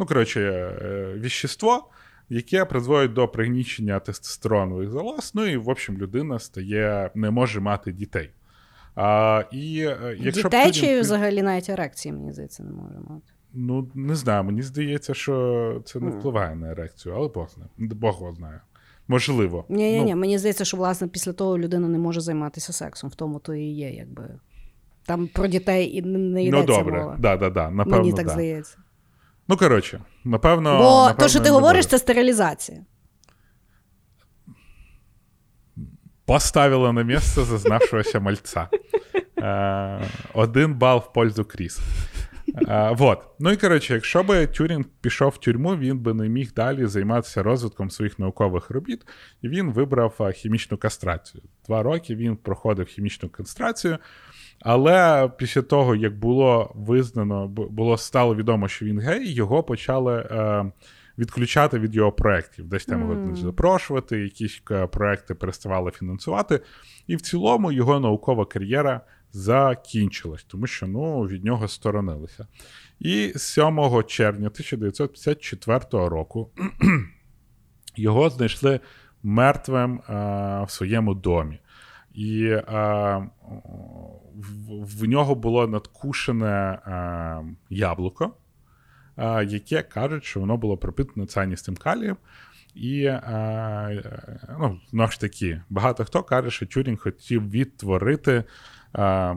ну, 0.00 0.06
коротше, 0.06 0.40
е, 0.40 1.14
віщество, 1.18 1.88
яке 2.28 2.64
призводить 2.64 3.12
до 3.12 3.28
пригнічення 3.28 4.00
тестостеронових 4.00 4.90
залоз. 4.90 5.32
Ну 5.34 5.46
і, 5.46 5.56
в 5.56 5.68
общем, 5.68 5.98
людина 5.98 6.38
стає, 6.38 7.10
не 7.14 7.30
може 7.30 7.60
мати 7.60 7.92
дітей. 7.92 8.30
А, 8.94 9.44
і, 9.52 9.78
е, 9.80 10.16
якщо 10.20 10.42
Дітей 10.42 10.64
Тюрінг 10.72 10.74
чи 10.74 11.00
взагалі 11.00 11.42
навіть 11.42 11.68
ерекції, 11.68 12.12
мені 12.12 12.32
здається, 12.32 12.62
не 12.62 12.70
може 12.70 12.94
мати. 13.08 13.32
Ну, 13.54 13.88
не 13.94 14.14
знаю, 14.14 14.44
мені 14.44 14.62
здається, 14.62 15.14
що 15.14 15.82
це 15.84 16.00
не 16.00 16.10
впливає 16.10 16.56
на 16.56 16.70
ерекцію, 16.70 17.14
але 17.14 17.28
Бог 17.28 17.48
знає. 17.48 17.70
Бог 17.78 18.18
його 18.20 18.34
знає. 18.34 18.60
Можливо. 19.08 19.64
Ні, 19.68 19.92
ні, 19.92 19.98
Ну, 19.98 20.04
ні. 20.04 20.14
Мені 20.14 20.38
здається, 20.38 20.64
що 20.64 20.76
власне 20.76 21.08
після 21.08 21.32
того 21.32 21.58
людина 21.58 21.88
не 21.88 21.98
може 21.98 22.20
займатися 22.20 22.72
сексом. 22.72 23.10
В 23.10 23.14
тому 23.14 23.38
то 23.38 23.54
і 23.54 23.64
є, 23.64 23.90
якби. 23.90 24.28
Там 25.06 25.26
про 25.26 25.46
дітей 25.46 25.96
і 25.96 26.02
не- 26.02 26.18
не 26.18 26.44
йдеться 26.44 26.66
ну 26.72 26.78
добре, 26.78 27.00
мова. 27.00 27.16
да, 27.18 27.36
да, 27.36 27.50
да, 27.50 27.70
напевно, 27.70 27.98
Мені 27.98 28.12
так 28.12 28.26
да. 28.26 28.32
здається. 28.32 28.78
Ну, 29.50 29.56
коротше, 29.56 30.00
напевно. 30.24 30.78
Бо 30.78 31.02
напевно, 31.02 31.14
то, 31.18 31.28
що 31.28 31.40
ти 31.40 31.50
говориш, 31.50 31.86
це 31.86 31.98
стерилізація. 31.98 32.78
Поставила 36.24 36.92
на 36.92 37.02
місце 37.02 37.44
зазнавшогося 37.44 38.20
мальця. 38.20 38.68
Е, 39.38 40.08
один 40.34 40.74
бал 40.74 40.98
в 40.98 41.12
пользу 41.12 41.44
Кріс. 41.44 41.80
Е, 42.68 42.90
вот. 42.98 43.18
Ну 43.38 43.50
і 43.50 43.56
коротше, 43.56 43.94
якщо 43.94 44.22
би 44.22 44.46
Тюрінг 44.46 44.84
пішов 45.00 45.28
в 45.28 45.38
тюрму, 45.38 45.76
він 45.76 45.98
би 45.98 46.14
не 46.14 46.28
міг 46.28 46.52
далі 46.52 46.86
займатися 46.86 47.42
розвитком 47.42 47.90
своїх 47.90 48.18
наукових 48.18 48.70
робіт, 48.70 49.02
і 49.42 49.48
він 49.48 49.72
вибрав 49.72 50.14
е, 50.20 50.32
хімічну 50.32 50.78
кастрацію. 50.78 51.42
Два 51.66 51.82
роки 51.82 52.14
він 52.14 52.36
проходив 52.36 52.86
хімічну 52.86 53.28
кастрацію. 53.28 53.98
Але 54.60 55.30
після 55.36 55.62
того, 55.62 55.96
як 55.96 56.18
було 56.18 56.72
визнано, 56.74 57.48
було 57.48 57.96
стало 57.96 58.34
відомо, 58.34 58.68
що 58.68 58.86
він 58.86 59.00
гей, 59.00 59.32
його 59.32 59.62
почали 59.62 60.16
е, 60.16 60.72
відключати 61.18 61.78
від 61.78 61.94
його 61.94 62.12
проєктів. 62.12 62.68
Десь 62.68 62.84
там 62.84 63.00
його 63.00 63.14
не 63.14 63.36
запрошувати, 63.36 64.18
якісь 64.18 64.62
е, 64.70 64.86
проекти 64.86 65.34
переставали 65.34 65.90
фінансувати. 65.90 66.60
І 67.06 67.16
в 67.16 67.20
цілому 67.20 67.72
його 67.72 68.00
наукова 68.00 68.46
кар'єра 68.46 69.00
закінчилась, 69.32 70.44
тому 70.44 70.66
що 70.66 70.86
ну, 70.86 71.22
від 71.22 71.44
нього 71.44 71.68
сторонилися. 71.68 72.46
І 73.00 73.32
7 73.36 74.04
червня 74.06 74.46
1954 74.46 75.80
року 75.90 76.50
його 77.96 78.30
знайшли 78.30 78.80
мертвим 79.22 79.94
е, 79.94 80.12
в 80.64 80.70
своєму 80.70 81.14
домі. 81.14 81.58
І 82.14 82.44
е, 82.44 82.62
в, 84.40 85.00
в 85.00 85.08
нього 85.08 85.34
було 85.34 85.66
надкушене 85.68 86.46
е, 86.86 87.54
яблуко, 87.70 88.30
е, 89.18 89.44
яке 89.44 89.82
кажуть, 89.82 90.24
що 90.24 90.40
воно 90.40 90.56
було 90.56 90.76
пропитане 90.76 91.26
цианістим 91.26 91.76
калієм. 91.76 92.16
І 92.74 93.02
е, 93.04 93.10
е, 93.26 94.40
ну, 94.60 94.80
знову 94.90 95.10
ж 95.10 95.20
таки, 95.20 95.62
багато 95.70 96.04
хто 96.04 96.22
каже, 96.22 96.50
що 96.50 96.66
Тюрінг 96.66 96.98
хотів 96.98 97.50
відтворити 97.50 98.44
е, 98.98 99.36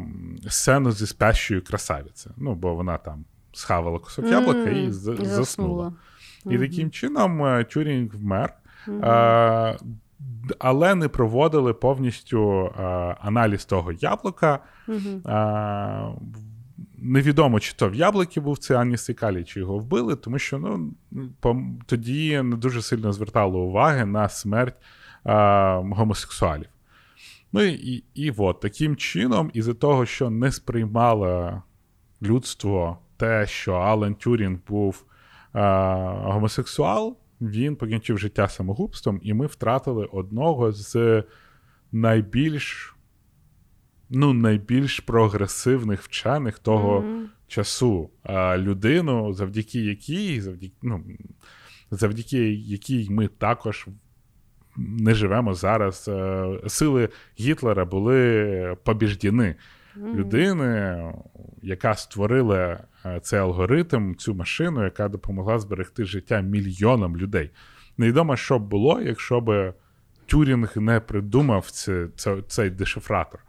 сцену 0.49 0.91
зі 0.91 1.07
спящою 1.07 1.63
красавиці. 1.63 2.29
Ну, 2.37 2.55
бо 2.55 2.75
вона 2.75 2.97
там 2.97 3.25
схавала 3.53 3.99
кусок 3.99 4.25
яблука 4.25 4.69
і 4.69 4.85
М, 4.85 4.91
з- 4.93 5.17
і 5.21 5.25
заснула. 5.25 5.93
І 6.45 6.57
таким 6.57 6.91
чином 6.91 7.45
е, 7.45 7.63
Тюрінг 7.63 8.15
вмер. 8.15 8.53
Е, 8.87 9.77
але 10.59 10.95
не 10.95 11.07
проводили 11.07 11.73
повністю 11.73 12.65
е, 12.65 12.81
аналіз 13.21 13.65
того 13.65 13.91
яблука. 13.91 14.59
Мгм. 14.87 15.27
Е, 15.27 16.07
невідомо, 16.97 17.59
чи 17.59 17.73
то 17.73 17.89
в 17.89 17.95
яблукі 17.95 18.39
був 18.39 18.57
цианістий 18.57 19.15
калій, 19.15 19.43
чи 19.43 19.59
його 19.59 19.77
вбили, 19.77 20.15
тому 20.15 20.39
що 20.39 20.59
ну, 20.59 20.93
тоді 21.85 22.41
не 22.41 22.55
дуже 22.55 22.81
сильно 22.81 23.13
звертало 23.13 23.59
уваги 23.59 24.05
на 24.05 24.29
смерть 24.29 24.75
е, 25.25 25.33
гомосексуалів. 25.75 26.67
Ну 27.53 27.61
і, 27.63 28.03
і, 28.13 28.33
от, 28.37 28.59
таким 28.59 28.95
чином, 28.95 29.51
із-за 29.53 29.73
того, 29.73 30.05
що 30.05 30.29
не 30.29 30.51
сприймало 30.51 31.61
людство 32.21 32.97
те, 33.17 33.47
що 33.47 33.73
Алан 33.73 34.15
Тюрінг 34.15 34.59
був 34.67 35.05
е, 35.55 35.59
гомосексуал, 36.23 37.17
він 37.41 37.75
покінчив 37.75 38.17
життя 38.17 38.47
самогубством, 38.47 39.19
і 39.23 39.33
ми 39.33 39.45
втратили 39.45 40.05
одного 40.05 40.71
з 40.71 41.23
найбільш, 41.91 42.92
ну, 44.13 44.33
найбільш 44.33 44.99
прогресивних 44.99 46.01
вчених 46.01 46.59
того 46.59 47.01
Мгм. 47.01 47.29
часу. 47.47 48.09
А 48.23 48.57
людину, 48.57 49.33
завдяки 49.33 49.79
якій, 49.79 50.41
завдяки, 50.41 50.73
ну, 50.81 51.03
завдяки 51.91 52.53
якій 52.53 53.07
ми 53.09 53.27
також 53.27 53.87
не 54.77 55.13
живемо 55.13 55.53
зараз. 55.53 56.07
Е, 56.07 56.59
сили 56.67 57.09
Гітлера 57.39 57.85
були 57.85 58.77
побіждені. 58.83 59.55
Людини, 59.97 61.03
яка 61.61 61.93
створила 61.93 62.83
е, 63.05 63.19
цей 63.19 63.39
алгоритм, 63.39 64.15
цю 64.15 64.35
машину, 64.35 64.83
яка 64.83 65.09
допомогла 65.09 65.59
зберегти 65.59 66.05
життя 66.05 66.41
мільйонам 66.41 67.17
людей. 67.17 67.49
Невідомо, 67.97 68.35
що 68.35 68.59
б 68.59 68.61
було, 68.67 69.01
якщо 69.01 69.41
б 69.41 69.73
Тюрінг 70.25 70.77
не 70.77 70.99
придумав 70.99 71.71
це, 71.71 72.07
це, 72.15 72.41
цей 72.47 72.69
дешифратор. 72.69 73.39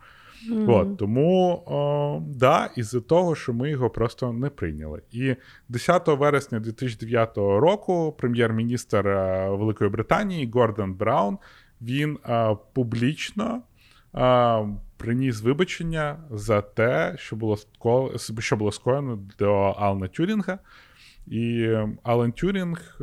Mm. 0.50 0.70
От, 0.70 0.98
Тому 0.98 1.62
о, 1.66 2.22
да, 2.26 2.70
із-за 2.76 3.00
того, 3.00 3.34
що 3.34 3.52
ми 3.52 3.70
його 3.70 3.90
просто 3.90 4.32
не 4.32 4.50
прийняли. 4.50 5.02
І 5.10 5.34
10 5.68 6.08
вересня 6.08 6.60
2009 6.60 7.36
року 7.36 8.14
прем'єр-міністр 8.18 9.08
е, 9.08 9.48
Великої 9.48 9.90
Британії 9.90 10.50
Гордон 10.54 10.94
Браун 10.94 11.38
він 11.80 12.18
а, 12.22 12.52
е, 12.52 12.56
публічно 12.72 13.62
а, 14.12 14.64
приніс 14.96 15.42
вибачення 15.42 16.16
за 16.30 16.60
те, 16.60 17.14
що 17.18 17.36
було 17.36 17.58
що 18.38 18.56
було 18.56 18.72
скоєно 18.72 19.18
до 19.38 19.52
Алана 19.54 20.08
Тюрінга. 20.08 20.58
І 21.26 21.60
е, 21.60 21.88
Алан 22.02 22.32
Тюрінг 22.32 23.00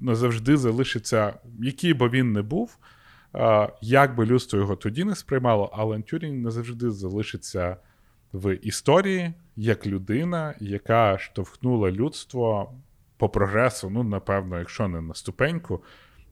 назавжди 0.00 0.56
залишиться, 0.56 1.34
який 1.60 1.94
би 1.94 2.08
він 2.08 2.32
не 2.32 2.42
був. 2.42 2.78
Як 3.80 4.16
би 4.16 4.26
людство 4.26 4.58
його 4.58 4.76
тоді 4.76 5.04
не 5.04 5.14
сприймало, 5.14 5.64
Алан 5.64 6.02
Тюрінг 6.02 6.38
назавжди 6.38 6.90
залишиться 6.90 7.76
в 8.32 8.54
історії 8.54 9.34
як 9.56 9.86
людина, 9.86 10.54
яка 10.60 11.18
штовхнула 11.18 11.90
людство 11.90 12.72
по 13.16 13.28
прогресу. 13.28 13.90
Ну, 13.90 14.02
напевно, 14.02 14.58
якщо 14.58 14.88
не 14.88 15.00
на 15.00 15.14
ступеньку, 15.14 15.82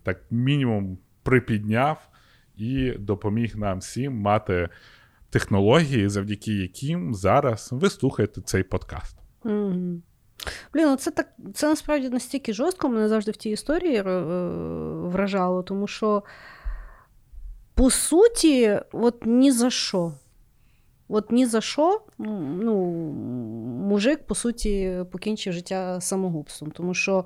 так 0.03 0.21
мінімум 0.31 0.99
припідняв 1.23 2.09
і 2.57 2.91
допоміг 2.91 3.57
нам 3.57 3.79
всім 3.79 4.17
мати 4.17 4.69
технології, 5.31 6.09
завдяки 6.09 6.53
яким 6.53 7.15
зараз 7.15 7.69
ви 7.73 7.91
слухаєте 7.91 8.41
цей 8.41 8.63
подкаст. 8.63 9.17
Блін, 10.75 10.87
ну 10.87 10.97
це 10.97 11.11
так 11.11 11.29
це 11.55 11.69
насправді 11.69 12.09
настільки 12.09 12.53
жорстко 12.53 12.89
мене 12.89 13.09
завжди 13.09 13.31
в 13.31 13.37
тій 13.37 13.51
історії 13.51 13.97
е, 13.97 14.03
вражало, 15.09 15.63
тому 15.63 15.87
що 15.87 16.23
по 17.81 17.91
суті, 17.91 18.79
от 18.93 19.27
ні 19.27 19.53
за 19.53 19.71
що. 19.71 20.13
От 21.09 21.33
ні 21.33 21.47
за 21.47 21.61
що, 21.61 22.01
ну, 22.19 22.85
мужик, 23.89 24.27
по 24.27 24.35
суті, 24.35 24.97
покінчив 25.13 25.53
життя 25.53 26.01
самогубством. 26.01 26.71
Тому 26.71 26.95
що, 26.95 27.25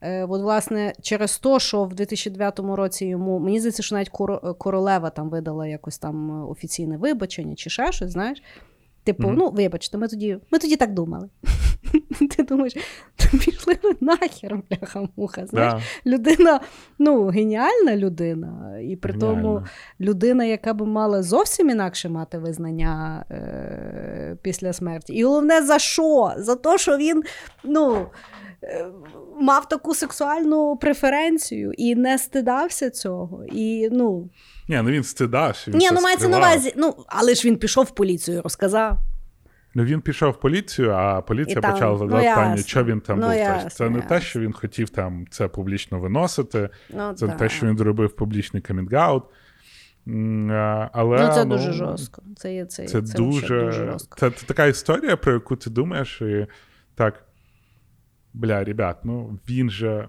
е, 0.00 0.24
от, 0.24 0.42
власне, 0.42 0.92
через 1.02 1.38
те, 1.38 1.60
що 1.60 1.84
в 1.84 1.94
2009 1.94 2.58
році 2.58 3.06
йому, 3.06 3.38
мені 3.38 3.60
здається, 3.60 3.82
що 3.82 3.94
навіть 3.94 4.10
королева 4.58 5.10
там 5.10 5.28
видала 5.28 5.66
якось 5.66 5.98
там 5.98 6.48
офіційне 6.50 6.96
вибачення 6.96 7.54
чи 7.54 7.70
ще 7.70 7.92
щось, 7.92 8.10
знаєш. 8.10 8.42
Типу, 9.06 9.28
mm-hmm. 9.28 9.34
ну, 9.36 9.50
вибачте, 9.50 9.98
ми 9.98 10.08
тоді 10.08 10.38
ми 10.50 10.58
тоді 10.58 10.76
так 10.76 10.92
думали. 10.92 11.28
Ти 12.36 12.42
думаєш, 12.42 12.76
пішли 13.44 13.78
ви 13.82 13.96
нахер, 14.00 14.60
бляха-муха. 14.70 15.46
Знаєш, 15.46 15.74
да. 15.74 16.10
людина, 16.10 16.60
ну, 16.98 17.26
геніальна 17.26 17.96
людина, 17.96 18.78
і 18.82 18.96
при 18.96 19.12
Геніально. 19.12 19.42
тому 19.42 19.66
людина, 20.00 20.44
яка 20.44 20.74
би 20.74 20.86
мала 20.86 21.22
зовсім 21.22 21.70
інакше 21.70 22.08
мати 22.08 22.38
визнання 22.38 23.24
е- 23.30 24.36
після 24.42 24.72
смерті. 24.72 25.12
І 25.12 25.24
головне, 25.24 25.62
за 25.62 25.78
що? 25.78 26.32
За 26.36 26.56
те, 26.56 26.78
що 26.78 26.96
він, 26.96 27.22
ну. 27.64 28.06
Е, 28.62 28.86
мав 29.40 29.68
таку 29.68 29.94
сексуальну 29.94 30.76
преференцію 30.76 31.72
і 31.72 31.94
не 31.94 32.18
стидався 32.18 32.90
цього. 32.90 33.44
І, 33.52 33.88
ну... 33.92 34.28
Ні, 34.68 34.80
ну 34.84 34.90
він 34.90 35.02
стидався. 35.02 35.70
Він 35.70 35.78
Ні, 35.78 35.88
ну 35.92 36.00
мається 36.00 36.28
на 36.28 36.38
увазі. 36.38 36.72
Ну, 36.76 37.04
але 37.06 37.34
ж 37.34 37.48
він 37.48 37.56
пішов 37.56 37.84
в 37.84 37.90
поліцію, 37.90 38.42
розказав. 38.42 38.98
Ну 39.74 39.84
він 39.84 40.00
пішов 40.00 40.30
в 40.30 40.40
поліцію, 40.40 40.90
а 40.90 41.20
поліція 41.20 41.60
там, 41.60 41.72
почала 41.72 41.98
задавати 41.98 42.28
ну, 42.28 42.34
питання, 42.34 42.56
що 42.56 42.84
він 42.84 43.00
там 43.00 43.18
ну, 43.18 43.26
був. 43.26 43.36
Ясно, 43.36 43.70
це 43.70 43.90
не 43.90 43.96
ясно. 43.96 44.08
те, 44.08 44.20
що 44.20 44.40
він 44.40 44.52
хотів 44.52 44.88
там 44.88 45.26
це 45.30 45.48
публічно 45.48 46.00
виносити, 46.00 46.68
ну, 46.90 47.12
це 47.12 47.26
не 47.26 47.32
те, 47.32 47.48
що 47.48 47.66
він 47.66 47.78
зробив 47.78 48.16
публічний 48.16 48.62
камінгаут. 48.62 49.24
Але, 50.92 51.26
ну, 51.26 51.34
це 51.34 51.44
ну, 51.44 51.56
дуже 51.56 51.72
жорстко. 51.72 52.22
Це 52.36 52.54
є 52.54 52.64
це, 52.64 52.86
це, 52.86 53.02
це 53.02 53.16
дуже, 53.16 53.64
дуже 53.64 53.72
жорстко. 53.72 54.18
Це, 54.18 54.30
це 54.30 54.46
така 54.46 54.66
історія, 54.66 55.16
про 55.16 55.32
яку 55.32 55.56
ти 55.56 55.70
думаєш, 55.70 56.20
і 56.20 56.46
так. 56.94 57.22
Бля, 58.34 58.64
ребят, 58.64 58.96
ну 59.04 59.38
він 59.48 59.70
же 59.70 60.08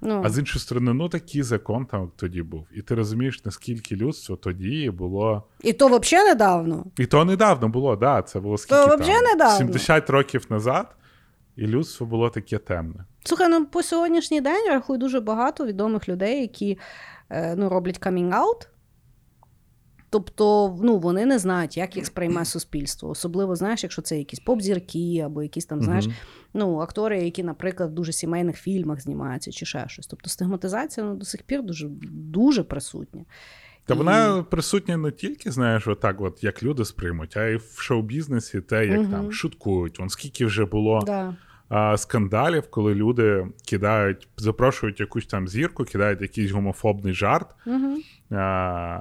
Ну. 0.00 0.22
А 0.24 0.30
з 0.30 0.38
іншої 0.38 0.60
сторони, 0.60 0.92
ну 0.92 1.08
такий 1.08 1.42
закон 1.42 1.86
там 1.86 2.10
тоді 2.16 2.42
був. 2.42 2.66
І 2.74 2.82
ти 2.82 2.94
розумієш, 2.94 3.44
наскільки 3.44 3.96
людство 3.96 4.36
тоді 4.36 4.90
було. 4.90 5.42
І 5.60 5.72
то 5.72 5.86
взагалі 5.86 6.28
недавно. 6.28 6.84
І 6.98 7.06
то 7.06 7.24
недавно 7.24 7.68
було, 7.68 7.96
да, 7.96 8.22
це 8.22 8.40
було 8.40 8.58
скільки 8.58 8.82
то 8.82 8.96
там? 8.96 9.24
недавно. 9.24 9.56
70 9.58 10.10
років 10.10 10.46
назад, 10.50 10.96
і 11.56 11.66
людство 11.66 12.06
було 12.06 12.30
таке 12.30 12.58
темне. 12.58 13.04
Слухай, 13.24 13.48
ну 13.48 13.66
по 13.66 13.82
сьогоднішній 13.82 14.40
день 14.40 14.68
рахую 14.68 14.98
дуже 14.98 15.20
багато 15.20 15.66
відомих 15.66 16.08
людей, 16.08 16.40
які 16.40 16.78
е, 17.30 17.54
ну, 17.56 17.68
роблять 17.68 17.98
камінг-аут. 18.00 18.68
Тобто, 20.10 20.76
ну 20.82 20.98
вони 20.98 21.26
не 21.26 21.38
знають, 21.38 21.76
як 21.76 21.96
їх 21.96 22.06
сприйме 22.06 22.44
суспільство. 22.44 23.08
Особливо, 23.08 23.56
знаєш, 23.56 23.82
якщо 23.82 24.02
це 24.02 24.18
якісь 24.18 24.40
поп-зірки 24.40 25.22
або 25.24 25.42
якісь 25.42 25.66
там, 25.66 25.82
знаєш, 25.82 26.08
ну, 26.54 26.78
актори, 26.78 27.24
які, 27.24 27.42
наприклад, 27.42 27.90
в 27.90 27.94
дуже 27.94 28.12
сімейних 28.12 28.56
фільмах 28.56 29.00
знімаються 29.00 29.52
чи 29.52 29.66
ще 29.66 29.88
щось. 29.88 30.06
Тобто 30.06 30.28
стигматизація 30.28 31.06
ну, 31.06 31.14
до 31.14 31.24
сих 31.24 31.42
пір 31.42 31.62
дуже 31.62 31.88
дуже 32.10 32.62
присутня. 32.62 33.24
Та 33.84 33.94
і... 33.94 33.96
вона 33.96 34.42
присутня 34.42 34.96
не 34.96 35.10
тільки, 35.10 35.50
знаєш, 35.50 35.86
отак, 35.86 36.20
от 36.20 36.44
як 36.44 36.62
люди 36.62 36.84
сприймуть, 36.84 37.36
а 37.36 37.44
й 37.44 37.56
в 37.56 37.76
шоу-бізнесі 37.78 38.60
те, 38.60 38.86
як 38.86 39.00
угу. 39.00 39.10
там 39.10 39.32
шуткують. 39.32 39.98
Вон 39.98 40.08
скільки 40.08 40.46
вже 40.46 40.64
було. 40.64 41.02
Да 41.06 41.36
скандалів, 41.96 42.70
коли 42.70 42.94
люди 42.94 43.46
кидають, 43.68 44.28
запрошують 44.36 45.00
якусь 45.00 45.26
там 45.26 45.48
зірку, 45.48 45.84
кидають 45.84 46.20
якийсь 46.20 46.50
гомофобний 46.50 47.14
жарт. 47.14 47.54
uh 47.66 47.96
А, 48.30 49.00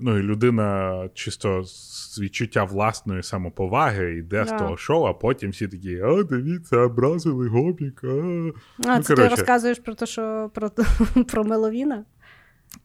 Ну 0.00 0.18
і 0.18 0.22
людина 0.22 1.08
чисто 1.14 1.64
з 1.64 2.20
відчуття 2.20 2.64
власної 2.64 3.22
самоповаги 3.22 4.14
йде 4.14 4.42
yeah. 4.42 4.46
з 4.46 4.58
того 4.58 4.76
шоу, 4.76 5.04
а 5.04 5.12
потім 5.12 5.50
всі 5.50 5.68
такі: 5.68 6.00
а, 6.00 6.22
дивіться, 6.22 6.76
образили 6.76 7.48
гоміка. 7.48 8.06
А, 8.06 8.12
ну, 8.12 8.52
це 8.78 9.14
коротше. 9.14 9.14
ти 9.14 9.28
розказуєш 9.28 9.78
про 9.78 9.94
те, 9.94 10.06
що 10.06 10.50
про 10.54 10.70
про 11.28 11.44
Меловіна? 11.44 12.04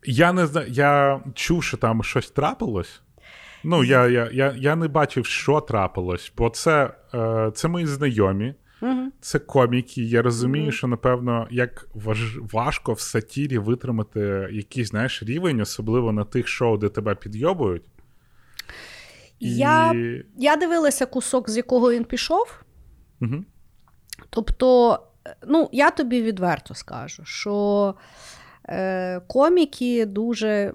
Я 0.06 0.34
не 0.34 0.48
знаю, 0.48 0.68
я 0.70 1.22
чув, 1.34 1.64
що 1.64 1.78
там 1.78 2.04
щось 2.04 2.32
трапилось. 2.32 3.02
Ну, 3.64 3.84
я 3.84 4.08
я, 4.08 4.30
я, 4.34 4.56
я 4.58 4.76
не 4.76 4.88
бачив, 4.88 5.26
що 5.26 5.62
трапилось, 5.62 6.34
бо 6.38 6.50
це, 6.50 6.94
е, 7.14 7.52
це 7.56 7.68
мої 7.68 7.86
знайомі. 7.86 8.56
Угу. 8.82 9.12
Це 9.22 9.40
коміки. 9.40 10.02
Я 10.02 10.22
розумію, 10.22 10.64
угу. 10.64 10.72
що 10.72 10.88
напевно 10.88 11.48
як 11.52 11.88
важ... 11.94 12.38
важко 12.54 12.94
в 12.94 13.00
сатірі 13.00 13.58
витримати 13.58 14.50
якийсь 14.52 14.90
знаєш, 14.90 15.24
рівень, 15.24 15.62
особливо 15.62 16.12
на 16.12 16.24
тих 16.24 16.48
шоу, 16.48 16.78
де 16.78 16.90
тебе 16.90 17.16
підйобують. 17.16 17.84
І... 19.40 19.56
Я 19.56 19.96
я 20.38 20.56
дивилася 20.56 21.06
кусок, 21.06 21.50
з 21.50 21.58
якого 21.58 21.92
він 21.92 22.04
пішов. 22.04 22.64
Угу. 23.22 23.44
Тобто, 24.30 25.00
ну, 25.48 25.70
я 25.72 25.92
тобі 25.92 26.22
відверто 26.22 26.76
скажу, 26.76 27.26
що 27.26 27.96
е, 28.66 29.20
коміки 29.20 30.06
дуже. 30.06 30.74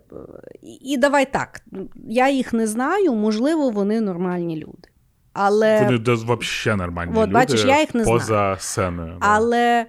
І 0.63 0.97
давай 0.97 1.33
так, 1.33 1.61
я 2.09 2.31
їх 2.31 2.53
не 2.53 2.67
знаю, 2.67 3.15
можливо, 3.15 3.71
вони 3.71 4.01
нормальні 4.01 4.57
люди. 4.57 4.89
Але... 5.35 5.85
Вони 5.85 5.99
взагалі 5.99 6.79
нормальні 6.79 7.13
От, 7.13 7.23
люди 7.23 7.33
бачиш, 7.33 7.65
я 7.65 7.81
їх 7.81 7.95
не 7.95 8.05
поза 8.05 8.25
знаю. 8.25 8.57
сценою. 8.59 9.17
Але 9.21 9.87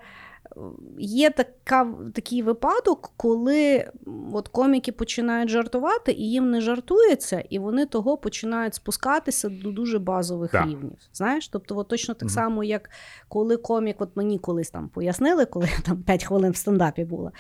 є 1.00 1.30
така, 1.30 1.94
такий 2.14 2.42
випадок, 2.42 3.14
коли 3.18 3.92
от 4.34 4.48
коміки 4.48 4.92
починають 4.92 5.50
жартувати, 5.50 6.12
і 6.12 6.32
їм 6.32 6.52
не 6.52 6.62
жартується, 6.62 7.44
і 7.50 7.60
вони 7.60 7.86
того 7.86 8.18
починають 8.18 8.76
спускатися 8.76 9.50
до 9.50 9.72
дуже 9.72 10.00
базових 10.00 10.52
да. 10.52 10.62
рівнів. 10.62 10.98
Знаєш, 11.14 11.48
тобто, 11.48 11.78
от 11.78 11.88
точно 11.88 12.14
так 12.14 12.24
угу. 12.24 12.30
само, 12.30 12.64
як 12.64 12.90
коли 13.28 13.58
комік, 13.58 14.02
от 14.02 14.10
мені 14.16 14.40
колись 14.40 14.70
там 14.70 14.90
пояснили, 14.90 15.46
коли 15.46 15.68
я 15.78 15.80
там 15.86 16.04
5 16.04 16.24
хвилин 16.24 16.52
в 16.52 16.56
стендапі 16.56 17.06
була, 17.06 17.32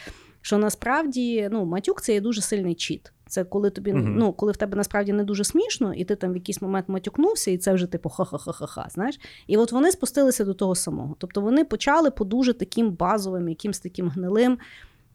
що 0.41 0.57
насправді 0.57 1.49
ну, 1.51 1.65
матюк 1.65 2.01
це 2.01 2.13
є 2.13 2.21
дуже 2.21 2.41
сильний 2.41 2.75
чіт. 2.75 3.11
Це 3.27 3.43
коли 3.43 3.69
тобі 3.69 3.93
uh-huh. 3.93 4.15
ну, 4.17 4.33
коли 4.33 4.51
в 4.51 4.57
тебе 4.57 4.77
насправді 4.77 5.13
не 5.13 5.23
дуже 5.23 5.43
смішно, 5.43 5.93
і 5.93 6.05
ти 6.05 6.15
там 6.15 6.31
в 6.31 6.35
якийсь 6.35 6.61
момент 6.61 6.89
матюкнувся, 6.89 7.51
і 7.51 7.57
це 7.57 7.73
вже 7.73 7.87
типу 7.87 8.09
ха-ха-ха-ха-ха. 8.09 8.87
Знаєш? 8.89 9.19
І 9.47 9.57
от 9.57 9.71
вони 9.71 9.91
спустилися 9.91 10.45
до 10.45 10.53
того 10.53 10.75
самого. 10.75 11.15
Тобто 11.19 11.41
вони 11.41 11.65
почали 11.65 12.11
по 12.11 12.25
дуже 12.25 12.53
таким 12.53 12.91
базовим, 12.91 13.49
якимсь 13.49 13.79
таким 13.79 14.09
гнилим 14.09 14.57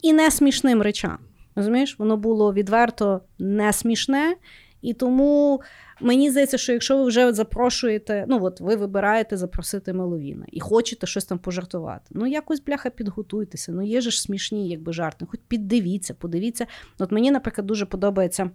і 0.03 0.12
несмішним 0.12 0.82
речам. 0.82 1.19
Розумієш, 1.57 1.99
воно 1.99 2.16
було 2.16 2.53
відверто 2.53 3.20
не 3.39 3.73
смішне. 3.73 4.37
І 4.82 4.94
тому 4.94 5.61
мені 6.01 6.31
здається, 6.31 6.59
що 6.59 6.73
якщо 6.73 6.98
ви 6.98 7.05
вже 7.05 7.32
запрошуєте, 7.32 8.24
ну 8.28 8.44
от 8.44 8.61
ви 8.61 8.77
вибираєте 8.77 9.36
запросити 9.36 9.93
Меловіна 9.93 10.47
і 10.52 10.61
хочете 10.61 11.07
щось 11.07 11.24
там 11.24 11.39
пожартувати, 11.39 12.05
ну 12.11 12.27
якось 12.27 12.61
бляха 12.61 12.90
підготуйтеся. 12.90 13.73
Ну 13.73 13.82
є 13.82 14.01
ж 14.01 14.23
смішні, 14.23 14.69
якби 14.69 14.93
жарти. 14.93 15.27
Хоч 15.31 15.40
піддивіться, 15.48 16.15
подивіться. 16.15 16.66
От 16.98 17.12
мені, 17.12 17.31
наприклад, 17.31 17.66
дуже 17.66 17.86
подобається 17.86 18.51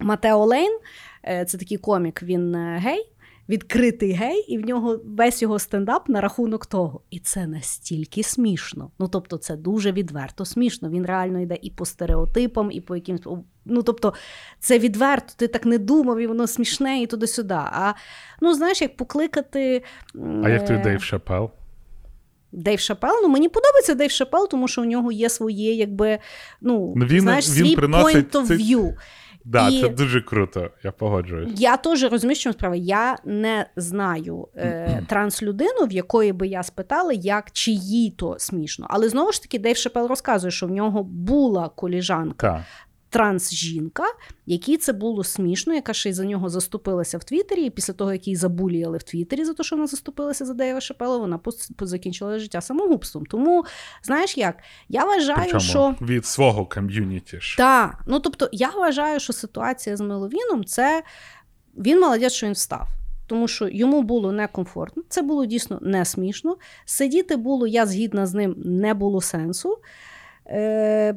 Матео 0.00 0.44
Лейн, 0.44 0.78
е, 1.24 1.44
це 1.44 1.58
такий 1.58 1.78
комік, 1.78 2.22
він 2.22 2.54
е, 2.54 2.78
гей 2.82 3.12
відкритий 3.48 4.12
гей, 4.12 4.44
і 4.48 4.58
в 4.58 4.66
нього 4.66 5.00
весь 5.04 5.42
його 5.42 5.58
стендап 5.58 6.08
на 6.08 6.20
рахунок 6.20 6.66
того. 6.66 7.00
І 7.10 7.18
це 7.18 7.46
настільки 7.46 8.22
смішно. 8.22 8.90
Ну 8.98 9.08
тобто, 9.08 9.36
це 9.36 9.56
дуже 9.56 9.92
відверто 9.92 10.44
смішно. 10.44 10.90
Він 10.90 11.06
реально 11.06 11.40
йде 11.40 11.58
і 11.62 11.70
по 11.70 11.84
стереотипам, 11.84 12.70
і 12.70 12.80
по 12.80 12.96
якимсь. 12.96 13.22
Ну, 13.64 13.82
тобто, 13.82 14.14
це 14.60 14.78
відверто, 14.78 15.32
ти 15.36 15.48
так 15.48 15.64
не 15.64 15.78
думав, 15.78 16.18
і 16.20 16.26
воно 16.26 16.46
смішне, 16.46 17.02
і 17.02 17.06
туди-сюди. 17.06 17.54
А 17.54 17.94
ну, 18.40 18.54
знаєш, 18.54 18.82
як 18.82 18.96
покликати. 18.96 19.82
А 20.44 20.48
як 20.48 20.66
той 20.66 20.78
Дейв 20.78 21.02
Шапел? 21.02 21.50
Дейв 22.52 22.80
Шапел, 22.80 23.14
ну 23.22 23.28
мені 23.28 23.48
подобається 23.48 23.94
Дейв 23.94 24.10
Шапел, 24.10 24.48
тому 24.48 24.68
що 24.68 24.82
у 24.82 24.84
нього 24.84 25.12
є 25.12 25.28
своє, 25.28 25.74
якби, 25.74 26.18
ну, 26.60 26.92
він, 26.92 27.20
знаєш, 27.20 27.48
він 27.48 27.54
свій 27.54 27.76
point 27.76 28.30
of 28.30 28.46
view. 28.46 28.94
Да, 29.44 29.68
і 29.68 29.80
це 29.80 29.88
дуже 29.88 30.20
круто, 30.20 30.70
я 30.84 30.92
погоджуюсь. 30.92 31.60
Я 31.60 31.76
теж 31.76 32.04
розумію, 32.04 32.36
що 32.36 32.52
справа. 32.52 32.76
Я 32.76 33.16
не 33.24 33.66
знаю 33.76 34.48
е, 34.56 35.02
транслюдину, 35.08 35.86
в 35.86 35.92
якої 35.92 36.32
би 36.32 36.46
я 36.46 36.62
спитала, 36.62 37.12
як 37.12 37.50
чи 37.52 37.70
їй 37.70 38.10
то 38.10 38.36
смішно. 38.38 38.86
Але 38.90 39.08
знову 39.08 39.32
ж 39.32 39.42
таки, 39.42 39.58
Дейв 39.58 39.76
Шепел 39.76 40.06
розказує, 40.06 40.50
що 40.50 40.66
в 40.66 40.70
нього 40.70 41.02
була 41.04 41.68
коліжанка 41.68 42.64
транс-жінка, 43.12 44.04
якій 44.46 44.76
це 44.76 44.92
було 44.92 45.24
смішно, 45.24 45.74
яка 45.74 45.92
ще 45.92 46.10
й 46.10 46.12
за 46.12 46.24
нього 46.24 46.48
заступилася 46.48 47.18
в 47.18 47.24
Твіттері, 47.24 47.64
і 47.64 47.70
після 47.70 47.92
того, 47.92 48.12
як 48.12 48.26
її 48.26 48.36
забуліяли 48.36 48.98
в 48.98 49.02
Твіттері 49.02 49.44
за 49.44 49.54
те, 49.54 49.62
що 49.62 49.76
вона 49.76 49.86
заступилася 49.86 50.44
за 50.44 50.54
Дейва 50.54 50.80
Шапела, 50.80 51.18
вона 51.18 51.40
закінчила 51.80 52.38
життя 52.38 52.60
самогубством. 52.60 53.26
Тому, 53.26 53.64
знаєш 54.02 54.38
як, 54.38 54.56
я 54.88 55.04
вважаю, 55.04 55.50
Причому 55.50 55.60
що 55.60 55.94
від 56.00 56.26
свого 56.26 56.66
ком'юніті 56.66 57.40
ж. 57.40 57.56
Так, 57.56 58.04
ну 58.06 58.20
тобто, 58.20 58.48
я 58.52 58.70
вважаю, 58.70 59.20
що 59.20 59.32
ситуація 59.32 59.96
з 59.96 60.00
Меловіном 60.00 60.64
це 60.64 61.02
він 61.76 62.00
молодець, 62.00 62.32
що 62.32 62.46
він 62.46 62.52
встав. 62.52 62.88
Тому 63.26 63.48
що 63.48 63.68
йому 63.68 64.02
було 64.02 64.32
некомфортно, 64.32 65.02
це 65.08 65.22
було 65.22 65.46
дійсно 65.46 65.78
не 65.82 66.04
смішно. 66.04 66.56
Сидіти 66.84 67.36
було, 67.36 67.66
я 67.66 67.86
згідна 67.86 68.26
з 68.26 68.34
ним, 68.34 68.54
не 68.64 68.94
було 68.94 69.20
сенсу. 69.20 69.78
Е, 70.46 71.14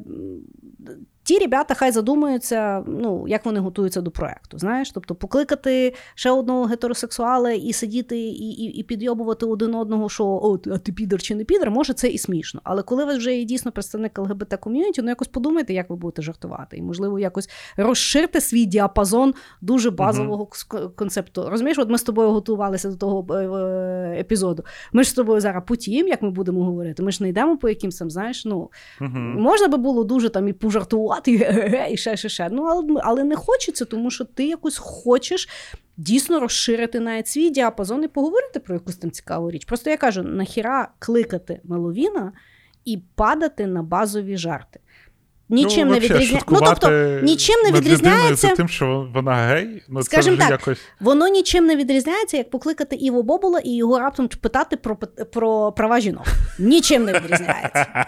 ті 1.26 1.38
ребята 1.38 1.74
хай 1.74 1.92
задумаються, 1.92 2.84
ну, 2.86 3.24
як 3.28 3.44
вони 3.44 3.60
готуються 3.60 4.00
до 4.00 4.10
проекту. 4.10 4.58
Знаєш, 4.58 4.90
тобто 4.90 5.14
покликати 5.14 5.94
ще 6.14 6.30
одного 6.30 6.64
гетеросексуала 6.64 7.50
і 7.50 7.72
сидіти 7.72 8.18
і 8.18 8.48
і, 8.48 8.64
і 8.64 8.82
підйобувати 8.82 9.46
один 9.46 9.74
одного, 9.74 10.08
що 10.08 10.24
о, 10.24 10.58
а 10.66 10.78
ти 10.78 10.92
підер 10.92 11.22
чи 11.22 11.34
не 11.34 11.44
підер, 11.44 11.70
може 11.70 11.92
це 11.92 12.08
і 12.08 12.18
смішно. 12.18 12.60
Але 12.64 12.82
коли 12.82 13.04
ви 13.04 13.16
вже 13.16 13.36
є 13.36 13.44
дійсно 13.44 13.72
представник 13.72 14.18
ЛГБТ 14.18 14.56
ком'юніті, 14.60 15.02
ну 15.02 15.08
якось 15.08 15.28
подумайте, 15.28 15.74
як 15.74 15.90
ви 15.90 15.96
будете 15.96 16.22
жартувати. 16.22 16.76
І, 16.76 16.82
можливо, 16.82 17.18
якось 17.18 17.48
розширте 17.76 18.40
свій 18.40 18.64
діапазон 18.64 19.34
дуже 19.60 19.90
базового 19.90 20.44
uh-huh. 20.44 20.94
концепту. 20.94 21.50
Розумієш, 21.50 21.78
от 21.78 21.90
ми 21.90 21.98
з 21.98 22.02
тобою 22.02 22.30
готувалися 22.30 22.90
до 22.90 22.96
того 22.96 23.34
е, 23.34 23.34
е, 23.34 24.20
епізоду. 24.20 24.64
Ми 24.92 25.04
ж 25.04 25.10
з 25.10 25.12
тобою 25.12 25.40
зараз 25.40 25.62
потім, 25.66 26.08
як 26.08 26.22
ми 26.22 26.30
будемо 26.30 26.64
говорити, 26.64 27.02
ми 27.02 27.12
ж 27.12 27.22
не 27.22 27.28
йдемо 27.28 27.56
по 27.56 27.68
якимсь 27.68 27.96
там, 27.96 28.10
знаєш, 28.10 28.44
ну 28.44 28.70
uh-huh. 29.00 29.38
можна 29.38 29.68
би 29.68 29.78
було 29.78 30.04
дуже 30.04 30.28
там 30.28 30.48
і 30.48 30.52
пожартувати 30.52 31.15
працювати 31.20 31.86
і 31.92 31.96
ще, 31.96 32.16
ще, 32.16 32.28
ще. 32.28 32.48
Ну, 32.50 32.62
але, 32.62 33.00
але 33.02 33.24
не 33.24 33.36
хочеться, 33.36 33.84
тому 33.84 34.10
що 34.10 34.24
ти 34.24 34.46
якось 34.46 34.78
хочеш. 34.78 35.48
Дійсно 35.96 36.40
розширити 36.40 37.00
навіть 37.00 37.28
свій 37.28 37.50
діапазон 37.50 38.04
і 38.04 38.08
поговорити 38.08 38.60
про 38.60 38.74
якусь 38.74 38.96
там 38.96 39.10
цікаву 39.10 39.50
річ. 39.50 39.64
Просто 39.64 39.90
я 39.90 39.96
кажу: 39.96 40.22
нахіра 40.22 40.88
кликати 40.98 41.60
Меловіна 41.64 42.32
і 42.84 42.98
падати 43.14 43.66
на 43.66 43.82
базові 43.82 44.36
жарти. 44.36 44.80
Нічим 45.48 45.88
ну, 45.88 45.94
не 45.94 46.00
відрізняється. 46.00 46.46
Ну, 46.50 46.60
тобто, 46.64 46.90
нічим 47.22 47.62
не 47.64 47.72
відрізняється. 47.72 48.48
тим, 48.48 48.68
що 48.68 49.08
вона 49.14 49.34
гей, 49.34 49.82
ну 49.88 50.02
Скажімо 50.02 50.36
так, 50.36 50.50
якось... 50.50 50.78
воно 51.00 51.28
нічим 51.28 51.66
не 51.66 51.76
відрізняється, 51.76 52.36
як 52.36 52.50
покликати 52.50 52.96
Іво 52.96 53.22
Бобула 53.22 53.60
і 53.60 53.76
його 53.76 53.98
раптом 53.98 54.28
питати 54.28 54.76
про 54.76 54.96
про 55.32 55.72
права 55.72 56.00
жінок. 56.00 56.26
Нічим 56.58 57.04
не 57.04 57.12
відрізняється. 57.12 57.86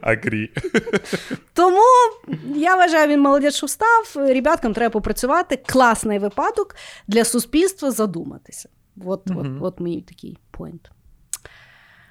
Агрі. 0.00 0.50
Тому 1.52 1.82
я 2.54 2.76
вважаю, 2.76 3.08
він 3.08 3.20
молодець, 3.20 3.54
що 3.54 3.66
встав. 3.66 4.12
Ребяткам 4.14 4.74
треба 4.74 4.90
попрацювати. 4.90 5.56
Класний 5.66 6.18
випадок 6.18 6.76
для 7.08 7.24
суспільства 7.24 7.90
задуматися. 7.90 8.68
От, 9.04 9.30
угу. 9.30 9.40
от, 9.40 9.46
от 9.60 9.80
мій 9.80 10.02
такий 10.02 10.38
поінт. 10.50 10.90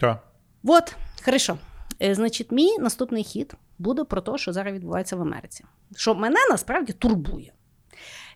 Так. 0.01 0.23
От, 0.63 0.95
хорошо. 1.25 1.57
Е, 2.01 2.15
значить, 2.15 2.51
мій 2.51 2.77
наступний 2.79 3.23
хід 3.23 3.55
буде 3.77 4.03
про 4.03 4.21
те, 4.21 4.37
що 4.37 4.53
зараз 4.53 4.73
відбувається 4.73 5.15
в 5.15 5.21
Америці. 5.21 5.65
Що 5.95 6.15
мене 6.15 6.39
насправді 6.49 6.93
турбує. 6.93 7.53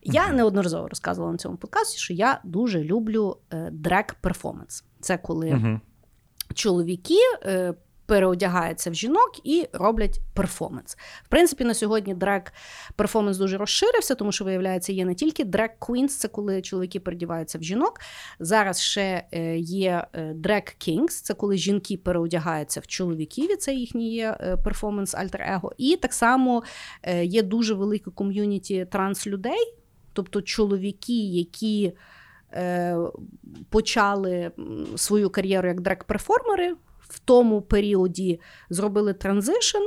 Я 0.03 0.27
uh-huh. 0.27 0.33
неодноразово 0.33 0.87
розказувала 0.87 1.31
на 1.31 1.37
цьому 1.37 1.57
подкасті, 1.57 1.99
що 1.99 2.13
я 2.13 2.41
дуже 2.43 2.83
люблю 2.83 3.37
е, 3.51 3.69
drag-перформанс. 3.71 4.83
Це 4.99 5.17
коли 5.17 5.49
uh-huh. 5.49 5.79
чоловіки 6.53 7.19
е, 7.43 7.73
переодягаються 8.09 8.91
в 8.91 8.93
жінок 8.93 9.31
і 9.43 9.67
роблять 9.73 10.19
перформанс. 10.33 10.97
В 11.23 11.27
принципі, 11.27 11.63
на 11.63 11.73
сьогодні 11.73 12.13
drag 12.13 12.53
перформанс 12.95 13.37
дуже 13.37 13.57
розширився, 13.57 14.15
тому 14.15 14.31
що, 14.31 14.45
виявляється, 14.45 14.93
є 14.93 15.05
не 15.05 15.15
тільки 15.15 15.43
drag 15.43 15.71
queens, 15.79 16.17
це 16.17 16.27
коли 16.27 16.61
чоловіки 16.61 16.99
передіваються 16.99 17.57
в 17.57 17.63
жінок. 17.63 17.99
Зараз 18.39 18.81
ще 18.81 19.23
е, 19.31 19.57
є 19.57 20.07
drag 20.35 20.75
kings, 20.77 21.21
це 21.21 21.33
коли 21.33 21.57
жінки 21.57 21.97
переодягаються 21.97 22.79
в 22.79 22.87
чоловіків, 22.87 23.51
і 23.51 23.55
це 23.55 23.73
їхній 23.73 24.19
е, 24.19 24.57
перформанс 24.63 25.15
альтер-его. 25.15 25.73
І 25.77 25.95
так 25.95 26.13
само 26.13 26.63
е, 27.03 27.25
є 27.25 27.43
дуже 27.43 27.73
велике 27.73 28.11
ком'юніті 28.11 28.87
транслюдей, 28.91 29.75
тобто 30.13 30.41
чоловіки, 30.41 31.27
які. 31.27 31.93
Почали 33.69 34.51
свою 34.95 35.29
кар'єру 35.29 35.67
як 35.67 35.81
дрек-перформери, 35.81 36.73
в 37.09 37.19
тому 37.19 37.61
періоді 37.61 38.39
зробили 38.69 39.13
транзишн, 39.13 39.81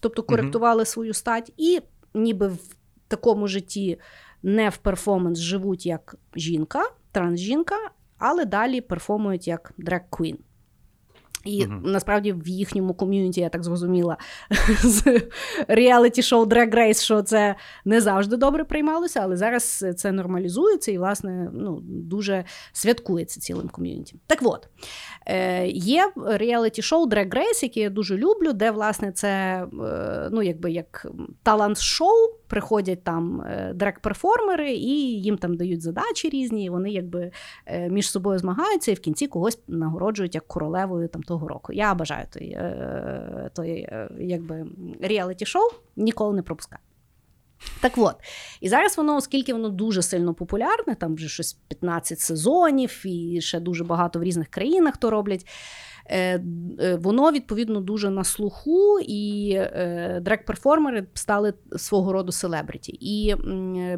тобто 0.00 0.22
коректували 0.22 0.82
uh 0.82 0.86
свою 0.86 1.14
стать, 1.14 1.52
і 1.56 1.80
ніби 2.14 2.48
в 2.48 2.76
такому 3.08 3.48
житті 3.48 4.00
не 4.42 4.68
в 4.68 4.76
перформанс 4.76 5.38
живуть 5.38 5.86
як 5.86 6.16
жінка, 6.36 6.90
трансжінка, 7.12 7.76
але 8.18 8.44
далі 8.44 8.80
перформують 8.80 9.48
як 9.48 9.72
драг-квін. 9.78 10.36
І 11.44 11.64
uh-huh. 11.64 11.80
насправді 11.84 12.32
в 12.32 12.48
їхньому 12.48 12.94
ком'юніті, 12.94 13.40
я 13.40 13.48
так 13.48 13.64
зрозуміла, 13.64 14.16
з 14.82 15.22
реаліті-шоу 15.68 16.44
Drag 16.44 16.74
Race, 16.74 17.02
що 17.02 17.22
це 17.22 17.54
не 17.84 18.00
завжди 18.00 18.36
добре 18.36 18.64
приймалося, 18.64 19.20
але 19.22 19.36
зараз 19.36 19.84
це 19.96 20.12
нормалізується 20.12 20.92
і, 20.92 20.98
власне, 20.98 21.50
ну, 21.52 21.80
дуже 21.84 22.44
святкується 22.72 23.40
цілим 23.40 23.68
ком'юніті. 23.68 24.16
Так 24.26 24.38
от, 24.42 24.68
е, 25.26 25.66
є 25.68 26.12
реаліті-шоу 26.26 27.08
Drag 27.08 27.34
Race, 27.34 27.62
яке 27.62 27.80
я 27.80 27.90
дуже 27.90 28.16
люблю, 28.16 28.52
де, 28.52 28.70
власне, 28.70 29.12
це 29.12 29.28
е, 29.84 30.28
ну, 30.32 30.42
якби 30.42 30.70
як 30.70 31.06
талант-шоу 31.42 32.28
приходять 32.46 33.04
там 33.04 33.40
е, 33.40 33.72
дрек-перформери, 33.74 34.72
і 34.72 35.22
їм 35.22 35.38
там 35.38 35.56
дають 35.56 35.82
задачі 35.82 36.28
різні, 36.28 36.64
і 36.64 36.70
вони 36.70 36.90
якби 36.90 37.30
між 37.88 38.10
собою 38.10 38.38
змагаються 38.38 38.90
і 38.90 38.94
в 38.94 39.00
кінці 39.00 39.26
когось 39.26 39.58
нагороджують 39.68 40.34
як 40.34 40.46
королевою 40.46 41.08
там 41.08 41.22
того 41.22 41.33
року. 41.42 41.72
Я 41.72 41.94
бажаю 41.94 42.26
той, 42.32 42.48
е, 42.48 43.50
той 43.54 43.88
якби 44.20 44.66
реаліті-шоу, 45.00 45.68
ніколи 45.96 46.36
не 46.36 46.42
пропускаю. 46.42 46.80
Так 47.80 47.92
от, 47.96 48.16
і 48.60 48.68
зараз 48.68 48.96
воно, 48.96 49.16
оскільки 49.16 49.52
воно 49.52 49.68
дуже 49.68 50.02
сильно 50.02 50.34
популярне, 50.34 50.94
там 50.94 51.14
вже 51.14 51.28
щось 51.28 51.52
15 51.68 52.20
сезонів, 52.20 53.02
і 53.04 53.40
ще 53.40 53.60
дуже 53.60 53.84
багато 53.84 54.18
в 54.18 54.22
різних 54.22 54.48
країнах 54.48 54.96
то 54.96 55.10
роблять. 55.10 55.46
Е, 56.06 56.40
е, 56.80 56.96
воно 56.96 57.32
відповідно 57.32 57.80
дуже 57.80 58.10
на 58.10 58.24
слуху, 58.24 59.00
і 59.00 59.52
е, 59.56 60.20
дрек-перформери 60.22 61.06
стали 61.14 61.54
свого 61.76 62.12
роду 62.12 62.32
селебриті. 62.32 62.98
І 63.00 63.34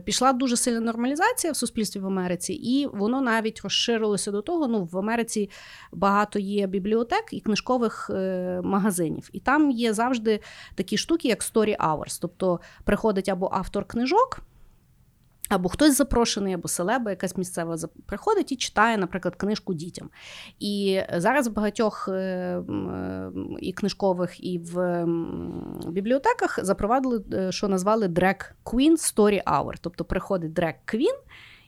пішла 0.04 0.32
дуже 0.32 0.56
сильна 0.56 0.80
нормалізація 0.80 1.52
в 1.52 1.56
суспільстві 1.56 2.00
в 2.00 2.06
Америці, 2.06 2.52
і 2.52 2.86
воно 2.86 3.20
навіть 3.20 3.60
розширилося 3.62 4.30
до 4.30 4.42
того. 4.42 4.68
Ну, 4.68 4.84
в 4.84 4.98
Америці 4.98 5.50
багато 5.92 6.38
є 6.38 6.66
бібліотек 6.66 7.24
і 7.32 7.40
книжкових 7.40 8.10
магазинів. 8.62 9.30
І 9.32 9.40
там 9.40 9.70
є 9.70 9.92
завжди 9.92 10.40
такі 10.74 10.96
штуки, 10.96 11.28
як 11.28 11.40
Story 11.40 11.76
Hours. 11.76 12.18
Тобто 12.20 12.60
приходить 12.84 13.28
або 13.28 13.50
автор 13.52 13.84
книжок. 13.84 14.40
Або 15.48 15.68
хтось 15.68 15.96
запрошений, 15.96 16.54
або 16.54 16.68
селеба, 16.68 17.10
якась 17.10 17.36
місцева 17.36 17.76
приходить 18.06 18.52
і 18.52 18.56
читає, 18.56 18.96
наприклад, 18.98 19.36
книжку 19.36 19.74
дітям. 19.74 20.10
І 20.58 21.00
зараз 21.16 21.48
в 21.48 21.52
багатьох 21.52 22.08
е, 22.08 22.62
і 23.60 23.72
книжкових, 23.72 24.44
і 24.44 24.58
в 24.58 25.06
бібліотеках 25.88 26.58
запровадили, 26.62 27.24
е, 27.32 27.52
що 27.52 27.68
назвали 27.68 28.08
Drag 28.08 28.52
Queen 28.64 28.92
Story 28.92 29.44
Hour. 29.44 29.74
Тобто 29.80 30.04
приходить 30.04 30.52
Drag 30.52 30.74
Queen 30.86 31.14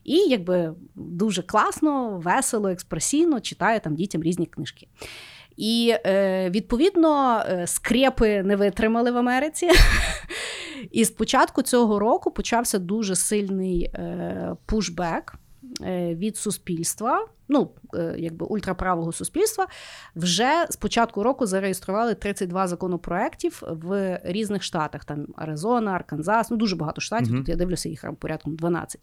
і 0.04 0.16
якби 0.16 0.74
дуже 0.94 1.42
класно, 1.42 2.18
весело, 2.18 2.68
експресійно 2.68 3.40
читає 3.40 3.80
там 3.80 3.94
дітям 3.94 4.22
різні 4.22 4.46
книжки. 4.46 4.88
І 5.58 5.94
е, 6.06 6.50
відповідно 6.50 7.42
скрепи 7.66 8.42
не 8.42 8.56
витримали 8.56 9.10
в 9.10 9.16
Америці. 9.16 9.68
І 10.90 11.04
з 11.04 11.10
початку 11.10 11.62
цього 11.62 11.98
року 11.98 12.30
почався 12.30 12.78
дуже 12.78 13.16
сильний 13.16 13.84
е, 13.84 14.56
пушбек 14.66 15.34
е, 15.34 15.38
від 16.14 16.36
суспільства. 16.36 17.26
Ну, 17.48 17.70
е, 17.94 18.14
якби 18.18 18.46
ультраправого 18.46 19.12
суспільства, 19.12 19.66
вже 20.16 20.66
з 20.70 20.76
початку 20.76 21.22
року 21.22 21.46
зареєстрували 21.46 22.14
32 22.14 22.66
законопроєктів 22.66 23.62
в 23.68 24.20
різних 24.24 24.62
штатах: 24.62 25.04
там 25.04 25.26
Аризона, 25.36 25.92
Арканзас, 25.92 26.50
ну 26.50 26.56
дуже 26.56 26.76
багато 26.76 27.00
штатів. 27.00 27.34
Uh-huh. 27.34 27.38
Тут 27.38 27.48
я 27.48 27.56
дивлюся 27.56 27.88
їх 27.88 28.04
порядком 28.18 28.56
12, 28.56 29.00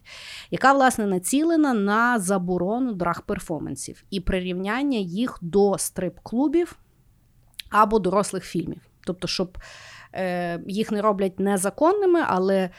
яка 0.50 0.72
власне 0.72 1.06
націлена 1.06 1.74
на 1.74 2.18
заборону 2.18 2.92
драг-перформансів 2.92 4.04
і 4.10 4.20
прирівняння 4.20 4.98
їх 4.98 5.38
до 5.40 5.78
стрип-клубів 5.78 6.76
або 7.70 7.98
дорослих 7.98 8.44
фільмів. 8.44 8.80
Тобто, 9.04 9.28
щоб 9.28 9.58
Е, 10.16 10.60
їх 10.66 10.92
не 10.92 11.02
роблять 11.02 11.40
незаконними, 11.40 12.20
але 12.26 12.70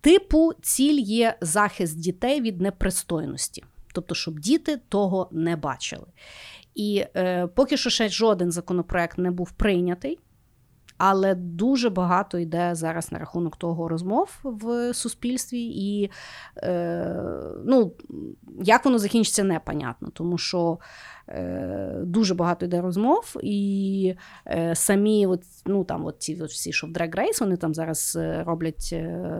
типу 0.00 0.52
ціль 0.62 0.98
є 1.00 1.36
захист 1.40 2.00
дітей 2.00 2.40
від 2.40 2.60
непристойності. 2.60 3.64
Тобто, 3.92 4.14
щоб 4.14 4.38
діти 4.38 4.80
того 4.88 5.28
не 5.32 5.56
бачили. 5.56 6.06
І 6.74 7.04
е, 7.16 7.46
поки 7.46 7.76
що 7.76 7.90
ще 7.90 8.08
жоден 8.08 8.52
законопроект 8.52 9.18
не 9.18 9.30
був 9.30 9.50
прийнятий. 9.50 10.18
Але 10.98 11.34
дуже 11.34 11.90
багато 11.90 12.38
йде 12.38 12.74
зараз 12.74 13.12
на 13.12 13.18
рахунок 13.18 13.56
того 13.56 13.88
розмов 13.88 14.30
в 14.42 14.94
суспільстві, 14.94 15.60
і 15.60 16.10
е, 16.56 17.14
ну, 17.64 17.92
як 18.62 18.84
воно 18.84 18.98
закінчиться, 18.98 19.44
непонятно, 19.44 20.10
тому 20.10 20.38
що 20.38 20.78
дуже 22.02 22.34
багато 22.34 22.66
йде 22.66 22.80
розмов, 22.80 23.36
і 23.42 24.14
е, 24.46 24.74
самі 24.74 25.26
от, 25.26 25.42
ну, 25.66 25.84
там, 25.84 26.06
от 26.06 26.16
ці 26.18 26.38
от 26.42 26.50
всі, 26.50 26.72
що 26.72 26.86
в 26.86 26.90
Drag 26.90 27.16
Race, 27.16 27.40
вони 27.40 27.56
там 27.56 27.74
зараз 27.74 28.18
е, 28.20 28.42
роблять 28.46 28.94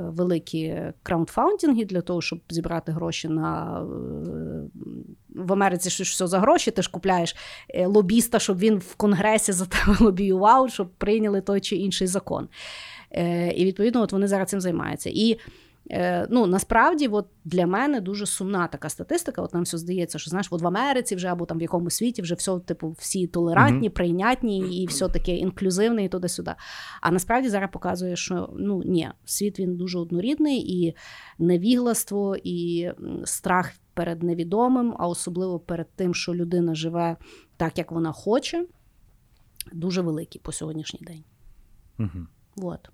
великі 0.07 0.83
краундфаундинги 1.03 1.85
для 1.85 2.01
того, 2.01 2.21
щоб 2.21 2.41
зібрати 2.49 2.93
гроші 2.93 3.29
на 3.29 3.81
в 5.35 5.53
Америці 5.53 5.91
що 5.91 6.05
все 6.05 6.27
за 6.27 6.39
гроші. 6.39 6.71
Ти 6.71 6.83
ж 6.83 6.91
купляєш 6.91 7.37
лобіста, 7.87 8.39
щоб 8.39 8.59
він 8.59 8.79
в 8.79 8.95
конгресі 8.95 9.53
за 9.53 9.67
тебе 9.67 9.97
лобіював, 10.01 10.71
щоб 10.71 10.91
прийняли 10.91 11.41
той 11.41 11.61
чи 11.61 11.77
інший 11.77 12.07
закон. 12.07 12.49
І 13.55 13.65
відповідно, 13.65 14.03
от 14.03 14.13
вони 14.13 14.29
зараз 14.29 14.49
цим 14.49 14.61
займаються. 14.61 15.11
І 15.13 15.33
Е, 15.33 15.68
ну 16.31 16.47
насправді, 16.47 17.09
от 17.09 17.27
для 17.45 17.67
мене 17.67 18.01
дуже 18.01 18.27
сумна 18.27 18.67
така 18.67 18.89
статистика. 18.89 19.43
От 19.43 19.55
нам 19.55 19.63
все 19.63 19.79
здається, 19.79 20.19
що 20.19 20.31
знаєш, 20.31 20.49
от 20.51 20.63
в 20.63 20.67
Америці 20.67 21.17
вже 21.17 21.29
або 21.29 21.47
там 21.47 21.59
в 21.59 21.63
якомусь 21.63 21.95
світі 21.95 22.23
вже 22.23 22.35
все, 22.35 22.59
типу, 22.59 22.91
всі 22.99 23.27
толерантні, 23.27 23.91
прийнятні 23.91 24.83
і 24.83 24.87
все 24.87 25.09
таке 25.09 25.37
інклюзивне, 25.37 26.05
і 26.05 26.09
туди-сюди. 26.09 26.55
А 27.01 27.11
насправді 27.11 27.49
зараз 27.49 27.71
показує, 27.73 28.17
що 28.17 28.55
ну 28.59 28.83
ні, 28.83 29.11
світ 29.25 29.61
він 29.61 29.77
дуже 29.77 29.99
однорідний, 29.99 30.83
і 30.83 30.95
невігластво, 31.39 32.37
і 32.45 32.91
страх 33.25 33.73
перед 33.95 34.23
невідомим, 34.23 34.95
а 34.99 35.09
особливо 35.09 35.59
перед 35.59 35.91
тим, 35.97 36.15
що 36.15 36.35
людина 36.35 36.75
живе 36.75 37.17
так, 37.57 37.79
як 37.79 37.93
вона 37.93 38.13
хоче, 38.13 38.67
дуже 39.73 40.03
великий 40.03 40.41
по 40.41 40.53
сьогоднішній 40.53 41.01
день. 41.03 41.25
Угу. 41.99 42.27
Вот. 42.57 42.91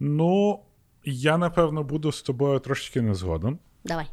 Ну. 0.00 0.60
Я, 1.04 1.38
напевно, 1.38 1.82
буду 1.82 2.12
з 2.12 2.22
тобою 2.22 2.58
трошечки 2.58 3.02
не 3.02 3.14
згоден. 3.14 3.58
Давай. 3.84 4.06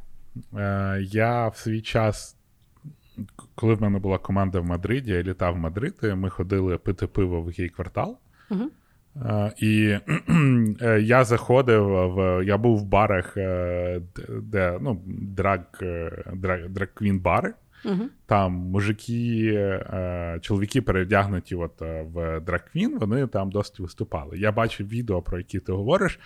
Е, 0.57 1.01
Я 1.01 1.47
в 1.47 1.57
свій 1.57 1.81
час, 1.81 2.37
коли 3.55 3.73
в 3.73 3.81
мене 3.81 3.99
була 3.99 4.17
команда 4.17 4.59
в 4.59 4.65
Мадриді, 4.65 5.11
я 5.11 5.23
літав 5.23 5.53
в 5.53 5.57
Мадрид, 5.57 5.95
і 6.03 6.07
ми 6.07 6.29
ходили 6.29 6.77
пити 6.77 7.07
пиво 7.07 7.41
в 7.41 7.49
гей 7.49 7.69
квартал. 7.69 8.17
Угу. 8.49 8.69
Uh, 9.15 9.51
і 9.57 9.99
uh, 10.31 10.99
я 10.99 11.23
заходив 11.23 11.83
в. 11.87 12.43
Я 12.45 12.57
був 12.57 12.79
в 12.79 12.83
барах, 12.83 13.37
uh, 13.37 14.01
де 14.41 14.77
ну, 14.81 15.01
драг, 15.05 15.59
драг, 16.33 16.69
драг-квін 16.69 17.19
бари. 17.19 17.53
Uh-huh. 17.85 18.07
Там 18.25 18.51
мужики, 18.51 19.79
чоловіки 20.41 20.81
перевдягнуті 20.81 21.55
от, 21.55 21.81
в 21.81 22.39
драг-квін, 22.39 22.99
вони 22.99 23.27
там 23.27 23.51
досить 23.51 23.79
виступали. 23.79 24.37
Я 24.37 24.51
бачив 24.51 24.87
відео, 24.87 25.21
про 25.21 25.37
які 25.37 25.59
ти 25.59 25.71
говориш. 25.71 26.19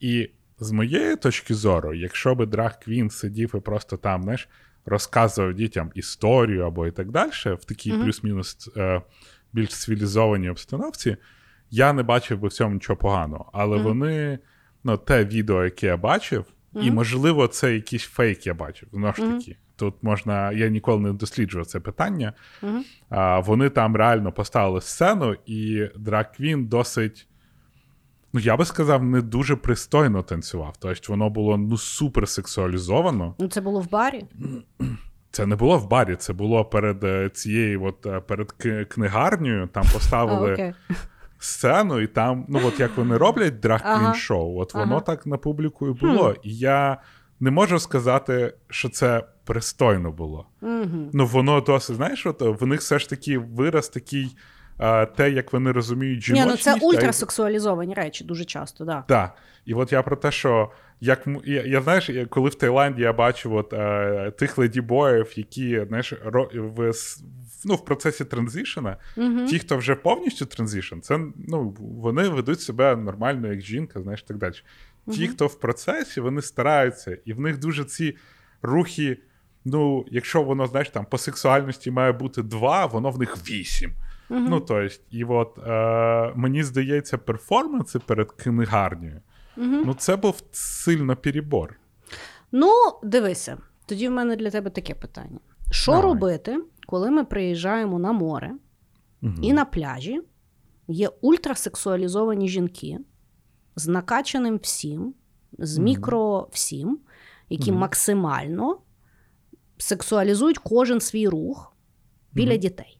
І 0.00 0.30
з 0.60 0.70
моєї 0.70 1.16
точки 1.16 1.54
зору, 1.54 1.94
якщо 1.94 2.34
би 2.34 2.46
Драг 2.46 2.78
Квін 2.78 3.10
сидів 3.10 3.54
і 3.56 3.60
просто 3.60 3.96
там, 3.96 4.22
знаєш, 4.22 4.48
розказував 4.86 5.54
дітям 5.54 5.90
історію 5.94 6.66
або 6.66 6.86
і 6.86 6.90
так 6.90 7.10
далі, 7.10 7.30
в 7.44 7.64
такій 7.64 7.92
mm-hmm. 7.92 8.04
плюс-мінус 8.04 8.70
е, 8.76 9.02
більш 9.52 9.68
цивілізованій 9.68 10.50
обстановці, 10.50 11.16
я 11.70 11.92
не 11.92 12.02
бачив 12.02 12.38
би 12.38 12.48
в 12.48 12.52
цьому 12.52 12.74
нічого 12.74 12.96
поганого. 12.96 13.50
Але 13.52 13.76
mm-hmm. 13.76 13.82
вони, 13.82 14.38
ну, 14.84 14.96
те 14.96 15.24
відео, 15.24 15.64
яке 15.64 15.86
я 15.86 15.96
бачив, 15.96 16.44
mm-hmm. 16.74 16.82
і, 16.82 16.90
можливо, 16.90 17.46
це 17.46 17.74
якийсь 17.74 18.04
фейк 18.04 18.46
я 18.46 18.54
бачив. 18.54 18.88
Знову 18.92 19.12
ж 19.12 19.22
таки. 19.22 19.56
Тут 19.76 19.94
можна, 20.02 20.52
я 20.52 20.68
ніколи 20.68 21.00
не 21.00 21.12
досліджував 21.12 21.66
це 21.66 21.80
питання. 21.80 22.32
А, 23.08 23.38
Вони 23.38 23.70
там 23.70 23.96
реально 23.96 24.32
поставили 24.32 24.80
сцену, 24.80 25.36
і 25.46 25.88
Драг 25.96 26.32
Квін 26.36 26.66
досить 26.66 27.27
Ну, 28.32 28.40
я 28.40 28.56
би 28.56 28.64
сказав, 28.64 29.04
не 29.04 29.20
дуже 29.20 29.56
пристойно 29.56 30.22
танцював. 30.22 30.74
Тобто 30.78 31.12
воно 31.12 31.30
було 31.30 31.56
ну 31.56 31.78
супер 31.78 32.28
сексуалізовано. 32.28 33.34
Ну, 33.38 33.48
це 33.48 33.60
було 33.60 33.80
в 33.80 33.90
барі? 33.90 34.24
Це 35.30 35.46
не 35.46 35.56
було 35.56 35.78
в 35.78 35.88
барі, 35.88 36.16
це 36.16 36.32
було 36.32 36.64
перед 36.64 37.04
е, 37.04 37.30
цією, 37.34 37.84
от 37.84 38.06
е, 38.06 38.20
перед 38.20 38.52
книгарнею. 38.88 39.68
Там 39.72 39.84
поставили 39.92 40.50
oh, 40.50 40.58
okay. 40.58 40.74
сцену, 41.38 42.00
і 42.00 42.06
там, 42.06 42.44
ну 42.48 42.60
от 42.64 42.80
як 42.80 42.96
вони 42.96 43.16
роблять 43.16 43.60
драг 43.60 43.80
ага. 43.84 44.14
шоу, 44.14 44.60
от 44.60 44.74
воно 44.74 44.94
ага. 44.94 45.00
так 45.00 45.26
на 45.26 45.36
публіку 45.36 45.88
і 45.88 45.92
було. 45.92 46.34
І 46.42 46.56
я 46.56 47.00
не 47.40 47.50
можу 47.50 47.78
сказати, 47.78 48.54
що 48.68 48.88
це 48.88 49.24
пристойно 49.44 50.12
було. 50.12 50.46
Mm-hmm. 50.62 51.10
Ну, 51.12 51.26
воно 51.26 51.60
досить, 51.60 51.96
знаєш, 51.96 52.26
от 52.26 52.60
в 52.60 52.66
них 52.66 52.80
все 52.80 52.98
ж 52.98 53.10
таки 53.10 53.38
вираз 53.38 53.88
такий 53.88 54.36
те, 55.16 55.30
як 55.30 55.52
вони 55.52 55.72
розуміють 55.72 56.22
жіночність. 56.22 56.66
Ні, 56.66 56.72
ну 56.72 56.80
Це 56.80 56.86
ультрасексуалізовані 56.86 57.94
речі 57.94 58.24
дуже 58.24 58.44
часто, 58.44 58.84
да. 58.84 59.04
Так. 59.08 59.34
І 59.64 59.74
от 59.74 59.92
я 59.92 60.02
про 60.02 60.16
те, 60.16 60.30
що 60.30 60.70
як 61.00 61.26
я, 61.44 61.62
я 61.62 61.82
знаєш, 61.82 62.10
коли 62.30 62.50
в 62.50 62.54
Таїланді 62.54 63.02
я 63.02 63.12
бачу 63.12 63.54
от, 63.54 63.72
е, 63.72 64.30
тих 64.38 64.58
ледібоїв, 64.58 65.32
які 65.36 65.84
знаєш, 65.88 66.12
ро, 66.24 66.50
в 66.54 66.92
ну, 67.64 67.74
в 67.74 67.84
процесі 67.84 68.24
транзишена, 68.24 68.96
угу. 69.16 69.46
ті, 69.46 69.58
хто 69.58 69.76
вже 69.76 69.94
повністю 69.94 70.46
транзишн, 70.46 71.00
це 71.00 71.20
ну, 71.48 71.76
вони 71.78 72.28
ведуть 72.28 72.60
себе 72.60 72.96
нормально, 72.96 73.48
як 73.48 73.60
жінка, 73.60 74.00
знаєш, 74.00 74.22
так 74.22 74.36
далі. 74.36 74.54
Ті, 75.12 75.24
угу. 75.24 75.32
хто 75.32 75.46
в 75.46 75.60
процесі, 75.60 76.20
вони 76.20 76.42
стараються, 76.42 77.18
і 77.24 77.32
в 77.32 77.40
них 77.40 77.58
дуже 77.58 77.84
ці 77.84 78.16
рухи. 78.62 79.18
Ну, 79.64 80.06
якщо 80.10 80.42
воно, 80.42 80.66
знаєш, 80.66 80.90
там 80.90 81.06
по 81.06 81.18
сексуальності 81.18 81.90
має 81.90 82.12
бути 82.12 82.42
два, 82.42 82.86
воно 82.86 83.10
в 83.10 83.18
них 83.18 83.36
вісім. 83.50 83.92
Угу. 84.30 84.40
Ну, 84.40 84.60
тобто, 84.60 84.94
і 85.10 85.24
от 85.24 85.58
е, 85.58 86.32
мені 86.36 86.62
здається, 86.62 87.18
перформанси 87.18 87.98
перед 87.98 88.32
книгарнею, 88.32 89.20
угу. 89.56 89.66
ну, 89.66 89.94
це 89.94 90.16
був 90.16 90.42
сильно 90.52 91.16
перебор. 91.16 91.76
Ну, 92.52 92.72
дивися, 93.02 93.58
тоді 93.86 94.08
в 94.08 94.12
мене 94.12 94.36
для 94.36 94.50
тебе 94.50 94.70
таке 94.70 94.94
питання: 94.94 95.38
що 95.70 95.92
Давай. 95.92 96.06
робити, 96.06 96.64
коли 96.86 97.10
ми 97.10 97.24
приїжджаємо 97.24 97.98
на 97.98 98.12
море 98.12 98.52
угу. 99.22 99.34
і 99.42 99.52
на 99.52 99.64
пляжі 99.64 100.22
є 100.88 101.08
ультрасексуалізовані 101.20 102.48
жінки 102.48 102.98
з 103.76 103.88
накачаним 103.88 104.58
всім, 104.62 105.14
з 105.58 105.78
мікро 105.78 106.48
всім, 106.52 106.98
які 107.48 107.72
максимально 107.72 108.78
сексуалізують 109.78 110.58
кожен 110.58 111.00
свій 111.00 111.28
рух 111.28 111.76
біля 112.32 112.56
дітей? 112.56 112.97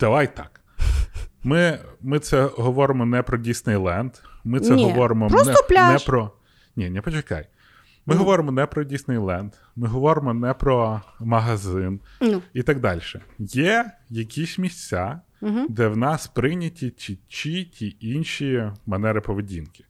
Давай 0.00 0.36
так. 0.36 0.60
Ми 1.42 1.78
ми 2.00 2.18
це 2.18 2.44
говоримо 2.44 3.06
не 3.06 3.22
про 3.22 3.38
Діснейленд. 3.38 4.12
Ми 4.44 4.60
це 4.60 4.74
Ні, 4.74 4.84
говоримо 4.84 5.28
просто 5.28 5.52
не, 5.52 5.68
пляж. 5.68 6.02
не 6.02 6.06
про. 6.06 6.30
Ні, 6.76 6.90
не 6.90 7.00
почекай. 7.00 7.46
Ми 8.06 8.14
ну. 8.14 8.20
говоримо 8.20 8.52
не 8.52 8.66
про 8.66 8.84
Діснейленд, 8.84 9.52
ми 9.76 9.88
говоримо 9.88 10.34
не 10.34 10.54
про 10.54 11.02
магазин 11.20 12.00
ну. 12.20 12.42
і 12.54 12.62
так 12.62 12.80
далі. 12.80 13.00
Є 13.38 13.90
якісь 14.10 14.58
місця, 14.58 15.20
угу. 15.40 15.66
де 15.68 15.88
в 15.88 15.96
нас 15.96 16.26
прийняті 16.26 16.90
ті, 16.90 17.18
ті, 17.28 17.64
ті 17.64 17.96
інші 18.00 18.70
манери 18.86 19.20
поведінки. 19.20 19.84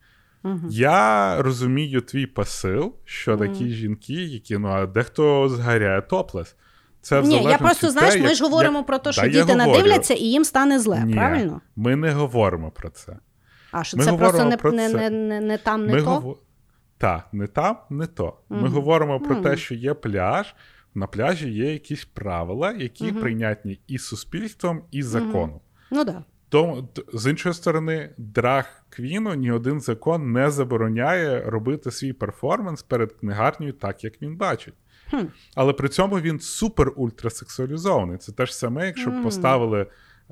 Я 0.70 1.42
розумію 1.42 2.00
твій 2.00 2.26
посил, 2.26 2.94
що 3.04 3.36
такі 3.36 3.68
жінки, 3.68 4.12
які 4.12 4.58
ну 4.58 4.68
а 4.68 4.86
дехто 4.86 5.48
згаряє 5.48 6.02
топлес. 6.02 6.56
Це 7.04 7.22
Ні, 7.22 7.42
я 7.42 7.58
просто 7.58 7.86
те, 7.86 7.92
знаєш, 7.92 8.14
ми 8.14 8.20
як- 8.20 8.34
ж 8.34 8.44
говоримо 8.44 8.78
як- 8.78 8.86
про 8.86 8.98
те, 8.98 9.12
що 9.12 9.28
діти 9.28 9.54
надивляться 9.54 10.14
і 10.14 10.22
їм 10.22 10.44
стане 10.44 10.78
зле, 10.78 11.02
Ні, 11.06 11.14
правильно? 11.14 11.60
Ми 11.76 11.96
не 11.96 12.10
говоримо 12.10 12.70
про 12.70 12.90
це. 12.90 13.16
А 13.72 13.84
що 13.84 13.96
Ми 13.96 14.04
це 14.04 14.12
просто 14.12 14.44
не, 14.44 14.50
не, 14.72 14.88
це. 14.88 14.96
не, 14.96 15.10
не, 15.10 15.40
не 15.40 15.58
там, 15.58 15.86
не 15.86 15.92
Ми 15.92 16.02
то? 16.02 16.10
гово- 16.10 16.36
Так, 16.98 17.28
не 17.32 17.46
там, 17.46 17.76
не 17.90 18.06
то. 18.06 18.36
Ми 18.48 18.68
говоримо 18.68 19.20
про 19.20 19.36
те, 19.36 19.56
що 19.56 19.74
є 19.74 19.94
пляж. 19.94 20.54
На 20.94 21.06
пляжі 21.06 21.50
є 21.50 21.72
якісь 21.72 22.04
правила, 22.04 22.72
які 22.72 23.04
Мгм. 23.04 23.20
прийнятні 23.20 23.80
і 23.86 23.98
суспільством, 23.98 24.82
і 24.90 25.02
законом. 25.02 25.60
Ну 25.90 26.04
так. 26.04 26.14
Да. 26.14 26.24
Тому 26.48 26.88
з 27.12 27.30
іншої 27.30 27.54
сторони, 27.54 28.10
драг 28.18 28.66
Квіну 28.88 29.34
ні 29.34 29.52
один 29.52 29.80
закон 29.80 30.32
не 30.32 30.50
забороняє 30.50 31.40
робити 31.46 31.90
свій 31.90 32.12
перформанс 32.12 32.82
перед 32.82 33.12
книгарнею 33.12 33.72
так, 33.72 34.04
як 34.04 34.22
він 34.22 34.36
бачить. 34.36 34.74
Хм. 35.10 35.24
Але 35.54 35.72
при 35.72 35.88
цьому 35.88 36.20
він 36.20 36.40
супер 36.40 36.92
ультрасексуалізований. 36.96 38.18
Це 38.18 38.32
те 38.32 38.46
ж 38.46 38.56
саме, 38.56 38.86
якщо 38.86 39.10
б 39.10 39.22
поставили 39.22 39.86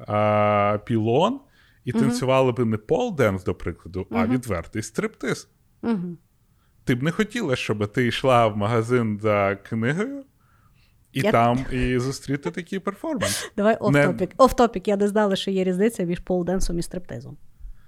а, 0.07 0.78
пілон 0.85 1.40
і 1.85 1.93
танцювали 1.93 2.53
б 2.53 2.59
не 2.59 2.77
пол-денс, 2.77 3.44
до 3.44 3.55
прикладу, 3.55 4.07
а 4.11 4.27
відвертий 4.27 4.82
стриптиз. 4.82 5.49
Ти 6.85 6.94
б 6.94 7.03
не 7.03 7.11
хотіла, 7.11 7.57
щоб 7.57 7.93
ти 7.93 8.07
йшла 8.07 8.47
в 8.47 8.57
магазин 8.57 9.19
за 9.23 9.57
книгою 9.57 10.24
і 11.12 11.20
Я- 11.20 11.32
там 11.32 11.59
і 11.73 11.99
зустріти 11.99 12.51
такий 12.51 12.78
перформанс. 12.78 13.51
Давай 13.57 13.78
Не- 13.90 14.07
оф-топік. 14.09 14.36
Оф-топік. 14.36 14.89
Я 14.89 14.97
не 14.97 15.09
знала, 15.09 15.36
що 15.36 15.51
є 15.51 15.65
різниця 15.65 16.03
між 16.05 16.20
полденсом 16.20 16.78
і 16.78 16.82
стриптизом. 16.82 17.36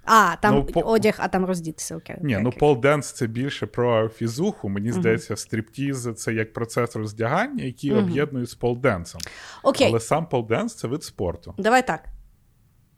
А, 0.05 0.37
там 0.37 0.55
Ну, 0.55 0.65
по- 0.67 0.81
одяг, 0.81 1.15
а 1.19 1.29
там 1.29 1.45
роздітися. 1.45 1.97
Окей. 1.97 2.17
Ні, 2.23 2.35
окей, 2.35 2.45
ну 2.45 2.51
pole 2.51 2.78
dance 2.78 3.13
це 3.13 3.27
більше 3.27 3.67
про 3.67 4.09
фізуху. 4.09 4.69
Мені 4.69 4.93
здається, 4.93 5.37
стриптіз 5.37 6.09
це 6.17 6.35
як 6.35 6.53
процес 6.53 6.97
роздягання, 6.97 7.65
який 7.65 7.91
Мгм. 7.93 8.05
об'єднують 8.05 8.51
з 8.51 8.55
pole 8.55 8.77
dance 8.77 9.04
ом. 9.04 9.21
Окей. 9.63 9.87
Але 9.89 10.01
сам 10.01 10.27
pole 10.29 10.49
dance 10.49 10.75
це 10.75 10.89
вид 10.89 11.05
спорту. 11.05 11.55
Давай 11.59 11.87
так. 11.87 12.05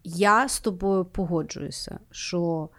Я 0.03 0.49
з 0.49 0.59
тобою 0.59 1.05
погоджуюся, 1.05 1.99
що 2.11 2.69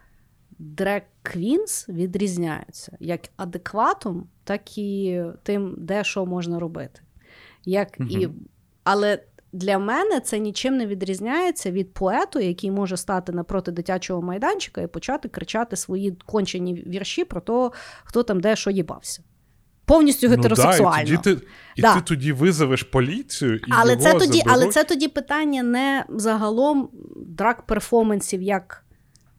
drag 0.59 1.05
queens 1.23 1.89
відрізняються 1.89 2.97
як 3.01 3.21
адекватом, 3.37 4.29
так 4.45 4.79
і 4.79 5.23
тим, 5.43 5.75
де 5.79 6.05
що 6.05 6.27
можна 6.27 6.59
робити. 6.59 7.01
Як 7.65 8.01
і... 8.01 8.29
Але 8.85 9.23
для 9.53 9.79
мене 9.79 10.21
це 10.21 10.39
нічим 10.39 10.77
не 10.77 10.87
відрізняється 10.87 11.71
від 11.71 11.95
поету, 11.95 12.41
який 12.41 12.71
може 12.71 12.97
стати 12.97 13.33
напроти 13.33 13.73
дитячого 13.73 14.23
майданчика 14.23 14.81
і 14.81 14.87
почати 14.87 15.29
кричати 15.29 15.77
свої 15.77 16.19
кончені 16.27 16.75
вірші 16.75 17.25
про 17.25 17.41
те, 17.41 17.71
хто 18.05 18.23
там 18.23 18.41
де 18.41 18.57
що 18.57 18.71
їбався. 18.71 19.23
Повністю 19.85 20.29
гетеросексуально. 20.29 21.11
Ну, 21.11 21.11
да, 21.11 21.13
і 21.13 21.17
тоді 21.17 21.41
ти, 21.41 21.47
і 21.77 21.83
Да. 21.83 21.95
ти 21.95 22.01
тоді 22.01 22.33
визовеш 22.33 22.83
поліцію 22.83 23.57
і 23.57 23.61
але, 23.69 23.93
його 23.93 24.03
це 24.03 24.15
тоді, 24.15 24.43
але 24.47 24.69
це 24.69 24.85
тоді 24.85 25.09
питання 25.09 25.63
не 25.63 26.05
загалом 26.09 26.89
драк 27.17 27.63
перформансів 27.63 28.43
як 28.43 28.85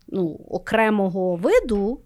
ну, 0.08 0.40
окремого 0.50 1.36
виду, 1.36 2.02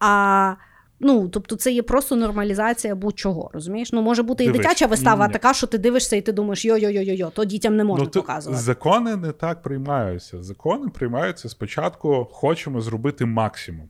а 0.00 0.54
ну, 1.00 1.28
тобто 1.28 1.56
це 1.56 1.72
є 1.72 1.82
просто 1.82 2.16
нормалізація 2.16 2.94
будь-чого. 2.94 3.50
Розумієш? 3.52 3.92
Ну, 3.92 4.02
може 4.02 4.22
бути 4.22 4.44
і 4.44 4.46
Дивись, 4.46 4.60
дитяча 4.60 4.86
вистава 4.86 5.16
ні-ні-ні. 5.16 5.32
така, 5.32 5.54
що 5.54 5.66
ти 5.66 5.78
дивишся 5.78 6.16
і 6.16 6.20
ти 6.20 6.32
думаєш, 6.32 6.64
йо-йо-йо-йо, 6.64 7.30
то 7.30 7.44
дітям 7.44 7.76
не 7.76 7.84
можна 7.84 8.04
ну, 8.04 8.10
то 8.10 8.20
показувати. 8.20 8.62
Закони 8.62 9.16
не 9.16 9.32
так 9.32 9.62
приймаються. 9.62 10.42
Закони 10.42 10.88
приймаються 10.88 11.48
спочатку, 11.48 12.28
хочемо 12.30 12.80
зробити 12.80 13.26
максимум. 13.26 13.88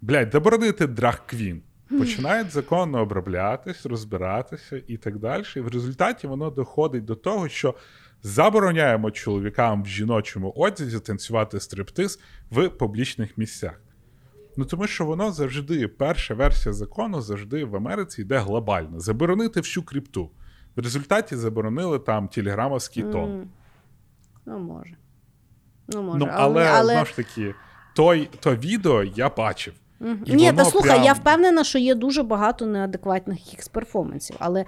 Блядь, 0.00 0.32
заборонити 0.32 0.86
драг 0.86 1.22
квін. 1.26 1.62
Починають 1.98 2.50
законно 2.50 3.00
оброблятись, 3.00 3.86
розбиратися 3.86 4.82
і 4.86 4.96
так 4.96 5.18
далі. 5.18 5.44
І 5.56 5.60
в 5.60 5.68
результаті 5.68 6.26
воно 6.26 6.50
доходить 6.50 7.04
до 7.04 7.14
того, 7.14 7.48
що 7.48 7.74
забороняємо 8.22 9.10
чоловікам 9.10 9.82
в 9.82 9.86
жіночому 9.86 10.52
одязі 10.56 11.00
танцювати 11.00 11.60
стриптиз 11.60 12.20
в 12.50 12.68
публічних 12.68 13.38
місцях. 13.38 13.80
Ну 14.56 14.64
тому 14.64 14.86
що 14.86 15.04
воно 15.04 15.32
завжди, 15.32 15.88
перша 15.88 16.34
версія 16.34 16.72
закону 16.72 17.20
завжди 17.20 17.64
в 17.64 17.76
Америці 17.76 18.22
йде 18.22 18.38
глобально. 18.38 19.00
Заборонити 19.00 19.60
всю 19.60 19.84
крипту. 19.84 20.30
В 20.76 20.80
результаті 20.80 21.36
заборонили 21.36 21.98
там 21.98 22.28
телеграмовський 22.28 23.02
тон. 23.02 23.30
М. 23.30 23.48
Ну, 24.46 24.58
може. 24.58 24.96
Ну, 25.88 26.02
може. 26.02 26.18
Ну, 26.18 26.28
але, 26.32 26.66
але... 26.66 26.92
знову 26.92 27.06
ж 27.06 27.16
таки, 27.16 27.54
той, 27.94 28.28
то 28.40 28.56
відео 28.56 29.02
я 29.02 29.28
бачив. 29.28 29.74
І 30.24 30.34
Ні, 30.34 30.52
та 30.52 30.64
слухай, 30.64 30.98
прям- 30.98 31.04
я 31.04 31.12
впевнена, 31.12 31.64
що 31.64 31.78
є 31.78 31.94
дуже 31.94 32.22
багато 32.22 32.66
неадекватних 32.66 33.46
якихось 33.46 33.68
перформансів, 33.68 34.36
але 34.38 34.64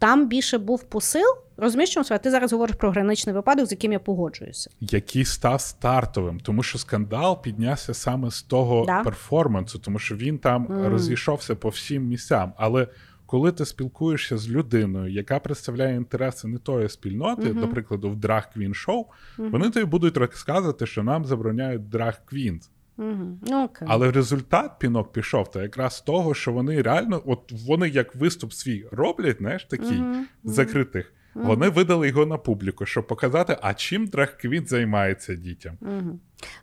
там 0.00 0.28
більше 0.28 0.58
був 0.58 0.82
посил. 0.82 1.36
Чому 1.58 1.86
справа? 2.04 2.18
ти 2.18 2.30
зараз 2.30 2.52
говориш 2.52 2.76
про 2.76 2.90
граничний 2.90 3.34
випадок, 3.34 3.66
з 3.66 3.70
яким 3.70 3.92
я 3.92 3.98
погоджуюся. 3.98 4.70
який 4.80 5.24
став 5.24 5.60
стартовим, 5.60 6.40
тому 6.40 6.62
що 6.62 6.78
скандал 6.78 7.42
піднявся 7.42 7.94
саме 7.94 8.30
з 8.30 8.42
того 8.42 8.84
Да. 8.86 9.02
перформансу, 9.02 9.78
тому 9.78 9.98
що 9.98 10.16
він 10.16 10.38
там 10.38 10.62
Мгм. 10.62 10.86
розійшовся 10.86 11.54
по 11.54 11.68
всім 11.68 12.02
місцям. 12.06 12.52
Але 12.56 12.86
коли 13.26 13.52
ти 13.52 13.66
спілкуєшся 13.66 14.38
з 14.38 14.48
людиною, 14.48 15.12
яка 15.12 15.38
представляє 15.38 15.96
інтереси 15.96 16.48
не 16.48 16.58
тої 16.58 16.88
спільноти, 16.88 17.42
Мгм. 17.52 17.60
до 17.60 17.68
прикладу, 17.68 18.10
в 18.10 18.16
драг 18.16 18.50
квін 18.54 18.74
шоу, 18.74 19.06
Мгм. 19.38 19.50
вони 19.50 19.70
тобі 19.70 19.86
будуть 19.86 20.16
розказувати, 20.16 20.86
що 20.86 21.02
нам 21.02 21.24
забороняють 21.24 21.88
драг 21.88 22.20
квін. 22.24 22.60
Угу. 23.00 23.38
Ну, 23.42 23.64
окей. 23.64 23.88
Але 23.90 24.10
результат 24.10 24.78
пінок 24.78 25.12
пішов 25.12 25.50
та 25.50 25.62
якраз 25.62 26.00
того, 26.00 26.34
що 26.34 26.52
вони 26.52 26.82
реально, 26.82 27.22
от 27.26 27.52
вони 27.66 27.88
як 27.88 28.14
виступ 28.14 28.52
свій 28.52 28.86
роблять, 28.92 29.38
знаєш, 29.38 29.64
такий 29.64 29.98
мгм. 29.98 30.26
закритих. 30.44 31.12
Вони 31.34 31.68
видали 31.68 32.08
його 32.08 32.26
на 32.26 32.38
публіку, 32.38 32.86
щоб 32.86 33.06
показати, 33.06 33.58
а 33.62 33.74
чим 33.74 34.06
драг-квін 34.06 34.66
займається 34.66 35.34
дітям. 35.34 35.78
Угу. 35.80 36.18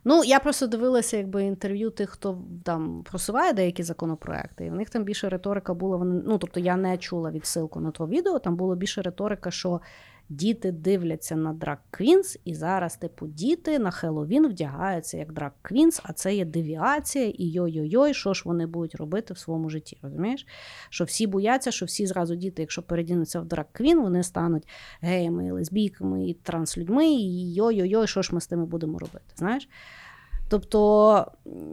Ну, 0.05 0.23
я 0.23 0.39
просто 0.39 0.67
дивилася 0.67 1.17
якби 1.17 1.43
інтерв'ю 1.43 1.89
тих, 1.89 2.09
хто 2.09 2.41
там 2.63 3.03
просуває 3.03 3.53
деякі 3.53 3.83
законопроекти, 3.83 4.65
і 4.65 4.69
в 4.69 4.75
них 4.75 4.89
там 4.89 5.03
більше 5.03 5.29
риторика 5.29 5.73
була. 5.73 5.97
Вони, 5.97 6.21
ну, 6.25 6.37
тобто 6.37 6.59
я 6.59 6.75
не 6.75 6.97
чула 6.97 7.31
відсилку 7.31 7.79
на 7.79 7.91
то 7.91 8.07
відео, 8.07 8.39
там 8.39 8.55
було 8.55 8.75
більше 8.75 9.01
риторика, 9.01 9.51
що 9.51 9.81
діти 10.29 10.71
дивляться 10.71 11.35
на 11.35 11.53
drag 11.53 11.77
queens, 11.89 12.37
і 12.45 12.55
зараз, 12.55 12.97
типу, 12.97 13.27
діти 13.27 13.79
на 13.79 13.91
Хеллоуін 13.91 14.47
вдягаються 14.47 15.17
як 15.17 15.33
drag 15.33 15.51
queens, 15.61 16.01
а 16.03 16.13
це 16.13 16.35
є 16.35 16.45
девіація, 16.45 17.25
і 17.25 17.51
йой-йой-йой, 17.51 18.13
що 18.13 18.33
ж 18.33 18.41
вони 18.45 18.65
будуть 18.65 18.95
робити 18.95 19.33
в 19.33 19.37
своєму 19.37 19.69
житті. 19.69 19.97
Розумієш? 20.01 20.47
Що 20.89 21.03
всі 21.03 21.27
бояться, 21.27 21.71
що 21.71 21.85
всі 21.85 22.05
зразу 22.05 22.35
діти, 22.35 22.61
якщо 22.61 22.83
передінуться 22.83 23.39
в 23.39 23.45
drag 23.45 23.65
queen, 23.71 24.01
вони 24.01 24.23
стануть 24.23 24.67
геями, 25.01 25.51
лесбійками 25.51 26.27
і 26.27 26.33
транслюдьми, 26.33 27.07
і 27.07 27.53
йой-йой-йой, 27.53 28.07
що 28.07 28.21
ж 28.21 28.35
ми 28.35 28.41
з 28.41 28.47
тими 28.47 28.65
будемо 28.65 28.99
робити? 28.99 29.25
Знаєш? 29.35 29.69
Тобто 30.49 31.25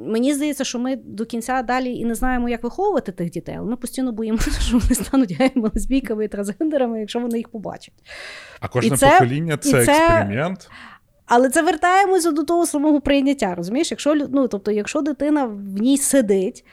мені 0.07 0.35
здається, 0.35 0.65
що 0.65 0.79
ми 0.79 0.97
до 0.97 1.25
кінця 1.27 1.63
далі 1.63 1.95
і 1.97 2.05
не 2.05 2.15
знаємо, 2.15 2.49
як 2.49 2.63
виховувати 2.65 3.13
тих 3.13 3.31
дітей, 3.31 3.55
але 3.59 3.71
ми 3.71 3.77
постійно 3.77 4.13
боїмося, 4.13 4.51
що 4.61 4.79
вони 4.79 4.95
стануть 4.95 5.33
геями, 5.33 5.71
лесбійками 5.75 6.25
і 6.25 6.29
трансгендерами, 6.29 7.01
якщо 7.01 7.21
вони 7.21 7.39
їх 7.39 7.49
побачать. 7.49 7.95
А 8.61 8.69
кожне 8.69 8.95
І 8.95 8.99
це- 8.99 9.11
покоління 9.11 9.57
це, 9.57 9.69
і 9.69 9.73
це- 9.73 9.79
експеримент. 9.79 10.71
Але 11.27 11.51
це 11.51 11.63
вертаємося 11.63 12.31
до 12.31 12.43
того 12.43 12.67
самого 12.67 13.01
прийняття. 13.01 13.55
Розумієш, 13.55 13.91
якщо 13.91 14.15
ну, 14.15 14.49
тобто, 14.49 14.71
якщо 14.71 15.03
дитина 15.03 15.45
в 15.45 15.59
ній 15.81 15.99
сидить. 15.99 16.65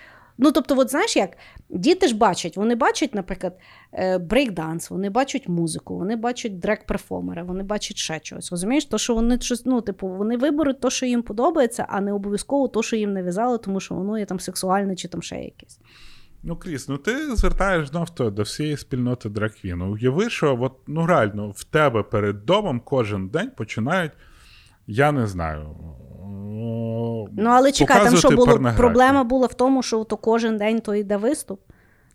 Ну, 0.44 0.52
тобто, 0.52 0.78
от 0.78 0.90
знаєш 0.90 1.16
як, 1.18 1.30
діти 1.70 2.08
ж 2.08 2.16
бачать, 2.16 2.58
вони 2.58 2.76
бачать, 2.76 3.16
наприклад, 3.16 3.58
е, 3.94 4.18
брейкданс, 4.18 4.90
вони 4.90 5.10
бачать 5.10 5.48
музику, 5.48 5.98
вони 5.98 6.16
бачать 6.16 6.60
дрек-перформера, 6.60 7.44
вони 7.44 7.64
бачать 7.64 7.98
ще 7.98 8.20
чогось. 8.20 8.52
Розумієш, 8.52 8.86
то, 8.86 8.98
що 8.98 9.16
вони 9.16 9.40
щось, 9.40 9.66
ну, 9.66 9.82
типу, 9.82 10.08
вони 10.08 10.38
виберуть 10.38 10.80
то, 10.80 10.90
що 10.90 11.06
їм 11.06 11.24
подобається, 11.24 11.86
а 11.90 12.02
не 12.02 12.14
обов'язково 12.14 12.68
то, 12.68 12.84
що 12.84 12.96
їм 12.96 13.14
нав'язали, 13.14 13.58
тому 13.58 13.80
що 13.80 13.96
воно 13.96 14.20
є 14.20 14.26
там 14.26 14.40
сексуальне 14.40 14.96
чи 14.96 15.08
там 15.08 15.22
ще 15.22 15.36
якесь. 15.36 15.80
Ну, 16.44 16.56
Кріс, 16.56 16.90
ну 16.90 16.98
ти 16.98 17.36
звертаєш 17.36 17.88
знов 17.88 18.10
то 18.10 18.30
до 18.30 18.44
всієї 18.44 18.78
спільноти 18.78 19.30
драквіну. 19.30 19.94
Уяви, 19.94 20.30
що 20.30 20.58
от, 20.62 20.74
ну 20.88 21.06
реально 21.06 21.50
в 21.50 21.64
тебе 21.64 22.04
перед 22.04 22.46
домом 22.46 22.82
кожен 22.86 23.28
день 23.28 23.52
починають, 23.58 24.12
я 24.88 25.12
не 25.12 25.28
знаю. 25.28 25.76
Ну, 27.34 27.50
але 27.50 27.72
чекай, 27.72 28.04
там 28.04 28.18
що 28.18 28.30
було 28.30 28.60
проблема 28.78 29.24
була 29.24 29.48
в 29.48 29.54
тому, 29.54 29.84
що 29.84 30.04
то 30.04 30.18
кожен 30.18 30.58
день 30.58 30.82
то 30.82 30.96
йде 30.96 31.18
виступ. 31.18 31.60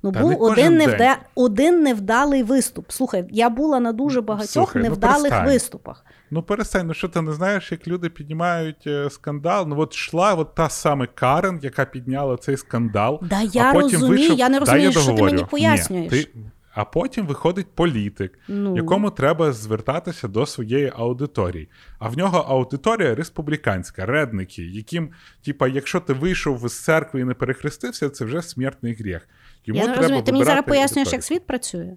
Ну, 0.02 0.12
Та 0.12 0.20
був 0.20 0.30
не 0.30 0.36
один, 0.36 0.76
невда... 0.76 1.16
один 1.34 1.82
невдалий 1.82 2.42
виступ. 2.42 2.92
Слухай, 2.92 3.24
я 3.30 3.50
була 3.50 3.80
на 3.80 3.92
дуже 3.92 4.20
багатьох 4.20 4.50
Слухай, 4.50 4.82
ну, 4.82 4.88
невдалих 4.88 5.22
перестань. 5.22 5.46
виступах. 5.46 6.04
Ну, 6.30 6.42
перестань, 6.42 6.86
ну 6.86 6.94
що 6.94 7.08
ти 7.08 7.22
не 7.22 7.32
знаєш, 7.32 7.72
як 7.72 7.88
люди 7.88 8.08
піднімають 8.08 8.86
е, 8.86 9.10
скандал? 9.10 9.66
Ну, 9.68 9.80
от 9.80 9.94
йшла 9.94 10.34
от 10.34 10.54
та 10.54 10.68
саме 10.68 11.06
Карен, 11.06 11.60
яка 11.62 11.84
підняла 11.84 12.36
цей 12.36 12.56
скандал. 12.56 13.20
Да 13.22 13.36
а 13.36 13.42
я 13.42 13.72
потім 13.72 13.92
розумію, 13.92 14.08
вийшов... 14.08 14.38
я 14.38 14.48
не 14.48 14.58
розумію, 14.58 14.90
я 14.90 15.00
що 15.00 15.14
ти 15.14 15.22
мені 15.22 15.44
пояснюєш. 15.50 16.12
Ні, 16.12 16.22
ти... 16.22 16.28
а 16.76 16.84
потім 16.84 17.26
виходить 17.26 17.66
політик, 17.74 18.38
Ну. 18.48 18.76
якому 18.76 19.10
треба 19.10 19.52
звертатися 19.52 20.28
до 20.28 20.46
своєї 20.46 20.92
аудиторії. 20.96 21.68
А 21.98 22.08
в 22.08 22.18
нього 22.18 22.38
аудиторія 22.38 23.14
республіканська, 23.14 24.06
редники, 24.06 24.62
яким, 24.62 25.10
типа, 25.44 25.68
якщо 25.68 26.00
ти 26.00 26.12
вийшов 26.12 26.68
з 26.68 26.84
церкви 26.84 27.20
і 27.20 27.24
не 27.24 27.34
перехрестився, 27.34 28.10
це 28.10 28.24
вже 28.24 28.42
смертний 28.42 28.94
гріх. 28.94 29.28
Йому 29.66 29.80
Я 29.80 29.84
треба 29.86 30.00
розумію. 30.00 30.22
Ти 30.24 30.32
мені 30.32 30.44
зараз 30.44 30.64
пояснюєш, 30.64 31.12
як 31.12 31.24
світ 31.24 31.46
працює. 31.46 31.96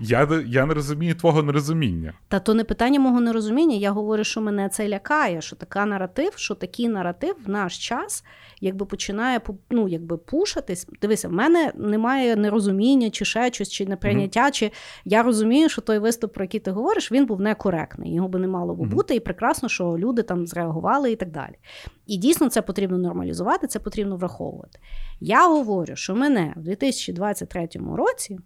Я, 0.00 0.42
я 0.46 0.66
не 0.66 0.74
розумію 0.74 1.14
твого 1.14 1.42
нерозуміння. 1.42 2.12
Та 2.28 2.40
то 2.40 2.54
не 2.54 2.64
питання 2.64 3.00
мого 3.00 3.20
нерозуміння. 3.20 3.76
Я 3.76 3.90
говорю, 3.90 4.24
що 4.24 4.40
мене 4.40 4.68
це 4.68 4.88
лякає, 4.88 5.40
що 5.40 5.56
така 5.56 5.86
наратив, 5.86 6.32
що 6.36 6.54
такий 6.54 6.88
наратив 6.88 7.34
в 7.46 7.50
наш 7.50 7.88
час 7.88 8.24
якби 8.60 8.86
починає 8.86 9.40
ну, 9.70 9.88
якби 9.88 10.16
пушитись. 10.16 10.86
Дивися, 11.02 11.28
в 11.28 11.32
мене 11.32 11.72
немає 11.76 12.36
нерозуміння, 12.36 13.10
чи 13.10 13.24
ще 13.24 13.52
щось, 13.52 13.70
чи 13.70 13.86
неприйняття, 13.86 14.50
чи 14.50 14.70
я 15.04 15.22
розумію, 15.22 15.68
що 15.68 15.82
той 15.82 15.98
виступ, 15.98 16.32
про 16.32 16.44
який 16.44 16.60
ти 16.60 16.70
говориш, 16.70 17.12
він 17.12 17.26
був 17.26 17.40
некоректний. 17.40 18.14
Його 18.14 18.28
би 18.28 18.38
не 18.38 18.48
мало 18.48 18.74
би 18.74 18.84
бути, 18.84 19.14
і 19.14 19.20
прекрасно, 19.20 19.68
що 19.68 19.98
люди 19.98 20.22
там 20.22 20.46
зреагували 20.46 21.12
і 21.12 21.16
так 21.16 21.30
далі. 21.30 21.54
І 22.06 22.16
дійсно 22.16 22.48
це 22.48 22.62
потрібно 22.62 22.98
нормалізувати, 22.98 23.66
це 23.66 23.78
потрібно 23.78 24.16
враховувати. 24.16 24.78
Я 25.20 25.48
говорю, 25.48 25.96
що 25.96 26.14
мене 26.14 26.52
в 26.56 26.62
2023 26.62 27.68
році, 27.96 28.38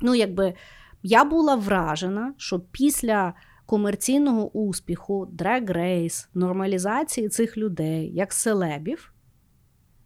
ну 0.00 0.14
якби 0.14 0.54
я 1.02 1.24
була 1.24 1.54
вражена, 1.54 2.34
що 2.36 2.60
після 2.60 3.34
комерційного 3.66 4.50
успіху, 4.50 5.28
Race, 5.40 6.28
нормалізації 6.34 7.28
цих 7.28 7.56
людей 7.56 8.12
як 8.14 8.32
селебів, 8.32 9.12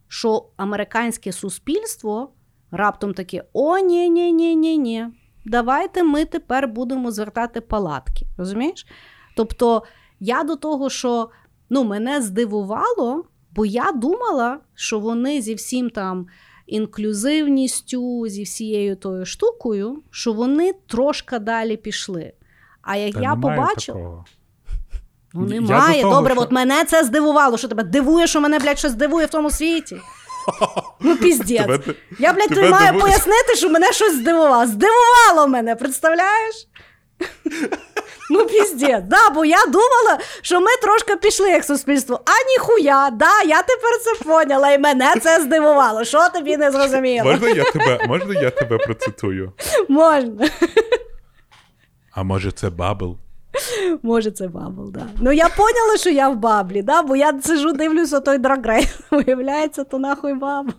що 0.09 0.49
американське 0.57 1.33
суспільство 1.33 2.33
раптом 2.71 3.15
таке: 3.15 3.45
о, 3.53 3.79
ні, 3.79 4.11
ні, 4.11 4.33
ні, 4.33 4.57
ні, 4.57 4.79
ні. 4.79 5.07
Давайте 5.45 6.03
ми 6.03 6.25
тепер 6.25 6.69
будемо 6.69 7.11
звертати 7.11 7.61
палатки. 7.61 8.27
Розумієш? 8.37 8.87
Тобто, 9.37 9.83
я 10.21 10.45
до 10.45 10.57
того, 10.57 10.91
що 10.91 11.31
ну, 11.71 11.85
мене 11.85 12.23
здивувало, 12.23 13.25
бо 13.51 13.67
я 13.67 13.93
думала, 13.93 14.61
що 14.75 14.99
вони 14.99 15.41
зі 15.41 15.55
всім 15.55 15.91
там 15.91 16.27
інклюзивністю, 16.67 18.29
зі 18.29 18.43
всією 18.43 18.97
тою 18.97 19.27
штукою, 19.27 20.03
що 20.11 20.33
вони 20.33 20.75
трошки 20.87 21.39
далі 21.39 21.77
пішли. 21.77 22.33
А 22.83 22.97
як 22.97 23.15
Та 23.15 23.21
я 23.21 23.37
побачила, 23.37 23.99
такого. 23.99 24.25
ну 25.35 25.47
немає. 25.47 26.03
того, 26.03 26.15
Добре, 26.15 26.33
що- 26.33 26.43
от 26.43 26.53
мене 26.53 26.85
це 26.85 27.05
здивувало, 27.05 27.59
що 27.59 27.69
тебе 27.69 27.83
дивує, 27.83 28.27
що 28.27 28.41
мене, 28.41 28.59
блядь, 28.59 28.79
щось 28.79 28.95
дивує 28.95 29.27
в 29.27 29.31
тому 29.31 29.51
світі. 29.51 29.97
Ну, 31.01 31.17
піздець. 31.23 31.81
Я, 32.19 32.33
блядь, 32.33 32.49
тебе 32.49 32.69
маю 32.71 32.87
дивує- 32.93 33.01
пояснити, 33.01 33.55
що 33.57 33.69
мене 33.71 33.93
щось 33.93 34.15
здивувало. 34.15 34.67
Здивувало 34.67 35.49
мене, 35.49 35.77
представляєш? 35.77 36.69
Ну, 38.31 38.47
піздець, 38.47 39.05
да, 39.05 39.31
бо 39.35 39.45
я 39.45 39.65
думала, 39.67 40.19
що 40.43 40.61
ми 40.61 40.67
трошки 40.83 41.17
пішли 41.17 41.51
як 41.51 41.65
суспільство. 41.65 42.21
А 42.25 42.51
ніхуя, 42.53 43.11
да, 43.11 43.43
я 43.47 43.63
тепер 43.63 43.91
це 44.05 44.25
поняла, 44.25 44.73
і 44.73 44.79
мене 44.79 45.15
це 45.23 45.41
здивувало. 45.41 46.05
Що 46.05 46.29
тобі 46.29 46.57
не 46.57 46.71
зрозуміло? 46.71 47.31
Можна 47.31 47.49
я 47.49 47.65
тебе, 47.65 48.07
можна 48.09 48.41
я 48.41 48.51
тебе 48.51 48.79
процитую? 48.79 49.53
Можна. 49.89 50.49
А 52.15 52.23
може 52.23 52.53
це 52.53 52.71
bubble? 52.71 53.17
Може, 54.03 54.31
це 54.31 54.49
bubble, 54.49 54.91
да. 54.91 55.07
Ну 55.21 55.33
я 55.33 55.49
поняла, 55.49 55.97
що 55.97 56.11
я 56.11 56.29
в 56.29 56.37
bubble 56.37 56.71
і, 56.71 56.83
да, 56.83 57.03
бо 57.03 57.17
я 57.17 57.41
сижу, 57.43 57.73
дивлюся 57.73 58.21
той 58.21 58.39
Drag 58.39 58.65
Race. 58.65 58.99
Виявляється, 59.11 59.85
то 59.85 59.99
нахуй 59.99 60.35
bubble. 60.35 60.73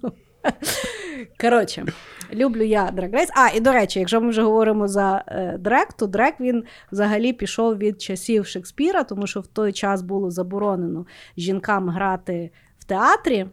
Коротше, 1.42 1.86
люблю 2.34 2.64
я 2.64 2.92
драгрейс. 2.92 3.30
А, 3.36 3.50
і 3.56 3.60
до 3.60 3.72
речі, 3.72 4.00
якщо 4.00 4.22
ми 4.22 4.30
вже 4.30 4.42
говоримо 4.42 4.88
за 4.88 5.24
е, 5.28 5.58
дрек, 5.60 5.94
то 5.94 6.08
дрек 6.08 6.36
він 6.40 6.64
взагалі 6.92 7.34
пішов 7.34 7.78
від 7.78 8.02
часів 8.02 8.46
Шекспіра, 8.46 9.04
тому 9.04 9.28
що 9.28 9.40
в 9.40 9.48
той 9.48 9.74
час 9.74 10.02
було 10.02 10.32
заборонено 10.32 11.06
жінкам 11.38 11.90
грати 11.90 12.52
в 12.80 12.84
театрі. 12.84 13.46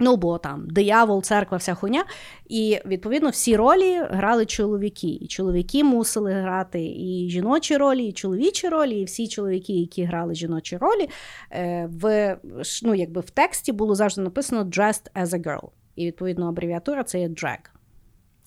Ну, 0.00 0.16
бо 0.16 0.38
там 0.38 0.66
диявол, 0.70 1.22
церква, 1.22 1.58
вся 1.58 1.74
хуйня. 1.74 2.04
І 2.48 2.78
відповідно 2.86 3.30
всі 3.30 3.56
ролі 3.56 4.00
грали 4.10 4.46
чоловіки. 4.46 5.08
І 5.08 5.26
чоловіки 5.26 5.84
мусили 5.84 6.32
грати 6.32 6.80
і 6.80 7.28
жіночі 7.30 7.76
ролі, 7.76 8.04
і 8.06 8.12
чоловічі 8.12 8.68
ролі, 8.68 9.00
і 9.00 9.04
всі 9.04 9.28
чоловіки, 9.28 9.72
які 9.72 10.04
грали 10.04 10.34
жіночі 10.34 10.76
ролі, 10.76 11.08
е, 11.50 11.88
в, 11.92 12.36
ну, 12.82 12.94
якби 12.94 13.20
в 13.20 13.30
тексті 13.30 13.72
було 13.72 13.94
завжди 13.94 14.22
написано 14.22 14.62
dressed 14.62 15.12
as 15.14 15.26
a 15.26 15.42
girl. 15.42 15.68
І 15.96 16.06
відповідно 16.06 16.48
абревіатура 16.48 17.04
це 17.04 17.20
є 17.20 17.28
drag. 17.28 17.58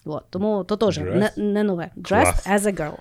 От, 0.06 0.24
тому 0.30 0.64
то 0.64 0.78
теж 0.78 0.98
не, 0.98 1.32
не 1.38 1.64
нове. 1.64 1.90
Dressed 1.98 2.44
Клас. 2.44 2.48
as 2.48 2.60
a 2.62 2.78
girl. 2.80 2.94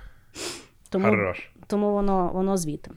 Тому, 0.90 1.04
Хорош. 1.06 1.50
тому 1.66 1.92
воно, 1.92 2.30
воно 2.34 2.56
звідти. 2.56 2.90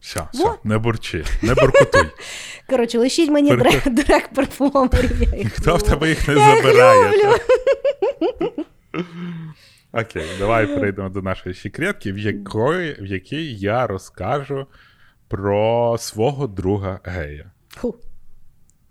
Все, 0.00 0.28
все, 0.32 0.54
не 0.64 0.78
бурчи, 0.78 1.24
не 1.42 1.54
буркутуй. 1.54 2.10
Коротше, 2.68 2.98
лишіть 2.98 3.30
мені 3.30 3.50
Пере- 3.56 3.82
дрек, 3.90 4.28
перформерів. 4.28 5.52
Хто 5.54 5.76
в 5.76 5.82
тебе 5.82 6.08
їх 6.08 6.28
не 6.28 6.34
Я 6.34 6.54
їх 6.54 6.62
забирає? 6.64 7.12
люблю. 7.12 7.36
Окей, 9.92 10.26
давай 10.38 10.66
перейдемо 10.66 11.08
до 11.08 11.22
нашої 11.22 11.54
секретки, 11.54 12.12
в 12.12 12.18
якої, 12.18 12.96
в 13.02 13.06
якій 13.06 13.54
я 13.54 13.86
розкажу 13.86 14.66
про 15.28 15.96
свого 15.98 16.46
друга 16.46 17.00
гея. 17.04 17.50
Фу. 17.68 17.94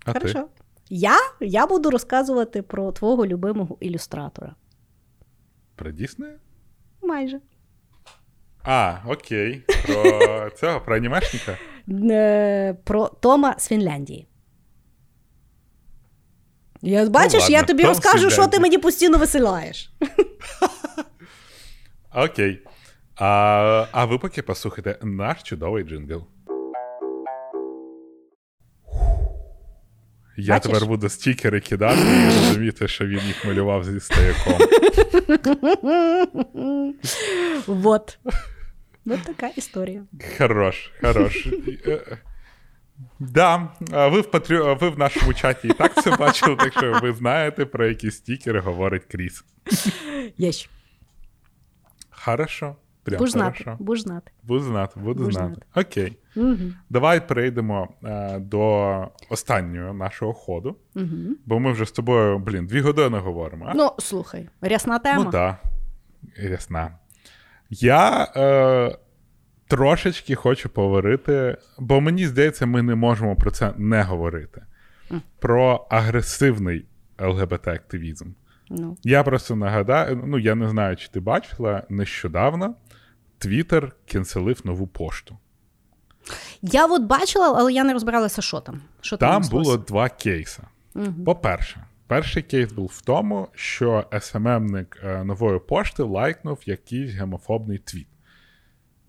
А 0.04 0.12
ти? 0.12 0.44
Я, 0.88 1.16
я 1.40 1.66
буду 1.66 1.90
розказувати 1.90 2.62
про 2.62 2.92
твого 2.92 3.26
любимого 3.26 3.76
ілюстратора. 3.80 4.54
Про 5.76 5.90
Діснея? 5.90 6.38
Майже. 7.02 7.40
А, 8.62 8.96
окей. 9.06 9.62
Про 9.86 10.50
цього, 10.56 10.80
про 10.80 10.96
анімешника? 10.96 11.58
Е, 11.88 12.74
про 12.84 13.08
Тома 13.08 13.54
з 13.58 13.68
Фінляндії. 13.68 14.28
Я, 16.82 17.10
бачиш, 17.10 17.40
ладно, 17.40 17.56
я 17.56 17.62
тобі 17.62 17.82
Том 17.82 17.88
розкажу, 17.88 18.30
що 18.30 18.46
ти 18.46 18.60
мені 18.60 18.78
постійно 18.78 19.18
висилаєш. 19.18 19.92
Окей. 22.14 22.62
А, 23.16 23.86
а 23.92 24.04
ви 24.04 24.18
поки 24.18 24.42
послухайте 24.42 24.98
наш 25.02 25.42
чудовий 25.42 25.84
джингл. 25.84 26.26
Я 30.36 30.54
Бачиш? 30.54 30.72
тепер 30.72 30.88
буду 30.88 31.08
стікери 31.08 31.60
кидати 31.60 32.00
і 32.00 32.26
розуміти, 32.26 32.88
що 32.88 33.06
він 33.06 33.20
їх 33.20 33.44
малював 33.44 33.84
зі 33.84 34.00
стояком. 34.00 34.58
Вот. 37.66 38.18
Вот 39.04 39.22
така 39.22 39.46
історія. 39.46 40.02
Хорош, 40.38 40.90
хорош. 41.00 41.48
Да, 43.18 43.68
ви 43.90 44.20
в 44.20 44.30
патрю... 44.30 44.66
а 44.66 44.72
ви 44.72 44.88
в 44.88 44.98
нашому 44.98 45.34
чаті 45.34 45.68
і 45.68 45.72
так 45.72 46.02
це 46.02 46.16
бачили, 46.16 46.56
так 46.56 46.72
що 46.72 46.98
ви 47.02 47.12
знаєте, 47.12 47.66
про 47.66 47.86
які 47.86 48.10
стікери 48.10 48.60
говорить 48.60 49.04
Кріс. 49.04 49.44
Єсть. 50.38 50.68
Хорошо. 52.10 52.76
Прям 53.04 53.18
Будеш 53.18 53.32
знати. 53.32 53.76
Будеш 53.78 54.02
знати. 54.02 54.32
Буду 54.42 54.60
знати, 54.64 55.00
буду 55.00 55.30
знати. 55.32 55.54
знати. 55.54 55.66
Окей. 55.88 56.18
Угу. 56.36 56.56
Давай 56.90 57.28
перейдемо 57.28 57.88
е, 58.04 58.38
до 58.38 59.08
останнього 59.30 59.94
нашого 59.94 60.32
ходу, 60.32 60.76
Угу. 60.96 61.06
бо 61.46 61.60
ми 61.60 61.72
вже 61.72 61.84
з 61.84 61.92
тобою, 61.92 62.38
блін, 62.38 62.66
дві 62.66 62.80
години 62.80 63.18
говоримо. 63.18 63.64
А? 63.68 63.74
Ну, 63.74 63.90
слухай, 63.98 64.48
рясна 64.60 64.98
тема. 64.98 65.24
Ну 65.24 65.30
так. 65.30 65.62
Ясна. 66.42 66.98
Я 67.70 68.28
е, 68.36 68.96
трошечки 69.68 70.34
хочу 70.34 70.68
поговорити, 70.68 71.56
бо 71.78 72.00
мені 72.00 72.26
здається, 72.26 72.66
ми 72.66 72.82
не 72.82 72.94
можемо 72.94 73.36
про 73.36 73.50
це 73.50 73.72
не 73.76 74.02
говорити. 74.02 74.62
Мгм. 75.10 75.22
Про 75.38 75.86
агресивний 75.90 76.86
ЛГБТ-активізм. 77.18 78.26
Ну. 78.70 78.96
Я 79.02 79.22
просто 79.22 79.56
нагадаю: 79.56 80.22
ну 80.26 80.38
я 80.38 80.54
не 80.54 80.68
знаю, 80.68 80.96
чи 80.96 81.08
ти 81.08 81.20
бачила 81.20 81.82
нещодавно. 81.88 82.74
Твіттер 83.38 83.96
cancel 84.06 84.47
ив 84.47 84.60
нову 84.64 84.86
пошту. 84.86 85.36
Я 86.62 86.86
от 86.86 87.02
бачила, 87.02 87.54
але 87.56 87.72
я 87.72 87.84
не 87.84 87.92
розбиралася, 87.92 88.42
що 88.42 88.60
там. 88.60 88.80
Що 89.00 89.16
там, 89.16 89.42
Там 89.42 89.50
було 89.50 89.76
два 89.76 90.08
кейси. 90.08 90.62
Мгм. 90.94 91.24
По-перше, 91.24 91.84
перший 92.06 92.42
кейс 92.42 92.72
був 92.72 92.92
в 92.94 93.00
тому, 93.00 93.48
що 93.54 94.04
SMM 94.20 94.60
ник 94.60 95.00
е, 95.04 95.24
нової 95.24 95.58
пошти 95.58 96.02
лайкнув 96.02 96.58
якийсь 96.66 97.16
гомофобний 97.16 97.78
твіт. 97.78 98.06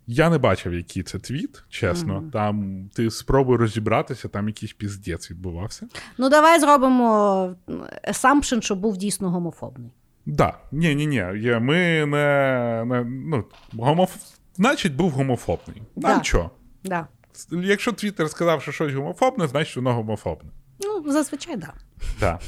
Я 0.07 0.29
не 0.29 0.37
бачив, 0.37 0.73
який 0.73 1.03
це 1.03 1.19
твіт, 1.19 1.63
чесно. 1.69 2.13
Мгм. 2.13 2.31
Там 2.31 2.89
ти 2.93 3.11
спробуй 3.11 3.57
розібратися, 3.57 4.27
там 4.27 4.47
якийсь 4.47 4.73
піздець 4.73 5.31
відбувався. 5.31 5.87
Ну, 6.17 6.29
давай 6.29 6.59
зробимо 6.59 7.55
assumption, 8.09 8.61
що 8.61 8.75
був 8.75 8.97
дійсно 8.97 9.31
гомофобний. 9.31 9.91
Да, 10.25 10.57
ні, 10.71 10.95
ні, 10.95 11.07
ні. 11.07 11.23
Ми 11.59 12.05
не, 12.05 12.83
не 12.85 13.03
ну, 13.03 13.45
гомоф... 13.73 14.15
значить, 14.55 14.95
був 14.95 15.11
гомофобний. 15.11 15.81
Нам 15.95 16.17
Да. 16.17 16.23
що? 16.23 16.49
Да. 16.83 17.07
Якщо 17.51 17.91
Твіттер 17.91 18.29
сказав, 18.29 18.61
що 18.61 18.71
щось 18.71 18.93
гомофобне, 18.93 19.47
значить 19.47 19.75
воно 19.75 19.93
гомофобне. 19.93 20.49
Ну, 20.79 21.11
зазвичай, 21.11 21.57
так. 21.57 21.73
Да. 22.19 22.19
Да. 22.19 22.39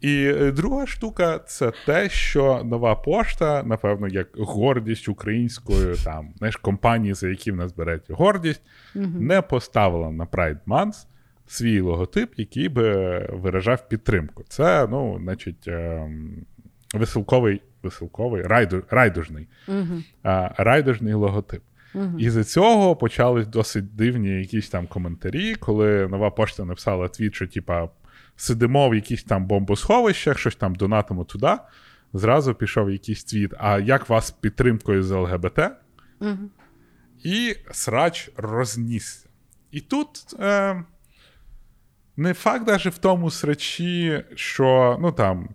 І 0.00 0.24
е, 0.24 0.52
друга 0.52 0.86
штука 0.86 1.38
це 1.38 1.72
те, 1.86 2.08
що 2.08 2.62
нова 2.64 2.94
пошта, 2.94 3.62
напевно, 3.62 4.08
як 4.08 4.28
гордість 4.38 5.08
української 5.08 5.94
там, 6.04 6.28
знаєш, 6.38 6.56
компанії, 6.56 7.14
за 7.14 7.28
які 7.28 7.52
в 7.52 7.56
нас 7.56 7.72
беруть 7.72 8.10
гордість, 8.10 8.62
uh 8.96 9.20
не 9.20 9.42
поставила 9.42 10.10
на 10.10 10.26
Pride 10.26 10.60
Month 10.66 11.06
свій 11.46 11.80
логотип, 11.80 12.32
який 12.36 12.68
би 12.68 13.18
виражав 13.32 13.88
підтримку. 13.88 14.44
Це, 14.48 14.86
ну, 14.90 15.18
значить, 15.22 15.68
ем, 15.68 16.46
веселковий, 16.94 17.62
веселковий, 17.82 18.42
райду, 18.42 18.82
райдужний, 18.90 19.48
uh 19.68 20.02
райдужний 20.56 21.14
логотип. 21.14 21.62
Uh-huh. 21.94 22.18
І 22.18 22.30
за 22.30 22.44
цього 22.44 22.96
почались 22.96 23.46
досить 23.46 23.96
дивні 23.96 24.28
якісь 24.28 24.68
там 24.68 24.86
коментарі, 24.86 25.54
коли 25.54 26.08
нова 26.08 26.30
пошта 26.30 26.64
написала 26.64 27.08
твіт, 27.08 27.34
що 27.34 27.46
типа 27.46 27.88
сидимо 28.36 28.88
в 28.88 28.94
якісь 28.94 29.24
там 29.24 29.46
бомбосховищах, 29.46 30.38
щось 30.38 30.56
там 30.56 30.74
донатимо 30.74 31.24
туди. 31.24 31.52
Зразу 32.12 32.54
пішов 32.54 32.90
якийсь 32.90 33.24
твіт. 33.24 33.54
А 33.58 33.78
як 33.78 34.08
вас 34.08 34.26
з 34.26 34.30
підтримкою 34.30 35.02
з 35.02 35.10
ЛГБТ? 35.10 35.58
Uh-huh. 36.20 36.36
І 37.24 37.56
срач 37.70 38.30
рознісся. 38.36 39.28
І 39.70 39.80
тут 39.80 40.08
е, 40.40 40.84
не 42.16 42.34
факт 42.34 42.66
навіть 42.66 42.86
в 42.86 42.98
тому 42.98 43.30
срачі, 43.30 44.24
що 44.34 44.98
ну 45.00 45.12
там. 45.12 45.48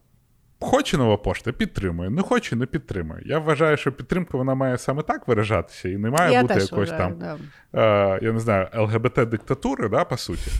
Хоче 0.59 0.97
нова 0.97 1.17
пошта, 1.17 1.51
підтримує, 1.51 2.09
не 2.09 2.21
хоче, 2.21 2.55
не 2.55 2.65
підтримує. 2.65 3.23
Я 3.25 3.39
вважаю, 3.39 3.77
що 3.77 3.91
підтримка 3.91 4.37
вона 4.37 4.55
має 4.55 4.77
саме 4.77 5.03
так 5.03 5.27
виражатися, 5.27 5.89
і 5.89 5.97
не 5.97 6.09
має 6.09 6.33
я 6.33 6.41
бути 6.41 6.53
якоїсь 6.53 6.91
вважаю, 6.91 7.15
там, 7.19 7.39
да. 7.73 8.15
е, 8.15 8.19
я 8.21 8.31
не 8.31 8.39
знаю, 8.39 8.67
ЛГБТ-диктатури, 8.73 9.89
да, 9.89 10.05
по 10.05 10.17
суті. 10.17 10.51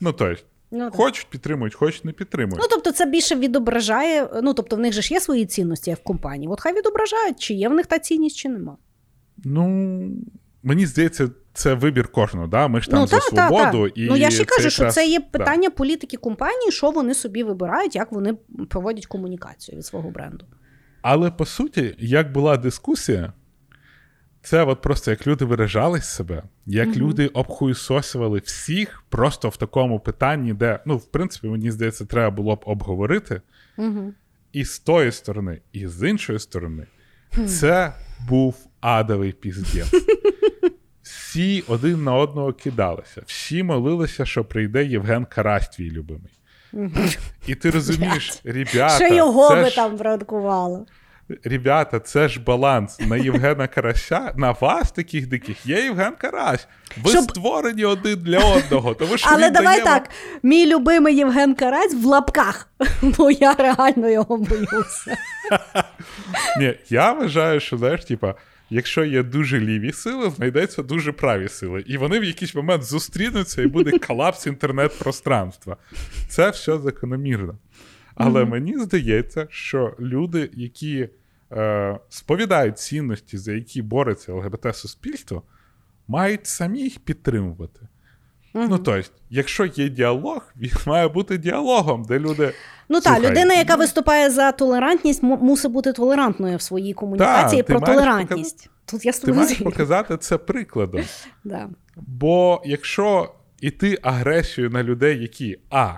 Ну, 0.00 0.12
тобто, 0.12 0.42
Ну, 0.74 0.90
Хочуть 0.90 1.26
підтримують, 1.30 1.74
хочуть 1.74 2.04
не 2.04 2.12
підтримують. 2.12 2.58
Ну 2.62 2.66
тобто, 2.70 2.92
це 2.92 3.06
більше 3.06 3.36
відображає. 3.36 4.28
Ну 4.42 4.54
тобто, 4.54 4.76
в 4.76 4.78
них 4.78 4.92
же 4.92 5.02
ж 5.02 5.14
є 5.14 5.20
свої 5.20 5.46
цінності 5.46 5.90
як 5.90 5.98
в 5.98 6.02
компанії. 6.02 6.48
От 6.48 6.60
хай 6.60 6.76
відображають, 6.76 7.40
чи 7.40 7.54
є 7.54 7.68
в 7.68 7.72
них 7.72 7.86
та 7.86 7.98
цінність, 7.98 8.36
чи 8.36 8.48
нема. 8.48 8.76
Ну 9.44 9.66
мені 10.62 10.86
здається, 10.86 11.28
це 11.52 11.74
вибір 11.74 12.08
кожного. 12.08 12.46
Да? 12.46 12.68
Ми 12.68 12.80
ж 12.80 12.90
там 12.90 13.00
ну, 13.00 13.06
за 13.06 13.16
та, 13.16 13.22
свободу. 13.22 13.88
Та, 13.88 13.94
та. 13.94 14.00
І 14.00 14.06
ну 14.08 14.16
я 14.16 14.30
ще 14.30 14.44
кажу, 14.44 14.70
що 14.70 14.90
це 14.90 15.06
є 15.06 15.20
питання 15.20 15.70
політики 15.70 16.16
компанії, 16.16 16.72
що 16.72 16.90
вони 16.90 17.14
собі 17.14 17.42
вибирають, 17.42 17.96
як 17.96 18.12
вони 18.12 18.34
проводять 18.68 19.06
комунікацію 19.06 19.78
від 19.78 19.86
свого 19.86 20.10
бренду. 20.10 20.44
Але 21.02 21.30
по 21.30 21.46
суті, 21.46 21.94
як 21.98 22.32
була 22.32 22.56
дискусія, 22.56 23.32
це 24.42 24.64
от 24.64 24.80
просто 24.80 25.10
як 25.10 25.26
люди 25.26 25.44
виражались 25.44 26.08
себе, 26.08 26.42
як 26.66 26.88
mm 26.88 26.96
люди 26.96 27.26
обхуйсосували 27.26 28.38
всіх 28.38 29.04
просто 29.08 29.48
в 29.48 29.56
такому 29.56 30.00
питанні, 30.00 30.54
де, 30.54 30.80
ну, 30.86 30.96
в 30.96 31.04
принципі, 31.04 31.46
мені 31.46 31.70
здається, 31.70 32.04
треба 32.04 32.30
було 32.36 32.56
б 32.56 32.62
обговорити. 32.64 33.40
mm 33.78 34.12
І 34.52 34.64
з 34.64 34.78
тої 34.78 35.12
сторони, 35.12 35.60
і 35.72 35.86
з 35.86 36.08
іншої 36.08 36.38
сторони, 36.38 36.86
це 37.46 37.92
був 38.28 38.56
адовий 38.80 39.32
піздець. 39.32 39.92
Всі 41.32 41.64
один 41.68 42.04
на 42.04 42.14
одного 42.14 42.52
кидалися, 42.52 43.22
всі 43.26 43.62
молилися, 43.62 44.26
що 44.26 44.44
прийде 44.44 44.84
Євген 44.84 45.24
Карась, 45.24 45.68
твій 45.68 45.90
любимий. 45.90 46.32
І 47.46 47.54
ти 47.54 47.70
розумієш, 47.70 48.40
ребята, 48.44 49.06
що 49.06 49.14
його 49.14 49.50
би 49.50 49.68
ж... 49.70 49.76
там 49.76 49.96
вранкувало. 49.96 50.86
Ребята, 51.44 52.00
це 52.00 52.28
ж 52.28 52.40
баланс 52.40 53.00
на 53.00 53.16
Євгена 53.16 53.66
Карася. 53.66 54.32
На 54.36 54.50
вас, 54.60 54.92
таких 54.92 55.28
диких, 55.28 55.66
є 55.66 55.84
Євген 55.84 56.14
Карась. 56.18 56.68
Ви 57.02 57.10
Щоб... 57.10 57.22
створені 57.22 57.84
один 57.84 58.18
для 58.18 58.38
одного. 58.38 58.94
Тому 58.94 59.16
що 59.18 59.28
Але 59.32 59.50
давай 59.50 59.82
дає... 59.82 59.84
так: 59.84 60.10
мій 60.42 60.74
любимий 60.74 61.16
Євген 61.16 61.54
Карась 61.54 61.94
в 61.94 62.04
лапках, 62.04 62.68
бо 63.02 63.30
я 63.30 63.54
реально 63.54 64.08
його 64.08 64.36
боюся. 64.36 65.16
Ні, 66.58 66.74
Я 66.90 67.12
вважаю, 67.12 67.60
що 67.60 67.78
знаєш, 67.78 68.04
типа. 68.04 68.34
Якщо 68.74 69.04
є 69.04 69.22
дуже 69.22 69.60
ліві 69.60 69.92
сили, 69.92 70.30
знайдеться 70.30 70.82
дуже 70.82 71.12
праві 71.12 71.48
сили. 71.48 71.84
І 71.86 71.96
вони 71.96 72.20
в 72.20 72.24
якийсь 72.24 72.54
момент 72.54 72.82
зустрінуться 72.82 73.62
і 73.62 73.66
буде 73.66 73.98
колапс 74.06 74.46
інтернет-пространства. 74.46 75.76
Це 76.28 76.50
все 76.50 76.78
закономірно. 76.78 77.58
Але 78.14 78.42
mm-hmm. 78.42 78.48
мені 78.48 78.78
здається, 78.78 79.46
що 79.50 79.96
люди, 80.00 80.50
які 80.52 81.08
е, 81.52 81.98
сповідають 82.08 82.78
цінності, 82.78 83.38
за 83.38 83.52
які 83.52 83.82
бореться 83.82 84.32
ЛГБТ-суспільство, 84.32 85.42
мають 86.08 86.46
самі 86.46 86.82
їх 86.82 86.98
підтримувати. 86.98 87.88
Mm-hmm. 88.54 88.66
Ну, 88.70 88.78
тобто, 88.78 89.10
якщо 89.30 89.66
є 89.66 89.88
діалог, 89.88 90.52
він 90.56 90.72
має 90.86 91.08
бути 91.08 91.38
діалогом, 91.38 92.04
де 92.08 92.18
люди. 92.18 92.52
Ну 92.88 93.00
так, 93.00 93.20
людина, 93.20 93.54
яка 93.54 93.74
виступає 93.76 94.30
за 94.30 94.52
толерантність, 94.52 95.22
мусить 95.22 95.72
бути 95.72 95.92
толерантною 95.92 96.56
в 96.56 96.62
своїй 96.62 96.92
комунікації 96.92 97.62
та, 97.62 97.68
про 97.68 97.80
толерантність. 97.80 98.56
Показ... 98.56 98.72
Тут 98.84 99.04
я 99.04 99.12
Ти 99.12 99.32
маєш 99.32 99.58
показати 99.58 100.16
це 100.16 100.38
прикладом. 100.38 101.02
Да. 101.44 101.68
Бо 101.96 102.62
якщо 102.64 103.34
іти 103.60 103.98
агресію 104.02 104.70
на 104.70 104.82
людей, 104.82 105.22
які 105.22 105.58
А. 105.70 105.94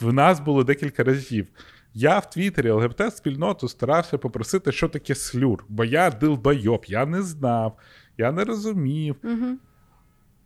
В 0.00 0.12
нас 0.12 0.40
було 0.40 0.64
декілька 0.64 1.04
разів. 1.04 1.46
Я 1.94 2.18
в 2.18 2.30
Твіттері 2.30 2.70
ЛГБТ 2.70 3.16
спільноту 3.16 3.68
старався 3.68 4.18
попросити, 4.18 4.72
що 4.72 4.88
таке 4.88 5.14
слюр, 5.14 5.64
бо 5.68 5.84
я 5.84 6.10
дилбайоб, 6.10 6.84
я 6.88 7.06
не 7.06 7.22
знав, 7.22 7.78
я 8.18 8.32
не 8.32 8.44
розумів. 8.44 9.16
Угу. 9.24 9.56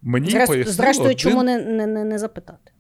Мені 0.04 0.30
Зрест... 0.30 0.46
пояснив 0.46 0.74
Зрештою, 0.74 1.06
один... 1.06 1.18
чому 1.18 1.42
не 1.42 1.58
не, 1.58 1.86
не, 1.86 2.04
не 2.04 2.18
запитати? 2.18 2.72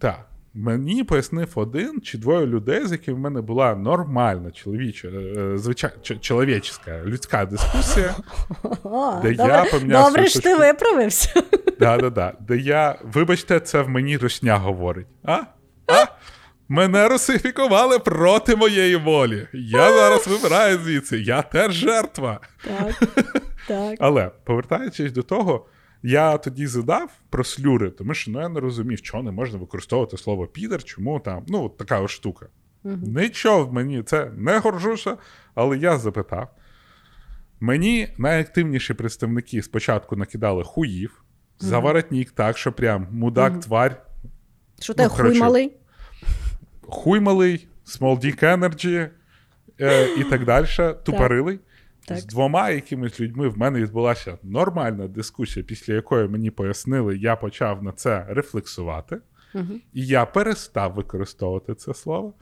Так. 0.00 0.28
Мені 0.56 1.04
пояснив 1.04 1.52
один 1.54 2.00
чи 2.00 2.18
двоє 2.18 2.46
людей, 2.46 2.86
з 2.86 2.92
якими 2.92 3.16
в 3.16 3.20
мене 3.20 3.40
була 3.40 3.74
нормальна 3.74 4.50
чоловіча, 4.50 5.08
е, 5.08 5.58
звичай, 5.58 5.90
чоловічська, 6.20 7.02
людська 7.04 7.44
дискусія. 7.44 8.14
О, 8.84 9.20
де 9.22 9.34
добре, 9.34 9.52
я 9.52 9.64
поміняв 9.64 10.04
Добре 10.04 10.26
що 10.26 10.40
ти 10.40 10.56
виправився. 10.56 11.42
Да, 11.78 11.96
да, 11.96 12.10
да. 12.10 12.34
Де 12.40 12.56
я, 12.56 12.98
вибачте, 13.02 13.60
це 13.60 13.82
в 13.82 13.88
мені 13.88 14.16
русня 14.16 14.56
говорить. 14.56 15.06
А? 15.22 15.40
А? 15.86 16.06
Мене 16.68 17.08
русифікували 17.08 17.98
проти 17.98 18.56
моєї 18.56 18.96
волі. 18.96 19.48
Я 19.52 19.92
зараз 19.92 20.26
вибираю 20.26 20.78
звідси. 20.78 21.18
Я 21.18 21.42
теж 21.42 21.72
жертва. 21.72 22.40
Так, 22.64 23.08
так. 23.68 23.96
Але 24.00 24.30
повертаючись 24.44 25.12
до 25.12 25.22
того, 25.22 25.66
я 26.06 26.38
тоді 26.38 26.66
задав 26.66 27.10
про 27.30 27.44
слюри, 27.44 27.90
тому 27.90 28.14
що 28.14 28.30
ну, 28.30 28.40
я 28.40 28.48
не 28.48 28.60
розумів, 28.60 29.02
чого 29.02 29.22
не 29.22 29.30
можна 29.30 29.58
використовувати 29.58 30.16
слово 30.16 30.46
підер, 30.46 30.84
чому 30.84 31.20
там, 31.20 31.44
ну, 31.48 31.68
така 31.68 32.00
ось 32.00 32.10
штука. 32.10 32.46
Угу. 32.82 32.98
Нічого 33.02 33.64
в 33.64 33.72
мені 33.72 34.02
це 34.02 34.30
не 34.36 34.58
горжуся, 34.58 35.16
але 35.54 35.78
я 35.78 35.98
запитав. 35.98 36.48
Мені 37.60 38.08
найактивніші 38.18 38.94
представники 38.94 39.62
спочатку 39.62 40.16
накидали 40.16 40.64
хуїв, 40.64 41.10
угу. 41.60 41.70
заворотнік 41.70 42.30
так, 42.30 42.58
що 42.58 42.72
прям 42.72 43.06
мудак, 43.10 43.52
угу. 43.52 43.60
тварь. 43.60 44.06
Що 44.80 44.94
ну, 44.98 45.04
ти 45.04 45.08
хуй 45.08 45.38
малий? 45.38 45.72
Хуй 46.80 47.20
малий, 47.20 47.68
Small 47.86 48.24
Dick 48.24 48.58
Energy 48.58 49.08
е, 49.80 50.08
і 50.16 50.24
так 50.24 50.44
далі. 50.44 50.66
Тупорилий. 51.04 51.60
Так. 52.06 52.18
З 52.18 52.24
двома 52.24 52.70
якимись 52.70 53.20
людьми 53.20 53.48
в 53.48 53.58
мене 53.58 53.80
відбулася 53.80 54.38
нормальна 54.42 55.08
дискусія, 55.08 55.64
після 55.64 55.94
якої 55.94 56.28
мені 56.28 56.50
пояснили, 56.50 57.18
я 57.18 57.36
почав 57.36 57.82
на 57.82 57.92
це 57.92 58.26
рефлексувати, 58.28 59.18
угу. 59.54 59.74
і 59.92 60.06
я 60.06 60.26
перестав 60.26 60.94
використовувати 60.94 61.74
це 61.74 61.94
слово. 61.94 62.34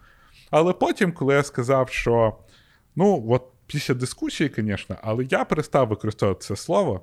Але 0.51 0.73
потім, 0.73 1.13
коли 1.13 1.35
я 1.35 1.43
сказав, 1.43 1.89
що 1.89 2.39
ну, 2.97 3.25
от 3.29 3.43
після 3.67 3.95
дискусії, 3.95 4.51
звісно, 4.57 4.97
але 5.03 5.27
я 5.31 5.45
перестав 5.45 5.89
використовувати 5.89 6.45
це 6.45 6.57
слово, 6.57 7.03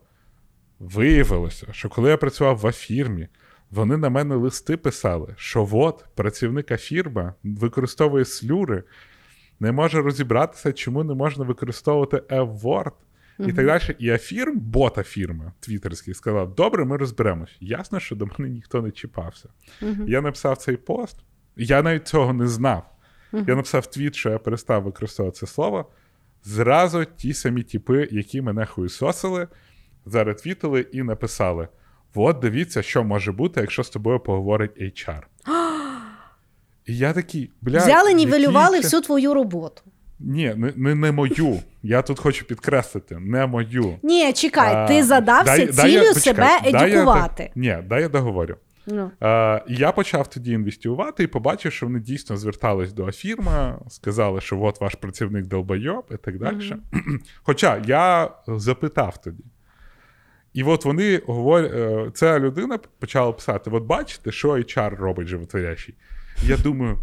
виявилося, 0.79 1.67
що 1.71 1.89
коли 1.89 2.09
я 2.09 2.17
працював 2.17 2.57
в 2.57 2.67
афірмі, 2.67 3.27
вони 3.71 3.97
на 3.97 4.09
мене 4.09 4.35
листи 4.35 4.77
писали, 4.77 5.33
що 5.37 5.69
от 5.71 6.05
працівника 6.15 6.77
фірма 6.77 7.33
використовує 7.43 8.25
слюри 8.25 8.83
не 9.59 9.71
може 9.71 10.01
розібратися, 10.01 10.73
чому 10.73 11.03
не 11.03 11.13
можна 11.13 11.45
використовувати 11.45 12.17
F-Word 12.17 12.91
і 13.39 13.53
так 13.53 13.65
далі. 13.65 13.95
І 13.99 14.09
афірм, 14.09 14.59
бота 14.59 15.03
фірми 15.03 15.51
твіттерський, 15.59 16.13
сказав: 16.13 16.55
Добре, 16.55 16.85
ми 16.85 16.97
розберемось. 16.97 17.57
Ясно, 17.59 17.99
що 17.99 18.15
до 18.15 18.25
мене 18.25 18.49
ніхто 18.49 18.81
не 18.81 18.91
чіпався. 18.91 19.49
Я 20.07 20.21
написав 20.21 20.57
цей 20.57 20.77
пост, 20.77 21.17
я 21.55 21.81
навіть 21.81 22.07
цього 22.07 22.33
не 22.33 22.47
знав. 22.47 22.95
Я 23.33 23.55
написав 23.55 23.87
твіт, 23.87 24.15
що 24.15 24.29
я 24.29 24.37
перестав 24.37 24.83
використовувати 24.83 25.39
це 25.39 25.47
слово. 25.47 25.91
Зразу 26.43 27.05
ті 27.05 27.33
самі 27.33 27.63
тіпи, 27.63 28.07
які 28.11 28.41
мене 28.41 28.65
хуйсосили, 28.65 29.47
заретвітили 30.05 30.81
і 30.91 31.03
написали: 31.03 31.67
От 32.15 32.39
дивіться, 32.39 32.81
що 32.81 33.03
може 33.03 33.31
бути, 33.31 33.61
якщо 33.61 33.83
з 33.83 33.89
тобою 33.89 34.19
поговорить 34.19 34.81
HR. 34.81 35.21
І 36.89 36.97
я 36.97 37.13
такий, 37.13 37.49
бля. 37.61 37.77
Взяли, 37.77 38.13
нівелювали 38.13 38.77
це... 38.77 38.83
всю 38.83 39.01
твою 39.01 39.33
роботу. 39.33 39.81
Ні, 40.19 40.53
не, 40.57 40.73
не 40.75 40.95
не, 40.95 41.11
мою. 41.11 41.59
Я 41.83 42.01
тут 42.01 42.19
хочу 42.19 42.45
підкреслити, 42.45 43.19
не 43.19 43.47
мою. 43.47 43.99
Ні, 44.03 44.33
чекай, 44.33 44.75
а, 44.75 44.87
ти 44.87 45.03
задався 45.03 45.55
дай, 45.55 45.67
цілю 45.67 46.01
дай, 46.01 46.13
себе 46.13 46.47
почекай, 46.59 46.91
едікувати. 46.91 47.51
Дай 47.55 47.65
я, 47.65 47.77
ні, 47.77 47.83
дай 47.87 48.01
я 48.01 48.09
договорю. 48.09 48.55
Ну. 48.87 49.11
Е, 49.23 49.63
я 49.67 49.91
почав 49.91 50.29
тоді 50.29 50.51
інвестувати 50.51 51.23
і 51.23 51.27
побачив, 51.27 51.71
що 51.71 51.85
вони 51.85 51.99
дійсно 51.99 52.37
звертались 52.37 52.93
до 52.93 53.07
Афірма, 53.07 53.79
сказали, 53.89 54.41
що 54.41 54.61
от 54.61 54.81
ваш 54.81 54.95
працівник 54.95 55.45
долбойоб 55.45 56.05
і 56.11 56.17
так 56.17 56.39
далі. 56.39 56.73
Мгм. 56.91 57.19
Хоча 57.43 57.81
я 57.87 58.31
запитав 58.47 59.21
тоді. 59.21 59.43
І 60.53 60.63
от 60.63 60.85
вони 60.85 61.21
говорять, 61.27 61.71
е, 61.73 62.11
ця 62.13 62.39
людина 62.39 62.79
почала 62.99 63.31
писати: 63.31 63.69
от 63.73 63.83
бачите, 63.83 64.31
що 64.31 64.49
HR 64.49 64.95
робить 64.95 65.27
животворящий. 65.27 65.95
Я 66.43 66.57
думаю, 66.57 66.97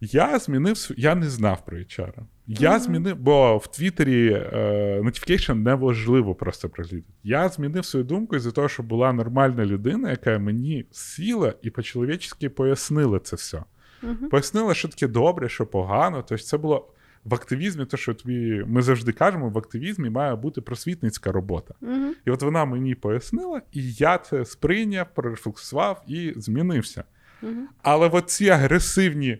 я 0.00 0.38
змінив 0.38 0.90
я 0.96 1.14
не 1.14 1.30
знав 1.30 1.64
про 1.64 1.78
HR. 1.78 2.12
Я 2.46 2.78
змінив, 2.78 3.16
бо 3.16 3.56
в 3.56 3.66
Твіттері 3.66 4.32
е, 4.32 5.00
notification 5.04 5.54
неважливо 5.54 6.34
просто 6.34 6.68
прослідити. 6.68 7.12
Я 7.24 7.48
змінив 7.48 7.84
свою 7.84 8.04
думку 8.04 8.36
із-за 8.36 8.50
того, 8.50 8.68
що 8.68 8.82
була 8.82 9.12
нормальна 9.12 9.66
людина, 9.66 10.10
яка 10.10 10.38
мені 10.38 10.86
сіла 10.90 11.54
і 11.62 11.70
по-чоловічськи 11.70 12.48
пояснила 12.48 13.18
це 13.18 13.36
все. 13.36 13.62
Мгм. 14.02 14.28
Пояснила, 14.28 14.74
що 14.74 14.88
таке 14.88 15.08
добре, 15.08 15.48
що 15.48 15.66
погано. 15.66 16.24
Тобто 16.28 16.44
це 16.44 16.58
було 16.58 16.88
в 17.24 17.34
активізмі, 17.34 17.84
то, 17.86 17.96
що 17.96 18.14
тобі, 18.14 18.64
ми 18.66 18.82
завжди 18.82 19.12
кажемо, 19.12 19.48
в 19.48 19.58
активізмі 19.58 20.10
має 20.10 20.34
бути 20.36 20.60
просвітницька 20.60 21.32
робота. 21.32 21.74
Мгм. 21.80 22.14
І 22.26 22.30
от 22.30 22.42
вона 22.42 22.64
мені 22.64 22.94
пояснила, 22.94 23.62
і 23.72 23.92
я 23.92 24.18
це 24.18 24.44
сприйняв, 24.44 25.06
прорефлексував 25.14 26.02
і 26.06 26.32
змінився. 26.36 27.04
Мгм. 27.42 27.68
Але 27.82 28.08
от 28.08 28.30
ці 28.30 28.48
агресивні 28.48 29.38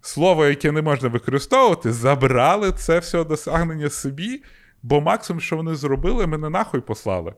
слова, 0.00 0.48
які 0.48 0.70
не 0.70 0.82
можна 0.82 1.08
використовувати, 1.08 1.92
забрали 1.92 2.72
це 2.72 2.98
все 2.98 3.24
досягнення 3.24 3.90
собі, 3.90 4.42
бо 4.82 5.00
максимум, 5.00 5.40
що 5.40 5.56
вони 5.56 5.74
зробили, 5.74 6.26
мене 6.26 6.50
нахуй 6.50 6.80
послали. 6.80 7.34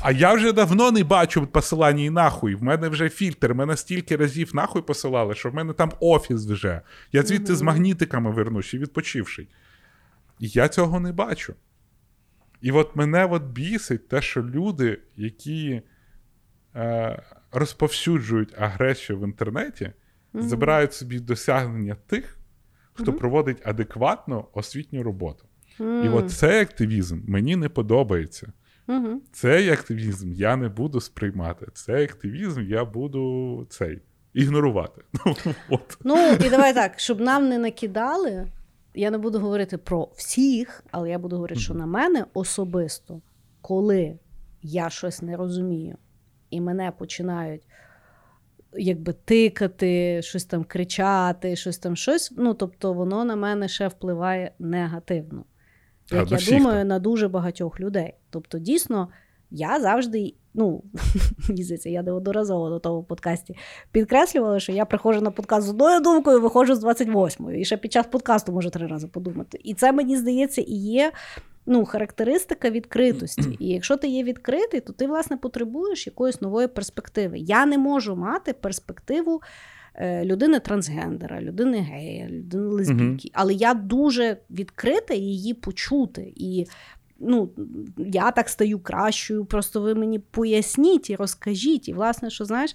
А 0.00 0.12
я 0.12 0.34
вже 0.34 0.52
давно 0.52 0.90
не 0.90 1.04
бачу 1.04 1.46
посилання 1.46 2.04
і 2.04 2.10
нахуй. 2.10 2.54
В 2.54 2.62
мене 2.62 2.88
вже 2.88 3.08
фільтр, 3.08 3.54
мене 3.54 3.76
стільки 3.76 4.16
разів 4.16 4.54
нахуй 4.54 4.82
посилали, 4.82 5.34
що 5.34 5.50
в 5.50 5.54
мене 5.54 5.72
там 5.72 5.92
офіс 6.00 6.46
вже. 6.46 6.80
Я 7.12 7.22
звідти 7.22 7.56
з 7.56 7.62
магнітиками 7.62 8.30
вернусь. 8.30 8.74
І 8.74 8.84
я 10.38 10.68
цього 10.68 11.00
не 11.00 11.12
бачу. 11.12 11.54
І 12.60 12.72
от 12.72 12.96
мене 12.96 13.24
от 13.24 13.42
бісить 13.42 14.08
те, 14.08 14.22
що 14.22 14.42
люди, 14.42 15.00
які 15.16 15.82
е, 16.74 17.22
розповсюджують 17.52 18.54
агресію 18.58 19.18
в 19.18 19.24
інтернеті, 19.24 19.92
Мгм. 20.32 20.48
забирають 20.48 20.92
собі 20.92 21.20
досягнення 21.20 21.96
тих, 22.06 22.38
хто 22.92 23.10
Мгм. 23.10 23.20
проводить 23.20 23.66
адекватну 23.66 24.44
освітню 24.52 25.02
роботу. 25.02 25.44
І 25.80 26.08
от 26.08 26.30
цей 26.30 26.60
активізм 26.60 27.20
мені 27.28 27.56
не 27.56 27.68
подобається. 27.68 28.52
Мгм. 28.86 29.20
Цей 29.32 29.70
активізм 29.70 30.32
я 30.32 30.56
не 30.56 30.68
буду 30.68 31.00
сприймати. 31.00 31.66
Цей 31.74 32.04
активізм 32.04 32.60
я 32.62 32.84
буду 32.84 33.66
цей 33.70 34.02
ігнорувати. 34.32 35.02
Ну, 35.26 35.34
от. 35.68 35.98
Ну, 36.04 36.32
і 36.46 36.50
давай 36.50 36.74
так, 36.74 36.98
щоб 37.00 37.20
нам 37.20 37.48
не 37.48 37.58
накидали, 37.58 38.46
я 38.94 39.10
не 39.10 39.18
буду 39.18 39.38
говорити 39.40 39.78
про 39.78 40.08
всіх, 40.16 40.84
але 40.90 41.10
я 41.10 41.18
буду 41.18 41.36
говорити, 41.36 41.60
що 41.60 41.74
на 41.74 41.86
мене 41.86 42.24
особисто, 42.34 43.20
коли 43.60 44.18
я 44.62 44.90
щось 44.90 45.22
не 45.22 45.36
розумію, 45.36 45.96
і 46.52 46.60
мене 46.60 46.92
починають 46.98 47.62
якби 48.74 49.12
тикати, 49.12 50.22
щось 50.22 50.44
там 50.44 50.64
кричати, 50.64 51.56
щось 51.56 51.78
там 51.78 51.96
щось. 51.96 52.32
Ну, 52.36 52.54
тобто, 52.54 52.92
воно 52.92 53.24
на 53.24 53.36
мене 53.36 53.68
ще 53.68 53.88
впливає 53.88 54.52
негативно. 54.58 55.44
Як 56.10 56.32
а 56.32 56.36
я 56.36 56.58
думаю, 56.58 56.78
там. 56.78 56.88
на 56.88 56.98
дуже 56.98 57.28
багатьох 57.28 57.80
людей. 57.80 58.14
Тобто, 58.30 58.58
дійсно, 58.58 59.08
я 59.52 59.80
завжди, 59.80 60.34
ну, 60.54 60.82
мені 61.48 61.62
здається, 61.62 61.88
я 61.88 62.02
неодноразово 62.02 62.70
на 62.70 62.78
тому 62.78 63.02
подкасті 63.02 63.56
підкреслювала, 63.92 64.60
що 64.60 64.72
я 64.72 64.84
приходжу 64.84 65.20
на 65.20 65.30
подкаст 65.30 65.66
з 65.66 65.70
одною 65.70 66.00
думкою, 66.00 66.40
виходжу 66.40 66.74
з 66.74 66.84
28-ю. 66.84 67.60
І 67.60 67.64
ще 67.64 67.76
під 67.76 67.92
час 67.92 68.06
подкасту 68.06 68.52
можу 68.52 68.70
три 68.70 68.86
рази 68.86 69.06
подумати. 69.06 69.58
І 69.64 69.74
це, 69.74 69.92
мені 69.92 70.16
здається, 70.16 70.60
і 70.60 70.74
є 70.74 71.12
ну, 71.66 71.84
характеристика 71.84 72.70
відкритості. 72.70 73.56
І 73.58 73.68
якщо 73.68 73.96
ти 73.96 74.08
є 74.08 74.22
відкритий, 74.22 74.80
то 74.80 74.92
ти, 74.92 75.06
власне, 75.06 75.36
потребуєш 75.36 76.06
якоїсь 76.06 76.40
нової 76.40 76.68
перспективи. 76.68 77.38
Я 77.38 77.66
не 77.66 77.78
можу 77.78 78.16
мати 78.16 78.52
перспективу. 78.52 79.40
е, 79.94 80.24
Людини 80.24 80.60
трансгендера, 80.60 81.40
людини 81.40 81.78
гея, 81.78 82.28
людини 82.28 82.66
лесбійки. 82.66 83.30
Але 83.32 83.54
я 83.54 83.74
дуже 83.74 84.36
відкрита 84.50 85.14
її 85.14 85.54
почути. 85.54 86.32
І 86.36 86.66
ну, 87.22 87.50
я 87.98 88.30
так 88.30 88.48
стаю 88.48 88.78
кращою. 88.78 89.44
Просто 89.44 89.80
ви 89.80 89.94
мені 89.94 90.18
поясніть 90.18 91.10
і 91.10 91.16
розкажіть. 91.16 91.88
І, 91.88 91.92
власне, 91.92 92.30
що 92.30 92.44
знаєш. 92.44 92.74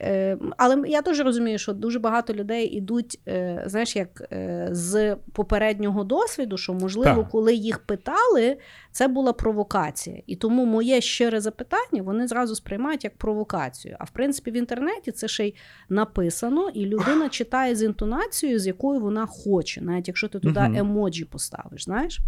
Е, 0.00 0.38
але 0.56 0.88
я 0.88 1.02
теж 1.02 1.20
розумію, 1.20 1.58
що 1.58 1.72
дуже 1.72 1.98
багато 1.98 2.34
людей 2.34 2.66
ідуть, 2.66 3.20
е, 3.28 3.64
знаєш, 3.66 3.96
як 3.96 4.28
е, 4.32 4.68
з 4.70 5.16
попереднього 5.32 6.04
досвіду, 6.04 6.56
що 6.56 6.74
можливо, 6.74 7.22
Так. 7.22 7.28
коли 7.28 7.54
їх 7.54 7.78
питали, 7.78 8.56
це 8.92 9.08
була 9.08 9.32
провокація. 9.32 10.22
І 10.26 10.36
тому 10.36 10.64
моє 10.64 11.00
щире 11.00 11.40
запитання 11.40 12.02
вони 12.02 12.28
зразу 12.28 12.54
сприймають 12.54 13.04
як 13.04 13.16
провокацію. 13.16 13.96
А 13.98 14.04
в 14.04 14.10
принципі, 14.10 14.50
в 14.50 14.56
інтернеті 14.56 15.12
це 15.12 15.28
ще 15.28 15.46
й 15.46 15.54
написано, 15.88 16.68
і 16.68 16.86
людина 16.86 17.28
читає 17.28 17.76
з 17.76 17.82
інтонацією, 17.82 18.58
з 18.58 18.66
якою 18.66 19.00
вона 19.00 19.26
хоче, 19.26 19.80
навіть 19.80 20.08
якщо 20.08 20.28
ти 20.28 20.40
туди 20.40 20.60
емоджі 20.60 21.24
поставиш, 21.24 21.84
знаєш. 21.84 22.20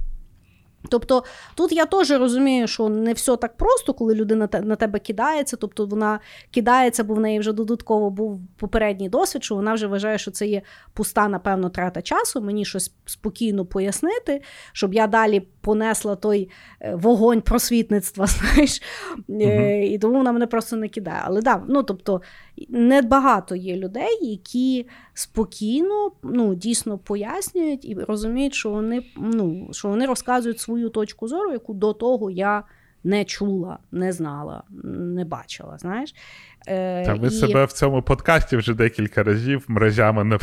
Тобто 0.89 1.25
тут 1.55 1.73
я 1.73 1.87
теж 1.87 2.11
розумію, 2.11 2.67
що 2.67 2.89
не 2.89 3.13
все 3.13 3.37
так 3.37 3.57
просто, 3.57 3.95
коли 3.95 4.15
людина 4.15 4.49
на 4.63 4.77
тебе 4.77 4.99
кидається. 4.99 5.57
Тобто 5.57 5.87
вона 5.87 6.21
кидається, 6.51 7.05
бо 7.05 7.15
в 7.15 7.21
неї 7.21 7.39
вже 7.39 7.53
додатково 7.53 8.11
був 8.11 8.41
попередній 8.57 9.09
досвід, 9.09 9.45
що 9.45 9.55
вона 9.55 9.75
вже 9.75 9.87
вважає, 9.87 10.19
що 10.19 10.31
це 10.31 10.47
є 10.47 10.63
пуста, 10.93 11.29
напевно, 11.29 11.71
трата 11.71 12.03
часу. 12.03 12.41
Мені 12.41 12.65
щось 12.65 12.93
спокійно 13.07 13.67
пояснити, 13.67 14.43
щоб 14.73 14.95
я 14.95 15.07
далі 15.07 15.41
понесла 15.67 16.17
той 16.17 16.49
е, 16.81 16.95
вогонь 16.95 17.41
просвітництва, 17.41 18.27
знаєш. 18.27 18.83
Е, 19.31 19.87
І 19.87 19.99
тому 19.99 20.17
вона 20.17 20.33
мене 20.33 20.47
просто 20.47 20.77
не 20.77 20.89
кидає. 20.89 21.21
Але 21.25 21.43
да, 21.43 21.63
ну 21.69 21.83
тобто 21.83 22.23
небагато 22.69 23.55
є 23.55 23.77
людей, 23.77 24.19
які 24.21 24.87
спокійно, 25.15 26.11
ну 26.23 26.55
дійсно 26.55 26.99
пояснюють 26.99 27.85
і 27.85 27.95
розуміють, 27.95 28.55
що 28.55 28.71
вони, 28.71 29.03
ну, 29.17 29.69
що 29.73 29.89
вони 29.89 30.07
розказують 30.07 30.61
свою 30.61 30.89
точку 30.89 31.29
зору, 31.29 31.53
яку 31.53 31.75
до 31.75 31.93
того 31.93 32.31
я 32.31 32.63
не 33.07 33.25
чула, 33.25 33.79
не 33.93 34.13
знала, 34.13 34.63
не 34.85 35.25
бачила. 35.25 35.79
Знаєш? 35.79 36.15
Е, 36.69 37.05
Та 37.07 37.15
ви 37.15 37.27
і- 37.27 37.31
себе 37.31 37.65
в 37.65 37.73
цьому 37.73 38.03
подкасті 38.03 38.57
вже 38.57 38.75
декілька 38.75 39.23
разів 39.23 39.65
мразями 39.69 40.25
не 40.25 40.39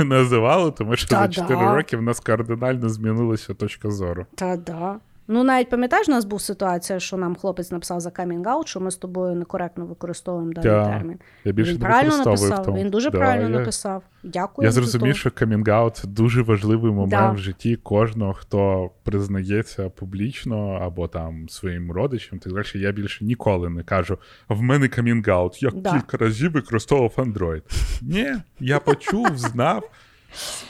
називали, 0.04 0.70
тому 0.70 0.96
що 0.96 1.06
за 1.08 1.16
Та 1.16 1.28
4 1.28 1.60
да. 1.60 1.74
роки 1.74 1.96
в 1.96 2.02
нас 2.02 2.20
кардинально 2.20 2.88
змінилася 2.88 3.54
точка 3.54 3.90
зору. 3.90 4.26
Та 4.34 4.56
да. 4.56 4.96
Ну, 5.28 5.44
навіть 5.44 5.70
пам'ятаєш, 5.70 6.08
у 6.08 6.12
нас 6.12 6.24
була 6.24 6.40
ситуація, 6.40 7.00
що 7.00 7.16
нам 7.16 7.36
хлопець 7.36 7.70
написав 7.70 8.00
за 8.00 8.10
камінг-аут, 8.10 8.66
що 8.66 8.80
ми 8.80 8.90
з 8.90 8.96
тобою 8.96 9.34
некоректно 9.34 9.86
використовуємо 9.86 10.52
даний 10.52 10.70
Да. 10.70 10.84
термін. 10.86 11.18
Я 11.44 11.52
більше 11.52 11.72
він 11.72 11.78
не 11.80 11.84
правильно 11.86 12.16
написав. 12.18 12.62
тому. 12.62 12.78
Він 12.78 12.90
дуже 12.90 13.10
Да, 13.10 13.18
правильно 13.18 13.50
я, 13.50 13.58
написав. 13.58 14.02
Дякую. 14.22 14.66
Я 14.66 14.72
зрозумів, 14.72 15.16
що 15.16 15.30
камінг-аут 15.30 15.90
це 15.90 16.08
дуже 16.08 16.42
важливий 16.42 16.92
момент 16.92 17.10
Да. 17.10 17.30
в 17.30 17.38
житті 17.38 17.76
кожного, 17.76 18.32
хто 18.32 18.90
признається 19.02 19.88
публічно 19.88 20.68
або 20.82 21.08
там 21.08 21.48
своїм 21.48 21.92
родичам. 21.92 22.38
Так 22.38 22.52
далі. 22.52 22.64
Я 22.74 22.92
більше 22.92 23.24
ніколи 23.24 23.68
не 23.70 23.82
кажу: 23.82 24.18
в 24.48 24.62
мене 24.62 24.86
камінг-аут. 24.86 25.62
Я 25.64 25.70
кілька 25.70 26.16
разів 26.16 26.52
використовував 26.52 27.12
Android. 27.16 27.62
Ні, 28.02 28.34
я 28.60 28.78
почув, 28.78 29.28
знав. 29.36 29.82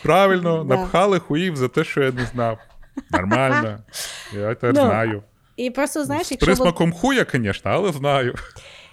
Правильно, 0.02 0.64
напхали 0.68 1.18
хуїв 1.18 1.56
за 1.56 1.68
те, 1.68 1.84
що 1.84 2.02
я 2.02 2.12
не 2.12 2.24
знав. 2.26 2.58
Нормально. 3.10 3.78
Я 4.32 4.48
тепер 4.48 4.74
Ну, 4.74 4.80
знаю. 4.80 5.22
І 5.56 5.70
просто, 5.70 6.04
знаєш, 6.04 6.26
З 6.26 6.30
якщо 6.30 6.46
присмаком 6.46 6.92
ви... 6.92 6.98
хуя, 6.98 7.26
звісно, 7.32 7.70
але 7.70 7.92
знаю. 7.92 8.34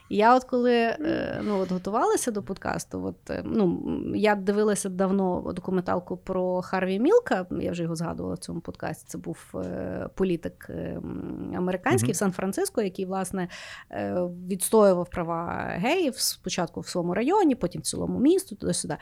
Я 0.10 0.36
от 0.36 0.44
коли 0.44 0.74
е, 0.74 1.42
ну, 1.44 1.60
от 1.60 1.72
готувалася 1.72 2.32
до 2.32 2.44
подкасту, 2.44 3.06
от, 3.06 3.30
е, 3.30 3.42
ну, 3.46 3.96
я 4.16 4.36
дивилася 4.36 4.90
давно 4.90 5.54
документалку 5.56 6.18
про 6.18 6.62
Харві 6.62 7.00
Мілка, 7.00 7.46
я 7.52 7.72
вже 7.72 7.84
його 7.84 7.96
згадувала 7.96 8.36
в 8.36 8.38
цьому 8.38 8.60
подкасті. 8.60 9.06
Це 9.08 9.18
був 9.18 9.38
е, 9.56 10.10
політик 10.16 10.68
е, 10.70 10.74
м, 10.74 11.54
американський 11.58 12.08
Мгм. 12.08 12.14
в 12.14 12.16
Сан-Франциско, 12.16 12.82
який, 12.82 13.06
власне, 13.06 13.48
е, 13.92 14.16
відстоював 14.48 15.10
права 15.10 15.68
геїв 15.72 16.16
спочатку 16.18 16.80
в 16.80 16.88
своєму 16.88 17.14
районі, 17.14 17.56
потім 17.56 17.82
в 17.82 17.84
цілому 17.84 18.20
місту, 18.20 18.56
туди-сюди. 18.56 18.98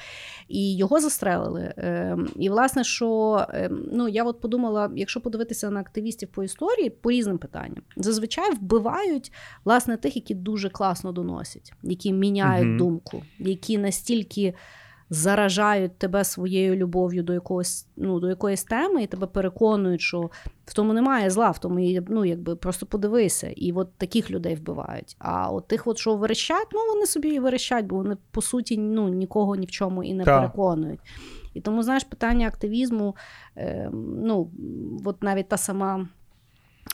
І 0.47 0.77
його 0.77 0.99
застрелили. 0.99 1.73
Е, 1.77 2.17
І, 2.35 2.49
власне, 2.49 2.83
що 2.83 3.45
е, 3.49 3.69
ну, 3.91 4.07
я 4.07 4.23
от 4.23 4.41
подумала, 4.41 4.91
якщо 4.95 5.21
подивитися 5.21 5.69
на 5.69 5.79
активістів 5.79 6.29
по 6.29 6.43
історії, 6.43 6.89
по 6.89 7.11
різним 7.11 7.37
питанням, 7.37 7.83
зазвичай 7.97 8.53
вбивають 8.53 9.33
власне 9.65 9.97
тих, 9.97 10.15
які 10.15 10.35
дуже 10.35 10.69
класно 10.69 10.96
доносять, 11.03 11.73
які 11.83 12.13
міняють 12.13 12.67
Мгм. 12.67 12.77
думку, 12.77 13.23
які 13.39 13.77
настільки 13.77 14.53
заражають 15.09 15.97
тебе 15.97 16.23
своєю 16.23 16.75
любов'ю 16.75 17.23
до 17.23 17.33
якогось 17.33 17.87
ну, 17.97 18.19
до 18.19 18.29
якоїсь 18.29 18.63
теми, 18.63 19.03
і 19.03 19.07
тебе 19.07 19.27
переконують, 19.27 20.01
що 20.01 20.29
в 20.65 20.73
тому 20.73 20.93
немає 20.93 21.29
зла, 21.29 21.51
в 21.51 21.59
тому 21.59 22.03
ну, 22.07 22.25
якби 22.25 22.55
просто 22.55 22.85
подивися. 22.85 23.49
І 23.55 23.71
от 23.71 23.93
таких 23.97 24.31
людей 24.31 24.55
вбивають. 24.55 25.15
А 25.19 25.51
от 25.51 25.67
тих, 25.67 25.87
от, 25.87 25.97
що 25.97 26.15
верещать, 26.15 26.67
ну 26.73 26.79
вони 26.93 27.05
собі 27.05 27.29
і 27.29 27.39
верещать, 27.39 27.85
бо 27.85 27.95
вони 27.95 28.17
по 28.31 28.41
суті 28.41 28.77
ну, 28.77 29.09
нікого 29.09 29.55
ні 29.55 29.65
в 29.65 29.71
чому 29.71 30.03
і 30.03 30.13
не 30.13 30.23
Так. 30.23 30.39
переконують. 30.39 30.99
І 31.53 31.61
тому, 31.61 31.83
знаєш, 31.83 32.03
питання 32.03 32.47
активізму, 32.47 33.15
е, 33.57 33.89
ну, 34.23 34.51
от 35.05 35.23
навіть 35.23 35.47
та 35.49 35.57
сама 35.57 36.07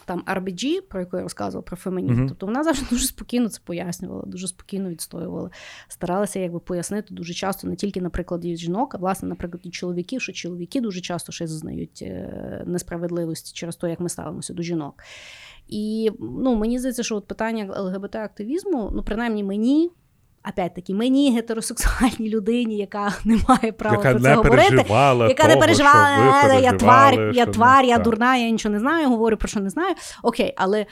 там 0.06 0.24
RBG, 0.28 0.82
про 0.82 0.99
яку 0.99 1.18
я 1.18 1.24
розказувала 1.24 1.64
про 1.64 1.78
фемінізм, 1.78 2.20
Мгм. 2.20 2.30
тобто 2.30 2.45
вона 2.45 2.64
завжди 2.64 2.86
дуже 2.90 3.06
спокійно 3.06 3.49
це 3.49 3.61
пояснювала, 3.64 4.24
дуже 4.26 4.48
спокійно 4.48 4.90
відстоювала. 4.90 5.49
Старалася 5.88 6.40
якби 6.40 6.60
пояснити 6.60 7.14
дуже 7.14 7.34
часто 7.34 7.68
не 7.68 7.76
тільки 7.76 8.02
на 8.02 8.10
прикладі 8.10 8.56
жінок, 8.56 8.95
а 8.95 8.98
власне 8.98 9.30
на 9.30 9.36
прикладі 9.36 9.70
чоловіків, 9.70 10.22
що 10.22 10.34
чоловіки 10.34 10.82
дуже 10.82 11.02
часто 11.02 11.32
ще 11.32 11.48
зазнають 11.48 11.99
е, 12.02 12.64
несправедливості 12.68 13.53
через 13.53 13.76
те, 13.76 13.90
як 13.90 13.99
ми 13.99 14.10
ставимося 14.10 14.53
до 14.53 14.64
жінок. 14.64 15.03
І 15.68 16.11
ну, 16.20 16.56
мені 16.56 16.80
здається, 16.80 17.03
що 17.03 17.15
от 17.15 17.28
питання 17.28 17.65
ЛГБТ-активізму, 17.65 18.91
ну, 18.94 19.03
принаймні 19.03 19.44
мені. 19.44 19.91
Опять-таки, 20.49 20.94
мені 20.94 21.36
гетеросексуальній 21.36 22.30
людині, 22.30 22.78
яка 22.78 23.14
не 23.26 23.40
має 23.48 23.72
права 23.72 23.98
яка 23.98 24.11
про 24.11 24.20
це 24.20 24.30
не 24.30 24.36
говорити, 24.36 24.70
переживала. 24.70 25.28
яка 25.28 25.44
того, 25.44 25.56
не 25.56 25.61
переживала, 25.61 26.40
що 26.41 26.48
ви 26.48 26.56
«Е, 26.56 26.61
я 26.61 26.74
тварь, 26.74 27.32
я 27.34 27.45
тварь, 27.45 27.86
я 27.86 27.98
дурна, 27.98 28.38
я 28.38 28.49
нічого 28.49 28.74
не 28.74 28.80
знаю, 28.80 29.10
говорю 29.10 29.38
про 29.38 29.48
що 29.48 29.60
не 29.60 29.70
знаю. 29.70 29.95
Окей, 30.24 30.53
але 30.57 30.86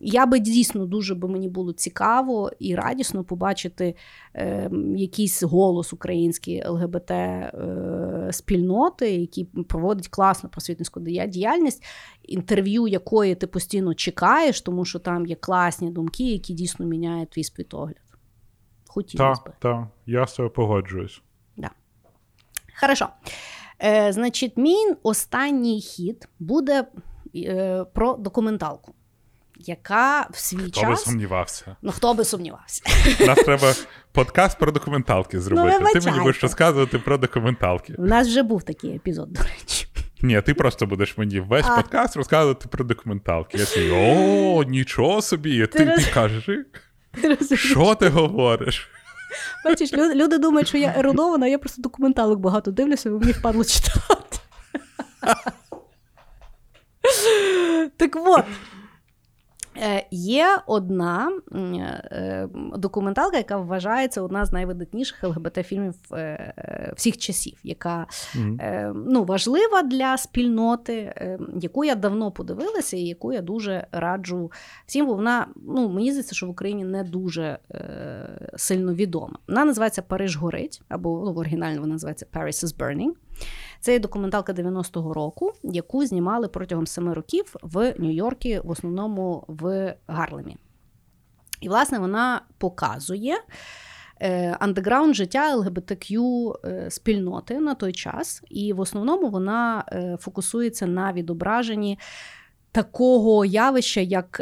я 0.00 0.26
би 0.26 0.38
дійсно 0.38 0.86
дуже 0.86 1.14
би 1.14 1.28
мені 1.28 1.48
було 1.48 1.72
цікаво 1.72 2.50
і 2.58 2.74
радісно 2.74 3.24
побачити 3.24 3.94
е, 4.34 4.70
якийсь 4.96 5.42
голос 5.42 5.92
української 5.92 6.64
ЛГБТ 6.68 7.10
е, 7.10 8.28
спільноти, 8.30 9.10
які 9.10 9.44
проводять 9.44 10.08
класну 10.08 10.50
просвітницьку 10.50 11.00
діяльність, 11.00 11.84
інтерв'ю 12.22 12.86
якої 12.88 13.34
ти 13.34 13.46
постійно 13.46 13.94
чекаєш, 13.94 14.60
тому 14.60 14.84
що 14.84 14.98
там 14.98 15.26
є 15.26 15.34
класні 15.34 15.90
думки, 15.90 16.24
які 16.24 16.54
дійсно 16.54 16.86
міняють 16.86 17.30
твій 17.30 17.44
світогляд. 17.44 18.07
Хотілося 18.88 19.42
би. 19.46 19.52
Так, 19.58 19.86
я 20.06 20.26
з 20.26 20.34
цього 20.34 20.50
погоджуюсь. 20.50 21.22
Хорошо. 22.80 23.08
Е, 23.82 24.12
значить, 24.12 24.56
мій 24.56 24.86
останній 25.02 25.80
хід 25.80 26.28
буде 26.38 26.84
е, 27.36 27.84
про 27.94 28.14
документалку, 28.14 28.94
яка 29.58 30.28
в 30.30 30.38
свій 30.38 30.70
Хто 30.70 30.86
би 30.86 30.96
сумнівався. 30.96 31.76
Ну, 31.82 31.92
хто 31.92 32.14
би 32.14 32.24
сумнівався. 32.24 32.82
Нас 33.26 33.38
треба 33.38 33.74
подкаст 34.12 34.58
про 34.58 34.72
документалки 34.72 35.40
зробити. 35.40 36.00
Ти 36.00 36.00
мені 36.10 36.20
будеш 36.20 36.42
розказувати 36.42 36.98
про 36.98 37.18
документалки. 37.18 37.94
У 37.98 38.04
нас 38.04 38.28
вже 38.28 38.42
був 38.42 38.62
такий 38.62 38.96
епізод, 38.96 39.32
до 39.32 39.40
речі. 39.42 39.86
Ні, 40.22 40.40
ти 40.40 40.54
просто 40.54 40.86
будеш 40.86 41.18
мені 41.18 41.40
весь 41.40 41.66
А. 41.68 41.76
подкаст 41.76 42.16
розказувати 42.16 42.68
про 42.68 42.84
документалки. 42.84 43.58
Я 43.58 43.64
такий, 43.64 43.90
о, 43.90 44.62
нічого 44.62 45.22
собі. 45.22 45.60
Ти, 45.60 45.66
ти, 45.66 45.78
Ти 45.78 45.84
розумієш? 45.84 46.66
Що 47.54 47.94
ти 47.94 48.08
говориш? 48.08 48.88
Бачиш, 49.64 49.92
люди, 49.92 50.38
думають, 50.38 50.68
що 50.68 50.78
я 50.78 50.94
ерудована, 50.96 51.46
а 51.46 51.48
я 51.48 51.58
просто 51.58 51.82
документалок 51.82 52.38
багато 52.38 52.70
дивлюся, 52.70 53.10
бо 53.10 53.18
мені 53.18 53.32
впадло 53.32 53.64
читати. 53.64 54.38
Так 57.96 58.16
от. 58.16 58.44
Е, 59.82 60.06
Є 60.10 60.58
одна 60.66 61.32
е, 61.54 62.48
документалка, 62.76 63.36
яка 63.36 63.56
вважається 63.56 64.22
одна 64.22 64.44
з 64.44 64.52
найвидатніших 64.52 65.24
ЛГБТ-фільмів 65.24 65.94
е, 66.12 66.92
всіх 66.96 67.18
часів, 67.18 67.58
яка 67.62 68.06
е, 68.60 68.92
ну, 69.06 69.24
важлива 69.24 69.82
для 69.82 70.16
спільноти, 70.16 71.14
яку 71.60 71.84
я 71.84 71.94
давно 71.94 72.30
подивилася, 72.30 72.96
і 72.96 73.00
яку 73.00 73.32
я 73.32 73.42
дуже 73.42 73.86
раджу 73.92 74.52
всім, 74.86 75.06
бо 75.06 75.14
вона, 75.14 75.46
ну, 75.56 75.88
мені 75.88 76.10
здається, 76.10 76.34
що 76.34 76.46
в 76.46 76.50
Україні 76.50 76.84
не 76.84 77.04
дуже 77.04 77.58
сильно 78.56 78.94
відома. 78.94 79.38
Вона 79.48 79.64
називається 79.64 80.02
Париж 80.02 80.36
горить, 80.36 80.82
або 80.88 81.22
ну, 81.24 81.32
в 81.32 81.38
оригіналі 81.38 81.78
вона 81.78 81.92
називається 81.92 82.26
Paris 82.32 82.64
is 82.64 82.76
Burning. 82.76 83.10
Це 83.80 83.92
є 83.92 83.98
документалка 83.98 84.52
90-го 84.52 85.14
року, 85.14 85.52
яку 85.62 86.06
знімали 86.06 86.48
протягом 86.48 86.86
семи 86.86 87.14
років 87.14 87.54
в 87.62 87.94
Нью-Йоркі, 87.98 88.66
в 88.66 88.70
основному 88.70 89.44
в 89.48 89.94
Гарлемі. 90.06 90.56
І, 91.60 91.68
власне, 91.68 91.98
вона 91.98 92.42
показує 92.58 93.36
е, 94.20 94.56
андеграунд 94.60 95.14
життя 95.14 95.54
ЛГБТК 95.56 96.06
е, 96.64 96.90
спільноти 96.90 97.60
на 97.60 97.74
той 97.74 97.92
час. 97.92 98.42
І 98.50 98.72
в 98.72 98.80
основному 98.80 99.28
вона 99.28 99.84
е, 99.92 100.16
фокусується 100.20 100.86
на 100.86 101.12
відображенні 101.12 101.98
такого 102.72 103.44
явища, 103.44 104.00
як 104.00 104.40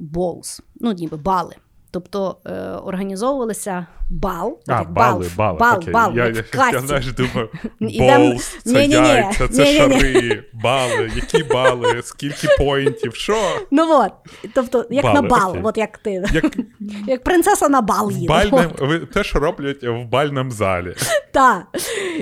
balls, 0.00 0.60
ну, 0.74 0.92
ніби 0.92 1.16
бали. 1.16 1.54
Тобто 1.92 2.36
е, 2.46 2.52
організовувалися 2.62 3.86
бал, 4.10 4.58
А, 4.66 4.72
як 4.78 4.92
бали, 4.92 5.26
бали. 5.36 5.58
бал, 5.58 5.76
окей. 5.78 5.92
бал, 5.94 6.16
я, 6.16 6.26
як 6.26 6.54
я, 6.54 6.70
я, 6.70 6.78
знаєш, 6.80 7.06
думаю, 7.12 7.48
болс, 7.80 8.58
це 8.64 8.70
Ні-ні-ні, 8.72 9.08
яйця, 9.08 9.48
це 9.48 9.64
ні-ні-ні. 9.64 9.94
шари, 10.02 10.44
бали, 10.62 11.10
які 11.16 11.42
бали, 11.44 12.02
скільки 12.02 12.48
поінтів, 12.58 13.14
що? 13.14 13.36
Ну 13.70 13.86
от, 13.90 14.12
тобто, 14.54 14.84
як 14.90 15.04
Бали, 15.04 15.20
на 15.22 15.28
бал, 15.28 15.50
окей. 15.50 15.60
от 15.64 15.78
як 15.78 15.98
ти, 15.98 16.10
Як 16.32 16.44
як 17.06 17.24
принцеса 17.24 17.68
на 17.68 17.80
бал 17.80 18.10
їде. 18.10 18.28
бальним, 18.28 18.70
ви 18.80 18.98
те, 18.98 19.24
що 19.24 19.38
роблять 19.38 19.82
в 19.84 20.04
бальному 20.10 20.50
залі. 20.50 20.94
Так. 21.32 21.62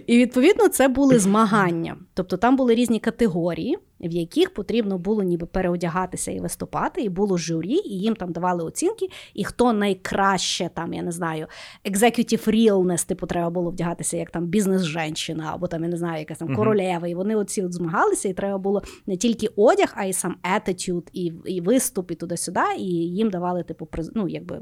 І 0.07 0.19
відповідно 0.19 0.69
це 0.69 0.89
були 0.89 1.19
змагання. 1.19 1.97
Тобто 2.15 2.37
там 2.37 2.57
були 2.57 2.75
різні 2.75 3.01
категорії, 3.01 3.79
в 4.09 4.13
яких 4.13 4.55
потрібно 4.55 4.99
було 4.99 5.23
ніби 5.23 5.47
переодягатися 5.47 6.33
і 6.33 6.41
виступати, 6.41 7.03
і 7.03 7.09
було 7.09 7.37
журі, 7.37 7.75
і 7.75 7.99
їм 7.99 8.17
там 8.17 8.33
давали 8.33 8.65
оцінки. 8.65 9.09
І 9.35 9.45
хто 9.45 9.73
найкраще 9.73 10.71
там, 10.75 10.95
я 10.95 11.03
не 11.03 11.13
знаю, 11.13 11.47
executive 11.85 12.49
realness, 12.49 13.07
типу, 13.07 13.27
треба 13.27 13.51
було 13.51 13.71
вдягатися 13.71 14.17
як 14.17 14.31
там 14.31 14.47
бізнес-женщина, 14.47 15.51
або 15.55 15.67
там, 15.67 15.83
я 15.83 15.89
не 15.89 15.97
знаю, 15.97 16.19
якась 16.19 16.39
там 16.39 16.57
королева. 16.57 17.09
І 17.09 17.15
вони 17.15 17.37
оці 17.37 17.63
от 17.63 17.73
змагалися, 17.73 18.29
і 18.29 18.33
треба 18.33 18.59
було 18.59 18.83
не 19.07 19.17
тільки 19.17 19.49
одяг, 19.57 19.93
а 19.97 20.05
й 20.05 20.13
сам 20.13 20.37
attitude, 20.57 21.09
і, 21.13 21.33
і 21.45 21.61
виступ, 21.61 22.11
і 22.11 22.15
туди-сюди. 22.15 22.61
І 22.79 22.85
їм 22.91 23.31
давали, 23.31 23.63
типу, 23.63 23.87
приз, 23.87 24.11
ну, 24.15 24.29
якби 24.29 24.57
е, 24.57 24.61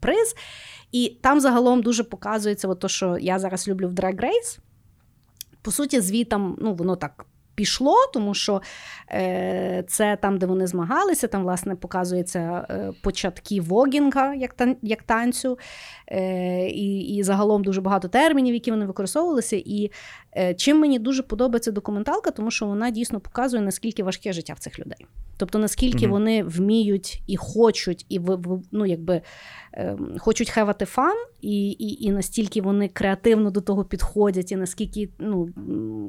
приз. 0.00 0.34
І 0.92 1.18
там 1.22 1.40
загалом 1.40 1.82
дуже 1.82 2.04
показується, 2.04 2.68
от 2.68 2.80
то, 2.80 2.88
що 2.88 3.18
я 3.20 3.38
зараз 3.38 3.68
люблю 3.68 3.88
в 3.88 3.92
Drag 3.92 4.20
Race. 4.20 4.58
По 5.62 5.70
суті, 5.70 6.00
звітам, 6.00 6.56
ну, 6.60 6.74
воно 6.74 6.96
так. 6.96 7.26
Пішло, 7.54 7.96
тому 8.12 8.34
що 8.34 8.62
е, 9.10 9.84
це 9.88 10.16
там, 10.16 10.38
де 10.38 10.46
вони 10.46 10.66
змагалися, 10.66 11.26
там, 11.26 11.42
власне, 11.42 11.74
показується 11.76 12.66
е, 12.70 12.92
початки 13.02 13.60
вогінга 13.60 14.34
як, 14.34 14.54
як 14.82 15.02
танцю, 15.02 15.58
е, 16.14 16.68
і, 16.68 17.00
і 17.00 17.22
загалом 17.22 17.64
дуже 17.64 17.80
багато 17.80 18.08
термінів, 18.08 18.54
які 18.54 18.70
вони 18.70 18.86
використовувалися. 18.86 19.56
І 19.56 19.90
е, 20.36 20.54
чим 20.54 20.78
мені 20.78 20.98
дуже 20.98 21.22
подобається 21.22 21.72
документалка, 21.72 22.30
тому 22.30 22.50
що 22.50 22.66
вона 22.66 22.90
дійсно 22.90 23.20
показує, 23.20 23.62
наскільки 23.62 24.02
важке 24.02 24.32
життя 24.32 24.52
в 24.52 24.58
цих 24.58 24.78
людей. 24.78 25.06
Тобто, 25.36 25.58
наскільки 25.58 26.06
Мгм. 26.06 26.10
вони 26.10 26.42
вміють 26.42 27.22
і 27.26 27.36
хочуть, 27.36 28.06
і 28.08 28.20
ну, 28.72 28.86
якби, 28.86 29.20
е, 29.72 29.98
хочуть 30.18 30.50
хевати 30.50 30.84
фан, 30.84 31.16
і, 31.40 31.70
і, 31.70 32.04
і 32.04 32.10
настільки 32.10 32.62
вони 32.62 32.88
креативно 32.88 33.50
до 33.50 33.60
того 33.60 33.84
підходять, 33.84 34.52
і 34.52 34.56
наскільки 34.56 35.08
ну, 35.18 35.48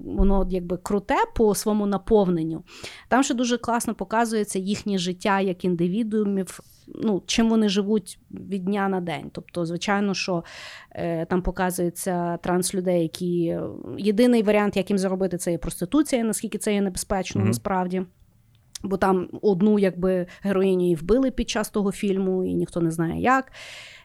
воно 0.06 0.48
якби 0.50 0.78
круте 0.78 1.18
по 1.36 1.56
своєму 1.56 1.86
наповненню. 1.86 2.64
Там 3.08 3.24
ще 3.24 3.34
дуже 3.34 3.58
класно 3.58 3.96
показується 3.96 4.60
їхнє 4.60 4.98
життя 4.98 5.42
як 5.42 5.66
індивідуумів, 5.66 6.60
ну, 6.88 7.24
чим 7.26 7.50
вони 7.50 7.70
живуть 7.70 8.20
від 8.32 8.66
дня 8.66 8.90
на 8.90 9.02
день. 9.02 9.30
Тобто, 9.32 9.66
звичайно, 9.66 10.14
що 10.14 10.44
е, 10.92 11.26
там 11.26 11.42
показується 11.42 12.38
транслюдей, 12.38 13.02
які 13.02 13.60
єдиний 13.98 14.44
варіант, 14.44 14.78
як 14.78 14.90
їм 14.90 14.98
заробити, 14.98 15.38
це 15.38 15.52
є 15.52 15.58
проституція, 15.58 16.24
наскільки 16.24 16.58
це 16.58 16.74
є 16.74 16.82
небезпечно 16.82 17.40
Мгм. 17.40 17.48
насправді. 17.48 18.02
Бо 18.84 18.98
там 18.98 19.30
одну 19.42 19.80
якби 19.80 20.28
героїню 20.42 20.92
і 20.92 20.96
вбили 20.96 21.32
під 21.32 21.50
час 21.50 21.70
того 21.70 21.92
фільму, 21.92 22.46
і 22.46 22.54
ніхто 22.54 22.82
не 22.82 22.92
знає 22.92 23.22
як. 23.22 23.52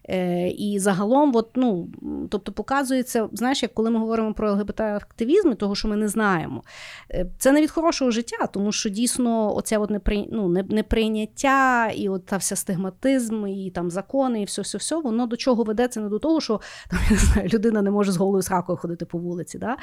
Е, 0.09 0.49
і 0.49 0.79
загалом, 0.79 1.37
от, 1.37 1.51
ну, 1.55 1.89
тобто 2.31 2.53
показується, 2.53 3.29
знаєш, 3.33 3.63
як 3.63 3.75
коли 3.75 3.91
ми 3.91 3.99
говоримо 3.99 4.35
про 4.35 4.53
ЛГБТ-активізм, 4.53 5.55
того, 5.55 5.75
що 5.75 5.89
ми 5.89 5.97
не 5.97 6.09
знаємо, 6.09 6.63
е, 7.11 7.27
це 7.39 7.53
не 7.53 7.63
від 7.63 7.71
хорошого 7.71 8.11
життя, 8.11 8.47
тому 8.47 8.73
що 8.73 8.89
дійсно 8.89 9.57
оце 9.57 9.79
от 9.79 9.91
непри, 9.91 10.27
ну, 10.33 10.49
неприйняття, 10.49 11.91
і 11.91 12.09
от 12.09 12.27
та 12.27 12.37
вся 12.37 12.57
стигматизм, 12.57 13.47
і 13.47 13.71
там 13.71 13.91
закони, 13.91 14.43
і 14.43 14.45
все, 14.45 14.63
все, 14.63 14.79
все, 14.79 14.97
воно 14.97 15.27
до 15.27 15.37
чого 15.37 15.63
веде, 15.63 15.89
це 15.89 16.01
не 16.01 16.09
до 16.09 16.19
того, 16.19 16.41
що 16.41 16.61
там, 16.91 16.99
я 17.05 17.11
не 17.11 17.23
знаю, 17.23 17.49
людина 17.49 17.83
не 17.83 17.91
може 17.91 18.13
з 18.13 18.17
голою 18.17 18.43
сракою 18.43 18.79
ходити 18.79 19.05
по 19.05 19.19
вулиці, 19.19 19.59
да? 19.59 19.77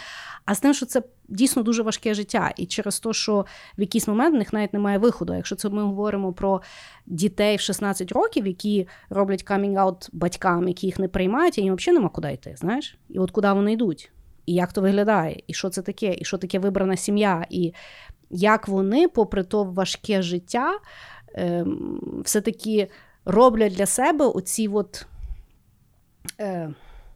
а 0.46 0.56
з 0.56 0.60
тим, 0.60 0.74
що 0.74 0.86
це 0.86 1.04
дійсно 1.28 1.64
дуже 1.64 1.84
важке 1.84 2.14
життя. 2.14 2.54
І 2.58 2.66
через 2.66 3.00
те, 3.00 3.14
що 3.14 3.46
в 3.78 3.82
якийсь 3.82 4.08
момент 4.08 4.36
в 4.36 4.38
них 4.38 4.54
навіть 4.54 4.74
немає 4.74 4.98
виходу. 4.98 5.34
Якщо 5.34 5.56
це 5.56 5.70
ми 5.70 5.84
говоримо 5.84 6.34
про 6.34 6.62
дітей 7.08 7.56
в 7.56 7.60
16 7.60 8.12
років, 8.12 8.48
які 8.48 8.88
роблять 9.10 9.44
камінг-аут 9.44 10.10
батькам, 10.12 10.68
які 10.68 10.86
їх 10.86 11.00
не 11.00 11.08
приймають, 11.08 11.58
і 11.58 11.62
їм 11.62 11.76
взагалі 11.76 11.98
нема 11.98 12.10
куди 12.10 12.34
йти, 12.34 12.56
знаєш? 12.58 12.98
І 13.10 13.20
от 13.20 13.32
куди 13.32 13.52
вони 13.52 13.74
йдуть? 13.74 14.12
і 14.48 14.54
як 14.54 14.74
то 14.74 14.82
виглядає, 14.82 15.44
і 15.48 15.54
що 15.54 15.70
це 15.70 15.82
таке, 15.82 16.16
і 16.20 16.26
що 16.26 16.38
таке 16.38 16.60
вибрана 16.60 16.98
сім'я, 16.98 17.46
і 17.50 17.74
як 18.30 18.68
вони, 18.68 19.08
попри 19.08 19.44
то 19.44 19.64
важке 19.64 20.22
життя, 20.22 20.80
ем, 21.34 22.22
все-таки 22.24 22.88
роблять 23.26 23.74
для 23.74 23.86
себе 23.86 24.26
оці 24.26 24.68
от, 24.68 25.06
е, 26.40 26.70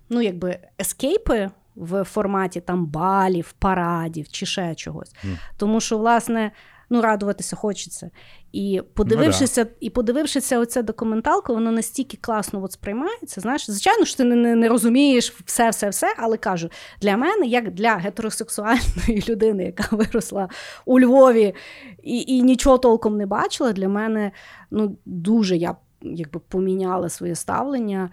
ну, 0.09 0.21
якби 0.21 0.59
ескейпи 0.81 1.49
в 1.75 2.03
форматі 2.03 2.61
там 2.61 2.85
балів, 2.85 3.53
парадів 3.59 4.27
чи 4.27 4.45
ще 4.45 4.75
чогось. 4.75 5.15
Mm. 5.25 5.37
Тому 5.57 5.79
що, 5.79 5.97
власне, 5.97 6.51
ну, 6.91 7.01
радуватися 7.01 7.55
хочеться. 7.55 8.09
І 8.51 8.81
подивившися, 8.93 9.63
Ну, 9.63 9.69
і 9.79 9.89
подивившися 9.89 10.59
оця 10.59 10.81
документалка, 10.81 11.53
воно 11.53 11.71
настільки 11.71 12.17
класно 12.21 12.63
от 12.63 12.71
сприймається. 12.71 13.41
Знаєш, 13.41 13.71
звичайно 13.71 14.05
що 14.05 14.17
ти 14.17 14.23
не, 14.23 14.35
не, 14.35 14.55
не 14.55 14.69
розумієш 14.69 15.33
все, 15.45 15.69
все, 15.69 15.89
все, 15.89 16.15
але 16.17 16.37
кажу, 16.37 16.69
для 17.01 17.17
мене, 17.17 17.45
як 17.45 17.71
для 17.71 17.95
гетеросексуальної 17.95 19.23
людини, 19.29 19.63
яка 19.63 19.95
виросла 19.95 20.49
у 20.85 20.99
Львові 20.99 21.55
і, 22.03 22.21
і 22.21 22.41
нічого 22.41 22.77
толком 22.77 23.17
не 23.17 23.25
бачила, 23.25 23.73
для 23.73 23.89
мене 23.89 24.31
ну, 24.71 24.97
дуже 25.05 25.57
я 25.57 25.75
якби 26.01 26.39
поміняла 26.39 27.09
своє 27.09 27.35
ставлення. 27.35 28.09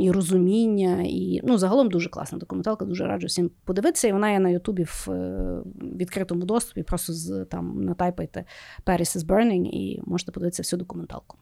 І 0.00 0.10
розуміння, 0.10 1.02
і 1.06 1.40
ну 1.44 1.58
загалом 1.58 1.88
дуже 1.88 2.08
класна 2.08 2.38
документалка. 2.38 2.84
Дуже 2.84 3.06
раджу 3.06 3.26
всім 3.26 3.50
подивитися. 3.64 4.08
І 4.08 4.12
вона 4.12 4.30
є 4.30 4.38
на 4.40 4.48
Ютубі 4.48 4.84
в 4.84 5.06
е, 5.10 5.62
відкритому 5.82 6.44
доступі. 6.44 6.82
Просто 6.82 7.12
з 7.12 7.44
там 7.44 7.84
натайпайте 7.84 8.44
Paris 8.86 9.16
is 9.18 9.26
Burning 9.26 9.64
і 9.72 10.02
можете 10.06 10.32
подивитися 10.32 10.62
всю 10.62 10.78
документалку. 10.78 11.38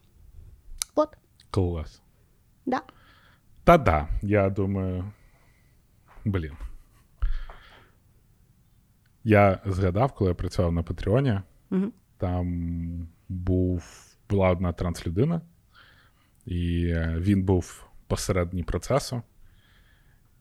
От, 0.94 1.08
Клас. 1.50 2.02
да. 2.66 2.80
Та 3.64 3.78
да, 3.78 4.08
я 4.22 4.50
думаю. 4.50 5.04
Блін. 6.24 6.52
Я 9.24 9.58
згадав, 9.66 10.12
коли 10.12 10.28
я 10.30 10.34
працював 10.34 10.72
на 10.72 10.82
Патреоні, 10.82 11.40
Угу. 11.70 11.84
там 12.18 13.08
був, 13.28 13.84
була 14.30 14.50
одна 14.50 14.72
транслюдина, 14.72 15.40
і 16.46 16.86
е, 16.86 17.16
він 17.18 17.42
був 17.42 17.89
посередині 18.10 18.62
процесу. 18.62 19.22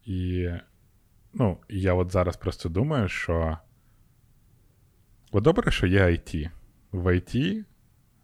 І 0.06 0.50
ну, 1.34 1.58
я 1.70 1.94
от 1.94 2.12
зараз 2.12 2.38
просто 2.38 2.70
думаю, 2.70 3.08
що 3.08 3.58
от 5.32 5.44
добре, 5.44 5.72
що 5.72 5.88
є 5.88 6.06
IT. 6.06 6.50
В 6.92 7.08
IT 7.08 7.64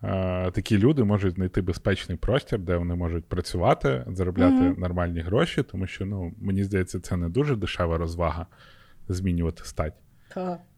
е, 0.04 0.52
такі 0.52 0.78
люди 0.78 1.04
можуть 1.04 1.36
знайти 1.36 1.62
безпечний 1.62 2.18
простір, 2.18 2.60
де 2.60 2.76
вони 2.78 2.96
можуть 2.96 3.26
працювати, 3.26 4.04
заробляти 4.08 4.56
Мгм. 4.56 4.76
нормальні 4.80 5.20
гроші, 5.20 5.64
тому 5.64 5.88
що, 5.88 6.06
ну, 6.06 6.34
мені 6.38 6.64
здається, 6.64 7.00
це 7.00 7.18
не 7.18 7.30
дуже 7.30 7.56
дешева 7.56 7.98
розвага 7.98 8.46
змінювати 9.08 9.64
стать. 9.64 9.94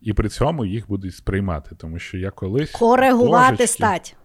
І 0.02 0.14
при 0.14 0.30
цьому 0.30 0.66
їх 0.66 0.88
будуть 0.88 1.16
сприймати, 1.16 1.76
тому 1.76 2.00
що 2.00 2.18
я 2.18 2.32
колись. 2.32 2.72
Коригувати 2.72 3.52
Божечки. 3.52 3.68
стать. 3.68 4.16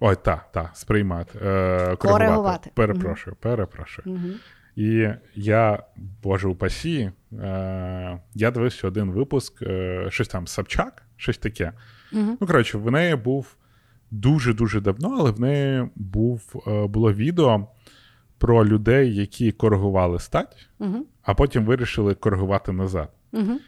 Ой, 0.00 0.16
так, 0.22 0.52
так, 0.52 0.70
сприймати. 0.74 1.38
Е, 1.42 1.96
коригувати. 1.96 2.70
Перепрошую, 2.74 3.36
перепрошую. 3.40 4.16
Угу. 4.16 4.28
І 4.76 5.08
я, 5.34 5.82
боже 6.22 6.48
упасі, 6.48 7.12
е, 7.32 8.20
я 8.34 8.50
дивився 8.50 8.88
один 8.88 9.10
випуск, 9.10 9.62
е, 9.62 10.06
щось 10.10 10.28
там 10.28 10.46
Собчак, 10.46 11.02
щось 11.16 11.38
таке. 11.38 11.72
Угу. 12.12 12.36
Ну, 12.40 12.46
коротше, 12.46 12.78
в 12.78 12.90
неї 12.90 13.16
був 13.16 13.56
дуже-дуже 14.10 14.80
давно, 14.80 15.16
але 15.18 15.30
в 15.30 15.40
неї 15.40 15.88
був, 15.94 16.64
е, 16.66 16.86
було 16.86 17.12
відео 17.12 17.66
про 18.38 18.66
людей, 18.66 19.16
які 19.16 19.52
коригували 19.52 20.18
стать, 20.18 20.68
Угу. 20.78 21.06
а 21.22 21.34
потім 21.34 21.64
вирішили 21.64 22.14
коригувати 22.14 22.72
назад. 22.72 23.12
Угу. 23.32 23.60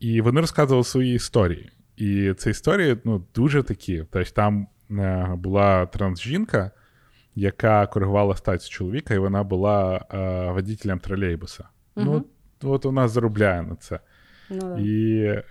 І 0.00 0.20
вони 0.20 0.40
розказували 0.40 0.84
свої 0.84 1.14
історії. 1.14 1.70
І 1.96 2.34
ці 2.38 2.50
історії 2.50 2.96
ну, 3.04 3.24
дуже 3.34 3.62
такі. 3.62 4.04
Тобто 4.10 4.30
там 4.30 4.66
була 5.36 5.86
трансжінка, 5.86 6.70
яка 7.34 7.86
коригувала 7.86 8.36
стать 8.36 8.68
чоловіка, 8.68 9.14
і 9.14 9.18
вона 9.18 9.42
була 9.42 10.04
е, 10.14 10.50
водителем 10.50 10.98
тролейбуса. 10.98 11.64
Мгм. 11.96 12.24
Ну, 12.62 12.72
от 12.72 12.84
вона 12.84 13.08
заробляє 13.08 13.62
на 13.62 13.76
це. 13.76 14.00
Ну. 14.50 14.78
І 14.78 15.42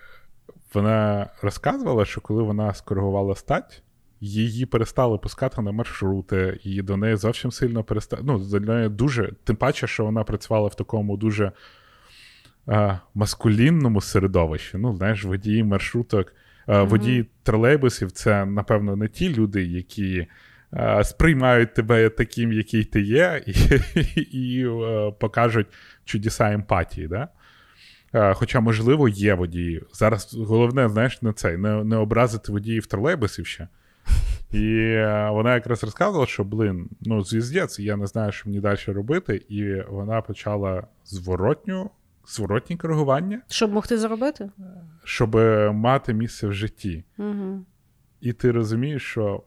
вона 0.73 1.29
розказувала, 1.41 2.05
що 2.05 2.21
коли 2.21 2.43
вона 2.43 2.73
скоригувала 2.73 3.35
стать, 3.35 3.83
її 4.19 4.65
перестали 4.65 5.17
пускати 5.17 5.61
на 5.61 5.71
маршрути, 5.71 6.59
і 6.63 6.81
до 6.81 6.97
неї 6.97 7.15
зовсім 7.15 7.51
сильно 7.51 7.83
перестали. 7.83 8.23
Ну, 8.25 8.39
за 8.39 8.59
нею 8.59 8.89
дуже, 8.89 9.33
тим 9.43 9.55
паче, 9.55 9.87
що 9.87 10.05
вона 10.05 10.23
працювала 10.23 10.67
в 10.67 10.75
такому 10.75 11.17
дуже 11.17 11.51
а, 12.67 12.97
маскулінному 13.13 14.01
середовищі. 14.01 14.77
Ну, 14.77 14.95
знаєш, 14.95 15.23
водії 15.23 15.63
маршруток, 15.63 16.33
Мгм. 16.67 16.87
водії 16.87 17.25
тролейбусів 17.43 18.11
це, 18.11 18.45
напевно, 18.45 18.95
не 18.95 19.07
ті 19.07 19.35
люди, 19.35 19.63
які. 19.63 20.27
а, 20.71 21.03
Сприймають 21.03 21.73
тебе 21.73 22.09
таким, 22.09 22.53
який 22.53 22.83
ти 22.83 23.01
є, 23.01 23.43
і, 23.47 23.53
і, 24.31 24.67
е, 24.67 25.11
покажуть 25.19 25.67
чудеса 26.05 26.51
емпатії. 26.51 27.07
Да? 27.07 27.27
Е, 28.13 28.33
Хоча, 28.33 28.59
можливо, 28.59 29.09
є 29.09 29.33
водії. 29.33 29.81
Зараз 29.93 30.33
головне, 30.33 30.89
знаєш, 30.89 31.21
не 31.21 31.33
цей, 31.33 31.57
не, 31.57 31.83
не 31.83 31.95
образити 31.95 32.51
водіїв 32.51 32.85
тролейбусів 32.85 33.47
ще. 33.47 33.67
І 34.51 34.77
е, 34.77 35.29
вона 35.31 35.53
якраз 35.53 35.83
розказувала, 35.83 36.25
що, 36.25 36.43
блин, 36.43 36.89
ну, 37.01 37.23
звіздець, 37.23 37.79
я 37.79 37.95
не 37.97 38.07
знаю, 38.07 38.31
що 38.31 38.49
мені 38.49 38.61
далі 38.61 38.77
робити. 38.87 39.41
І 39.49 39.81
вона 39.89 40.21
почала 40.21 40.83
зворотню, 41.05 41.89
зворотні 42.27 42.77
коригування, 42.77 43.41
Щоб 43.47 43.71
могти 43.71 43.97
заробити? 43.97 44.51
щоб 45.03 45.35
мати 45.73 46.13
місце 46.13 46.47
в 46.47 46.53
житті. 46.53 47.03
Угу. 47.17 47.65
І 48.21 48.33
ти 48.33 48.51
розумієш, 48.51 49.03
що, 49.03 49.43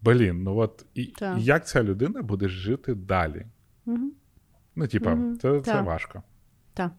блін, 0.00 0.42
ну 0.42 0.56
от 0.56 0.86
і, 0.94 1.02
і 1.02 1.12
як 1.36 1.66
ця 1.66 1.82
людина 1.82 2.22
буде 2.22 2.48
жити 2.48 2.94
далі? 2.94 3.46
Угу. 3.86 4.12
Ну, 4.76 4.86
типа, 4.86 5.14
Мгм, 5.14 5.38
це, 5.38 5.60
це 5.60 5.72
так. 5.72 5.86
важко. 5.86 6.22
Так. 6.74 6.92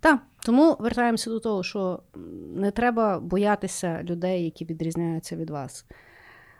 Так, 0.00 0.20
тому 0.42 0.76
вертаємося 0.80 1.30
до 1.30 1.40
того, 1.40 1.62
що 1.62 2.02
не 2.56 2.70
треба 2.70 3.20
боятися 3.20 4.02
людей, 4.02 4.44
які 4.44 4.64
відрізняються 4.64 5.36
від 5.36 5.50
вас. 5.50 5.86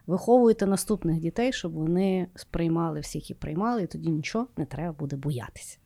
Виховуйте 0.06 0.66
наступних 0.66 1.20
дітей, 1.20 1.52
щоб 1.52 1.72
вони 1.72 2.28
сприймали 2.34 3.00
всіх 3.00 3.30
і 3.30 3.34
приймали, 3.34 3.82
і 3.82 3.86
тоді 3.86 4.10
нічого 4.10 4.46
не 4.56 4.66
треба 4.66 4.92
буде 4.92 5.16
боятися. 5.16 5.78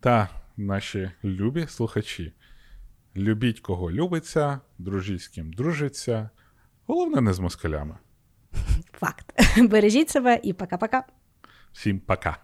Та 0.00 0.28
наші 0.56 1.10
любі 1.24 1.66
слухачі. 1.68 2.32
Любіть, 3.16 3.60
кого 3.60 3.90
любиться, 3.90 4.60
дружіть 4.78 5.22
з 5.22 5.28
ким 5.28 5.52
дружиться. 5.52 6.30
Головне, 6.86 7.20
не 7.20 7.32
з 7.32 7.38
москалями. 7.38 7.96
Факт. 8.92 9.32
Бережіть 9.68 10.10
себе 10.10 10.40
і 10.42 10.52
пока-пока. 10.52 11.02
Всім 11.72 12.00
пока. 12.00 12.43